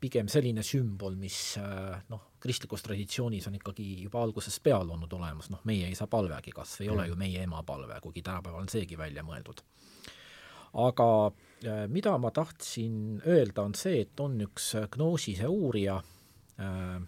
pigem 0.00 0.28
selline 0.30 0.62
sümbol, 0.62 1.16
mis 1.18 1.56
äh, 1.58 1.98
noh, 2.12 2.30
kristlikus 2.40 2.84
traditsioonis 2.86 3.48
on 3.50 3.58
ikkagi 3.58 3.86
juba 4.04 4.22
algusest 4.22 4.62
peale 4.62 4.94
olnud 4.94 5.12
olemas, 5.12 5.50
noh, 5.52 5.62
meie 5.68 5.90
isa 5.90 6.06
palvegi 6.10 6.54
kas 6.54 6.76
või 6.78 6.86
ei 6.86 6.92
ole 6.94 7.06
ju 7.10 7.18
meie 7.18 7.42
ema 7.44 7.62
palve, 7.66 7.98
kuigi 8.04 8.22
tänapäeval 8.26 8.62
on 8.62 8.70
seegi 8.70 8.98
välja 8.98 9.24
mõeldud. 9.26 9.62
aga 10.86 11.08
äh, 11.26 11.84
mida 11.88 12.16
ma 12.18 12.30
tahtsin 12.30 13.20
öelda, 13.26 13.62
on 13.62 13.74
see, 13.74 14.04
et 14.06 14.20
on 14.20 14.38
üks 14.46 14.72
gnoosise 14.94 15.48
uurija 15.48 15.98
äh,, 16.60 17.00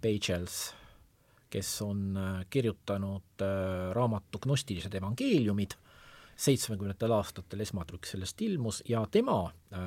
Pagels, 0.00 0.72
kes 1.52 1.70
on 1.84 2.16
kirjutanud 2.48 3.42
äh, 3.44 3.92
raamatu 3.92 4.40
Gnostilised 4.40 4.94
evangeeliumid. 4.94 5.76
äh,, 5.76 5.89
seitsmekümnendatel 6.40 7.12
aastatel 7.12 7.60
esmatrükk 7.66 8.08
sellest 8.08 8.40
ilmus 8.42 8.82
ja 8.88 9.04
tema 9.10 9.42
äh, 9.44 9.82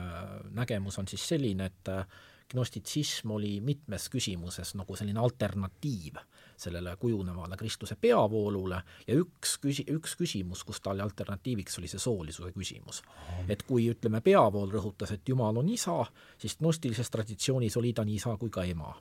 nägemus 0.52 1.00
on 1.00 1.08
siis 1.08 1.28
selline, 1.28 1.66
et 1.72 1.90
äh, 1.90 2.06
gnostitsism 2.52 3.32
oli 3.32 3.62
mitmes 3.62 4.10
küsimuses 4.14 4.76
nagu 4.78 4.96
selline 4.96 5.20
alternatiiv 5.20 6.20
sellele 6.58 6.96
kujunevale 7.00 7.58
Kristuse 7.58 7.96
peavoolule 8.02 8.82
ja 9.08 9.16
üks 9.18 9.58
küsi-, 9.64 9.86
üks 9.90 10.16
küsimus, 10.20 10.64
kus 10.64 10.82
ta 10.82 10.94
oli 10.94 11.02
alternatiiviks, 11.02 11.80
oli 11.80 11.90
see 11.90 12.00
soolisuse 12.00 12.52
küsimus. 12.54 13.02
et 13.50 13.64
kui 13.64 13.90
ütleme, 13.90 14.22
peavool 14.22 14.70
rõhutas, 14.72 15.14
et 15.14 15.30
Jumal 15.30 15.58
on 15.58 15.70
isa, 15.70 16.06
siis 16.38 16.58
gnostilises 16.62 17.10
traditsioonis 17.10 17.78
oli 17.78 17.94
ta 17.94 18.06
nii 18.06 18.22
isa 18.22 18.38
kui 18.38 18.50
ka 18.50 18.64
ema. 18.64 18.94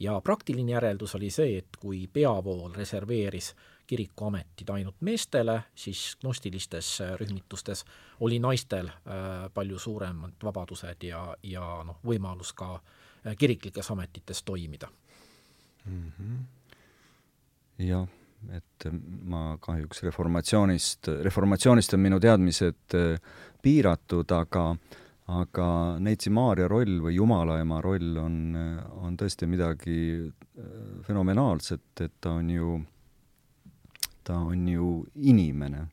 ja 0.00 0.20
praktiline 0.20 0.72
järeldus 0.72 1.14
oli 1.14 1.30
see, 1.30 1.58
et 1.58 1.80
kui 1.80 2.06
peavool 2.12 2.74
reserveeris 2.74 3.54
kirikuametid 3.86 4.70
ainult 4.70 5.00
meestele, 5.00 5.58
siis 5.74 6.16
gnostilistes 6.20 7.00
äh, 7.00 7.14
rühmitustes 7.20 7.84
oli 8.20 8.38
naistel 8.38 8.88
äh, 8.88 8.94
palju 9.54 9.78
suuremad 9.78 10.38
vabadused 10.44 11.04
ja, 11.06 11.22
ja 11.42 11.66
noh, 11.86 11.98
võimalus 12.06 12.54
ka 12.56 12.74
äh, 12.78 13.36
kiriklikes 13.38 13.90
ametites 13.90 14.42
toimida 14.42 14.88
mm. 15.84 16.12
-hmm. 16.18 16.38
jah, 17.88 18.08
et 18.52 18.88
ma 19.24 19.58
kahjuks 19.60 20.02
reformatsioonist, 20.02 21.08
reformatsioonist 21.22 21.94
on 21.94 22.00
minu 22.00 22.20
teadmised 22.20 22.98
piiratud, 23.62 24.30
aga 24.30 24.76
aga 25.32 25.66
Neitsi 25.98 26.30
Maarja 26.30 26.68
roll 26.68 26.98
või 27.00 27.14
Jumala 27.14 27.60
ema 27.60 27.80
roll 27.80 28.16
on, 28.18 28.56
on 29.06 29.16
tõesti 29.16 29.46
midagi 29.46 30.32
fenomenaalset, 31.06 32.00
et 32.00 32.12
ta 32.20 32.32
on 32.40 32.50
ju 32.50 32.80
ta 34.24 34.38
on 34.38 34.68
ju 34.68 34.88
inimene, 35.14 35.86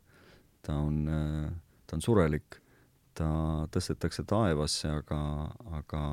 ta 0.61 0.76
on, 0.77 1.06
ta 1.85 1.97
on 1.97 2.03
surelik, 2.03 2.60
ta 3.18 3.30
tõstetakse 3.73 4.23
taevasse, 4.27 4.91
aga, 5.01 5.22
aga 5.80 6.03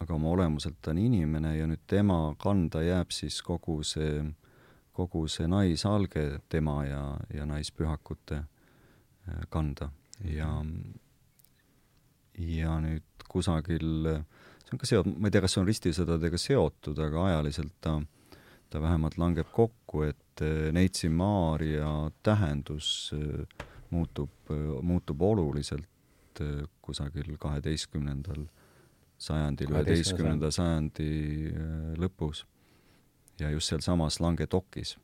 aga 0.00 0.16
oma 0.16 0.30
olemuselt 0.32 0.78
ta 0.80 0.94
on 0.94 1.00
inimene 1.02 1.54
ja 1.58 1.66
nüüd 1.68 1.82
tema 1.90 2.34
kanda 2.40 2.80
jääb 2.84 3.12
siis 3.12 3.40
kogu 3.44 3.82
see, 3.84 4.22
kogu 4.96 5.26
see 5.28 5.48
naisalge 5.50 6.40
tema 6.48 6.78
ja, 6.86 7.02
ja 7.34 7.44
naispühakute 7.48 8.40
äh, 8.40 9.42
kanda. 9.52 9.90
Ja 10.24 10.54
ja 12.40 12.78
nüüd 12.80 13.26
kusagil, 13.28 14.08
see 14.64 14.72
on 14.72 14.80
ka 14.80 14.88
seotud, 14.88 15.18
ma 15.20 15.28
ei 15.28 15.34
tea, 15.34 15.44
kas 15.44 15.54
see 15.54 15.60
on 15.60 15.68
ristisõdadega 15.68 16.40
seotud, 16.40 16.98
aga 17.04 17.26
ajaliselt 17.28 17.74
ta 17.84 17.98
äh, 17.98 18.19
ta 18.70 18.80
vähemalt 18.82 19.18
langeb 19.18 19.50
kokku, 19.52 20.04
et 20.06 20.42
eh, 20.44 20.70
Neitsi 20.72 21.08
Maarja 21.08 22.10
tähendus 22.22 23.10
eh, 23.16 23.64
muutub, 23.90 24.30
eh, 24.50 24.82
muutub 24.82 25.22
oluliselt 25.22 25.86
kusagil 26.82 27.34
kaheteistkümnendal 27.38 28.46
sajandil, 29.20 29.74
üheteistkümnenda 29.74 30.48
sajandi 30.54 31.08
lõpus. 32.00 32.46
ja 33.40 33.50
just 33.50 33.68
sealsamas 33.68 34.20
Languedoc'is, 34.20 34.94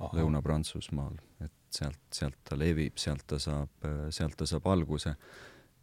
Lõuna-Prantsusmaal, 0.00 1.14
et 1.40 1.52
sealt, 1.70 2.02
sealt 2.12 2.36
ta 2.44 2.58
levib, 2.58 2.98
sealt 3.00 3.24
ta 3.26 3.38
saab, 3.38 3.86
sealt 4.10 4.36
ta 4.36 4.46
saab 4.50 4.66
alguse. 4.66 5.14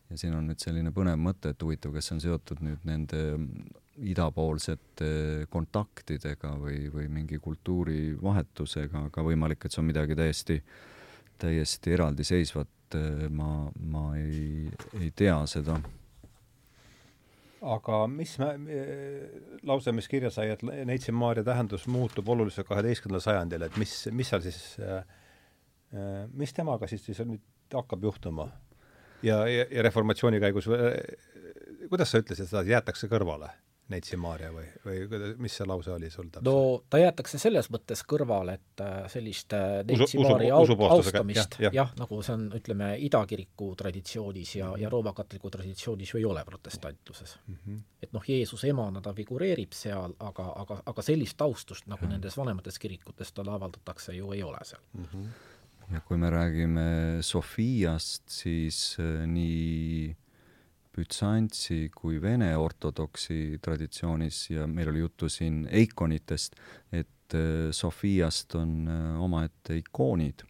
ja 0.10 0.18
siin 0.18 0.36
on 0.36 0.52
nüüd 0.52 0.62
selline 0.62 0.92
põnev 0.92 1.18
mõte, 1.18 1.56
et 1.56 1.64
huvitav, 1.64 1.96
kas 1.96 2.12
see 2.12 2.20
on 2.20 2.22
seotud 2.28 2.62
nüüd 2.62 2.86
nende 2.86 3.24
idapoolsete 4.00 5.48
kontaktidega 5.52 6.54
või, 6.60 6.86
või 6.94 7.08
mingi 7.12 7.40
kultuurivahetusega, 7.44 9.08
aga 9.12 9.24
võimalik, 9.26 9.66
et 9.66 9.74
see 9.74 9.82
on 9.84 9.90
midagi 9.90 10.16
täiesti, 10.18 10.62
täiesti 11.42 11.96
eraldiseisvat, 11.98 12.98
ma, 13.36 13.52
ma 13.92 14.06
ei, 14.20 14.70
ei 15.00 15.12
tea 15.16 15.38
seda. 15.48 15.80
aga 17.62 17.98
mis 18.10 18.38
me, 18.42 18.52
lause, 19.68 19.92
mis 19.92 20.08
kirja 20.10 20.32
sai, 20.34 20.50
et 20.56 20.64
Neitsi 20.64 21.12
Maarja 21.12 21.44
tähendus 21.44 21.88
muutub 21.88 22.30
oluliselt 22.30 22.68
kaheteistkümnendal 22.68 23.22
sajandil, 23.22 23.68
et 23.68 23.78
mis, 23.78 23.94
mis 24.12 24.32
seal 24.32 24.42
siis 24.42 24.62
äh, 24.82 25.04
mis 26.34 26.54
temaga 26.56 26.88
siis, 26.88 27.04
siis 27.06 27.20
nüüd 27.28 27.42
hakkab 27.76 28.04
juhtuma? 28.04 28.48
ja, 29.24 29.44
ja, 29.48 29.66
ja 29.70 29.84
reformatsiooni 29.84 30.40
käigus, 30.42 30.70
kuidas 31.90 32.12
sa 32.12 32.22
ütlesid 32.24 32.48
seda, 32.48 32.64
et 32.64 32.72
jäetakse 32.74 33.10
kõrvale? 33.12 33.52
Neitsi 33.92 34.18
Maarja 34.20 34.52
või, 34.54 34.66
või 34.86 35.32
mis 35.42 35.56
see 35.60 35.68
lause 35.68 35.92
oli 35.94 36.10
sul 36.12 36.30
täpselt? 36.30 36.48
no 36.48 36.84
ta 36.90 37.00
jäetakse 37.02 37.40
selles 37.42 37.70
mõttes 37.74 38.04
kõrvale, 38.08 38.56
et 38.60 38.84
äh, 38.84 38.96
sellist 39.12 39.54
äh, 39.58 39.82
Neitsi 39.88 40.20
Maarja 40.22 40.58
austamist, 40.58 41.58
jah 41.62 41.76
ja,, 41.76 41.86
nagu 42.00 42.22
see 42.26 42.36
on, 42.38 42.48
ütleme, 42.58 42.92
idakiriku 43.08 43.72
traditsioonis 43.80 44.56
ja, 44.60 44.72
ja 44.80 44.92
Rooma 44.92 45.14
katoliku 45.18 45.52
traditsioonis 45.54 46.14
ju 46.14 46.22
ei 46.22 46.28
ole 46.28 46.46
protestantluses 46.48 47.38
mm. 47.46 47.60
-hmm. 47.60 47.82
et 48.04 48.14
noh, 48.16 48.28
Jeesuse 48.28 48.72
emana 48.72 49.02
ta 49.02 49.14
figureerib 49.18 49.76
seal, 49.76 50.16
aga, 50.20 50.48
aga, 50.64 50.82
aga 50.86 51.06
sellist 51.06 51.42
austust, 51.42 51.88
nagu 51.92 52.06
ja. 52.06 52.16
nendes 52.16 52.38
vanemates 52.38 52.80
kirikutes 52.80 53.34
talle 53.34 53.56
avaldatakse, 53.56 54.16
ju 54.16 54.32
ei 54.32 54.44
ole 54.44 54.64
seal 54.64 54.82
mm. 54.94 55.06
-hmm. 55.14 55.94
ja 55.94 56.02
kui 56.08 56.18
me 56.18 56.30
räägime 56.30 56.88
Sofiast, 57.22 58.24
siis 58.30 58.98
äh, 59.00 59.28
nii 59.28 60.16
Bütsantsi 60.92 61.86
kui 61.96 62.20
Vene 62.22 62.50
ortodoksi 62.60 63.58
traditsioonis 63.64 64.42
ja 64.52 64.68
meil 64.68 64.92
oli 64.92 65.06
juttu 65.06 65.30
siin 65.32 65.64
eikonitest, 65.72 66.58
et 66.92 67.36
äh, 67.38 67.70
Sofiast 67.72 68.56
on 68.60 68.74
äh, 68.92 69.22
omaette 69.24 69.78
ikoonid, 69.80 70.44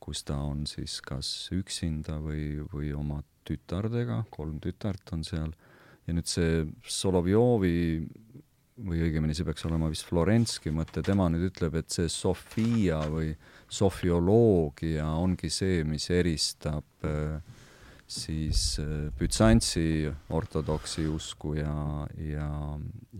kus 0.00 0.24
ta 0.28 0.36
on 0.44 0.66
siis 0.68 0.98
kas 1.04 1.30
üksinda 1.56 2.18
või, 2.20 2.60
või 2.72 2.92
oma 2.96 3.22
tütardega, 3.48 4.24
kolm 4.30 4.60
tütart 4.60 5.14
on 5.16 5.24
seal, 5.24 5.54
ja 6.06 6.16
nüüd 6.16 6.28
see 6.28 6.66
Solovjovi 6.84 7.80
või 8.80 9.00
õigemini 9.04 9.34
see 9.36 9.46
peaks 9.48 9.64
olema 9.68 9.90
vist 9.92 10.06
Florenski 10.08 10.72
mõte, 10.72 11.02
tema 11.04 11.28
nüüd 11.32 11.50
ütleb, 11.50 11.76
et 11.80 11.92
see 11.92 12.08
Sofia 12.12 13.00
või 13.12 13.32
sofioloogia 13.70 15.08
ongi 15.20 15.50
see, 15.52 15.82
mis 15.88 16.08
eristab 16.12 17.08
äh, 17.08 17.40
siis 18.10 18.78
äh, 18.82 19.08
Bütsantsi 19.18 20.10
ortodoksi 20.34 21.06
usku 21.08 21.54
ja, 21.58 22.06
ja, 22.18 22.50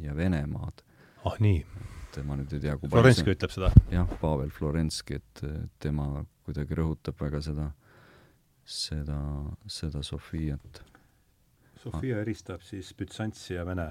ja 0.03 0.17
Venemaad. 0.17 0.85
ah 1.25 1.41
nii? 1.41 1.65
tema 2.11 2.35
nüüd 2.35 2.53
ei 2.57 2.63
tea, 2.65 2.77
kui 2.81 2.91
Florenski 2.91 3.35
ütleb 3.35 3.53
seda? 3.55 3.71
jah, 3.93 4.09
Pavel 4.21 4.51
Florenski, 4.51 5.21
et 5.21 5.43
tema 5.83 6.25
kuidagi 6.47 6.79
rõhutab 6.79 7.21
väga 7.23 7.43
seda, 7.45 7.69
seda, 8.65 9.19
seda 9.71 10.03
Sofiat. 10.03 10.83
Sofia 11.81 12.19
ah. 12.19 12.25
eristab 12.25 12.65
siis 12.67 12.91
Bütsantsi 12.99 13.55
ja 13.55 13.63
Vene, 13.65 13.87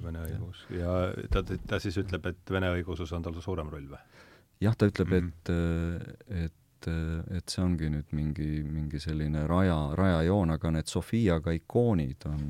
Vene 0.00 0.22
õigus 0.30 0.62
ja 0.72 1.10
ta, 1.34 1.42
ta 1.42 1.80
siis 1.82 1.98
ütleb, 2.00 2.30
et 2.30 2.52
Vene 2.54 2.70
õigusus 2.78 3.12
on 3.12 3.26
tal 3.26 3.36
suurem 3.44 3.68
roll 3.72 3.90
või? 3.90 4.00
jah, 4.62 4.76
ta 4.78 4.88
ütleb 4.88 5.10
mm, 5.10 5.32
-hmm. 5.50 6.14
et, 6.30 6.46
et 6.46 6.60
et, 6.90 7.32
et 7.38 7.50
see 7.52 7.62
ongi 7.64 7.88
nüüd 7.92 8.12
mingi, 8.16 8.48
mingi 8.66 9.00
selline 9.02 9.46
raja, 9.48 9.76
rajajoon, 9.98 10.54
aga 10.56 10.72
need 10.76 10.90
Sofiaga 10.90 11.54
ikoonid 11.56 12.26
on, 12.30 12.46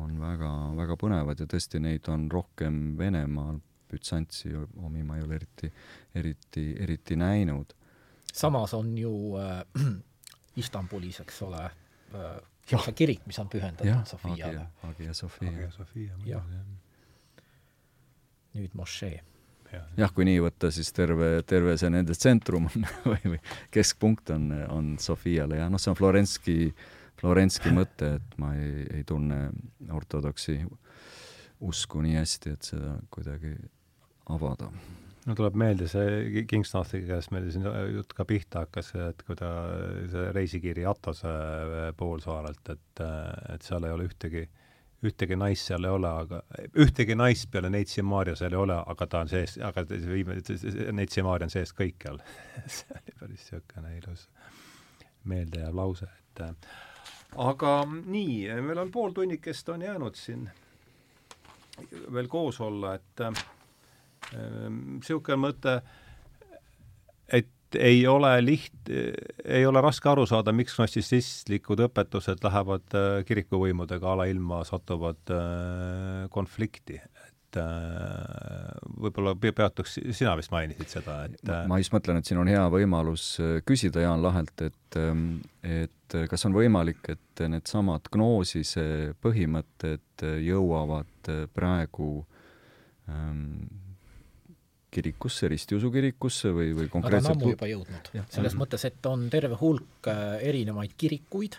on 0.00 0.14
väga, 0.20 0.50
väga 0.78 0.96
põnevad 1.00 1.42
ja 1.42 1.48
tõesti, 1.50 1.80
neid 1.82 2.08
on 2.12 2.28
rohkem 2.32 2.80
Venemaal, 2.98 3.60
Bütsantsi 3.90 4.52
omi 4.54 5.02
ma 5.02 5.16
ei 5.18 5.24
ole 5.26 5.40
eriti, 5.40 5.72
eriti, 6.14 6.66
eriti 6.78 7.16
näinud. 7.18 7.74
samas 8.32 8.74
on 8.74 8.92
ju 8.98 9.14
äh, 9.40 9.64
Istanbulis, 10.62 11.20
eks 11.20 11.42
ole 11.42 11.64
äh,, 11.64 12.36
see 12.70 12.94
kirik, 12.94 13.26
mis 13.26 13.38
on 13.42 13.48
pühendatud 13.50 14.06
Sofiale. 14.06 14.68
Hagia 14.82 15.14
Sofia. 15.14 15.50
Hagia 15.50 15.70
Sofia, 15.70 16.14
muidugi, 16.18 16.30
jah. 16.30 16.46
nüüd 18.54 18.72
mošee 18.74 19.29
jah, 19.98 20.12
kui 20.14 20.26
nii 20.28 20.40
võtta, 20.42 20.70
siis 20.74 20.90
terve, 20.96 21.30
terve 21.48 21.76
see 21.80 21.90
nende 21.92 22.16
tsentrum 22.16 22.68
on 22.70 22.86
või, 23.12 23.34
või 23.34 23.40
keskpunkt 23.74 24.32
on, 24.34 24.48
on 24.68 24.94
Sofiale 25.02 25.60
ja 25.60 25.68
noh, 25.72 25.82
see 25.82 25.92
on 25.92 25.98
Florenski, 25.98 26.56
Florenski 27.20 27.74
mõte, 27.74 28.14
et 28.20 28.38
ma 28.40 28.54
ei, 28.58 28.86
ei 29.00 29.04
tunne 29.08 29.42
ortodoksi 29.94 30.60
usku 31.66 32.00
nii 32.04 32.16
hästi, 32.16 32.56
et 32.56 32.70
seda 32.72 32.94
kuidagi 33.12 33.52
avada. 34.32 34.70
no 35.26 35.36
tuleb 35.36 35.58
meelde 35.60 35.90
see 35.90 36.44
Kingstonsi 36.48 37.02
käest 37.08 37.34
meil 37.34 37.50
siin 37.52 37.66
jutt 37.94 38.14
ka 38.16 38.24
pihta 38.28 38.64
hakkas, 38.64 38.94
et 39.10 39.26
kui 39.26 39.36
ta, 39.38 39.50
see 40.12 40.30
reisikiri 40.36 40.86
Atose 40.88 41.34
poolsaarelt, 42.00 42.72
et, 42.72 43.04
et 43.54 43.66
seal 43.66 43.84
ei 43.86 43.94
ole 43.94 44.08
ühtegi 44.08 44.46
äh, 44.46 44.59
ühtegi 45.06 45.36
naist 45.38 45.70
seal 45.70 45.84
ei 45.88 45.94
ole, 45.94 46.08
aga 46.24 46.42
ühtegi 46.84 47.16
naist 47.16 47.48
peale 47.52 47.70
Neitsi 47.72 48.02
Maarja 48.04 48.36
seal 48.36 48.52
ei 48.52 48.60
ole, 48.60 48.76
aga 48.92 49.06
ta 49.06 49.22
on 49.24 49.30
sees, 49.32 49.56
aga 49.64 49.84
Neitsi 50.92 51.24
Maarja 51.24 51.48
on 51.48 51.54
sees 51.54 51.72
kõikjal 51.76 52.20
see 52.76 52.96
oli 52.96 53.16
päris 53.20 53.46
niisugune 53.46 53.96
ilus 53.96 54.26
meeldejääv 55.30 55.76
lause, 55.76 56.08
et 56.08 56.44
aga 57.36 57.76
nii, 57.88 58.48
meil 58.66 58.82
on 58.84 58.92
pool 58.92 59.16
tunnikest 59.16 59.68
on 59.72 59.82
jäänud 59.86 60.18
siin 60.18 60.48
veel 62.12 62.28
koos 62.28 62.60
olla, 62.60 62.94
et 62.94 63.24
niisugune 64.32 65.38
äh, 65.38 65.42
mõte, 65.46 65.76
et 67.32 67.48
ei 67.78 68.06
ole 68.06 68.32
liht-, 68.42 68.90
ei 69.44 69.66
ole 69.66 69.82
raske 69.84 70.08
aru 70.10 70.26
saada, 70.28 70.52
miks 70.56 70.76
gnossitsistlikud 70.78 71.84
õpetused 71.86 72.42
lähevad 72.44 72.96
äh, 72.98 73.08
kirikuvõimudega 73.28 74.14
alailma, 74.14 74.62
satuvad 74.68 75.34
äh, 75.34 76.24
konflikti. 76.34 77.00
et 77.00 77.58
äh, 77.58 78.70
võib-olla 79.02 79.34
peatuks, 79.34 79.98
sina 80.16 80.36
vist 80.38 80.52
mainisid 80.54 80.90
seda, 80.92 81.24
et 81.26 81.52
ma 81.70 81.80
just 81.80 81.94
mõtlen, 81.94 82.20
et 82.20 82.28
siin 82.28 82.40
on 82.42 82.50
hea 82.50 82.62
võimalus 82.70 83.32
küsida 83.66 84.06
Jaan 84.06 84.22
Lahelt, 84.22 84.54
et 84.66 85.00
ähm, 85.00 85.40
et 85.62 86.16
kas 86.30 86.46
on 86.48 86.54
võimalik, 86.56 87.04
et 87.12 87.42
needsamad 87.46 88.08
gnoosise 88.10 89.14
põhimõtted 89.22 90.24
jõuavad 90.42 91.30
praegu 91.54 92.08
ähm, 93.06 93.68
kirikusse, 94.90 95.48
ristiusu 95.48 95.90
kirikusse 95.90 96.52
või, 96.54 96.70
või 96.76 96.88
konkreetselt 96.92 97.28
Nad 97.28 97.36
on 97.36 97.42
ammu 97.42 97.52
juba 97.54 97.68
jõudnud. 97.70 98.12
selles 98.30 98.54
mm. 98.54 98.60
mõttes, 98.62 98.84
et 98.88 99.10
on 99.10 99.26
terve 99.32 99.58
hulk 99.60 100.08
äh, 100.10 100.38
erinevaid 100.50 100.94
kirikuid, 100.98 101.58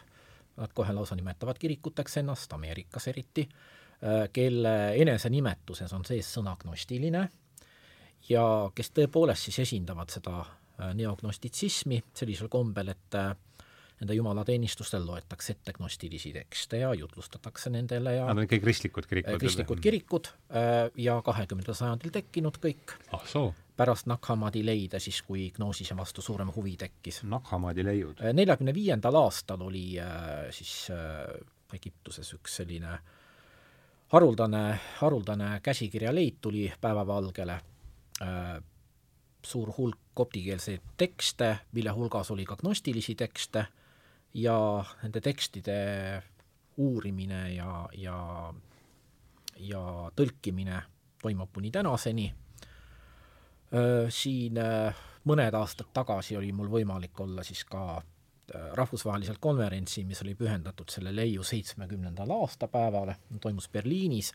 nad 0.61 0.73
kohe 0.75 0.93
lausa 0.93 1.15
nimetavad 1.15 1.59
kirikuteks 1.61 2.19
ennast, 2.21 2.53
Ameerikas 2.53 3.07
eriti, 3.11 3.47
äh, 3.47 4.25
kelle 4.33 4.75
enesenimetuses 5.01 5.93
on 5.97 6.05
sees 6.07 6.31
sõna 6.37 6.57
gnostiline 6.59 7.27
ja 8.29 8.45
kes 8.75 8.91
tõepoolest 8.97 9.49
siis 9.49 9.61
esindavad 9.65 10.11
seda 10.13 10.41
äh, 10.41 10.91
neognostitsismi 10.97 12.03
sellisel 12.13 12.51
kombel, 12.51 12.93
et 12.93 13.21
nende 14.01 14.17
jumalateenistustel 14.17 15.05
loetakse 15.05 15.53
ette 15.53 15.73
gnostilisi 15.77 16.33
tekste 16.33 16.81
ja 16.81 16.93
jutlustatakse 16.97 17.69
nendele 17.69 18.15
ja 18.15 18.25
Nad 18.25 18.37
on 18.37 18.43
ikkagi 18.47 18.63
kristlikud 18.63 19.05
kirikud? 19.05 19.39
kristlikud 19.39 19.81
kirikud 19.81 20.27
äh, 20.27 20.89
ja 20.97 21.19
kahekümnendal 21.21 21.77
sajandil 21.77 22.13
tekkinud 22.13 22.57
kõik 22.63 22.95
ah,. 23.13 23.25
soo 23.29 23.53
pärast 23.77 24.05
Naghamadi 24.09 24.61
leide 24.65 24.99
siis, 25.01 25.21
kui 25.25 25.47
gnoosise 25.55 25.95
vastu 25.97 26.21
suurem 26.21 26.51
huvi 26.53 26.75
tekkis. 26.77 27.23
Naghamadi 27.29 27.85
leiud? 27.85 28.19
Äh, 28.21 28.33
neljakümne 28.33 28.73
viiendal 28.73 29.15
aastal 29.21 29.61
oli 29.65 29.85
siis 30.53 30.91
Egiptuses 31.73 32.33
üks 32.35 32.57
selline 32.59 32.97
haruldane, 34.11 34.63
haruldane 34.99 35.59
käsikirjaleid 35.63 36.41
tuli 36.41 36.65
päevavalgele, 36.81 37.55
suur 39.45 39.71
hulk 39.77 39.97
koptikeelseid 40.13 40.81
tekste, 40.97 41.55
mille 41.71 41.93
hulgas 41.95 42.31
oli 42.31 42.45
ka 42.45 42.57
gnostilisi 42.59 43.15
tekste 43.15 43.65
ja 44.33 44.83
nende 45.03 45.21
tekstide 45.21 45.77
uurimine 46.77 47.53
ja, 47.53 47.89
ja, 47.97 48.53
ja 49.59 49.81
tõlkimine 50.15 50.81
toimub 51.21 51.51
kuni 51.53 51.71
tänaseni. 51.71 52.31
Siin 54.09 54.57
mõned 55.27 55.55
aastad 55.55 55.91
tagasi 55.93 56.37
oli 56.37 56.51
mul 56.55 56.71
võimalik 56.71 57.19
olla 57.23 57.43
siis 57.43 57.63
ka 57.67 58.01
rahvusvahelisel 58.51 59.37
konverentsil, 59.39 60.07
mis 60.07 60.21
oli 60.25 60.33
pühendatud 60.35 60.89
selle 60.91 61.13
leiu 61.15 61.43
seitsmekümnendale 61.43 62.35
aastapäevale, 62.41 63.15
toimus 63.39 63.69
Berliinis, 63.69 64.33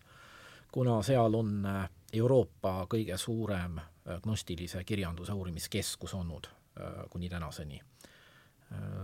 kuna 0.72 1.02
seal 1.04 1.34
on 1.36 1.66
Euroopa 2.12 2.86
kõige 2.88 3.18
suurem 3.20 3.76
gnostilise 4.22 4.84
kirjanduse 4.84 5.32
uurimiskeskus 5.32 6.14
olnud 6.14 6.48
kuni 7.10 7.28
tänaseni 7.28 7.80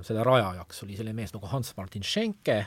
selle 0.02 0.24
rajajaks 0.24 0.82
oli 0.82 0.96
selline 0.96 1.14
mees 1.16 1.32
nagu 1.34 1.46
Hans-Martin 1.46 2.02
Schenke, 2.02 2.66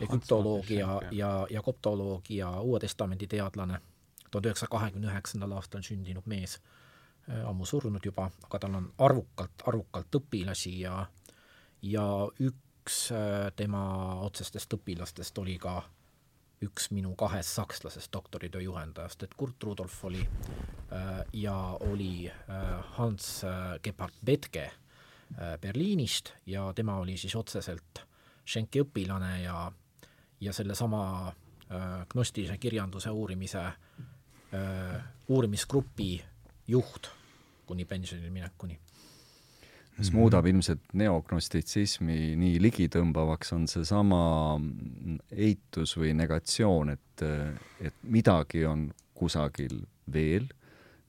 egüptoloog 0.00 0.70
ja, 0.70 1.00
ja, 1.10 1.30
ja 1.50 1.62
koptoloog 1.62 2.30
ja 2.30 2.50
Uue 2.60 2.80
Testamendi 2.80 3.26
teadlane, 3.26 3.80
tuhande 4.30 4.48
üheksasaja 4.48 4.70
kahekümne 4.70 5.08
üheksandal 5.12 5.52
aastal 5.56 5.84
sündinud 5.84 6.26
mees, 6.30 6.58
äh, 7.28 7.46
ammu 7.48 7.64
surnud 7.68 8.04
juba, 8.04 8.30
aga 8.48 8.60
tal 8.64 8.76
on 8.80 8.90
arvukalt, 8.98 9.64
arvukalt 9.66 10.20
õpilasi 10.20 10.74
ja 10.80 11.06
ja 11.82 12.04
üks 12.40 13.06
äh, 13.16 13.48
tema 13.56 13.82
otsestest 14.26 14.76
õpilastest 14.76 15.40
oli 15.40 15.56
ka 15.58 15.80
üks 16.60 16.90
minu 16.92 17.14
kahest 17.16 17.56
sakslasest 17.56 18.12
doktoritöö 18.12 18.60
juhendajast, 18.60 19.22
et 19.22 19.34
Kurt 19.34 19.62
Rudolf 19.64 20.04
oli 20.04 20.26
ja 21.32 21.54
oli 21.80 22.32
Hans 22.98 23.40
Gebhard 23.82 24.18
Bethge 24.24 24.66
Berliinist 25.60 26.32
ja 26.46 26.72
tema 26.74 26.98
oli 26.98 27.16
siis 27.16 27.36
otseselt 27.36 28.02
Schenki 28.46 28.82
õpilane 28.82 29.42
ja, 29.44 29.72
ja 30.40 30.52
sellesama 30.52 31.32
gnostilise 32.10 32.56
kirjanduse 32.58 33.10
uurimise, 33.14 33.62
uurimisgrupi 35.28 36.10
juht 36.68 37.10
kuni 37.66 37.84
pensionile 37.86 38.30
minekuni 38.30 38.78
mis 40.00 40.08
-hmm. 40.12 40.16
muudab 40.16 40.46
ilmselt 40.46 40.92
neognostitsismi 40.92 42.36
nii 42.36 42.60
ligitõmbavaks, 42.62 43.52
on 43.52 43.66
seesama 43.68 44.22
eitus 45.30 45.96
või 45.98 46.14
negatsioon, 46.16 46.94
et, 46.96 47.24
et 47.80 47.94
midagi 48.02 48.64
on 48.66 48.88
kusagil 49.14 49.82
veel, 50.12 50.48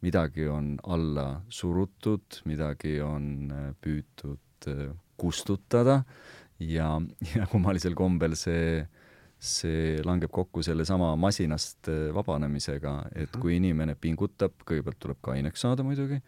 midagi 0.01 0.47
on 0.49 0.75
alla 0.83 1.41
surutud, 1.49 2.41
midagi 2.49 2.99
on 3.05 3.51
püütud 3.81 4.69
kustutada 5.17 6.01
ja, 6.59 6.95
ja 7.35 7.47
kummalisel 7.51 7.97
kombel 7.97 8.37
see 8.39 8.81
see 9.41 9.97
langeb 10.05 10.29
kokku 10.29 10.61
sellesama 10.61 11.15
masinast 11.17 11.87
vabanemisega, 12.13 12.91
et 13.17 13.39
kui 13.41 13.55
inimene 13.57 13.95
pingutab, 13.97 14.53
kõigepealt 14.69 14.99
tuleb 15.01 15.17
kaineks 15.25 15.63
saada 15.65 15.81
muidugi, 15.81 16.19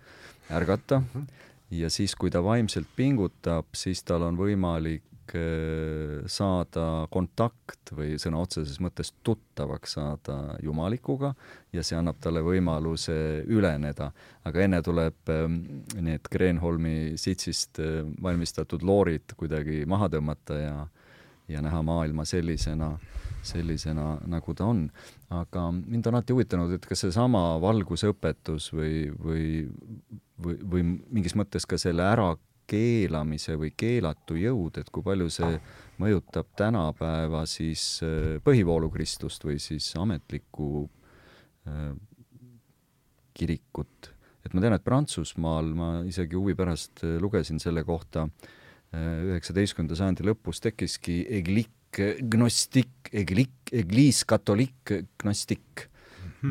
ärgata. 0.49 1.03
-hmm 1.03 1.51
ja 1.73 1.89
siis, 1.89 2.15
kui 2.15 2.31
ta 2.31 2.43
vaimselt 2.43 2.87
pingutab, 2.95 3.71
siis 3.75 4.03
tal 4.05 4.25
on 4.27 4.37
võimalik 4.37 5.03
äh, 5.03 5.12
saada 5.31 7.07
kontakt 7.11 7.93
või 7.95 8.17
sõna 8.21 8.41
otseses 8.43 8.79
mõttes 8.83 9.13
tuttavaks 9.23 9.95
saada 9.97 10.57
Jumalikuga 10.61 11.33
ja 11.73 11.83
see 11.83 11.97
annab 11.97 12.19
talle 12.21 12.43
võimaluse 12.43 13.45
üleneda. 13.47 14.11
aga 14.43 14.61
enne 14.61 14.81
tuleb 14.81 15.29
ähm, 15.29 15.61
need 15.95 16.27
Kreenholmi 16.29 17.15
sitsist 17.17 17.79
äh, 17.79 18.03
valmistatud 18.21 18.83
loorid 18.83 19.33
kuidagi 19.37 19.85
maha 19.85 20.09
tõmmata 20.09 20.59
ja, 20.59 20.75
ja 21.47 21.61
näha 21.61 21.81
maailma 21.81 22.25
sellisena, 22.25 22.97
sellisena, 23.41 24.19
nagu 24.27 24.53
ta 24.53 24.65
on. 24.65 24.89
aga 25.29 25.71
mind 25.71 26.07
on 26.07 26.15
alati 26.15 26.33
huvitanud, 26.33 26.73
et 26.73 26.85
kas 26.85 27.05
seesama 27.07 27.59
valgusõpetus 27.61 28.73
või, 28.73 29.09
või 29.23 29.65
või, 30.43 30.57
või 30.71 30.83
mingis 31.13 31.35
mõttes 31.37 31.67
ka 31.69 31.77
selle 31.81 32.05
ärakeelamise 32.73 33.57
või 33.57 33.71
keelatu 33.75 34.35
jõud, 34.37 34.77
et 34.79 34.89
kui 34.91 35.03
palju 35.03 35.29
see 35.29 35.59
mõjutab 36.01 36.47
tänapäeva 36.57 37.45
siis 37.45 38.01
äh, 38.03 38.41
põhivoolukristlust 38.43 39.45
või 39.45 39.59
siis 39.59 39.93
ametlikku 39.95 40.89
äh, 41.67 41.93
kirikut. 43.33 44.13
et 44.45 44.53
ma 44.53 44.61
tean, 44.61 44.73
et 44.73 44.83
Prantsusmaal 44.83 45.73
ma 45.73 46.03
isegi 46.05 46.35
huvi 46.35 46.55
pärast 46.55 47.03
äh, 47.03 47.19
lugesin 47.21 47.59
selle 47.59 47.83
kohta, 47.83 48.27
üheksateistkümnenda 48.93 49.95
sajandi 49.97 50.21
lõpus 50.21 50.59
tekkiski 50.61 51.23
eglik 51.33 51.97
gnostik, 52.29 53.09
eglik, 53.09 53.71
egliis 53.73 54.19
katolik 54.29 54.91
gnostik 55.17 55.87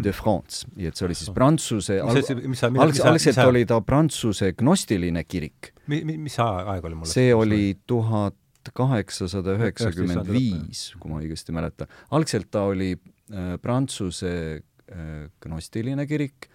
de 0.02 0.10
France, 0.10 0.66
nii 0.74 0.88
et 0.88 0.98
see 0.98 1.06
oli 1.06 1.14
siis 1.14 1.30
prantsuse 1.36 2.00
alg, 2.02 2.32
alg, 2.80 2.98
algselt 3.12 3.38
oli 3.44 3.62
ta 3.68 3.78
prantsuse 3.84 4.50
gnostiline 4.58 5.22
kirik. 5.22 5.71
Mi-, 5.90 6.02
mi-, 6.06 6.18
mis 6.28 6.38
aeg 6.42 6.84
oli 6.88 6.98
mul? 6.98 7.10
see 7.10 7.32
oli 7.34 7.74
tuhat 7.86 8.38
kaheksasada 8.76 9.56
üheksakümmend 9.58 10.28
viis, 10.30 10.92
kui 11.00 11.10
ma 11.10 11.18
õigesti 11.22 11.54
mäletan. 11.54 11.90
algselt 12.14 12.50
ta 12.54 12.66
oli 12.70 12.92
äh, 12.94 13.56
prantsuse 13.62 14.34
äh, 14.60 15.26
gnostiline 15.42 16.06
kirik 16.06 16.46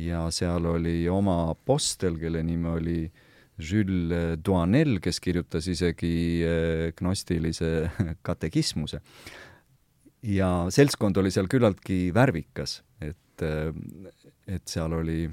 ja 0.00 0.26
seal 0.34 0.66
oli 0.68 1.04
oma 1.08 1.46
apostel, 1.52 2.18
kelle 2.20 2.42
nimi 2.44 2.72
oli 2.72 2.98
Jules 3.56 4.36
Douanel, 4.44 4.98
kes 5.00 5.22
kirjutas 5.24 5.68
isegi 5.72 6.16
äh, 6.44 6.90
gnostilise 6.98 7.90
katekismuse 8.26 9.00
ja 10.26 10.50
seltskond 10.72 11.16
oli 11.20 11.30
seal 11.34 11.48
küllaltki 11.50 12.10
värvikas, 12.14 12.80
et, 13.00 13.22
et 14.46 14.62
seal 14.70 14.92
oli 14.94 15.24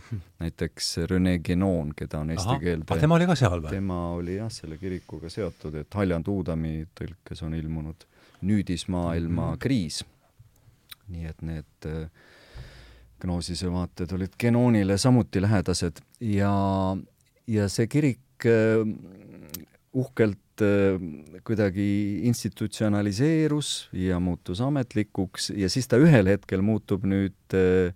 näiteks 0.41 0.87
Rene 1.09 1.37
Genon, 1.45 1.91
keda 1.95 2.23
on 2.23 2.33
eesti 2.33 2.57
keelde 2.61 2.97
tema 2.99 3.17
oli 3.19 3.27
ka 3.29 3.35
seal 3.37 3.61
või? 3.61 3.73
tema 3.75 3.99
oli 4.15 4.39
jah, 4.39 4.49
selle 4.53 4.79
kirikuga 4.81 5.29
seotud, 5.29 5.77
et 5.83 5.99
Haljan 5.99 6.25
Tuudami 6.25 6.79
tõlkes 6.97 7.43
on 7.45 7.53
ilmunud 7.57 8.07
Nüüdismaailma 8.43 9.41
mm 9.41 9.53
-hmm. 9.53 9.59
kriis. 9.59 10.03
nii 11.07 11.25
et 11.29 11.41
need 11.41 11.85
äh, 11.85 12.09
Gnoosise 13.21 13.71
vaated 13.71 14.11
olid 14.11 14.33
Genonile 14.39 14.97
samuti 14.97 15.41
lähedased 15.41 16.01
ja, 16.19 16.53
ja 17.47 17.69
see 17.69 17.87
kirik 17.87 18.45
äh, 18.45 18.81
uhkelt 19.93 20.61
äh, 20.61 20.97
kuidagi 21.43 22.19
institutsionaliseerus 22.23 23.89
ja 23.93 24.19
muutus 24.19 24.61
ametlikuks 24.61 25.51
ja 25.55 25.69
siis 25.69 25.87
ta 25.87 25.97
ühel 26.01 26.27
hetkel 26.27 26.61
muutub 26.61 27.05
nüüd 27.05 27.53
äh, 27.53 27.93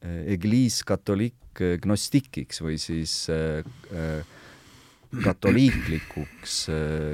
Egliis 0.00 0.80
katolik 0.88 1.60
gnostikiks 1.82 2.62
või 2.64 2.78
siis 2.80 3.14
äh, 3.32 3.60
katoliiklikuks 5.10 6.56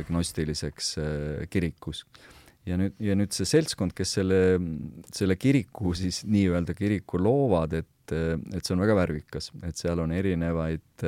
gnostiliseks 0.06 0.90
kirikus. 1.50 2.04
ja 2.68 2.76
nüüd, 2.76 2.94
ja 3.00 3.16
nüüd 3.16 3.32
see 3.32 3.48
seltskond, 3.48 3.94
kes 3.96 4.18
selle, 4.18 4.40
selle 5.14 5.38
kiriku 5.40 5.94
siis 6.00 6.22
nii-öelda 6.28 6.76
kiriku 6.76 7.18
loovad, 7.22 7.78
et 7.80 7.92
et 8.06 8.62
see 8.62 8.70
on 8.70 8.84
väga 8.84 8.94
värvikas, 8.94 9.48
et 9.66 9.74
seal 9.80 9.98
on 9.98 10.12
erinevaid, 10.14 11.02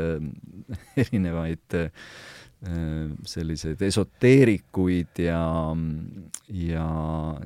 erinevaid 1.05 1.77
selliseid 2.59 3.83
esoteerikuid 3.87 5.21
ja, 5.23 5.43
ja, 6.51 6.87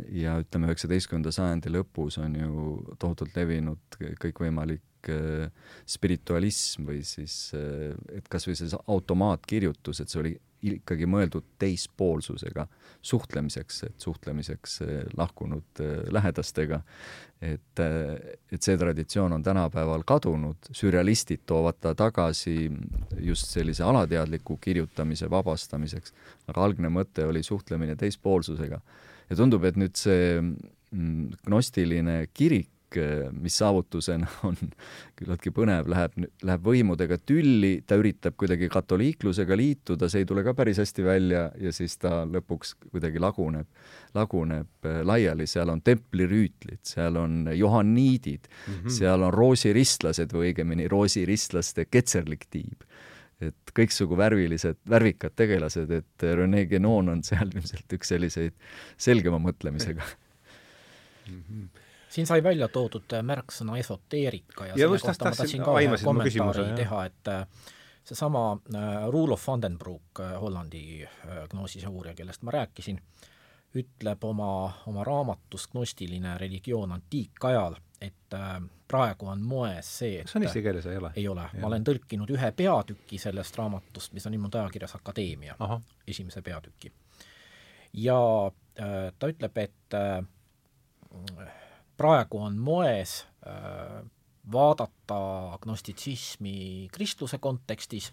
ja 0.09 0.39
ütleme, 0.41 0.71
üheksateistkümnenda 0.71 1.33
sajandi 1.35 1.73
lõpus 1.75 2.17
on 2.23 2.39
ju 2.39 2.63
tohutult 3.03 3.37
levinud 3.37 3.99
kõikvõimalik 4.23 5.11
äh, 5.13 5.51
spiritualism 5.85 6.89
või 6.89 7.03
siis, 7.05 7.51
äh, 7.59 7.93
et 8.17 8.31
kas 8.33 8.49
või 8.49 8.57
see 8.57 8.73
automaatkirjutus, 8.73 10.01
et 10.01 10.13
see 10.13 10.23
oli 10.23 10.35
ikkagi 10.63 11.07
mõeldud 11.11 11.45
teispoolsusega 11.59 12.67
suhtlemiseks, 13.03 13.83
et 13.89 14.01
suhtlemiseks 14.01 14.81
eh, 14.87 14.91
lahkunud 15.19 15.83
eh, 15.83 16.03
lähedastega. 16.15 16.83
et, 17.43 17.81
eh, 17.83 18.37
et 18.53 18.63
see 18.63 18.77
traditsioon 18.79 19.33
on 19.35 19.43
tänapäeval 19.43 20.05
kadunud, 20.07 20.71
sürrealistid 20.71 21.43
toovad 21.47 21.81
ta 21.81 21.95
tagasi 21.99 22.71
just 23.19 23.51
sellise 23.51 23.83
alateadliku 23.83 24.57
kirjutamise 24.63 25.31
vabastamiseks, 25.31 26.15
aga 26.47 26.65
algne 26.65 26.89
mõte 26.89 27.27
oli 27.27 27.43
suhtlemine 27.43 27.97
teispoolsusega. 27.97 28.81
ja 29.31 29.37
tundub, 29.37 29.65
et 29.65 29.77
nüüd 29.77 29.97
see 29.99 30.39
mm, 30.41 31.43
gnostiline 31.47 32.27
kirik 32.35 32.71
mis 33.41 33.57
saavutusena 33.61 34.29
on 34.49 34.57
küllaltki 35.19 35.53
põnev, 35.55 35.89
läheb, 35.91 36.17
läheb 36.43 36.67
võimudega 36.67 37.19
tülli, 37.27 37.75
ta 37.87 37.99
üritab 38.01 38.37
kuidagi 38.41 38.69
katoliiklusega 38.73 39.57
liituda, 39.59 40.09
see 40.13 40.25
ei 40.25 40.29
tule 40.29 40.45
ka 40.47 40.55
päris 40.59 40.81
hästi 40.83 41.07
välja 41.07 41.45
ja 41.61 41.73
siis 41.75 41.97
ta 42.03 42.23
lõpuks 42.29 42.75
kuidagi 42.91 43.23
laguneb, 43.23 43.69
laguneb 44.17 44.89
eh, 44.89 45.01
laiali, 45.07 45.47
seal 45.51 45.73
on 45.73 45.83
templirüütlid, 45.85 46.83
seal 46.87 47.19
on 47.21 47.47
johanniidid 47.57 48.49
mm, 48.49 48.75
-hmm. 48.75 48.97
seal 48.99 49.23
on 49.23 49.35
roosiristlased 49.35 50.35
või 50.35 50.53
õigemini 50.53 50.89
roosiristlaste 50.91 51.87
ketserlik 51.91 52.49
tiib 52.51 52.87
et 53.43 53.73
kõiksugu 53.75 54.17
värvilised, 54.19 54.79
värvikad 54.89 55.35
tegelased, 55.35 55.91
et 55.91 56.27
Rene 56.39 56.67
Guénon 56.71 57.09
on 57.15 57.23
seal 57.27 57.51
ilmselt 57.55 57.97
üks 57.99 58.13
selliseid 58.15 58.55
selgema 58.97 59.41
mõtlemisega 59.43 60.05
mm. 60.05 61.41
-hmm 61.41 61.82
siin 62.13 62.27
sai 62.29 62.43
välja 62.45 62.69
toodud 62.69 63.15
märksõna 63.23 63.79
esoteerika 63.81 64.67
ja, 64.67 64.77
ja 64.77 64.89
selle 64.89 64.99
kohta 65.01 65.31
ma 65.31 65.37
tahtsin 65.37 65.65
ka 65.65 65.77
ühe 65.81 66.01
kommentaari 66.05 66.67
teha, 66.77 67.05
et 67.09 67.31
äh, 67.33 67.71
seesama 68.05 68.45
äh, 68.53 68.89
Roelof 69.13 69.47
Vandenbroek, 69.49 70.21
äh, 70.21 70.35
Hollandi 70.41 70.83
gnoosise 71.51 71.89
uurija, 71.89 72.15
kellest 72.19 72.45
ma 72.45 72.53
rääkisin, 72.59 73.01
ütleb 73.81 74.25
oma, 74.29 74.51
oma 74.87 75.05
raamatus 75.05 75.71
Gnostiline 75.73 76.37
religioon 76.39 76.93
antiikajal, 76.93 77.79
et 78.03 78.37
praegu 78.93 79.29
on 79.33 79.41
moes 79.41 79.89
see, 79.99 80.19
et 80.21 80.29
kas 80.29 80.37
on 80.37 80.45
eesti 80.45 80.63
keeles, 80.65 80.87
ei 80.91 80.99
ole? 81.01 81.13
ei 81.17 81.25
ole, 81.33 81.47
ma 81.61 81.71
olen 81.71 81.87
tõlkinud 81.87 82.31
ühe 82.35 82.51
peatüki 82.57 83.21
sellest 83.21 83.57
raamatust, 83.57 84.13
mis 84.13 84.27
on 84.29 84.37
ilmunud 84.37 84.59
ajakirjas 84.61 84.99
Akadeemia, 84.99 85.57
esimese 86.09 86.43
peatüki. 86.45 86.93
ja 88.05 88.19
äh, 88.49 89.09
ta 89.19 89.33
ütleb, 89.33 89.59
et 89.65 89.97
äh, 89.97 90.21
praegu 92.03 92.41
on 92.43 92.59
moes 92.59 93.23
äh, 93.47 94.03
vaadata 94.53 95.19
agnostitsismi 95.55 96.89
kristluse 96.93 97.39
kontekstis, 97.39 98.11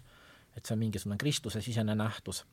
et 0.56 0.66
see 0.66 0.76
on 0.76 0.82
mingisugune 0.84 1.18
kristlusesisene 1.18 1.94
nähtus, 1.98 2.44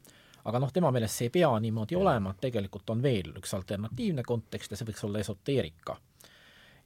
aga 0.49 0.61
noh, 0.63 0.73
tema 0.73 0.91
meelest 0.93 1.19
see 1.19 1.29
ei 1.29 1.35
pea 1.37 1.51
niimoodi 1.61 1.97
olema, 1.99 2.33
et 2.33 2.41
tegelikult 2.47 2.89
on 2.89 3.03
veel 3.03 3.35
üks 3.37 3.53
alternatiivne 3.57 4.25
kontekst 4.25 4.73
ja 4.73 4.79
see 4.79 4.89
võiks 4.89 5.05
olla 5.05 5.21
esoteerika. 5.21 5.97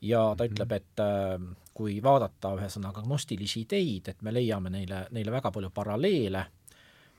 ja 0.01 0.21
ta 0.37 0.47
ütleb, 0.49 0.71
et 0.75 1.03
äh, 1.03 1.35
kui 1.73 1.99
vaadata 2.03 2.55
ühesõnaga 2.57 3.05
gnostilisi 3.05 3.63
ideid, 3.67 4.11
et 4.11 4.21
me 4.21 4.33
leiame 4.33 4.73
neile, 4.73 5.05
neile 5.11 5.31
väga 5.31 5.51
palju 5.51 5.69
paralleele 5.73 6.45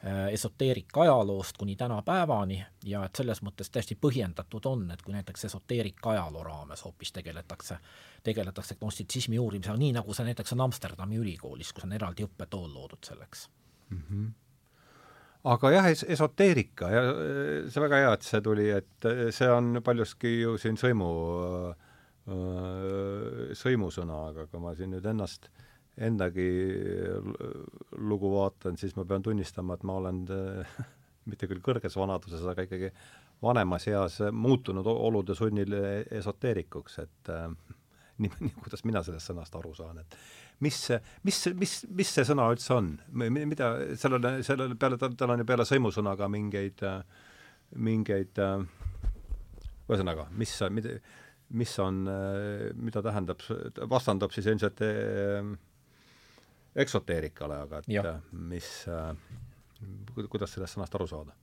äh, 0.04 0.32
esoteerika 0.32 1.00
ajaloost 1.00 1.56
kuni 1.58 1.76
tänapäevani 1.76 2.60
ja 2.84 3.04
et 3.04 3.16
selles 3.16 3.42
mõttes 3.42 3.70
täiesti 3.70 3.96
põhjendatud 4.00 4.66
on, 4.70 4.90
et 4.90 5.02
kui 5.02 5.14
näiteks 5.14 5.44
esoteerika 5.50 6.10
ajaloo 6.10 6.44
raames 6.44 6.84
hoopis 6.84 7.12
tegeletakse, 7.12 7.78
tegeletakse 8.22 8.74
gnostitsismi 8.80 9.38
uurimisega, 9.38 9.76
nii 9.76 9.92
nagu 9.98 10.14
see 10.14 10.28
näiteks 10.28 10.56
on 10.56 10.66
Amsterdami 10.68 11.20
ülikoolis, 11.22 11.72
kus 11.72 11.88
on 11.88 11.92
eraldi 11.98 12.26
õppetool 12.28 12.70
loodud 12.74 13.04
selleks 13.06 13.48
mm. 13.90 14.02
-hmm 14.10 14.30
aga 15.44 15.70
jah 15.70 15.86
es, 15.90 16.04
esoteerika 16.08 16.88
ja 16.90 17.00
see 17.70 17.80
väga 17.82 17.96
hea, 17.96 18.12
et 18.12 18.22
see 18.22 18.40
tuli, 18.40 18.68
et 18.70 19.08
see 19.34 19.48
on 19.50 19.80
paljuski 19.84 20.40
ju 20.40 20.58
siin 20.58 20.76
sõimu 20.78 21.08
äh, 21.70 21.88
sõimusõna, 23.58 24.28
aga 24.30 24.46
kui 24.46 24.62
ma 24.62 24.74
siin 24.78 24.92
nüüd 24.94 25.06
ennast, 25.10 25.48
endagi 26.00 26.48
lugu 28.00 28.30
vaatan, 28.32 28.78
siis 28.80 28.94
ma 28.96 29.04
pean 29.04 29.22
tunnistama, 29.22 29.76
et 29.76 29.82
ma 29.84 29.98
olen 30.00 30.22
mitte 31.30 31.48
küll 31.50 31.60
kõrges 31.64 31.96
vanaduses, 31.98 32.44
aga 32.48 32.64
ikkagi 32.66 32.92
vanemas 33.42 33.86
eas 33.90 34.20
muutunud 34.32 34.86
olude 34.86 35.34
sunnil 35.36 35.74
esoteerikuks, 36.10 36.98
et 37.02 37.32
äh, 37.34 37.48
nii, 38.22 38.30
nii, 38.38 38.54
kuidas 38.62 38.84
mina 38.88 39.02
sellest 39.04 39.30
sõnast 39.30 39.56
aru 39.58 39.72
saan, 39.76 40.02
et 40.02 40.16
mis, 40.62 40.78
mis, 41.26 41.40
mis, 41.58 41.74
mis 41.90 42.12
see 42.16 42.26
sõna 42.28 42.46
üldse 42.52 42.76
on, 42.76 42.92
mida, 43.18 43.72
sellele, 43.98 44.36
sellele 44.46 44.76
peale, 44.78 44.98
tal 45.00 45.34
on 45.34 45.42
ju 45.42 45.48
peale 45.48 45.66
sõimusõna 45.66 46.14
ka 46.18 46.28
mingeid, 46.30 46.84
mingeid 47.82 48.38
ühesõnaga, 49.88 50.28
mis, 50.38 50.54
mida, 50.70 50.94
mis 51.58 51.72
on, 51.82 52.04
mida 52.78 53.02
tähendab, 53.04 53.42
vastandab 53.90 54.32
siis 54.34 54.48
ilmselt 54.52 54.84
eh, 54.86 55.50
eksoteerikale, 56.76 57.58
aga 57.66 57.82
et 57.82 57.88
ja. 57.92 58.16
mis, 58.32 58.68
kuidas 60.30 60.54
sellest 60.54 60.78
sõnast 60.78 60.94
aru 60.96 61.06
saada? 61.10 61.36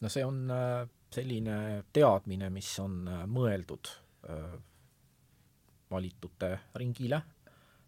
no 0.00 0.10
see 0.12 0.24
on 0.24 0.44
äh, 0.54 0.84
selline 1.14 1.56
teadmine, 1.94 2.50
mis 2.54 2.70
on 2.82 3.00
äh, 3.10 3.24
mõeldud 3.30 3.90
äh, 4.30 4.54
valitute 5.90 6.52
ringile, 6.76 7.22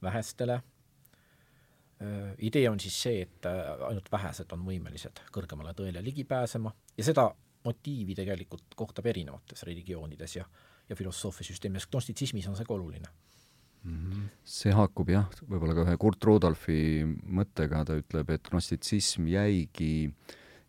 vähestele, 0.02 0.54
idee 2.40 2.62
on 2.70 2.78
siis 2.80 2.94
see, 2.96 3.18
et 3.26 3.44
ainult 3.44 4.06
vähesed 4.08 4.48
on 4.56 4.62
võimelised 4.64 5.18
kõrgemale 5.34 5.74
tõele 5.76 6.00
ligi 6.00 6.24
pääsema 6.24 6.70
ja 6.96 7.04
seda 7.04 7.26
motiivi 7.66 8.16
tegelikult 8.16 8.72
kohtab 8.72 9.10
erinevates 9.12 9.66
religioonides 9.68 10.36
ja 10.38 10.46
ja 10.88 10.96
filosoofiasüsteemis, 10.96 11.86
gnostitsismis 11.92 12.48
on 12.48 12.56
see 12.56 12.66
ka 12.66 12.74
oluline 12.74 13.12
mm. 13.84 13.96
-hmm. 13.96 14.28
see 14.44 14.74
haakub 14.76 15.10
jah, 15.12 15.26
võib-olla 15.48 15.76
ka 15.76 15.86
ühe 15.86 15.96
Kurt 16.00 16.24
Rudolfi 16.24 17.04
mõttega, 17.06 17.84
ta 17.84 17.98
ütleb, 18.00 18.30
et 18.30 18.48
gnostitsism 18.50 19.28
jäigi, 19.30 20.10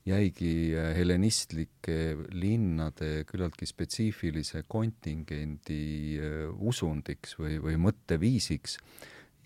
jäigi 0.07 0.53
helenistlike 0.97 1.97
linnade 2.33 3.23
küllaltki 3.29 3.69
spetsiifilise 3.69 4.63
kontingendi 4.67 6.19
äh, 6.19 6.45
usundiks 6.57 7.38
või, 7.39 7.59
või 7.61 7.79
mõtteviisiks 7.88 8.79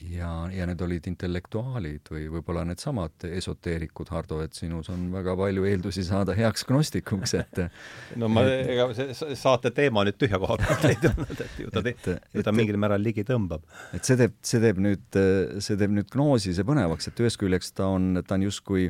ja, 0.02 0.30
ja 0.52 0.66
need 0.68 0.82
olid 0.84 1.08
intellektuaalid 1.10 2.10
või 2.12 2.26
võib-olla 2.34 2.66
needsamad 2.68 3.26
esoteerikud, 3.30 4.10
Hardo, 4.14 4.42
et 4.44 4.58
sinus 4.58 4.90
on 4.94 5.08
väga 5.14 5.36
palju 5.40 5.66
eeldusi 5.70 6.04
saada 6.08 6.36
heaks 6.38 6.66
gnostikuks, 6.70 7.36
et 7.40 7.62
no 8.22 8.30
ma, 8.32 8.46
ega 8.46 8.90
see 8.98 9.38
saate 9.40 9.72
teema 9.76 10.06
nüüd 10.08 10.20
tühja 10.22 10.40
koha 10.42 10.60
pealt 10.62 10.88
ei 10.90 11.00
tulnud, 11.02 11.44
et 11.48 11.60
ju 11.64 11.74
ta, 11.74 12.18
ju 12.36 12.46
ta 12.46 12.56
mingil 12.56 12.80
määral 12.82 13.04
ligi 13.04 13.26
tõmbab. 13.28 13.66
et 13.96 14.08
see 14.08 14.20
teeb, 14.20 14.38
see 14.46 14.64
teeb 14.64 14.82
nüüd, 14.84 15.22
see 15.64 15.80
teeb 15.80 15.96
nüüd 15.96 16.12
gnoosise 16.14 16.68
põnevaks, 16.68 17.12
et 17.12 17.26
ühest 17.26 17.42
küljest 17.42 17.78
ta 17.80 17.90
on, 17.96 18.24
ta 18.26 18.40
on 18.40 18.48
justkui 18.50 18.90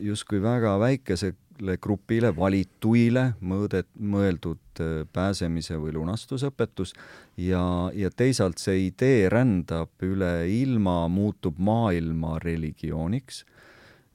justkui 0.00 0.42
väga 0.42 0.78
väikese 0.80 1.34
sellele 1.54 1.78
grupile, 1.78 2.30
valituile 2.34 3.34
mõõdet, 3.42 3.86
mõeldud 3.98 4.80
äh, 4.80 5.06
pääsemise 5.12 5.76
või 5.78 5.94
lunastusõpetus 5.94 6.94
ja, 7.36 7.90
ja 7.94 8.10
teisalt 8.10 8.58
see 8.58 8.88
idee 8.88 9.28
rändab 9.28 9.90
üle 10.02 10.48
ilma, 10.50 11.08
muutub 11.08 11.58
maailma 11.58 12.38
religiooniks 12.42 13.44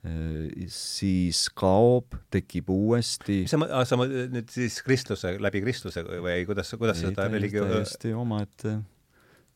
äh, 0.05 0.67
siis 0.67 1.49
kaob, 1.49 2.15
tekib 2.31 2.69
uuesti. 2.69 3.45
sa, 3.47 3.59
sa 3.85 3.99
nüüd 3.99 4.49
siis 4.51 4.81
kristluse, 4.83 5.37
läbi 5.39 5.61
kristluse 5.63 6.03
või 6.03 6.43
kuidas, 6.45 6.75
kuidas 6.77 7.03
ei, 7.03 7.11
seda 7.11 7.29
religioon 7.31 7.71
täiesti 7.71 8.13
omaette, 8.13 8.79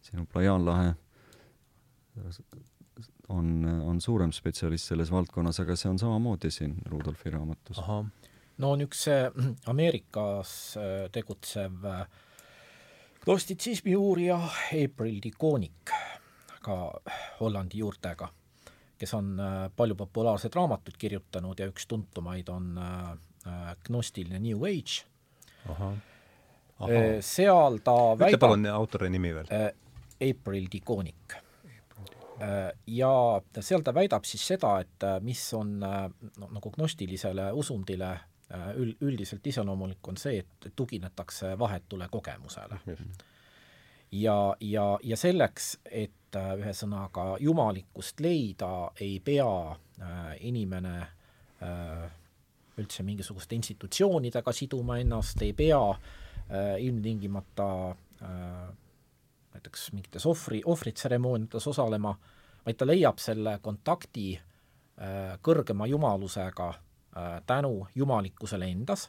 siin 0.02 0.24
on 0.24 0.28
Plaian 0.28 0.64
lahe 0.66 0.94
on, 3.34 3.66
on 3.84 4.02
suurem 4.02 4.32
spetsialist 4.32 4.92
selles 4.92 5.12
valdkonnas, 5.12 5.60
aga 5.64 5.76
see 5.80 5.90
on 5.92 6.00
samamoodi 6.00 6.52
siin 6.52 6.76
Rudolfi 6.90 7.32
raamatus. 7.34 7.82
no 8.58 8.72
on 8.72 8.86
üks 8.86 9.08
Ameerikas 9.72 10.54
äh, 10.78 10.94
tegutsev 11.12 11.86
äh, 11.90 12.06
gnostitsismi 13.24 13.96
uurija 13.96 14.40
April 14.84 15.20
Dikonik, 15.24 15.94
ka 16.64 16.78
Hollandi 17.40 17.82
juurtega, 17.82 18.30
kes 19.00 19.14
on 19.18 19.36
äh, 19.40 19.60
palju 19.76 19.98
populaarseid 20.00 20.56
raamatuid 20.56 20.98
kirjutanud 21.00 21.60
ja 21.60 21.70
üks 21.72 21.88
tuntumaid 21.88 22.50
on 22.50 22.74
gnostiline 23.84 24.40
New 24.40 24.62
Age. 24.64 25.04
seal 27.22 27.80
ta 27.84 27.96
ütle 27.96 28.20
väidab, 28.20 28.40
palun 28.40 28.68
autori 28.72 29.10
nimi 29.12 29.34
veel. 29.36 29.50
April 30.24 30.70
Dikonik 30.72 31.36
Äh, 31.36 31.43
ja 32.88 33.42
seal 33.60 33.84
ta 33.84 33.94
väidab 33.96 34.26
siis 34.28 34.44
seda, 34.54 34.78
et 34.84 35.04
äh, 35.04 35.20
mis 35.22 35.42
on 35.58 35.78
äh, 35.84 36.08
no, 36.40 36.50
nagu 36.58 36.72
gnostilisele 36.76 37.52
usundile 37.54 38.14
üld, 38.78 39.00
üldiselt 39.02 39.48
iseloomulik, 39.50 40.06
on 40.08 40.18
see, 40.20 40.44
et 40.44 40.68
tuginetakse 40.76 41.56
vahetule 41.60 42.06
kogemusele. 42.12 42.78
ja, 44.12 44.36
ja, 44.60 44.84
ja 45.04 45.18
selleks, 45.18 45.78
et 45.86 46.38
ühesõnaga 46.38 47.38
jumalikkust 47.42 48.22
leida, 48.22 48.92
ei 49.02 49.20
pea 49.26 49.48
inimene 50.46 50.94
üldse 52.78 53.06
mingisuguste 53.06 53.56
institutsioonidega 53.56 54.54
siduma 54.54 55.00
ennast, 55.02 55.42
ei 55.42 55.54
pea 55.58 55.82
ilmtingimata 56.82 57.70
näiteks 59.54 59.92
mingites 59.94 60.26
ohvri, 60.26 60.62
ohvritseremooniates 60.66 61.68
osalema, 61.68 62.16
vaid 62.66 62.78
ta 62.78 62.88
leiab 62.88 63.20
selle 63.22 63.58
kontakti 63.62 64.34
äh, 64.38 65.38
kõrgema 65.42 65.88
jumalusega 65.88 66.70
äh, 66.70 67.42
tänu 67.46 67.88
jumalikkusele 67.96 68.68
endas 68.72 69.08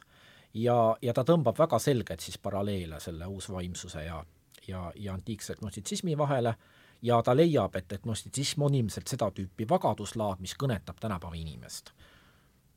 ja, 0.53 0.97
ja 1.01 1.13
ta 1.13 1.23
tõmbab 1.23 1.57
väga 1.59 1.79
selgelt 1.79 2.23
siis 2.23 2.37
paralleele 2.37 2.99
selle 2.99 3.25
uusvaimsuse 3.25 4.05
ja, 4.05 4.23
ja, 4.67 4.91
ja 4.95 5.13
antiikse 5.13 5.55
gnostitsismi 5.59 6.17
vahele 6.17 6.55
ja 7.01 7.21
ta 7.23 7.35
leiab, 7.35 7.75
et, 7.75 7.91
et 7.91 8.03
gnostitsism 8.03 8.67
on 8.67 8.75
ilmselt 8.75 9.07
seda 9.07 9.31
tüüpi 9.31 9.67
vagaduslaad, 9.69 10.41
mis 10.43 10.55
kõnetab 10.59 10.99
tänapäeva 11.01 11.35
inimest 11.35 11.91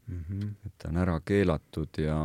mm. 0.06 0.24
-hmm. 0.30 0.50
et 0.66 0.78
ta 0.78 0.88
on 0.88 0.96
ära 0.96 1.20
keelatud 1.20 1.98
ja, 1.98 2.20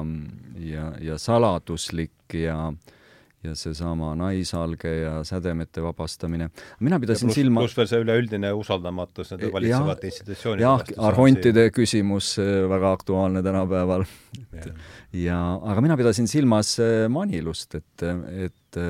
ja, 0.60 0.92
ja 1.02 1.18
saladuslik 1.18 2.34
ja 2.34 2.68
äh, 2.68 3.00
ja 3.44 3.54
seesama 3.58 4.14
naisalge 4.16 4.92
ja 5.02 5.14
sädemete 5.28 5.84
vabastamine. 5.84 6.50
mina 6.80 7.00
pidasin 7.00 7.28
plus, 7.28 7.36
silma 7.36 7.64
pluss 7.64 7.78
veel 7.78 7.90
see 7.92 8.02
üleüldine 8.06 8.54
usaldamatus 8.56 9.34
nende 9.34 9.52
valitsevate 9.54 10.12
institutsioonide 10.12 10.66
jah, 10.66 10.84
arhontide 11.10 11.68
küsimus 11.76 12.34
äh, 12.42 12.64
väga 12.72 12.94
aktuaalne 12.98 13.44
tänapäeval. 13.44 14.06
ja, 15.14 15.40
aga 15.62 15.86
mina 15.86 15.98
pidasin 16.00 16.28
silmas 16.32 16.78
äh, 16.80 17.08
manilust, 17.12 17.76
et, 17.76 18.08
et, 18.48 18.82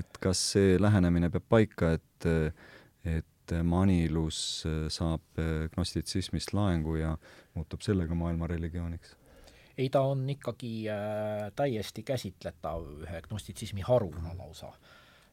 et 0.00 0.22
kas 0.22 0.46
see 0.54 0.78
lähenemine 0.80 1.30
peab 1.34 1.50
paika, 1.50 1.96
et, 1.98 2.30
et 3.04 3.56
manilus 3.62 4.38
saab 4.90 5.44
gnostitsismist 5.74 6.54
laengu 6.56 6.96
ja 6.98 7.14
muutub 7.54 7.82
sellega 7.86 8.14
maailma 8.18 8.48
religiooniks 8.50 9.14
ei, 9.78 9.88
ta 9.90 10.00
on 10.00 10.30
ikkagi 10.30 10.88
äh, 10.90 11.52
täiesti 11.56 12.02
käsitletav 12.02 12.84
ühe 13.04 13.22
gnostitsismi 13.28 13.80
haruna 13.80 14.32
lausa. 14.38 14.72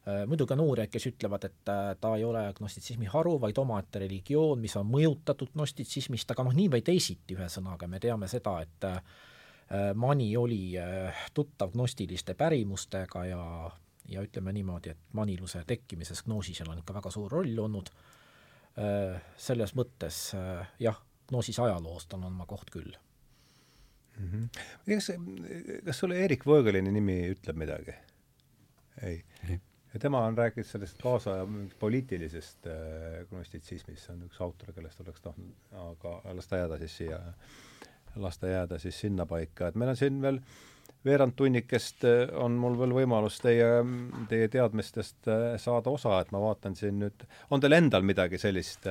Äh,. 0.08 0.26
muidugi 0.26 0.52
on 0.52 0.60
uurijaid, 0.60 0.90
kes 0.92 1.06
ütlevad, 1.08 1.46
et 1.48 1.70
äh, 1.72 1.94
ta 2.00 2.16
ei 2.16 2.24
ole 2.24 2.42
gnostitsismi 2.58 3.08
haru, 3.08 3.38
vaid 3.40 3.58
omaette 3.58 4.02
religioon, 4.04 4.60
mis 4.60 4.76
on 4.76 4.90
mõjutatud 4.90 5.54
gnostitsismist, 5.54 6.30
aga 6.30 6.44
noh, 6.44 6.56
nii 6.56 6.68
või 6.76 6.82
teisiti, 6.84 7.38
ühesõnaga 7.38 7.88
me 7.88 8.00
teame 8.00 8.28
seda, 8.28 8.58
et 8.66 8.88
äh, 8.90 9.00
Mani 9.96 10.28
oli 10.36 10.76
äh, 10.78 11.24
tuttav 11.34 11.72
gnostiliste 11.72 12.34
pärimustega 12.36 13.24
ja, 13.24 13.46
ja 14.12 14.26
ütleme 14.26 14.52
niimoodi, 14.52 14.92
et 14.92 15.16
maniluse 15.16 15.64
tekkimises 15.66 16.20
gnoosisel 16.28 16.68
on 16.68 16.84
ikka 16.84 16.98
väga 17.00 17.10
suur 17.10 17.32
roll 17.32 17.64
olnud. 17.64 17.88
Äh,, 18.76 19.24
selles 19.40 19.72
mõttes 19.78 20.20
äh, 20.36 20.68
jah, 20.84 21.00
gnoosise 21.32 21.64
ajaloost 21.64 22.12
on 22.12 22.28
oma 22.28 22.44
koht 22.50 22.68
küll 22.74 22.92
mm. 24.18 24.30
-hmm. 24.30 24.94
kas, 24.94 25.10
kas 25.84 25.98
sulle 25.98 26.18
Erik 26.24 26.46
Voegelini 26.46 26.92
nimi 26.92 27.18
ütleb 27.34 27.56
midagi? 27.56 27.94
ei, 29.02 29.24
ei.. 29.48 29.60
ja 29.94 30.00
tema 30.00 30.24
on 30.26 30.38
rääkinud 30.38 30.66
sellest 30.66 31.00
kaasaja 31.02 31.46
poliitilisest 31.78 32.66
äh, 32.66 33.24
gnostitsismist, 33.30 34.06
see 34.06 34.14
on 34.14 34.26
üks 34.28 34.40
autor, 34.40 34.72
kellest 34.72 35.00
oleks 35.00 35.24
tahtnud, 35.24 35.56
aga 35.88 36.20
las 36.34 36.50
ta 36.50 36.62
jääda 36.62 36.78
siis 36.82 36.96
siia, 37.02 37.18
las 38.16 38.38
ta 38.38 38.52
jääda 38.52 38.78
siis 38.78 39.00
sinnapaika, 39.00 39.68
et 39.68 39.74
meil 39.80 39.94
on 39.94 39.98
siin 39.98 40.22
veel 40.22 40.40
veerand 41.04 41.34
tunnikest 41.36 42.06
äh, 42.08 42.28
on 42.40 42.58
mul 42.60 42.78
veel 42.80 42.94
võimalus 43.02 43.40
teie, 43.42 43.70
teie 44.30 44.48
teadmistest 44.48 45.30
saada 45.62 45.90
osa, 45.90 46.20
et 46.20 46.30
ma 46.32 46.42
vaatan 46.42 46.76
siin 46.78 47.00
nüüd, 47.02 47.26
on 47.50 47.60
teil 47.60 47.80
endal 47.80 48.06
midagi 48.06 48.38
sellist, 48.38 48.86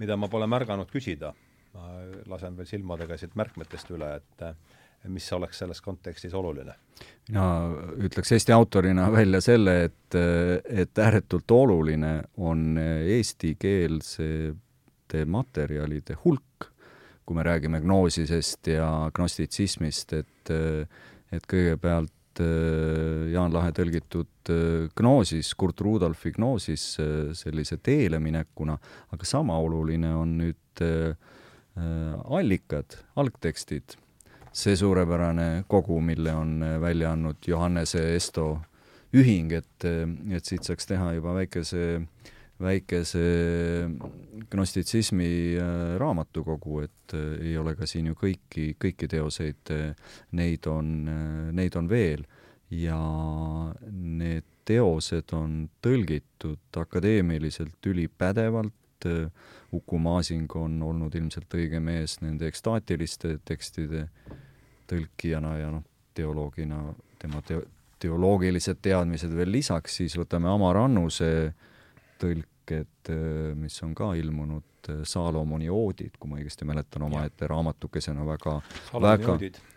mida 0.00 0.16
ma 0.16 0.28
pole 0.28 0.48
märganud 0.50 0.90
küsida? 0.90 1.34
Ma 1.74 1.82
lasen 2.30 2.56
veel 2.58 2.68
silmadega 2.68 3.16
siit 3.20 3.34
märkmetest 3.38 3.90
üle, 3.94 4.08
et 4.18 4.36
mis 5.10 5.26
oleks 5.32 5.58
selles 5.62 5.80
kontekstis 5.80 6.34
oluline? 6.36 6.74
mina 7.30 7.44
ütleks 8.04 8.32
Eesti 8.36 8.52
autorina 8.52 9.12
välja 9.12 9.40
selle, 9.40 9.84
et, 9.86 10.14
et 10.68 10.98
ääretult 10.98 11.50
oluline 11.56 12.22
on 12.44 12.78
eestikeelsete 12.80 15.24
materjalide 15.26 16.14
hulk, 16.24 16.66
kui 17.24 17.34
me 17.38 17.42
räägime 17.46 17.80
gnoosisest 17.80 18.66
ja 18.74 19.10
gnostitsismist, 19.14 20.12
et 20.18 20.50
et 21.34 21.46
kõigepealt 21.50 22.42
äh, 22.42 23.30
Jaan 23.34 23.54
Lahe 23.54 23.72
tõlgitud 23.76 24.52
äh, 24.52 24.88
Gnoosis, 24.98 25.52
Kurt 25.58 25.82
Rudolfi 25.84 26.32
Gnoosis 26.34 26.86
äh, 27.02 27.30
sellise 27.38 27.80
teele 27.82 28.20
minekuna, 28.22 28.76
aga 29.14 29.28
sama 29.28 29.58
oluline 29.62 30.14
on 30.16 30.36
nüüd 30.40 30.82
allikad, 31.76 32.96
algtekstid, 33.16 33.94
see 34.52 34.74
suurepärane 34.76 35.64
kogu, 35.70 36.00
mille 36.02 36.32
on 36.34 36.64
välja 36.82 37.12
andnud 37.14 37.38
Johannese 37.46 38.02
Esto 38.16 38.48
ühing, 39.14 39.52
et, 39.54 39.86
et 39.86 40.44
siit 40.44 40.66
saaks 40.66 40.90
teha 40.90 41.12
juba 41.14 41.36
väikese 41.38 41.84
äh, 42.00 42.32
väikese 42.60 43.22
gnostitsismi 44.50 45.30
äh, 45.56 45.96
raamatukogu, 46.00 46.80
et 46.84 47.14
äh, 47.14 47.48
ei 47.50 47.56
ole 47.58 47.74
ka 47.78 47.88
siin 47.88 48.10
ju 48.10 48.18
kõiki, 48.18 48.74
kõiki 48.80 49.08
teoseid, 49.10 49.72
äh, 49.74 50.12
neid 50.36 50.68
on, 50.70 50.92
neid 51.56 51.76
on 51.80 51.88
veel. 51.90 52.26
Ja 52.70 53.00
need 53.90 54.46
teosed 54.68 55.32
on 55.34 55.64
tõlgitud 55.82 56.78
akadeemiliselt 56.78 57.86
ülipädevalt, 57.90 59.06
Uku 59.72 59.98
Masing 60.02 60.50
on 60.58 60.80
olnud 60.82 61.14
ilmselt 61.14 61.54
õige 61.54 61.80
mees 61.80 62.18
nende 62.24 62.48
ekstaatiliste 62.50 63.36
tekstide 63.46 64.08
tõlkijana 64.90 65.56
ja 65.60 65.68
noh, 65.70 65.84
teoloogina 66.14 66.80
tema 67.20 67.42
teo-, 67.46 67.62
teoloogilised 68.00 68.80
teadmised 68.82 69.32
veel 69.36 69.52
lisaks, 69.52 70.00
siis 70.00 70.16
võtame 70.18 70.50
Amar 70.50 70.80
Annuse 70.80 71.30
tõlked, 72.20 73.12
mis 73.60 73.76
on 73.86 73.94
ka 73.96 74.12
ilmunud, 74.18 74.66
Saalomoni 75.04 75.68
oodid, 75.70 76.14
kui 76.18 76.30
ma 76.30 76.38
õigesti 76.40 76.64
mäletan, 76.66 77.04
omaette 77.04 77.46
raamatukesena 77.50 78.24
väga, 78.26 78.54
väga, 78.96 79.34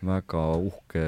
väga 0.07 0.43
uhke, 0.69 1.03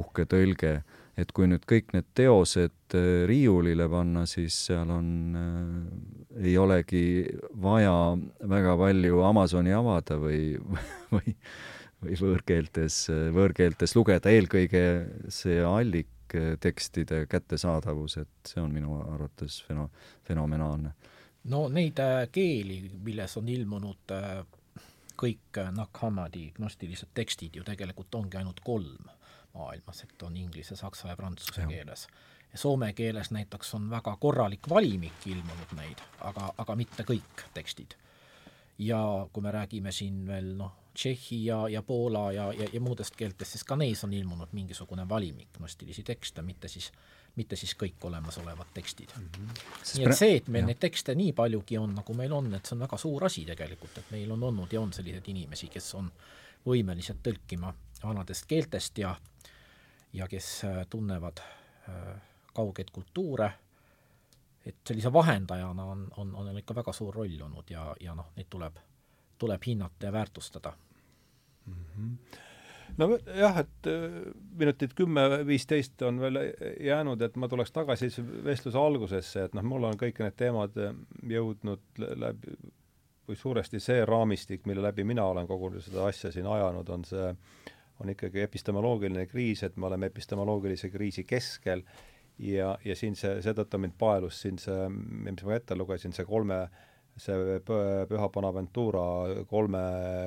uhke 0.00 0.24
tõlge. 0.30 0.72
Et 1.18 1.32
kui 1.36 1.48
nüüd 1.50 1.66
kõik 1.68 1.94
need 1.96 2.06
teosed 2.14 2.96
äh, 2.96 3.10
riiulile 3.30 3.88
panna, 3.90 4.26
siis 4.30 4.56
seal 4.68 4.90
on 4.94 5.10
äh,, 5.36 6.46
ei 6.46 6.54
olegi 6.58 7.04
vaja 7.62 8.14
väga 8.48 8.76
palju 8.78 9.20
Amazoni 9.26 9.74
avada 9.74 10.20
või, 10.20 10.54
või 11.14 11.36
või 12.00 12.16
võõrkeeltes, 12.16 13.02
võõrkeeltes 13.34 13.94
lugeda, 13.96 14.32
eelkõige 14.32 14.84
see 15.32 15.60
allik 15.64 16.08
tekstide 16.60 17.24
kättesaadavus, 17.30 18.16
et 18.22 18.52
see 18.52 18.62
on 18.62 18.72
minu 18.72 19.00
arvates 19.02 19.60
feno-, 19.66 19.90
fenomenaalne. 20.24 20.94
no 21.50 21.68
neid 21.68 21.98
äh, 21.98 22.28
keeli, 22.32 22.82
milles 23.02 23.36
on 23.36 23.48
ilmunud 23.48 24.14
äh, 24.14 24.44
kõik 25.20 25.58
äh, 25.58 25.72
Nag 25.74 25.96
Hammadi 26.02 26.50
gnostilised 26.56 27.10
tekstid 27.14 27.56
ju 27.56 27.64
tegelikult 27.64 28.14
ongi 28.14 28.38
ainult 28.40 28.60
kolm 28.64 29.10
maailmas, 29.54 30.02
et 30.02 30.22
on 30.22 30.36
inglise, 30.36 30.76
saksa 30.76 31.08
ja 31.08 31.16
prantsuse 31.16 31.60
ja. 31.60 31.68
keeles. 31.68 32.06
ja 32.52 32.58
soome 32.58 32.92
keeles 32.92 33.30
näiteks 33.30 33.74
on 33.74 33.90
väga 33.90 34.16
korralik 34.20 34.68
valimik 34.68 35.26
ilmunud 35.26 35.74
neid, 35.76 36.02
aga, 36.20 36.52
aga 36.58 36.76
mitte 36.76 37.06
kõik 37.06 37.46
tekstid. 37.54 37.94
ja 38.78 39.00
kui 39.32 39.42
me 39.42 39.52
räägime 39.52 39.92
siin 39.92 40.26
veel 40.26 40.54
noh, 40.56 40.76
Tšehhi 40.94 41.44
ja, 41.44 41.68
ja 41.68 41.82
Poola 41.82 42.32
ja, 42.32 42.52
ja, 42.52 42.66
ja 42.72 42.80
muudest 42.80 43.14
keeltest, 43.16 43.54
siis 43.54 43.64
ka 43.64 43.76
neis 43.76 44.02
on 44.04 44.12
ilmunud 44.14 44.50
mingisugune 44.52 45.04
valimik 45.08 45.52
gnostilisi 45.58 46.02
tekste, 46.02 46.42
mitte 46.42 46.68
siis, 46.68 46.90
mitte 47.36 47.56
siis 47.56 47.76
kõik 47.78 48.02
olemasolevad 48.08 48.72
tekstid 48.74 49.14
mm. 49.16 49.28
-hmm. 49.36 49.60
nii 49.98 50.06
et 50.06 50.16
see, 50.18 50.36
et 50.36 50.48
meil 50.48 50.64
jah. 50.64 50.72
neid 50.72 50.80
tekste 50.82 51.14
nii 51.14 51.32
paljugi 51.32 51.78
on, 51.78 51.94
nagu 51.94 52.14
meil 52.14 52.32
on, 52.32 52.54
et 52.54 52.66
see 52.66 52.74
on 52.74 52.82
väga 52.86 52.98
suur 52.98 53.24
asi 53.24 53.44
tegelikult, 53.44 53.98
et 53.98 54.10
meil 54.10 54.32
on 54.32 54.42
olnud 54.42 54.72
ja 54.72 54.80
on 54.80 54.92
selliseid 54.92 55.28
inimesi, 55.28 55.68
kes 55.68 55.94
on 55.94 56.10
võimelised 56.66 57.22
tõlkima 57.22 57.72
vanadest 58.02 58.46
keeltest 58.46 58.98
ja 58.98 59.16
ja 60.12 60.28
kes 60.28 60.64
äh, 60.64 60.86
tunnevad 60.90 61.38
äh, 61.88 62.20
kaugeid 62.54 62.90
kultuure, 62.92 63.52
et 64.66 64.76
sellise 64.88 65.12
vahendajana 65.12 65.84
on, 65.84 66.08
on, 66.16 66.34
on 66.34 66.58
ikka 66.58 66.74
väga 66.74 66.92
suur 66.92 67.14
roll 67.14 67.40
olnud 67.42 67.70
ja, 67.70 67.94
ja 68.00 68.14
noh, 68.14 68.32
neid 68.36 68.50
tuleb 68.50 68.78
tuleb 69.40 69.62
hinnata 69.66 70.06
ja 70.06 70.12
väärtustada 70.12 70.72
mm. 71.66 71.84
-hmm 71.96 72.38
nojah, 72.98 73.58
et 73.58 73.86
äh, 73.86 74.32
minutid 74.58 74.90
kümme-viisteist 74.98 76.02
on 76.02 76.20
veel 76.20 76.38
jäänud, 76.80 77.22
et 77.22 77.36
ma 77.36 77.48
tuleks 77.48 77.72
tagasi 77.72 78.10
vestluse 78.44 78.78
algusesse, 78.78 79.44
et 79.44 79.54
noh, 79.54 79.62
mul 79.62 79.84
on 79.84 79.94
kõik 79.94 80.18
need 80.18 80.36
teemad 80.36 80.74
jõudnud 81.22 81.80
läbi, 81.96 82.56
või 83.28 83.36
suuresti 83.36 83.80
see 83.80 84.04
raamistik, 84.04 84.66
mille 84.66 84.82
läbi 84.82 85.04
mina 85.04 85.24
olen 85.24 85.46
kogu 85.46 85.70
seda 85.80 86.06
asja 86.10 86.32
siin 86.34 86.46
ajanud, 86.46 86.88
on 86.88 87.04
see, 87.04 87.28
on 88.00 88.12
ikkagi 88.12 88.44
epistemoloogiline 88.46 89.26
kriis, 89.30 89.62
et 89.66 89.76
me 89.76 89.86
oleme 89.90 90.08
epistemoloogilise 90.10 90.90
kriisi 90.90 91.24
keskel 91.28 91.82
ja, 92.38 92.74
ja 92.84 92.96
siin 92.96 93.16
see, 93.16 93.40
seetõttu 93.44 93.78
mind 93.78 93.98
paelus 94.00 94.40
siin 94.42 94.58
see, 94.58 94.88
mis 94.90 95.44
ma 95.44 95.58
ette 95.58 95.76
lugesin, 95.76 96.16
see 96.16 96.28
kolme 96.28 96.62
äh, 96.64 96.86
see 97.20 97.58
Püha 98.08 98.28
Bonaventura 98.32 99.02
kolme, 99.48 99.82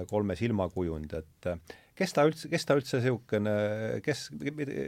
kolme 0.09 0.35
silmakujund, 0.37 1.15
et 1.17 1.49
kes 1.97 2.13
ta 2.15 2.25
üldse, 2.27 2.49
kes 2.51 2.67
ta 2.67 2.77
üldse 2.77 2.99
niisugune, 2.99 3.55
kes, 4.05 4.27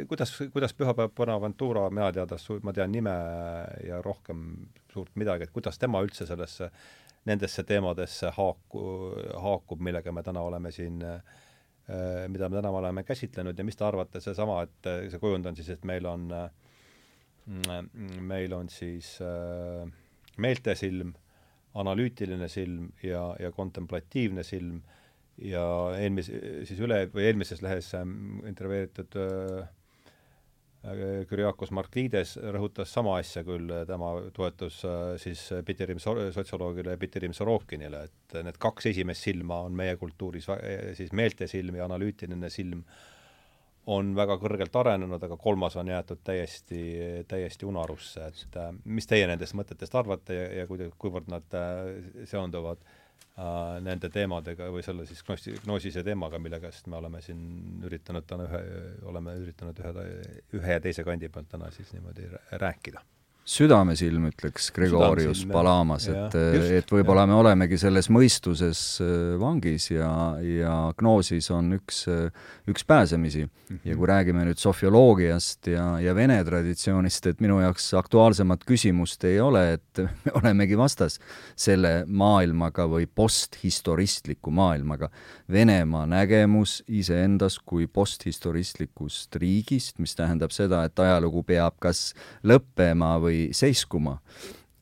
kuidas, 0.10 0.36
kuidas 0.54 0.76
Püha 0.78 0.96
Bonaventura, 1.08 1.88
mina 1.94 2.12
teada, 2.16 2.38
ma 2.64 2.76
tean 2.76 2.94
nime 2.94 3.16
ja 3.88 4.02
rohkem 4.06 4.46
suurt 4.94 5.16
midagi, 5.20 5.48
et 5.48 5.56
kuidas 5.56 5.82
tema 5.82 6.04
üldse 6.06 6.28
sellesse, 6.30 6.70
nendesse 7.26 7.66
teemadesse 7.66 8.32
haaku, 8.36 8.86
haakub, 9.42 9.82
millega 9.82 10.14
me 10.14 10.24
täna 10.26 10.46
oleme 10.46 10.72
siin 10.76 11.02
mida 11.86 12.48
me 12.50 12.58
täna 12.58 12.72
oleme 12.74 13.04
käsitlenud 13.06 13.60
ja 13.60 13.64
mis 13.68 13.78
te 13.78 13.86
arvate, 13.86 14.22
seesama, 14.24 14.64
et 14.66 14.88
see 15.12 15.20
kujund 15.22 15.46
on 15.46 15.58
siis, 15.58 15.70
et 15.76 15.84
meil 15.86 16.08
on, 16.10 16.24
meil 18.26 18.56
on 18.58 18.72
siis 18.74 19.12
meeltesilm 20.42 21.14
analüütiline 21.76 22.48
silm 22.50 22.90
ja, 23.04 23.28
ja 23.40 23.52
kontemplatiivne 23.52 24.44
silm 24.48 24.80
ja 25.44 25.64
eelmise, 26.00 26.40
siis 26.68 26.80
üle, 26.84 27.02
või 27.14 27.28
eelmises 27.30 27.62
lehes 27.64 27.92
intervjueeritud 27.96 29.18
äh, 29.20 29.66
Kyriakos 31.30 31.72
Marklides 31.74 32.36
rõhutas 32.54 32.92
sama 32.94 33.16
asja 33.18 33.42
küll, 33.48 33.72
tema 33.90 34.12
toetus 34.36 34.82
äh, 34.86 35.16
siis 35.22 35.42
Piterim 35.66 36.00
sotsioloogile 36.02 36.98
Piterim 37.02 37.34
Sorokinile, 37.34 38.06
et 38.10 38.38
need 38.46 38.60
kaks 38.62 38.92
esimest 38.92 39.26
silma 39.26 39.64
on 39.66 39.76
meie 39.78 39.98
kultuuris 39.98 40.50
siis 40.98 41.14
meeltesilm 41.16 41.80
ja 41.80 41.88
analüütiline 41.90 42.52
silm 42.54 42.84
on 43.86 44.14
väga 44.18 44.38
kõrgelt 44.42 44.76
arenenud, 44.80 45.22
aga 45.24 45.38
kolmas 45.38 45.76
on 45.78 45.90
jäetud 45.92 46.22
täiesti, 46.26 46.82
täiesti 47.30 47.68
unarusse, 47.70 48.30
et 48.30 48.60
äh, 48.62 48.72
mis 48.86 49.10
teie 49.10 49.28
nendest 49.30 49.58
mõtetest 49.58 49.98
arvate 49.98 50.38
ja, 50.38 50.46
ja 50.62 50.68
kuivõrd 50.70 51.30
nad 51.32 51.58
äh, 51.58 52.26
seonduvad 52.30 52.82
äh, 52.82 53.02
nende 53.84 54.10
teemadega 54.10 54.70
või 54.72 54.84
selle 54.86 55.06
siis 55.10 55.24
gnoosi, 55.28 55.58
gnoosise 55.66 56.04
teemaga, 56.08 56.40
mille 56.40 56.60
käest 56.64 56.88
me 56.88 56.96
oleme 57.02 57.20
siin 57.22 57.82
üritanud 57.84 58.28
täna 58.28 58.48
ühe, 58.48 58.62
oleme 59.12 59.36
üritanud 59.42 59.82
ühe, 59.84 60.06
ühe 60.56 60.78
ja 60.78 60.84
teise 60.84 61.04
kandi 61.04 61.30
pealt 61.30 61.52
täna 61.52 61.72
siis 61.76 61.92
niimoodi 61.94 62.30
rääkida 62.64 63.04
südamesilm, 63.46 64.30
ütleks 64.32 64.72
Gregorius 64.74 65.44
Südamesilm, 65.44 65.54
Palamas, 65.54 66.08
et, 66.10 66.38
et 66.80 66.92
võib-olla 66.92 67.28
me 67.30 67.38
olemegi 67.38 67.78
selles 67.78 68.10
mõistuses 68.10 68.82
äh, 69.06 69.36
vangis 69.42 69.92
ja, 69.92 70.10
ja 70.42 70.74
gnoosis 70.98 71.52
on 71.54 71.76
üks, 71.78 72.06
üks 72.70 72.88
pääsemisi 72.88 73.46
mm. 73.46 73.66
Mhm. 73.66 73.78
-hmm. 73.78 73.90
ja 73.90 73.96
kui 73.98 74.08
räägime 74.08 74.46
nüüd 74.46 74.60
sofioloogiast 74.62 75.68
ja, 75.68 76.00
ja 76.00 76.16
vene 76.16 76.44
traditsioonist, 76.44 77.26
et 77.26 77.42
minu 77.42 77.60
jaoks 77.62 77.94
aktuaalsemat 77.94 78.66
küsimust 78.66 79.24
ei 79.24 79.40
ole, 79.40 79.74
et 79.74 80.02
me 80.26 80.32
olemegi 80.42 80.78
vastas 80.78 81.20
selle 81.56 82.06
maailmaga 82.08 82.86
või 82.90 83.08
posthistoristliku 83.08 84.52
maailmaga. 84.52 85.10
Venemaa 85.52 86.06
nägemus 86.06 86.84
iseendas 86.88 87.60
kui 87.60 87.88
posthistoristlikust 87.88 89.36
riigist, 89.36 90.00
mis 90.00 90.16
tähendab 90.16 90.52
seda, 90.52 90.84
et 90.86 91.00
ajalugu 91.00 91.44
peab 91.44 91.78
kas 91.80 92.14
lõppema 92.44 93.16
või 93.22 93.35
seiskuma. 93.56 94.20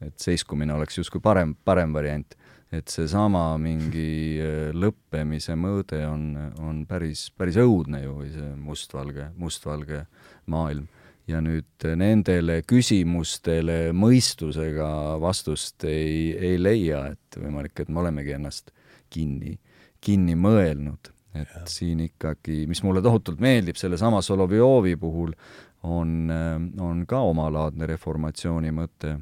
et 0.04 0.20
seiskumine 0.20 0.74
oleks 0.76 0.98
justkui 0.98 1.22
parem, 1.24 1.56
parem 1.66 1.94
variant. 1.94 2.36
et 2.74 2.90
seesama 2.90 3.58
mingi 3.62 4.40
äh, 4.42 4.72
lõppemise 4.74 5.56
mõõde 5.56 6.02
on, 6.10 6.26
on 6.60 6.86
päris, 6.90 7.30
päris 7.38 7.60
õudne 7.62 8.04
ju, 8.04 8.18
või 8.18 8.32
see 8.34 8.52
mustvalge, 8.58 9.30
mustvalge 9.38 10.06
maailm. 10.46 10.88
ja 11.28 11.40
nüüd 11.40 11.86
nendele 11.96 12.62
küsimustele 12.68 13.94
mõistusega 13.96 15.20
vastust 15.24 15.86
ei, 15.88 16.34
ei 16.36 16.58
leia, 16.60 17.06
et 17.14 17.40
võimalik, 17.40 17.80
et 17.80 17.90
me 17.90 18.02
olemegi 18.02 18.36
ennast 18.36 18.74
kinni, 19.14 19.58
kinni 20.04 20.36
mõelnud 20.36 21.14
et 21.34 21.50
ja. 21.50 21.66
siin 21.70 22.04
ikkagi, 22.06 22.64
mis 22.70 22.82
mulle 22.86 23.02
tohutult 23.04 23.42
meeldib 23.44 23.78
sellesama 23.80 24.22
Solovjovi 24.22 24.96
puhul, 25.02 25.34
on, 25.84 26.32
on 26.80 27.06
ka 27.08 27.20
omalaadne 27.28 27.88
reformatsiooni 27.88 28.72
mõte. 28.72 29.18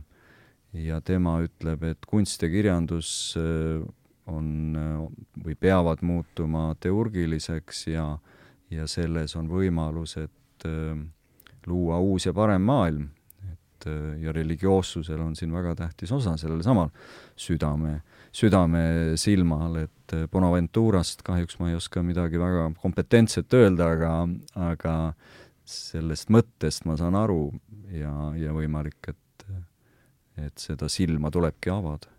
ja 0.73 1.01
tema 1.01 1.41
ütleb, 1.43 1.83
et 1.83 2.05
kunst 2.07 2.43
ja 2.43 2.49
kirjandus 2.49 3.35
äh, 3.35 3.81
on 4.31 4.77
või 5.43 5.55
peavad 5.59 5.99
muutuma 6.01 6.75
teurgiliseks 6.79 7.87
ja, 7.87 8.05
ja 8.71 8.87
selles 8.87 9.35
on 9.35 9.49
võimalus, 9.51 10.15
et 10.21 10.67
äh, 10.69 10.95
luua 11.67 11.99
uus 11.99 12.25
ja 12.25 12.33
parem 12.33 12.61
maailm. 12.61 13.09
et 13.51 13.87
äh, 13.87 14.21
ja 14.21 14.31
religioossusel 14.31 15.19
on 15.19 15.35
siin 15.35 15.51
väga 15.53 15.75
tähtis 15.75 16.11
osa 16.11 16.37
sellel 16.37 16.63
samal 16.63 16.89
südame, 17.35 18.01
südame 18.31 19.17
silmal, 19.17 19.75
et 19.83 20.15
Bonaventurast 20.31 21.21
kahjuks 21.23 21.59
ma 21.59 21.69
ei 21.69 21.75
oska 21.75 22.03
midagi 22.03 22.39
väga 22.39 22.71
kompetentset 22.81 23.53
öelda, 23.53 23.91
aga, 23.95 24.13
aga 24.55 24.95
sellest 25.65 26.31
mõttest 26.33 26.85
ma 26.89 26.97
saan 26.97 27.15
aru 27.15 27.51
ja, 27.93 28.13
ja 28.37 28.53
võimalik, 28.55 29.11
et, 29.11 29.45
et 30.41 30.57
seda 30.57 30.89
silma 30.89 31.31
tulebki 31.31 31.69
avada. 31.73 32.09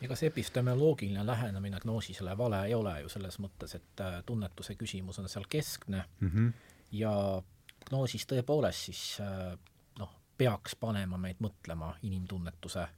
ega 0.00 0.16
see 0.16 0.28
epistemoloogiline 0.28 1.24
lähenemine 1.26 1.80
gnoosisele 1.82 2.36
vale 2.38 2.64
ei 2.66 2.74
ole 2.74 3.00
ju 3.00 3.08
selles 3.08 3.38
mõttes, 3.40 3.74
et 3.74 4.00
äh, 4.00 4.20
tunnetuse 4.26 4.74
küsimus 4.74 5.18
on 5.18 5.28
seal 5.28 5.46
keskne 5.48 6.04
mm 6.20 6.30
-hmm. 6.30 6.52
ja 6.92 7.42
gnoosis 7.88 8.26
tõepoolest 8.26 8.90
siis 8.90 9.20
äh, 9.20 9.58
noh, 9.98 10.14
peaks 10.38 10.76
panema 10.76 11.18
meid 11.18 11.40
mõtlema 11.40 11.94
inimtunnetuse 12.02 12.88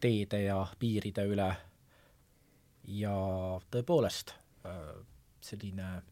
teede 0.00 0.42
ja 0.42 0.66
piiride 0.78 1.24
üle 1.26 1.56
ja 2.84 3.14
tõepoolest 3.70 4.34
äh, 4.66 5.06
selline 5.40 6.02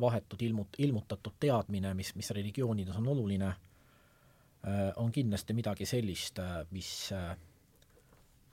vahetult 0.00 0.42
ilmut-, 0.42 0.76
ilmutatud 0.78 1.32
teadmine, 1.40 1.94
mis, 1.94 2.14
mis 2.14 2.30
religioonides 2.30 2.96
on 2.96 3.08
oluline, 3.08 3.46
äh, 3.46 4.92
on 4.96 5.12
kindlasti 5.12 5.54
midagi 5.56 5.86
sellist, 5.86 6.38
äh, 6.38 6.66
mis 6.70 7.12
äh, 7.12 7.36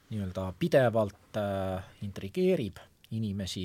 nii-öelda 0.09 0.53
pidevalt 0.59 1.37
intrigeerib 2.01 2.77
inimesi, 3.11 3.63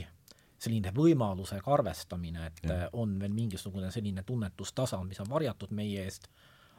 selline 0.59 0.90
võimalusega 0.94 1.70
arvestamine, 1.74 2.46
et 2.46 2.62
ja. 2.64 2.76
on 2.98 3.18
veel 3.20 3.34
mingisugune 3.34 3.90
selline 3.94 4.24
tunnetustasand, 4.26 5.06
mis 5.10 5.20
on 5.20 5.28
varjatud 5.30 5.74
meie 5.76 6.06
eest, 6.06 6.26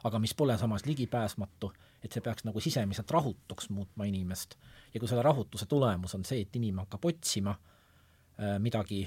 aga 0.04 0.18
mis 0.18 0.34
pole 0.34 0.56
samas 0.58 0.84
ligipääsmatu, 0.88 1.70
et 2.02 2.12
see 2.12 2.24
peaks 2.24 2.44
nagu 2.48 2.60
sisemiselt 2.60 3.10
rahutuks 3.10 3.70
muutma 3.70 4.08
inimest. 4.10 4.56
ja 4.94 5.00
kui 5.00 5.08
selle 5.08 5.22
rahutuse 5.22 5.66
tulemus 5.66 6.14
on 6.14 6.24
see, 6.24 6.42
et 6.42 6.56
inimene 6.56 6.82
hakkab 6.82 7.04
otsima 7.12 7.54
midagi 8.58 9.04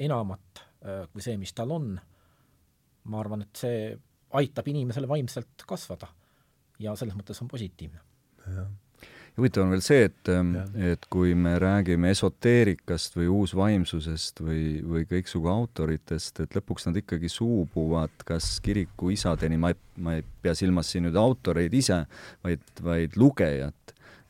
enamat 0.00 0.66
kui 0.82 1.22
see, 1.22 1.36
mis 1.38 1.52
tal 1.54 1.70
on, 1.74 1.92
ma 3.04 3.20
arvan, 3.20 3.44
et 3.46 3.58
see 3.58 3.92
aitab 4.38 4.68
inimesele 4.72 5.08
vaimselt 5.10 5.66
kasvada 5.68 6.08
ja 6.82 6.94
selles 6.98 7.14
mõttes 7.18 7.38
on 7.44 7.50
positiivne. 7.50 8.00
ja 8.48 8.66
huvitav 9.36 9.64
on 9.64 9.72
veel 9.72 9.82
see, 9.84 10.06
et, 10.08 10.28
ähm, 10.28 10.52
et 10.76 11.06
kui 11.12 11.32
me 11.38 11.54
räägime 11.60 12.10
esoteerikast 12.12 13.16
või 13.16 13.30
uusvaimsusest 13.32 14.42
või, 14.44 14.64
või 14.84 15.06
kõiksugu 15.08 15.48
autoritest, 15.52 16.42
et 16.44 16.56
lõpuks 16.56 16.88
nad 16.88 16.98
ikkagi 17.00 17.30
suubuvad 17.32 18.26
kas 18.28 18.54
kiriku 18.64 19.12
isadeni, 19.14 19.58
ma 19.60 19.72
ei, 19.72 19.78
ma 20.04 20.18
ei 20.18 20.26
pea 20.44 20.54
silmas 20.58 20.92
siin 20.92 21.06
nüüd 21.08 21.16
autoreid 21.18 21.72
ise, 21.74 22.02
vaid, 22.44 22.66
vaid 22.82 23.16
lugejat. 23.20 23.74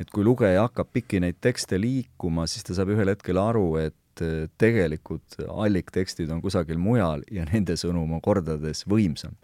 et 0.03 0.11
kui 0.11 0.25
lugeja 0.25 0.65
hakkab 0.65 0.89
pikki 0.91 1.21
neid 1.23 1.37
tekste 1.39 1.79
liikuma, 1.79 2.47
siis 2.51 2.65
ta 2.67 2.75
saab 2.75 2.91
ühel 2.91 3.13
hetkel 3.13 3.39
aru, 3.39 3.77
et 3.79 3.95
et 4.13 4.23
äh, 4.25 4.49
tegelikult 4.59 5.39
alliktekstid 5.49 6.31
on 6.33 6.43
kusagil 6.43 6.79
mujal 6.81 7.25
ja 7.33 7.47
nende 7.49 7.77
sõnum 7.81 8.13
on 8.13 8.21
kordades 8.21 8.85
võimsam. 8.89 9.37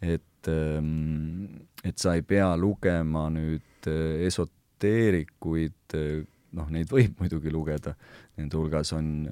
et, 0.00 0.48
ähm, 0.48 1.66
et 1.84 1.98
sa 1.98 2.14
ei 2.16 2.22
pea 2.22 2.56
lugema 2.56 3.28
nüüd 3.30 3.86
äh, 3.86 4.26
esoteerikuid, 4.26 5.94
äh, 5.94 6.24
noh, 6.52 6.70
neid 6.70 6.90
võib 6.90 7.20
muidugi 7.20 7.52
lugeda, 7.52 7.94
nende 8.36 8.56
hulgas 8.56 8.92
on 8.96 9.28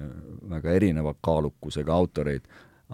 väga 0.49 0.71
erineva 0.71 1.13
kaalukusega 1.21 1.93
autoreid, 1.93 2.45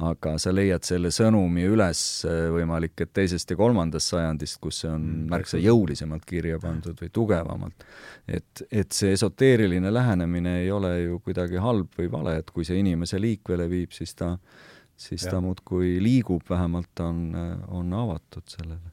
aga 0.04 0.34
sa 0.42 0.52
leiad 0.52 0.84
selle 0.84 1.08
sõnumi 1.14 1.64
üles 1.72 2.00
äh, 2.28 2.50
võimalik, 2.52 2.98
et 3.00 3.14
teisest 3.16 3.54
ja 3.54 3.56
kolmandast 3.60 4.12
sajandist, 4.12 4.58
kus 4.64 4.82
see 4.84 4.90
on 4.92 5.06
mm, 5.06 5.30
märksa 5.32 5.60
jõulisemalt 5.62 6.26
kirja 6.28 6.60
pandud 6.60 7.00
või 7.00 7.12
tugevamalt. 7.16 7.86
et, 8.28 8.66
et 8.72 8.92
see 8.92 9.14
esoteeriline 9.16 9.94
lähenemine 9.94 10.58
ei 10.66 10.72
ole 10.72 10.92
ju 11.06 11.22
kuidagi 11.24 11.64
halb 11.64 11.96
või 11.96 12.12
vale, 12.12 12.36
et 12.42 12.52
kui 12.52 12.68
see 12.68 12.82
inimese 12.82 13.22
liikvele 13.22 13.70
viib, 13.72 13.96
siis 13.96 14.16
ta, 14.20 14.34
siis 14.98 15.24
ja. 15.24 15.38
ta 15.38 15.42
muudkui 15.46 15.96
liigub, 16.04 16.44
vähemalt 16.50 17.06
on, 17.06 17.32
on 17.72 17.98
avatud 18.04 18.52
sellele. 18.52 18.92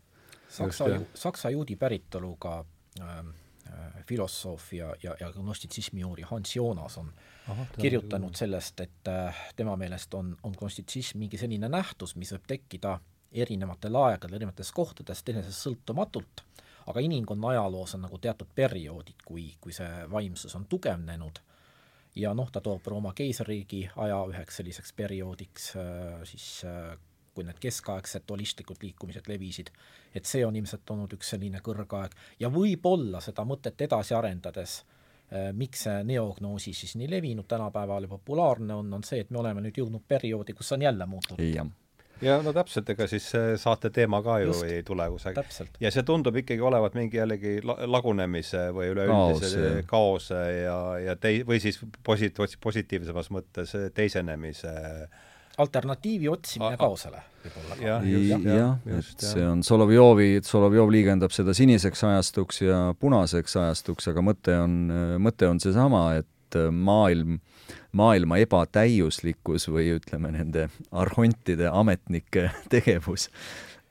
Saksa, 0.53 0.87
saksa 1.17 1.51
juudi 1.51 1.75
päritoluga 1.81 2.61
ähm, 3.01 3.35
äh, 3.67 4.03
filosoof 4.07 4.73
ja, 4.77 4.95
ja, 5.03 5.17
ja 5.19 5.33
gnostitsismi 5.35 6.05
uurija 6.05 6.29
Hans 6.31 6.57
Jonas 6.57 6.99
on 7.01 7.09
äh, 7.09 7.32
Aha, 7.51 7.67
kirjutanud 7.75 8.37
sellest, 8.39 8.81
et 8.81 9.09
äh, 9.11 9.39
tema 9.57 9.75
meelest 9.77 10.15
on, 10.15 10.31
on 10.47 10.55
konstitutsism 10.57 11.19
mingi 11.19 11.41
selline 11.41 11.69
nähtus, 11.69 12.15
mis 12.17 12.31
võib 12.37 12.45
tekkida 12.47 12.99
erinevatel 13.33 13.97
aegadel, 13.99 14.37
erinevates 14.39 14.71
kohtades 14.77 15.25
teineteisest 15.27 15.67
sõltumatult, 15.67 16.45
aga 16.87 17.03
inimkonna 17.03 17.55
ajaloos 17.55 17.97
on 17.97 18.05
nagu 18.07 18.19
teatud 18.23 18.53
perioodid, 18.55 19.25
kui, 19.27 19.49
kui 19.61 19.75
see 19.75 19.91
vaimsus 20.11 20.55
on 20.59 20.69
tugevnenud. 20.71 21.41
Ja 22.15 22.35
noh, 22.37 22.51
ta 22.53 22.61
toob 22.61 22.87
Rooma 22.87 23.15
keisririigi 23.17 23.87
aja 24.05 24.19
üheks 24.29 24.61
selliseks 24.61 24.93
perioodiks 24.93 25.71
äh, 25.81 26.23
siis 26.29 26.47
äh, 26.69 26.93
kui 27.35 27.47
need 27.49 27.59
keskaegsed 27.61 28.29
holistlikud 28.29 28.83
liikumised 28.85 29.29
levisid, 29.29 29.71
et 30.15 30.29
see 30.29 30.45
on 30.47 30.57
ilmselt 30.57 30.91
olnud 30.93 31.15
üks 31.17 31.33
selline 31.33 31.63
kõrgaeg. 31.65 32.15
Ja 32.41 32.53
võib-olla 32.53 33.23
seda 33.25 33.47
mõtet 33.49 33.81
edasi 33.89 34.15
arendades 34.15 34.83
miks 35.57 35.87
see 35.87 36.03
neognoosi 36.09 36.75
siis 36.77 36.97
nii 37.01 37.11
levinud 37.11 37.49
tänapäeval 37.49 38.09
ja 38.09 38.11
populaarne 38.11 38.75
on, 38.75 38.91
on 38.99 39.07
see, 39.07 39.23
et 39.25 39.31
me 39.31 39.41
oleme 39.41 39.63
nüüd 39.65 39.79
jõudnud 39.81 40.05
perioodi, 40.09 40.53
kus 40.59 40.73
on 40.77 40.83
jälle 40.83 41.07
muutunud. 41.07 41.41
ja 42.23 42.37
no 42.43 42.53
täpselt, 42.53 42.91
ega 42.95 43.07
siis 43.11 43.31
saate 43.59 43.91
teema 43.91 44.23
ka 44.23 44.39
ju 44.43 44.53
Just, 44.53 44.65
ei 44.69 44.83
tule 44.87 45.09
kusagil. 45.11 45.73
ja 45.81 45.91
see 45.91 46.05
tundub 46.07 46.37
ikkagi 46.43 46.61
olevat 46.61 46.95
mingi 46.99 47.17
jällegi 47.17 47.59
la 47.65 47.79
lagunemise 47.87 48.69
või 48.77 48.93
üleüldise 48.93 49.83
kaose 49.91 50.43
ja, 50.63 50.79
ja 51.03 51.17
tei-, 51.17 51.43
või 51.49 51.61
siis 51.65 51.81
posi-, 52.07 52.33
positiivsemas 52.61 53.33
mõttes 53.35 53.75
teisenemise 53.95 54.73
äh, 54.73 55.21
alternatiivi 55.63 56.29
otsimine 56.33 56.77
kaosele 56.81 57.23
võib-olla. 57.43 57.79
jah, 57.83 58.05
jah, 58.47 58.77
et 58.99 59.25
see 59.25 59.45
on 59.47 59.63
Solovjovi, 59.67 60.37
Solovjov 60.47 60.93
liigendab 60.93 61.35
seda 61.35 61.55
siniseks 61.57 62.05
ajastuks 62.09 62.63
ja 62.65 62.83
punaseks 62.99 63.57
ajastuks, 63.65 64.11
aga 64.13 64.25
mõte 64.25 64.57
on, 64.61 64.79
mõte 65.23 65.49
on 65.49 65.61
seesama, 65.63 66.05
et 66.21 66.59
maailm, 66.73 67.39
maailma 67.97 68.39
ebatäiuslikkus 68.45 69.69
või 69.73 69.95
ütleme, 69.97 70.33
nende 70.37 70.69
arhontide 70.91 71.71
ametnike 71.73 72.51
tegevus 72.73 73.29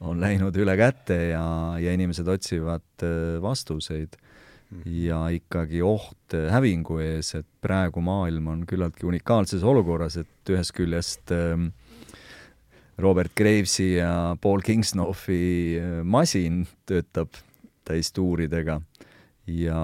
on 0.01 0.21
läinud 0.21 0.55
üle 0.57 0.75
käte 0.79 1.17
ja, 1.31 1.45
ja 1.81 1.93
inimesed 1.93 2.27
otsivad 2.31 3.05
vastuseid 3.43 4.17
ja 4.85 5.25
ikkagi 5.33 5.81
oht 5.83 6.35
hävingu 6.51 6.99
ees, 7.03 7.33
et 7.35 7.47
praegu 7.61 8.01
maailm 8.03 8.47
on 8.53 8.65
küllaltki 8.67 9.07
unikaalses 9.09 9.63
olukorras, 9.67 10.17
et 10.21 10.51
ühest 10.53 10.73
küljest 10.77 11.33
ähm, 11.35 11.71
Robert 13.01 13.33
Gravesi 13.35 13.95
ja 13.97 14.37
Paul 14.41 14.63
Kingsnoffi 14.65 15.41
äh, 15.79 15.99
masin 16.03 16.63
töötab 16.87 17.35
täis 17.87 18.11
tuuridega 18.15 18.79
ja 19.47 19.77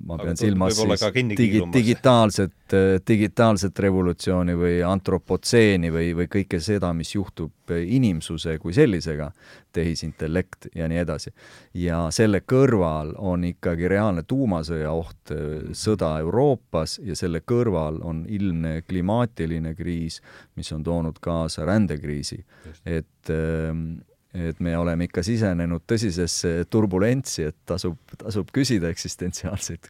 ma 0.00 0.14
Aga 0.14 0.24
pean 0.28 0.36
silmas 0.38 0.76
siis 0.78 1.02
digi, 1.36 1.60
digitaalset, 1.72 2.74
digitaalset 3.08 3.78
revolutsiooni 3.78 4.54
või 4.58 4.76
antropotseeni 4.86 5.90
või, 5.90 6.12
või 6.16 6.28
kõike 6.30 6.60
seda, 6.62 6.92
mis 6.94 7.10
juhtub 7.14 7.72
inimsuse 7.74 8.54
kui 8.62 8.72
sellisega, 8.76 9.30
tehisintellekt 9.74 10.70
ja 10.78 10.88
nii 10.88 11.02
edasi. 11.02 11.32
ja 11.74 12.06
selle 12.14 12.40
kõrval 12.40 13.12
on 13.18 13.44
ikkagi 13.50 13.88
reaalne 13.90 14.22
tuumasõja 14.22 14.92
oht, 14.94 15.34
sõda 15.72 16.14
Euroopas 16.22 16.98
ja 17.04 17.16
selle 17.18 17.42
kõrval 17.42 17.98
on 18.02 18.24
ilmne 18.28 18.82
klimaatiline 18.86 19.74
kriis, 19.74 20.22
mis 20.56 20.72
on 20.72 20.84
toonud 20.86 21.18
kaasa 21.20 21.66
rändekriisi. 21.66 22.44
et 22.86 23.30
ähm, 23.30 23.98
et 24.34 24.60
me 24.60 24.74
oleme 24.76 25.08
ikka 25.08 25.22
sisenenud 25.24 25.86
tõsisesse 25.88 26.66
turbulentsi, 26.70 27.46
et 27.48 27.56
tasub, 27.68 27.96
tasub 28.20 28.50
küsida 28.54 28.90
eksistentsiaalseid 28.92 29.88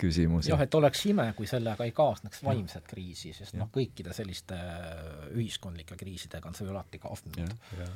küsimusi. 0.00 0.52
jah, 0.52 0.60
et 0.60 0.74
oleks 0.74 1.04
ime, 1.08 1.30
kui 1.36 1.48
sellega 1.48 1.86
ei 1.88 1.94
kaasneks 1.96 2.44
vaimset 2.44 2.86
kriisi, 2.88 3.32
sest 3.36 3.56
noh, 3.60 3.70
kõikide 3.72 4.14
selliste 4.16 4.58
ühiskondlike 5.32 5.96
kriisidega 6.00 6.50
on 6.50 6.58
see 6.58 6.68
ju 6.68 6.74
alati 6.74 7.00
kaasnenud. 7.00 7.56
ja, 7.78 7.88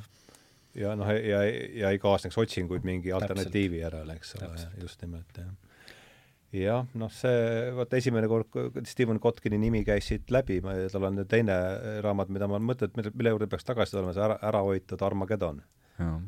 ja 0.85 0.95
noh, 0.97 1.13
ja, 1.13 1.43
ja 1.83 1.93
ei 1.93 2.01
kaasneks 2.01 2.37
otsinguid 2.41 2.87
mingi 2.87 3.13
alternatiivi 3.15 3.83
järele, 3.83 4.17
eks 4.17 4.35
ole, 4.39 4.51
just 4.81 5.05
nimelt, 5.05 5.41
jah 5.41 5.53
jah, 6.63 6.85
noh, 6.99 7.11
see, 7.13 7.71
vaata 7.75 7.99
esimene 7.99 8.29
kord, 8.31 8.49
kui 8.53 8.85
Stephen 8.89 9.19
Kotkini 9.23 9.59
nimi 9.61 9.83
käis 9.87 10.09
siit 10.11 10.31
läbi, 10.33 10.61
tal 10.91 11.07
on 11.09 11.23
teine 11.29 11.55
raamat, 12.05 12.31
mida 12.33 12.49
ma 12.51 12.59
mõtlen, 12.61 12.91
et 12.91 12.99
mille, 12.99 13.13
mille 13.15 13.33
juurde 13.35 13.49
peaks 13.51 13.67
tagasi 13.67 13.95
tulema, 13.95 14.13
see 14.15 14.25
ära, 14.25 14.37
ära 14.45 14.61
hoitud 14.65 15.01
Armageddon. 15.05 15.63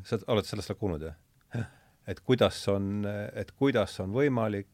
sa 0.08 0.20
oled 0.32 0.48
sellest 0.48 0.74
kuulnud, 0.80 1.08
jah? 1.10 1.70
et 2.08 2.20
kuidas 2.24 2.60
on, 2.72 3.06
et 3.08 3.52
kuidas 3.60 3.98
on 4.04 4.14
võimalik, 4.16 4.72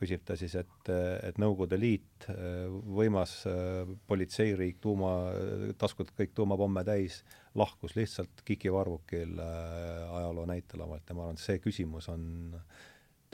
küsib 0.00 0.24
ta 0.26 0.34
siis, 0.36 0.56
et, 0.58 0.88
et 1.24 1.36
Nõukogude 1.40 1.78
Liit, 1.80 2.26
võimas 2.98 3.36
politseiriik, 4.08 4.80
tuuma, 4.82 5.12
taskud 5.80 6.10
kõik 6.16 6.34
tuumapomme 6.36 6.82
täis, 6.84 7.22
lahkus 7.56 7.94
lihtsalt 7.96 8.42
Kiki 8.44 8.72
Varvukil 8.72 9.38
ajaloo 9.38 10.48
näitelavalt 10.50 11.08
ja 11.08 11.16
ma 11.16 11.28
arvan, 11.28 11.38
et 11.38 11.44
see 11.44 11.62
küsimus 11.62 12.10
on 12.12 12.26
äh, 12.58 12.82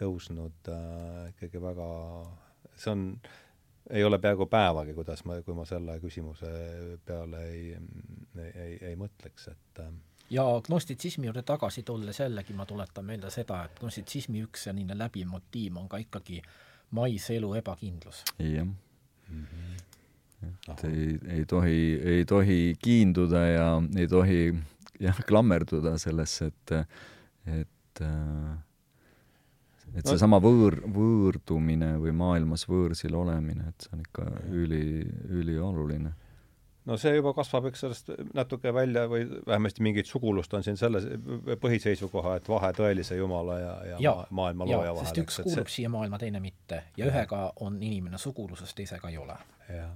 tõusnud 0.01 0.73
äh, 0.73 1.31
ikkagi 1.35 1.63
väga, 1.63 1.89
see 2.75 2.93
on, 2.93 3.07
ei 3.91 4.05
ole 4.05 4.19
peaaegu 4.23 4.47
päevagi, 4.51 4.95
kuidas 4.97 5.25
ma, 5.29 5.41
kui 5.47 5.57
ma 5.57 5.67
selle 5.69 5.99
küsimuse 6.03 6.51
peale 7.07 7.43
ei, 7.51 7.67
ei, 8.39 8.51
ei, 8.51 8.79
ei 8.93 8.97
mõtleks, 9.01 9.51
et 9.53 9.83
äh, 9.85 9.93
ja 10.31 10.47
gnostitsismi 10.67 11.27
juurde 11.27 11.43
tagasi 11.47 11.83
tulles 11.83 12.21
jällegi 12.21 12.55
ma 12.57 12.67
tuletan 12.67 13.07
meelde 13.07 13.31
seda, 13.35 13.65
et 13.67 13.79
gnostitsismi 13.81 14.45
üks 14.47 14.69
selline 14.69 14.97
läbiv 14.99 15.29
motiiv 15.31 15.79
on 15.81 15.89
ka 15.91 16.01
ikkagi 16.03 16.41
maise 16.97 17.37
elu 17.37 17.55
ebakindlus. 17.61 18.25
jah 18.39 18.67
mm. 18.67 19.47
-hmm. 19.47 20.73
et 20.73 20.85
ei, 20.85 21.19
ei 21.37 21.45
tohi, 21.45 22.01
ei 22.05 22.25
tohi 22.25 22.77
kiinduda 22.83 23.47
ja 23.47 23.83
ei 23.97 24.09
tohi 24.09 24.55
jah, 25.01 25.21
klammerduda 25.27 25.99
sellesse, 25.99 26.47
et, 26.47 26.73
et 27.47 28.03
äh, 28.03 28.59
et 29.97 30.07
seesama 30.07 30.41
võõr, 30.43 30.81
võõrdumine 30.95 31.95
või 32.01 32.15
maailmas 32.17 32.67
võõrsil 32.71 33.15
olemine, 33.19 33.71
et 33.71 33.87
see 33.87 33.95
on 33.97 34.03
ikka 34.05 34.27
üli, 34.51 34.83
ülioluline. 35.41 36.13
no 36.87 36.99
see 37.01 37.15
juba 37.17 37.33
kasvab, 37.37 37.71
eks 37.71 37.85
sellest 37.85 38.13
natuke 38.37 38.75
välja 38.75 39.07
või 39.11 39.27
vähemasti 39.47 39.85
mingit 39.87 40.11
sugulust 40.11 40.55
on 40.55 40.67
siin 40.67 40.79
selle 40.81 41.03
põhiseisukoha, 41.63 42.37
et 42.41 42.49
vahe 42.49 42.73
tõelise 42.77 43.19
Jumala 43.19 43.59
ja, 43.59 43.73
ja, 43.93 44.03
ja 44.07 44.15
maailma 44.31 44.69
looja 44.69 44.95
vahel. 44.95 45.09
sest 45.09 45.25
üks 45.25 45.43
kuulub 45.43 45.67
see... 45.67 45.81
siia 45.81 45.93
maailma, 45.93 46.21
teine 46.23 46.43
mitte. 46.45 46.85
ja, 46.97 47.05
ja 47.05 47.11
ühega 47.11 47.43
on 47.61 47.83
inimene 47.83 48.19
suguluses, 48.19 48.75
teisega 48.75 49.11
ei 49.11 49.19
ole. 49.19 49.39
jah 49.69 49.91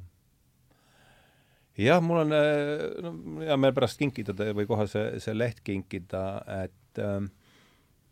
jah, 1.78 2.02
mul 2.02 2.22
on 2.22 2.30
no, 2.30 3.12
hea 3.42 3.56
meel 3.58 3.74
pärast 3.74 3.98
kinkida 3.98 4.34
või 4.54 4.66
kohe 4.70 4.86
see, 4.90 5.18
see 5.22 5.34
leht 5.34 5.58
kinkida, 5.66 6.24
et 6.62 7.02
ähm, 7.02 7.32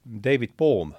David 0.03 0.57
Bohm 0.59 0.97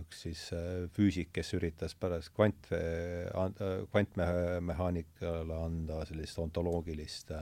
üks 0.00 0.22
siis 0.24 0.42
äh, 0.56 0.86
füüsik, 0.94 1.30
kes 1.36 1.52
üritas 1.58 1.94
pärast 1.98 2.32
kvant, 2.36 2.70
äh, 2.72 3.84
kvantmehaanikale 3.92 5.56
anda 5.56 6.00
sellist 6.08 6.38
ontoloogilist, 6.40 7.32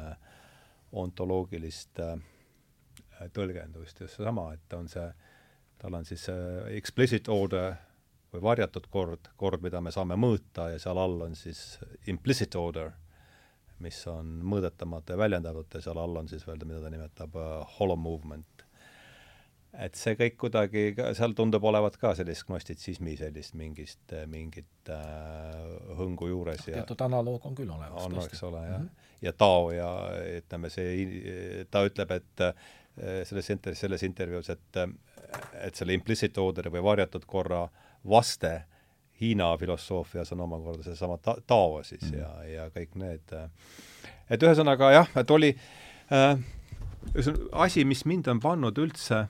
ontoloogilist 0.93 2.01
tõlgendust, 3.35 4.01
just 4.01 4.17
seesama, 4.17 4.53
et 4.55 4.79
on 4.79 4.89
see, 4.91 5.07
tal 5.79 5.99
on 5.99 6.07
siis 6.07 6.29
explicit 6.75 7.29
order 7.29 7.75
või 8.33 8.43
varjatud 8.45 8.87
kord, 8.91 9.31
kord, 9.37 9.63
mida 9.65 9.81
me 9.83 9.93
saame 9.95 10.17
mõõta 10.19 10.69
ja 10.73 10.79
seal 10.83 10.99
all 11.01 11.27
on 11.27 11.37
siis 11.39 11.79
implicit 12.11 12.55
order, 12.59 12.93
mis 13.83 13.99
on 14.11 14.39
mõõdetamata 14.43 15.15
ja 15.15 15.21
väljendamata 15.21 15.79
ja 15.79 15.89
seal 15.89 16.01
all 16.03 16.23
on 16.23 16.31
siis 16.31 16.47
veel, 16.47 16.63
mida 16.67 16.83
ta 16.83 16.91
nimetab 16.95 17.37
hollow 17.79 17.99
movement 17.99 18.58
et 19.77 19.99
see 19.99 20.17
kõik 20.17 20.39
kuidagi, 20.41 20.85
seal 21.17 21.35
tundub 21.37 21.65
olevat 21.69 21.99
ka 22.01 22.15
sellist 22.17 22.47
gnostitsismi 22.49 23.17
sellist 23.21 23.55
mingist, 23.59 24.15
mingit 24.27 24.93
äh, 24.93 25.59
hõngu 25.99 26.31
juures 26.31 26.65
ja 26.67 26.81
teatud 26.81 27.05
analoog 27.09 27.45
on 27.47 27.59
küll 27.59 27.71
olemas. 27.71 28.07
on, 28.07 28.17
eks 28.25 28.43
ole, 28.49 28.65
jah 28.65 28.81
mm. 28.81 28.89
-hmm. 28.89 29.13
ja 29.23 29.33
Tao 29.33 29.71
ja 29.73 29.91
ütleme, 30.39 30.71
see, 30.71 31.67
ta 31.71 31.85
ütleb, 31.85 32.17
et 32.17 32.47
äh, 32.49 32.55
selles 33.29 33.51
inter-, 33.51 33.75
selles 33.75 34.03
intervjuus, 34.03 34.51
et 34.51 34.83
et 35.61 35.75
selle 35.77 35.93
implicit 35.93 36.39
order'i 36.39 36.73
või 36.73 36.83
varjatud 36.83 37.25
korra 37.27 37.69
vaste 38.09 38.63
Hiina 39.21 39.57
filosoofias 39.59 40.33
on 40.33 40.41
omakorda 40.41 40.83
seesama 40.83 41.19
ta-, 41.19 41.37
Tao 41.47 41.83
siis 41.83 42.03
mm 42.03 42.09
-hmm. 42.09 42.21
ja, 42.21 42.45
ja 42.45 42.69
kõik 42.71 42.95
need, 42.95 43.33
äh, 43.33 43.51
et 44.31 44.43
ühesõnaga 44.43 44.93
jah, 44.93 45.11
et 45.17 45.31
oli 45.31 45.57
äh, 46.13 46.39
asi, 47.53 47.85
mis 47.85 48.05
mind 48.05 48.27
on 48.27 48.41
pannud 48.41 48.79
üldse 48.79 49.27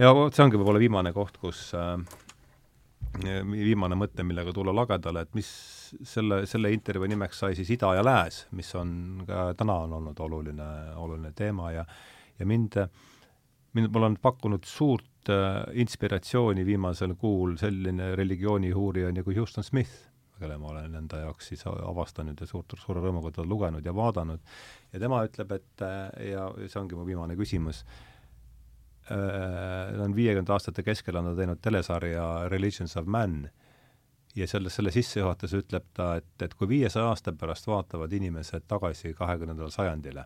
ja 0.00 0.12
vot 0.16 0.34
see 0.34 0.44
ongi 0.44 0.60
võib-olla 0.60 0.80
viimane 0.82 1.12
koht, 1.16 1.38
kus 1.42 1.70
äh, 1.76 1.96
viimane 3.20 3.96
mõte, 3.98 4.24
millega 4.24 4.54
tulla 4.54 4.74
lagedale, 4.74 5.26
et 5.26 5.34
mis 5.36 5.48
selle, 6.08 6.42
selle 6.48 6.72
intervjuu 6.72 7.10
nimeks 7.12 7.42
sai 7.44 7.56
siis 7.58 7.70
Ida 7.74 7.94
ja 7.98 8.04
Lääs, 8.04 8.46
mis 8.56 8.72
on 8.78 9.24
ka 9.28 9.50
täna 9.58 9.82
on 9.86 9.98
olnud 10.00 10.20
oluline, 10.24 10.68
oluline 10.96 11.32
teema 11.36 11.72
ja 11.72 11.86
ja 12.40 12.46
mind, 12.48 12.78
mind, 13.76 13.90
mul 13.92 14.08
on 14.08 14.16
pakkunud 14.22 14.64
suurt 14.66 15.28
äh, 15.30 15.60
inspiratsiooni 15.78 16.64
viimasel 16.66 17.14
kuul 17.20 17.58
selline 17.60 18.14
religiooni 18.16 18.72
uurija 18.72 19.12
nagu 19.12 19.34
Houston 19.36 19.64
Smith, 19.64 20.08
kelle 20.40 20.56
ma 20.58 20.72
olen 20.72 20.96
enda 20.98 21.20
jaoks 21.20 21.52
siis 21.52 21.66
avastanud 21.68 22.40
ja 22.40 22.48
suurt, 22.48 22.72
suure 22.80 23.04
rõõmuga 23.04 23.30
teda 23.30 23.44
lugenud 23.46 23.84
ja 23.86 23.92
vaadanud, 23.94 24.40
ja 24.90 25.02
tema 25.04 25.20
ütleb, 25.28 25.52
et 25.60 25.84
äh, 25.84 26.32
ja 26.32 26.48
see 26.64 26.80
ongi 26.80 26.98
mu 26.98 27.04
viimane 27.06 27.36
küsimus, 27.38 27.84
Äh, 27.84 28.11
ta 29.12 30.04
on 30.04 30.14
viiekümnendate 30.16 30.54
aastate 30.54 30.84
keskel 30.86 31.18
on 31.20 31.30
ta 31.30 31.34
teinud 31.38 31.60
telesarja 31.62 32.26
Religions 32.52 32.96
of 32.96 33.06
Man 33.10 33.42
ja 34.36 34.46
selles, 34.48 34.76
selle 34.76 34.92
sissejuhatuses 34.94 35.64
ütleb 35.64 35.88
ta, 35.96 36.14
et, 36.20 36.30
et 36.44 36.54
kui 36.56 36.68
viiesaja 36.70 37.10
aasta 37.10 37.34
pärast 37.36 37.68
vaatavad 37.68 38.12
inimesed 38.12 38.66
tagasi 38.68 39.12
kahekümnendale 39.18 39.70
sajandile, 39.74 40.24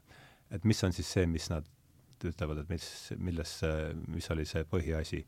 et 0.51 0.65
mis 0.65 0.83
on 0.87 0.95
siis 0.95 1.11
see, 1.17 1.27
mis 1.31 1.49
nad 1.51 1.67
ütlevad, 2.25 2.63
et 2.63 2.73
mis, 2.73 2.87
milles, 3.19 3.53
mis 4.13 4.31
oli 4.33 4.47
see 4.49 4.65
põhiasi. 4.71 5.25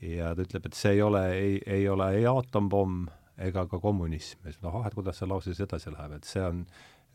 ja 0.00 0.34
ta 0.36 0.44
ütleb, 0.44 0.66
et 0.68 0.76
see 0.76 0.96
ei 0.96 1.02
ole, 1.02 1.22
ei, 1.32 1.60
ei 1.66 1.88
ole 1.88 2.10
ei 2.18 2.26
aatompomm 2.26 3.06
ega 3.42 3.66
ka 3.66 3.80
kommunism. 3.80 4.44
ja 4.44 4.52
siis 4.52 4.62
noh, 4.62 4.80
ah, 4.80 4.86
et 4.86 4.94
kuidas 4.94 5.18
see 5.18 5.28
lause 5.28 5.52
siis 5.52 5.64
edasi 5.66 5.92
läheb, 5.92 6.16
et 6.16 6.28
see 6.28 6.44
on 6.44 6.64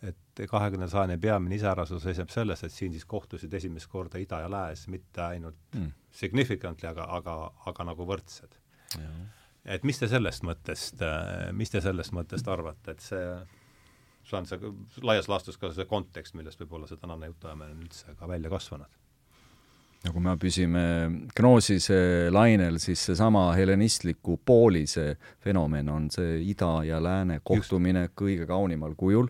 et 0.01 0.41
kahekümne 0.49 0.87
sajandi 0.89 1.17
peamine 1.21 1.55
iseärasus 1.55 2.03
seisneb 2.03 2.31
selles, 2.33 2.63
et 2.65 2.73
siin 2.73 2.93
siis 2.95 3.05
kohtusid 3.05 3.53
esimest 3.53 3.89
korda 3.91 4.21
ida 4.21 4.39
ja 4.41 4.49
lääs, 4.51 4.87
mitte 4.89 5.21
ainult 5.21 5.59
mm. 5.75 5.91
significantly, 6.21 6.89
aga, 6.89 7.05
aga, 7.19 7.35
aga 7.69 7.87
nagu 7.91 8.07
võrdsed. 8.09 8.57
et 9.65 9.83
mis 9.85 9.99
te 10.01 10.09
sellest 10.09 10.45
mõttest, 10.47 11.03
mis 11.53 11.69
te 11.69 11.81
sellest 11.81 12.15
mõttest 12.17 12.49
arvate, 12.49 12.95
et 12.95 13.05
see, 13.05 13.27
see 14.25 14.39
on 14.39 14.49
see 14.49 14.73
laias 15.05 15.29
laastus 15.29 15.61
ka 15.61 15.69
see 15.75 15.85
kontekst, 15.85 16.33
millest 16.39 16.59
võib-olla 16.63 16.89
see 16.89 16.97
tänane 17.01 17.29
jutuajamine 17.29 17.77
on 17.77 17.85
üldse 17.85 18.17
ka 18.17 18.29
välja 18.29 18.49
kasvanud 18.49 19.00
nagu 20.01 20.17
kui 20.17 20.23
me 20.25 20.33
püsime 20.41 20.83
Gnoosise 21.37 22.31
lainel, 22.33 22.79
siis 22.81 23.03
seesama 23.11 23.51
helenistliku 23.53 24.39
poolise 24.45 25.15
fenomen 25.43 25.91
on 25.93 26.07
see 26.13 26.39
ida 26.49 26.71
ja 26.87 27.01
lääne 27.03 27.39
kohtumine 27.45 28.07
Just. 28.07 28.15
kõige 28.23 28.47
kaunimal 28.49 28.95
kujul. 28.97 29.29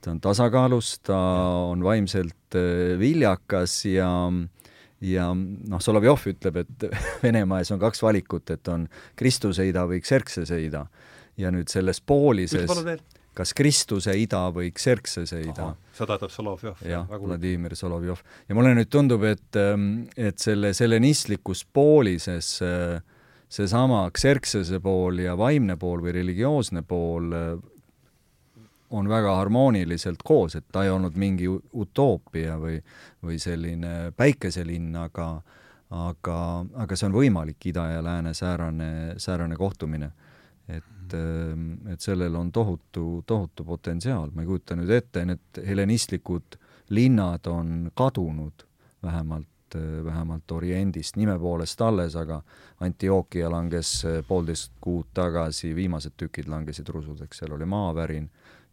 ta 0.00 0.14
on 0.14 0.20
tasakaalus, 0.24 0.98
ta 1.04 1.18
ja. 1.18 1.50
on 1.72 1.84
vaimselt 1.84 2.56
äh, 2.56 2.96
viljakas 3.00 3.82
ja 3.92 4.10
ja 5.04 5.26
noh, 5.36 5.82
Solovjov 5.84 6.24
ütleb, 6.32 6.62
et 6.64 6.88
Venemaa 7.24 7.60
ees 7.60 7.74
on 7.74 7.82
kaks 7.82 8.00
valikut, 8.02 8.50
et 8.56 8.72
on 8.72 8.88
Kristuse 9.16 9.68
ida 9.68 9.84
või 9.88 10.00
Xerxese 10.00 10.62
ida. 10.64 10.86
ja 11.36 11.50
nüüd 11.52 11.68
selles 11.68 12.00
poolises 12.00 12.70
kas 13.36 13.52
Kristuse 13.56 14.14
ida 14.16 14.46
või 14.54 14.70
Xerxese 14.76 15.42
ida. 15.44 15.70
seda 15.92 16.16
tähendab 16.16 16.32
Solovjov. 16.32 16.82
jah, 16.86 17.06
Vladimir 17.08 17.76
Solovjov. 17.76 18.22
ja 18.48 18.54
mulle 18.54 18.74
nüüd 18.78 18.90
tundub, 18.90 19.24
et, 19.28 19.48
ähm, 19.60 20.06
et 20.16 20.38
selle 20.38 20.72
selenistlikus 20.74 21.66
poolises 21.72 22.56
äh, 22.64 23.00
seesama 23.48 24.06
Xerxese 24.10 24.80
pool 24.80 25.22
ja 25.24 25.36
vaimne 25.38 25.76
pool 25.76 26.04
või 26.04 26.16
religioosne 26.16 26.82
pool 26.82 27.32
äh, 27.32 27.52
on 28.90 29.08
väga 29.10 29.34
harmooniliselt 29.40 30.22
koos, 30.24 30.54
et 30.54 30.64
ta 30.72 30.84
ei 30.86 30.90
olnud 30.90 31.16
mingi 31.18 31.48
utoopia 31.50 32.54
või, 32.62 32.78
või 33.24 33.38
selline 33.42 34.12
päikeselinn, 34.16 34.94
aga 34.96 35.30
aga, 35.90 36.36
aga 36.82 36.96
see 36.98 37.08
on 37.08 37.14
võimalik 37.14 37.68
ida 37.70 37.86
ja 37.94 38.02
lääne 38.02 38.34
säärane, 38.34 39.18
säärane 39.22 39.56
kohtumine. 39.56 40.10
et, 40.68 40.84
ähm, 41.14 41.72
et 41.92 42.00
sellel 42.00 42.34
on 42.34 42.52
tohutu, 42.52 43.22
tohutu 43.26 43.64
potentsiaal, 43.64 44.30
ma 44.34 44.42
ei 44.42 44.48
kujuta 44.48 44.76
nüüd 44.78 44.90
ette, 44.90 45.24
need 45.28 45.60
helenistlikud 45.66 46.58
linnad 46.88 47.46
on 47.50 47.90
kadunud 47.94 48.66
vähemalt, 49.02 49.76
vähemalt 50.04 50.52
Oriendist 50.52 51.16
nime 51.16 51.38
poolest 51.38 51.80
alles, 51.82 52.16
aga 52.16 52.40
Antioquia 52.80 53.50
langes 53.50 54.06
poolteist 54.28 54.72
kuud 54.80 55.10
tagasi, 55.14 55.74
viimased 55.74 56.16
tükid 56.16 56.48
langesid 56.48 56.88
rusudeks, 56.88 57.42
seal 57.42 57.56
oli 57.56 57.66
maavärin 57.68 58.30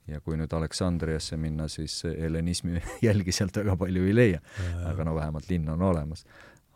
ja 0.08 0.20
kui 0.22 0.38
nüüd 0.38 0.52
Aleksandriasse 0.54 1.38
minna, 1.40 1.68
siis 1.72 2.02
helenismi 2.06 2.82
jälgi 3.08 3.36
sealt 3.36 3.58
väga 3.58 3.78
palju 3.80 4.06
ei 4.08 4.16
leia. 4.16 4.42
aga 4.90 5.08
no 5.08 5.16
vähemalt 5.16 5.50
linn 5.50 5.70
on 5.70 5.82
olemas. 5.82 6.26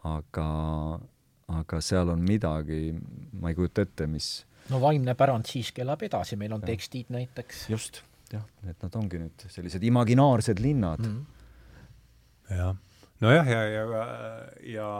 Aga, 0.08 0.48
aga 1.48 1.82
seal 1.82 2.10
on 2.14 2.22
midagi, 2.24 2.96
ma 3.34 3.52
ei 3.52 3.56
kujuta 3.58 3.84
ette, 3.84 4.08
mis 4.08 4.47
no 4.70 4.82
vaimne 4.82 5.16
pärand 5.18 5.48
siiski 5.50 5.84
elab 5.84 6.04
edasi, 6.08 6.38
meil 6.40 6.54
on 6.58 6.64
ja. 6.64 6.72
tekstid 6.72 7.12
näiteks. 7.14 7.68
just, 7.72 8.02
jah, 8.34 8.46
et 8.68 8.84
nad 8.84 9.00
ongi 9.00 9.22
nüüd 9.22 9.48
sellised 9.54 9.84
imaginaarsed 9.84 10.62
linnad 10.64 11.04
mm. 11.06 11.18
-hmm. 11.18 12.58
jah, 12.58 12.76
nojah, 13.26 13.52
ja, 13.54 13.64
ja, 13.64 13.84
ja, 13.84 14.06
ja 14.74 14.92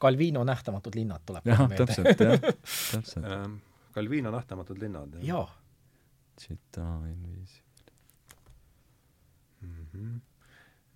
Calvino 0.00 0.44
Nähtamatud 0.44 0.94
linnad 0.94 1.26
tuleb 1.26 1.46
jah, 1.46 1.64
täpselt, 1.76 2.20
jah, 2.20 2.40
täpselt 2.94 3.26
Calvino 3.94 4.30
Nähtamatud 4.30 4.78
linnad. 4.78 5.18
jaa. 5.22 5.48
Città 6.38 6.86
invisibile 7.10 7.92
mm. 9.60 9.86
-hmm 9.92 10.20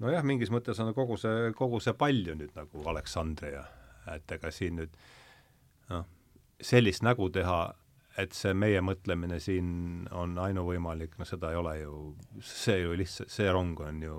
nojah, 0.02 0.24
mingis 0.26 0.50
mõttes 0.50 0.80
on 0.82 0.90
kogu 0.96 1.16
see, 1.20 1.52
kogu 1.58 1.80
see 1.82 1.94
pall 1.98 2.26
ju 2.26 2.34
nüüd 2.38 2.54
nagu 2.58 2.88
Aleksandria, 2.92 3.62
et 4.14 4.34
ega 4.36 4.50
siin 4.54 4.80
nüüd 4.80 4.96
noh, 5.92 6.06
sellist 6.62 7.04
nägu 7.06 7.28
teha, 7.34 7.60
et 8.20 8.34
see 8.36 8.52
meie 8.54 8.80
mõtlemine 8.84 9.38
siin 9.40 10.08
on 10.10 10.36
ainuvõimalik, 10.38 11.16
no 11.18 11.28
seda 11.28 11.52
ei 11.52 11.60
ole 11.60 11.76
ju, 11.80 11.94
see 12.44 12.82
ju 12.82 12.96
lihtsalt, 12.98 13.32
see 13.32 13.48
rong 13.52 13.80
on 13.80 14.02
ju, 14.04 14.18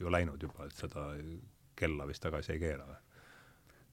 ju 0.00 0.14
läinud 0.14 0.42
juba, 0.42 0.68
et 0.68 0.80
seda 0.80 1.10
kella 1.78 2.08
vist 2.08 2.24
tagasi 2.24 2.56
ei 2.56 2.62
keera 2.62 2.88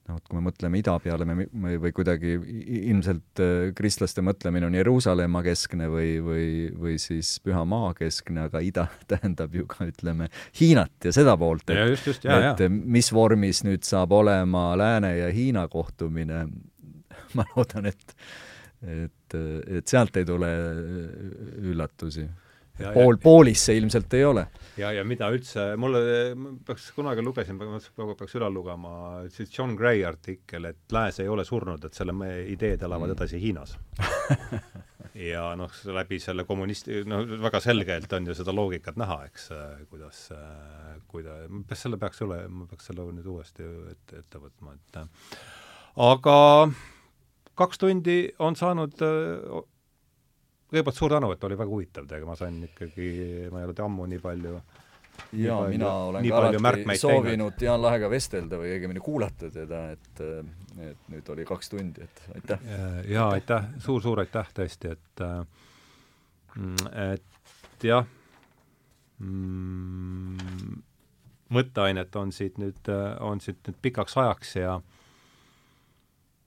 noh, 0.06 0.18
et 0.20 0.28
kui 0.28 0.38
me 0.38 0.44
mõtleme 0.46 0.80
ida 0.80 0.94
peale, 1.02 1.26
me, 1.28 1.46
me 1.50 1.74
või 1.82 1.92
kuidagi 1.94 2.36
ilmselt 2.36 3.42
äh, 3.42 3.54
kristlaste 3.76 4.22
mõtlemine 4.24 4.68
on 4.68 4.76
Jeruusalemma 4.78 5.42
keskne 5.46 5.88
või, 5.92 6.16
või, 6.24 6.46
või 6.76 6.96
siis 7.02 7.36
Püha 7.44 7.64
Maa 7.68 7.92
keskne, 7.98 8.46
aga 8.50 8.62
ida 8.64 8.86
tähendab 9.10 9.54
ju 9.56 9.66
ka 9.70 9.88
ütleme 9.88 10.30
Hiinat 10.60 11.08
ja 11.08 11.14
seda 11.16 11.36
poolt, 11.40 11.70
et, 11.74 12.06
et 12.06 12.28
ja. 12.64 12.70
mis 12.70 13.10
vormis 13.14 13.64
nüüd 13.66 13.86
saab 13.86 14.14
olema 14.16 14.68
Lääne 14.78 15.16
ja 15.18 15.30
Hiina 15.34 15.66
kohtumine, 15.72 16.46
ma 17.38 17.46
loodan, 17.54 17.92
et 17.92 18.18
et, 18.86 19.34
et 19.78 19.88
sealt 19.88 20.18
ei 20.20 20.26
tule 20.28 20.48
üllatusi 21.64 22.26
pool, 22.76 23.18
poolis 23.22 23.62
see 23.68 23.78
ilmselt 23.80 24.14
ei 24.18 24.24
ole. 24.26 24.46
ja, 24.80 24.90
ja 24.92 25.04
mida 25.08 25.28
üldse, 25.32 25.68
mulle, 25.80 26.00
peaks, 26.66 26.90
kunagi 26.96 27.24
lugesin, 27.24 27.58
peaks 27.58 28.36
üle 28.38 28.50
lugema, 28.52 28.92
siis 29.32 29.52
John 29.52 29.76
Gray 29.78 30.04
artikkel, 30.06 30.70
et 30.72 30.92
lääs 30.92 31.20
ei 31.24 31.30
ole 31.32 31.44
surnud, 31.48 31.84
et 31.86 31.96
selle 31.96 32.14
ideed 32.52 32.82
elavad 32.86 33.12
mm. 33.12 33.16
edasi 33.16 33.40
Hiinas 33.42 33.76
ja 35.30 35.46
noh, 35.58 35.72
läbi 35.96 36.20
selle 36.22 36.44
kommunisti, 36.48 37.02
no 37.08 37.22
väga 37.46 37.62
selgelt 37.64 38.12
on 38.18 38.28
ju 38.28 38.36
seda 38.36 38.54
loogikat 38.56 38.98
näha, 39.00 39.22
eks, 39.30 39.48
kuidas, 39.92 40.26
kuida-, 41.08 41.44
peaks 41.68 41.86
selle, 41.86 42.00
peaks 42.02 42.20
üle, 42.26 42.42
ma 42.52 42.68
peaks 42.70 42.90
selle 42.90 43.08
nüüd 43.16 43.30
uuesti 43.32 43.64
ette, 43.94 44.20
ette 44.24 44.42
võtma, 44.42 44.76
et 44.76 45.00
aga 46.10 46.36
kaks 47.56 47.80
tundi 47.80 48.18
on 48.38 48.56
saanud 48.56 48.94
kõigepealt 50.66 50.98
suur 50.98 51.14
tänu, 51.14 51.30
et 51.32 51.44
oli 51.46 51.58
väga 51.58 51.70
huvitav 51.70 52.08
teiega, 52.10 52.26
ma 52.28 52.36
sain 52.38 52.58
ikkagi, 52.66 53.08
ma 53.52 53.62
ei 53.62 53.68
ole 53.68 53.76
ammu 53.86 54.06
nii 54.10 54.22
palju 54.22 54.56
jaa, 55.32 55.68
mina 55.68 55.92
olen 56.08 56.28
ka 56.28 56.40
alati 56.40 56.98
soovinud. 57.00 57.62
Jaan 57.62 57.82
Lahega 57.82 58.10
vestelda 58.12 58.58
või 58.60 58.74
õigemini 58.76 59.02
kuulata 59.02 59.50
teda, 59.52 59.86
et 59.96 60.24
et 60.76 61.08
nüüd 61.08 61.28
oli 61.32 61.46
kaks 61.48 61.70
tundi, 61.72 62.04
et 62.04 62.22
aitäh. 62.34 62.66
jaa, 63.08 63.30
aitäh 63.38 63.70
suur,, 63.70 63.80
suur-suur 63.86 64.20
aitäh 64.26 64.50
tõesti, 64.58 64.92
et 64.92 65.22
et 67.14 67.86
jah 67.86 68.04
mm,, 69.18 70.76
mõtteainet 71.56 72.20
on 72.20 72.32
siit 72.32 72.60
nüüd, 72.60 72.92
on 73.24 73.40
siit 73.40 73.62
nüüd 73.68 73.80
pikaks 73.88 74.18
ajaks 74.20 74.56
ja 74.58 74.76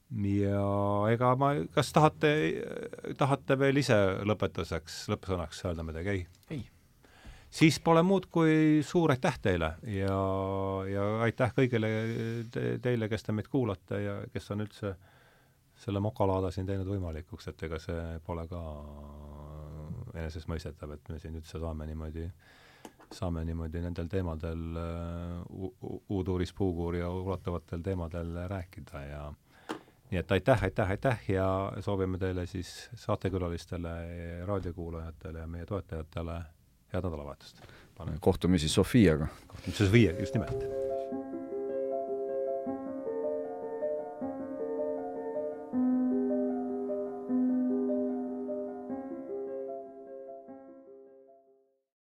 ja 0.10 0.64
ega 1.14 1.36
ma, 1.38 1.54
kas 1.74 1.94
tahate, 1.94 2.34
tahate 3.18 3.58
veel 3.60 3.78
ise 3.82 3.98
lõpetuseks, 4.26 5.04
lõppsõnaks 5.14 5.64
öelda 5.70 5.86
midagi, 5.86 6.16
ei? 6.16 6.26
ei. 6.56 6.64
siis 7.54 7.78
pole 7.84 8.02
muud 8.06 8.26
kui 8.34 8.82
suur 8.86 9.14
aitäh 9.14 9.38
teile 9.42 9.76
ja, 9.94 10.18
ja 10.90 11.06
aitäh 11.28 11.54
kõigile 11.58 11.92
te, 12.52 12.66
teile, 12.82 13.10
kes 13.10 13.28
te 13.28 13.36
meid 13.38 13.52
kuulate 13.52 14.02
ja 14.02 14.18
kes 14.34 14.50
on 14.56 14.66
üldse 14.66 14.96
selle 15.80 16.02
mokalaada 16.04 16.50
siin 16.52 16.68
teinud 16.68 16.90
võimalikuks, 16.90 17.52
et 17.52 17.62
ega 17.70 17.78
see 17.80 18.18
pole 18.26 18.44
ka 18.50 18.64
enesestmõistetav, 20.18 20.98
et 20.98 21.14
me 21.14 21.20
siin 21.22 21.38
üldse 21.40 21.62
saame 21.62 21.86
niimoodi 21.88 22.26
saame 23.14 23.42
niimoodi 23.46 23.82
nendel 23.82 24.10
teemadel 24.10 24.76
uh, 24.78 26.02
uuduuris 26.14 26.52
puukuur 26.54 26.98
ja 27.00 27.10
ulatuvatel 27.10 27.82
teemadel 27.86 28.36
rääkida 28.52 29.02
ja 29.06 29.22
nii 30.12 30.20
et 30.20 30.32
aitäh, 30.32 30.64
aitäh, 30.64 30.90
aitäh 30.90 31.20
ja 31.30 31.72
soovime 31.86 32.18
teile 32.18 32.46
siis 32.46 32.90
saatekülalistele, 32.96 33.96
raadiokuulajatele 34.46 35.40
ja 35.40 35.48
meie 35.48 35.66
toetajatele 35.66 36.42
head 36.94 37.04
nädalavahetust! 37.04 37.62
kohtumisi 38.20 38.70
Sofiaga! 38.70 39.28
kohtumisi 39.48 39.86
Sofia, 39.86 40.20
just 40.20 40.34
nimelt! 40.34 40.89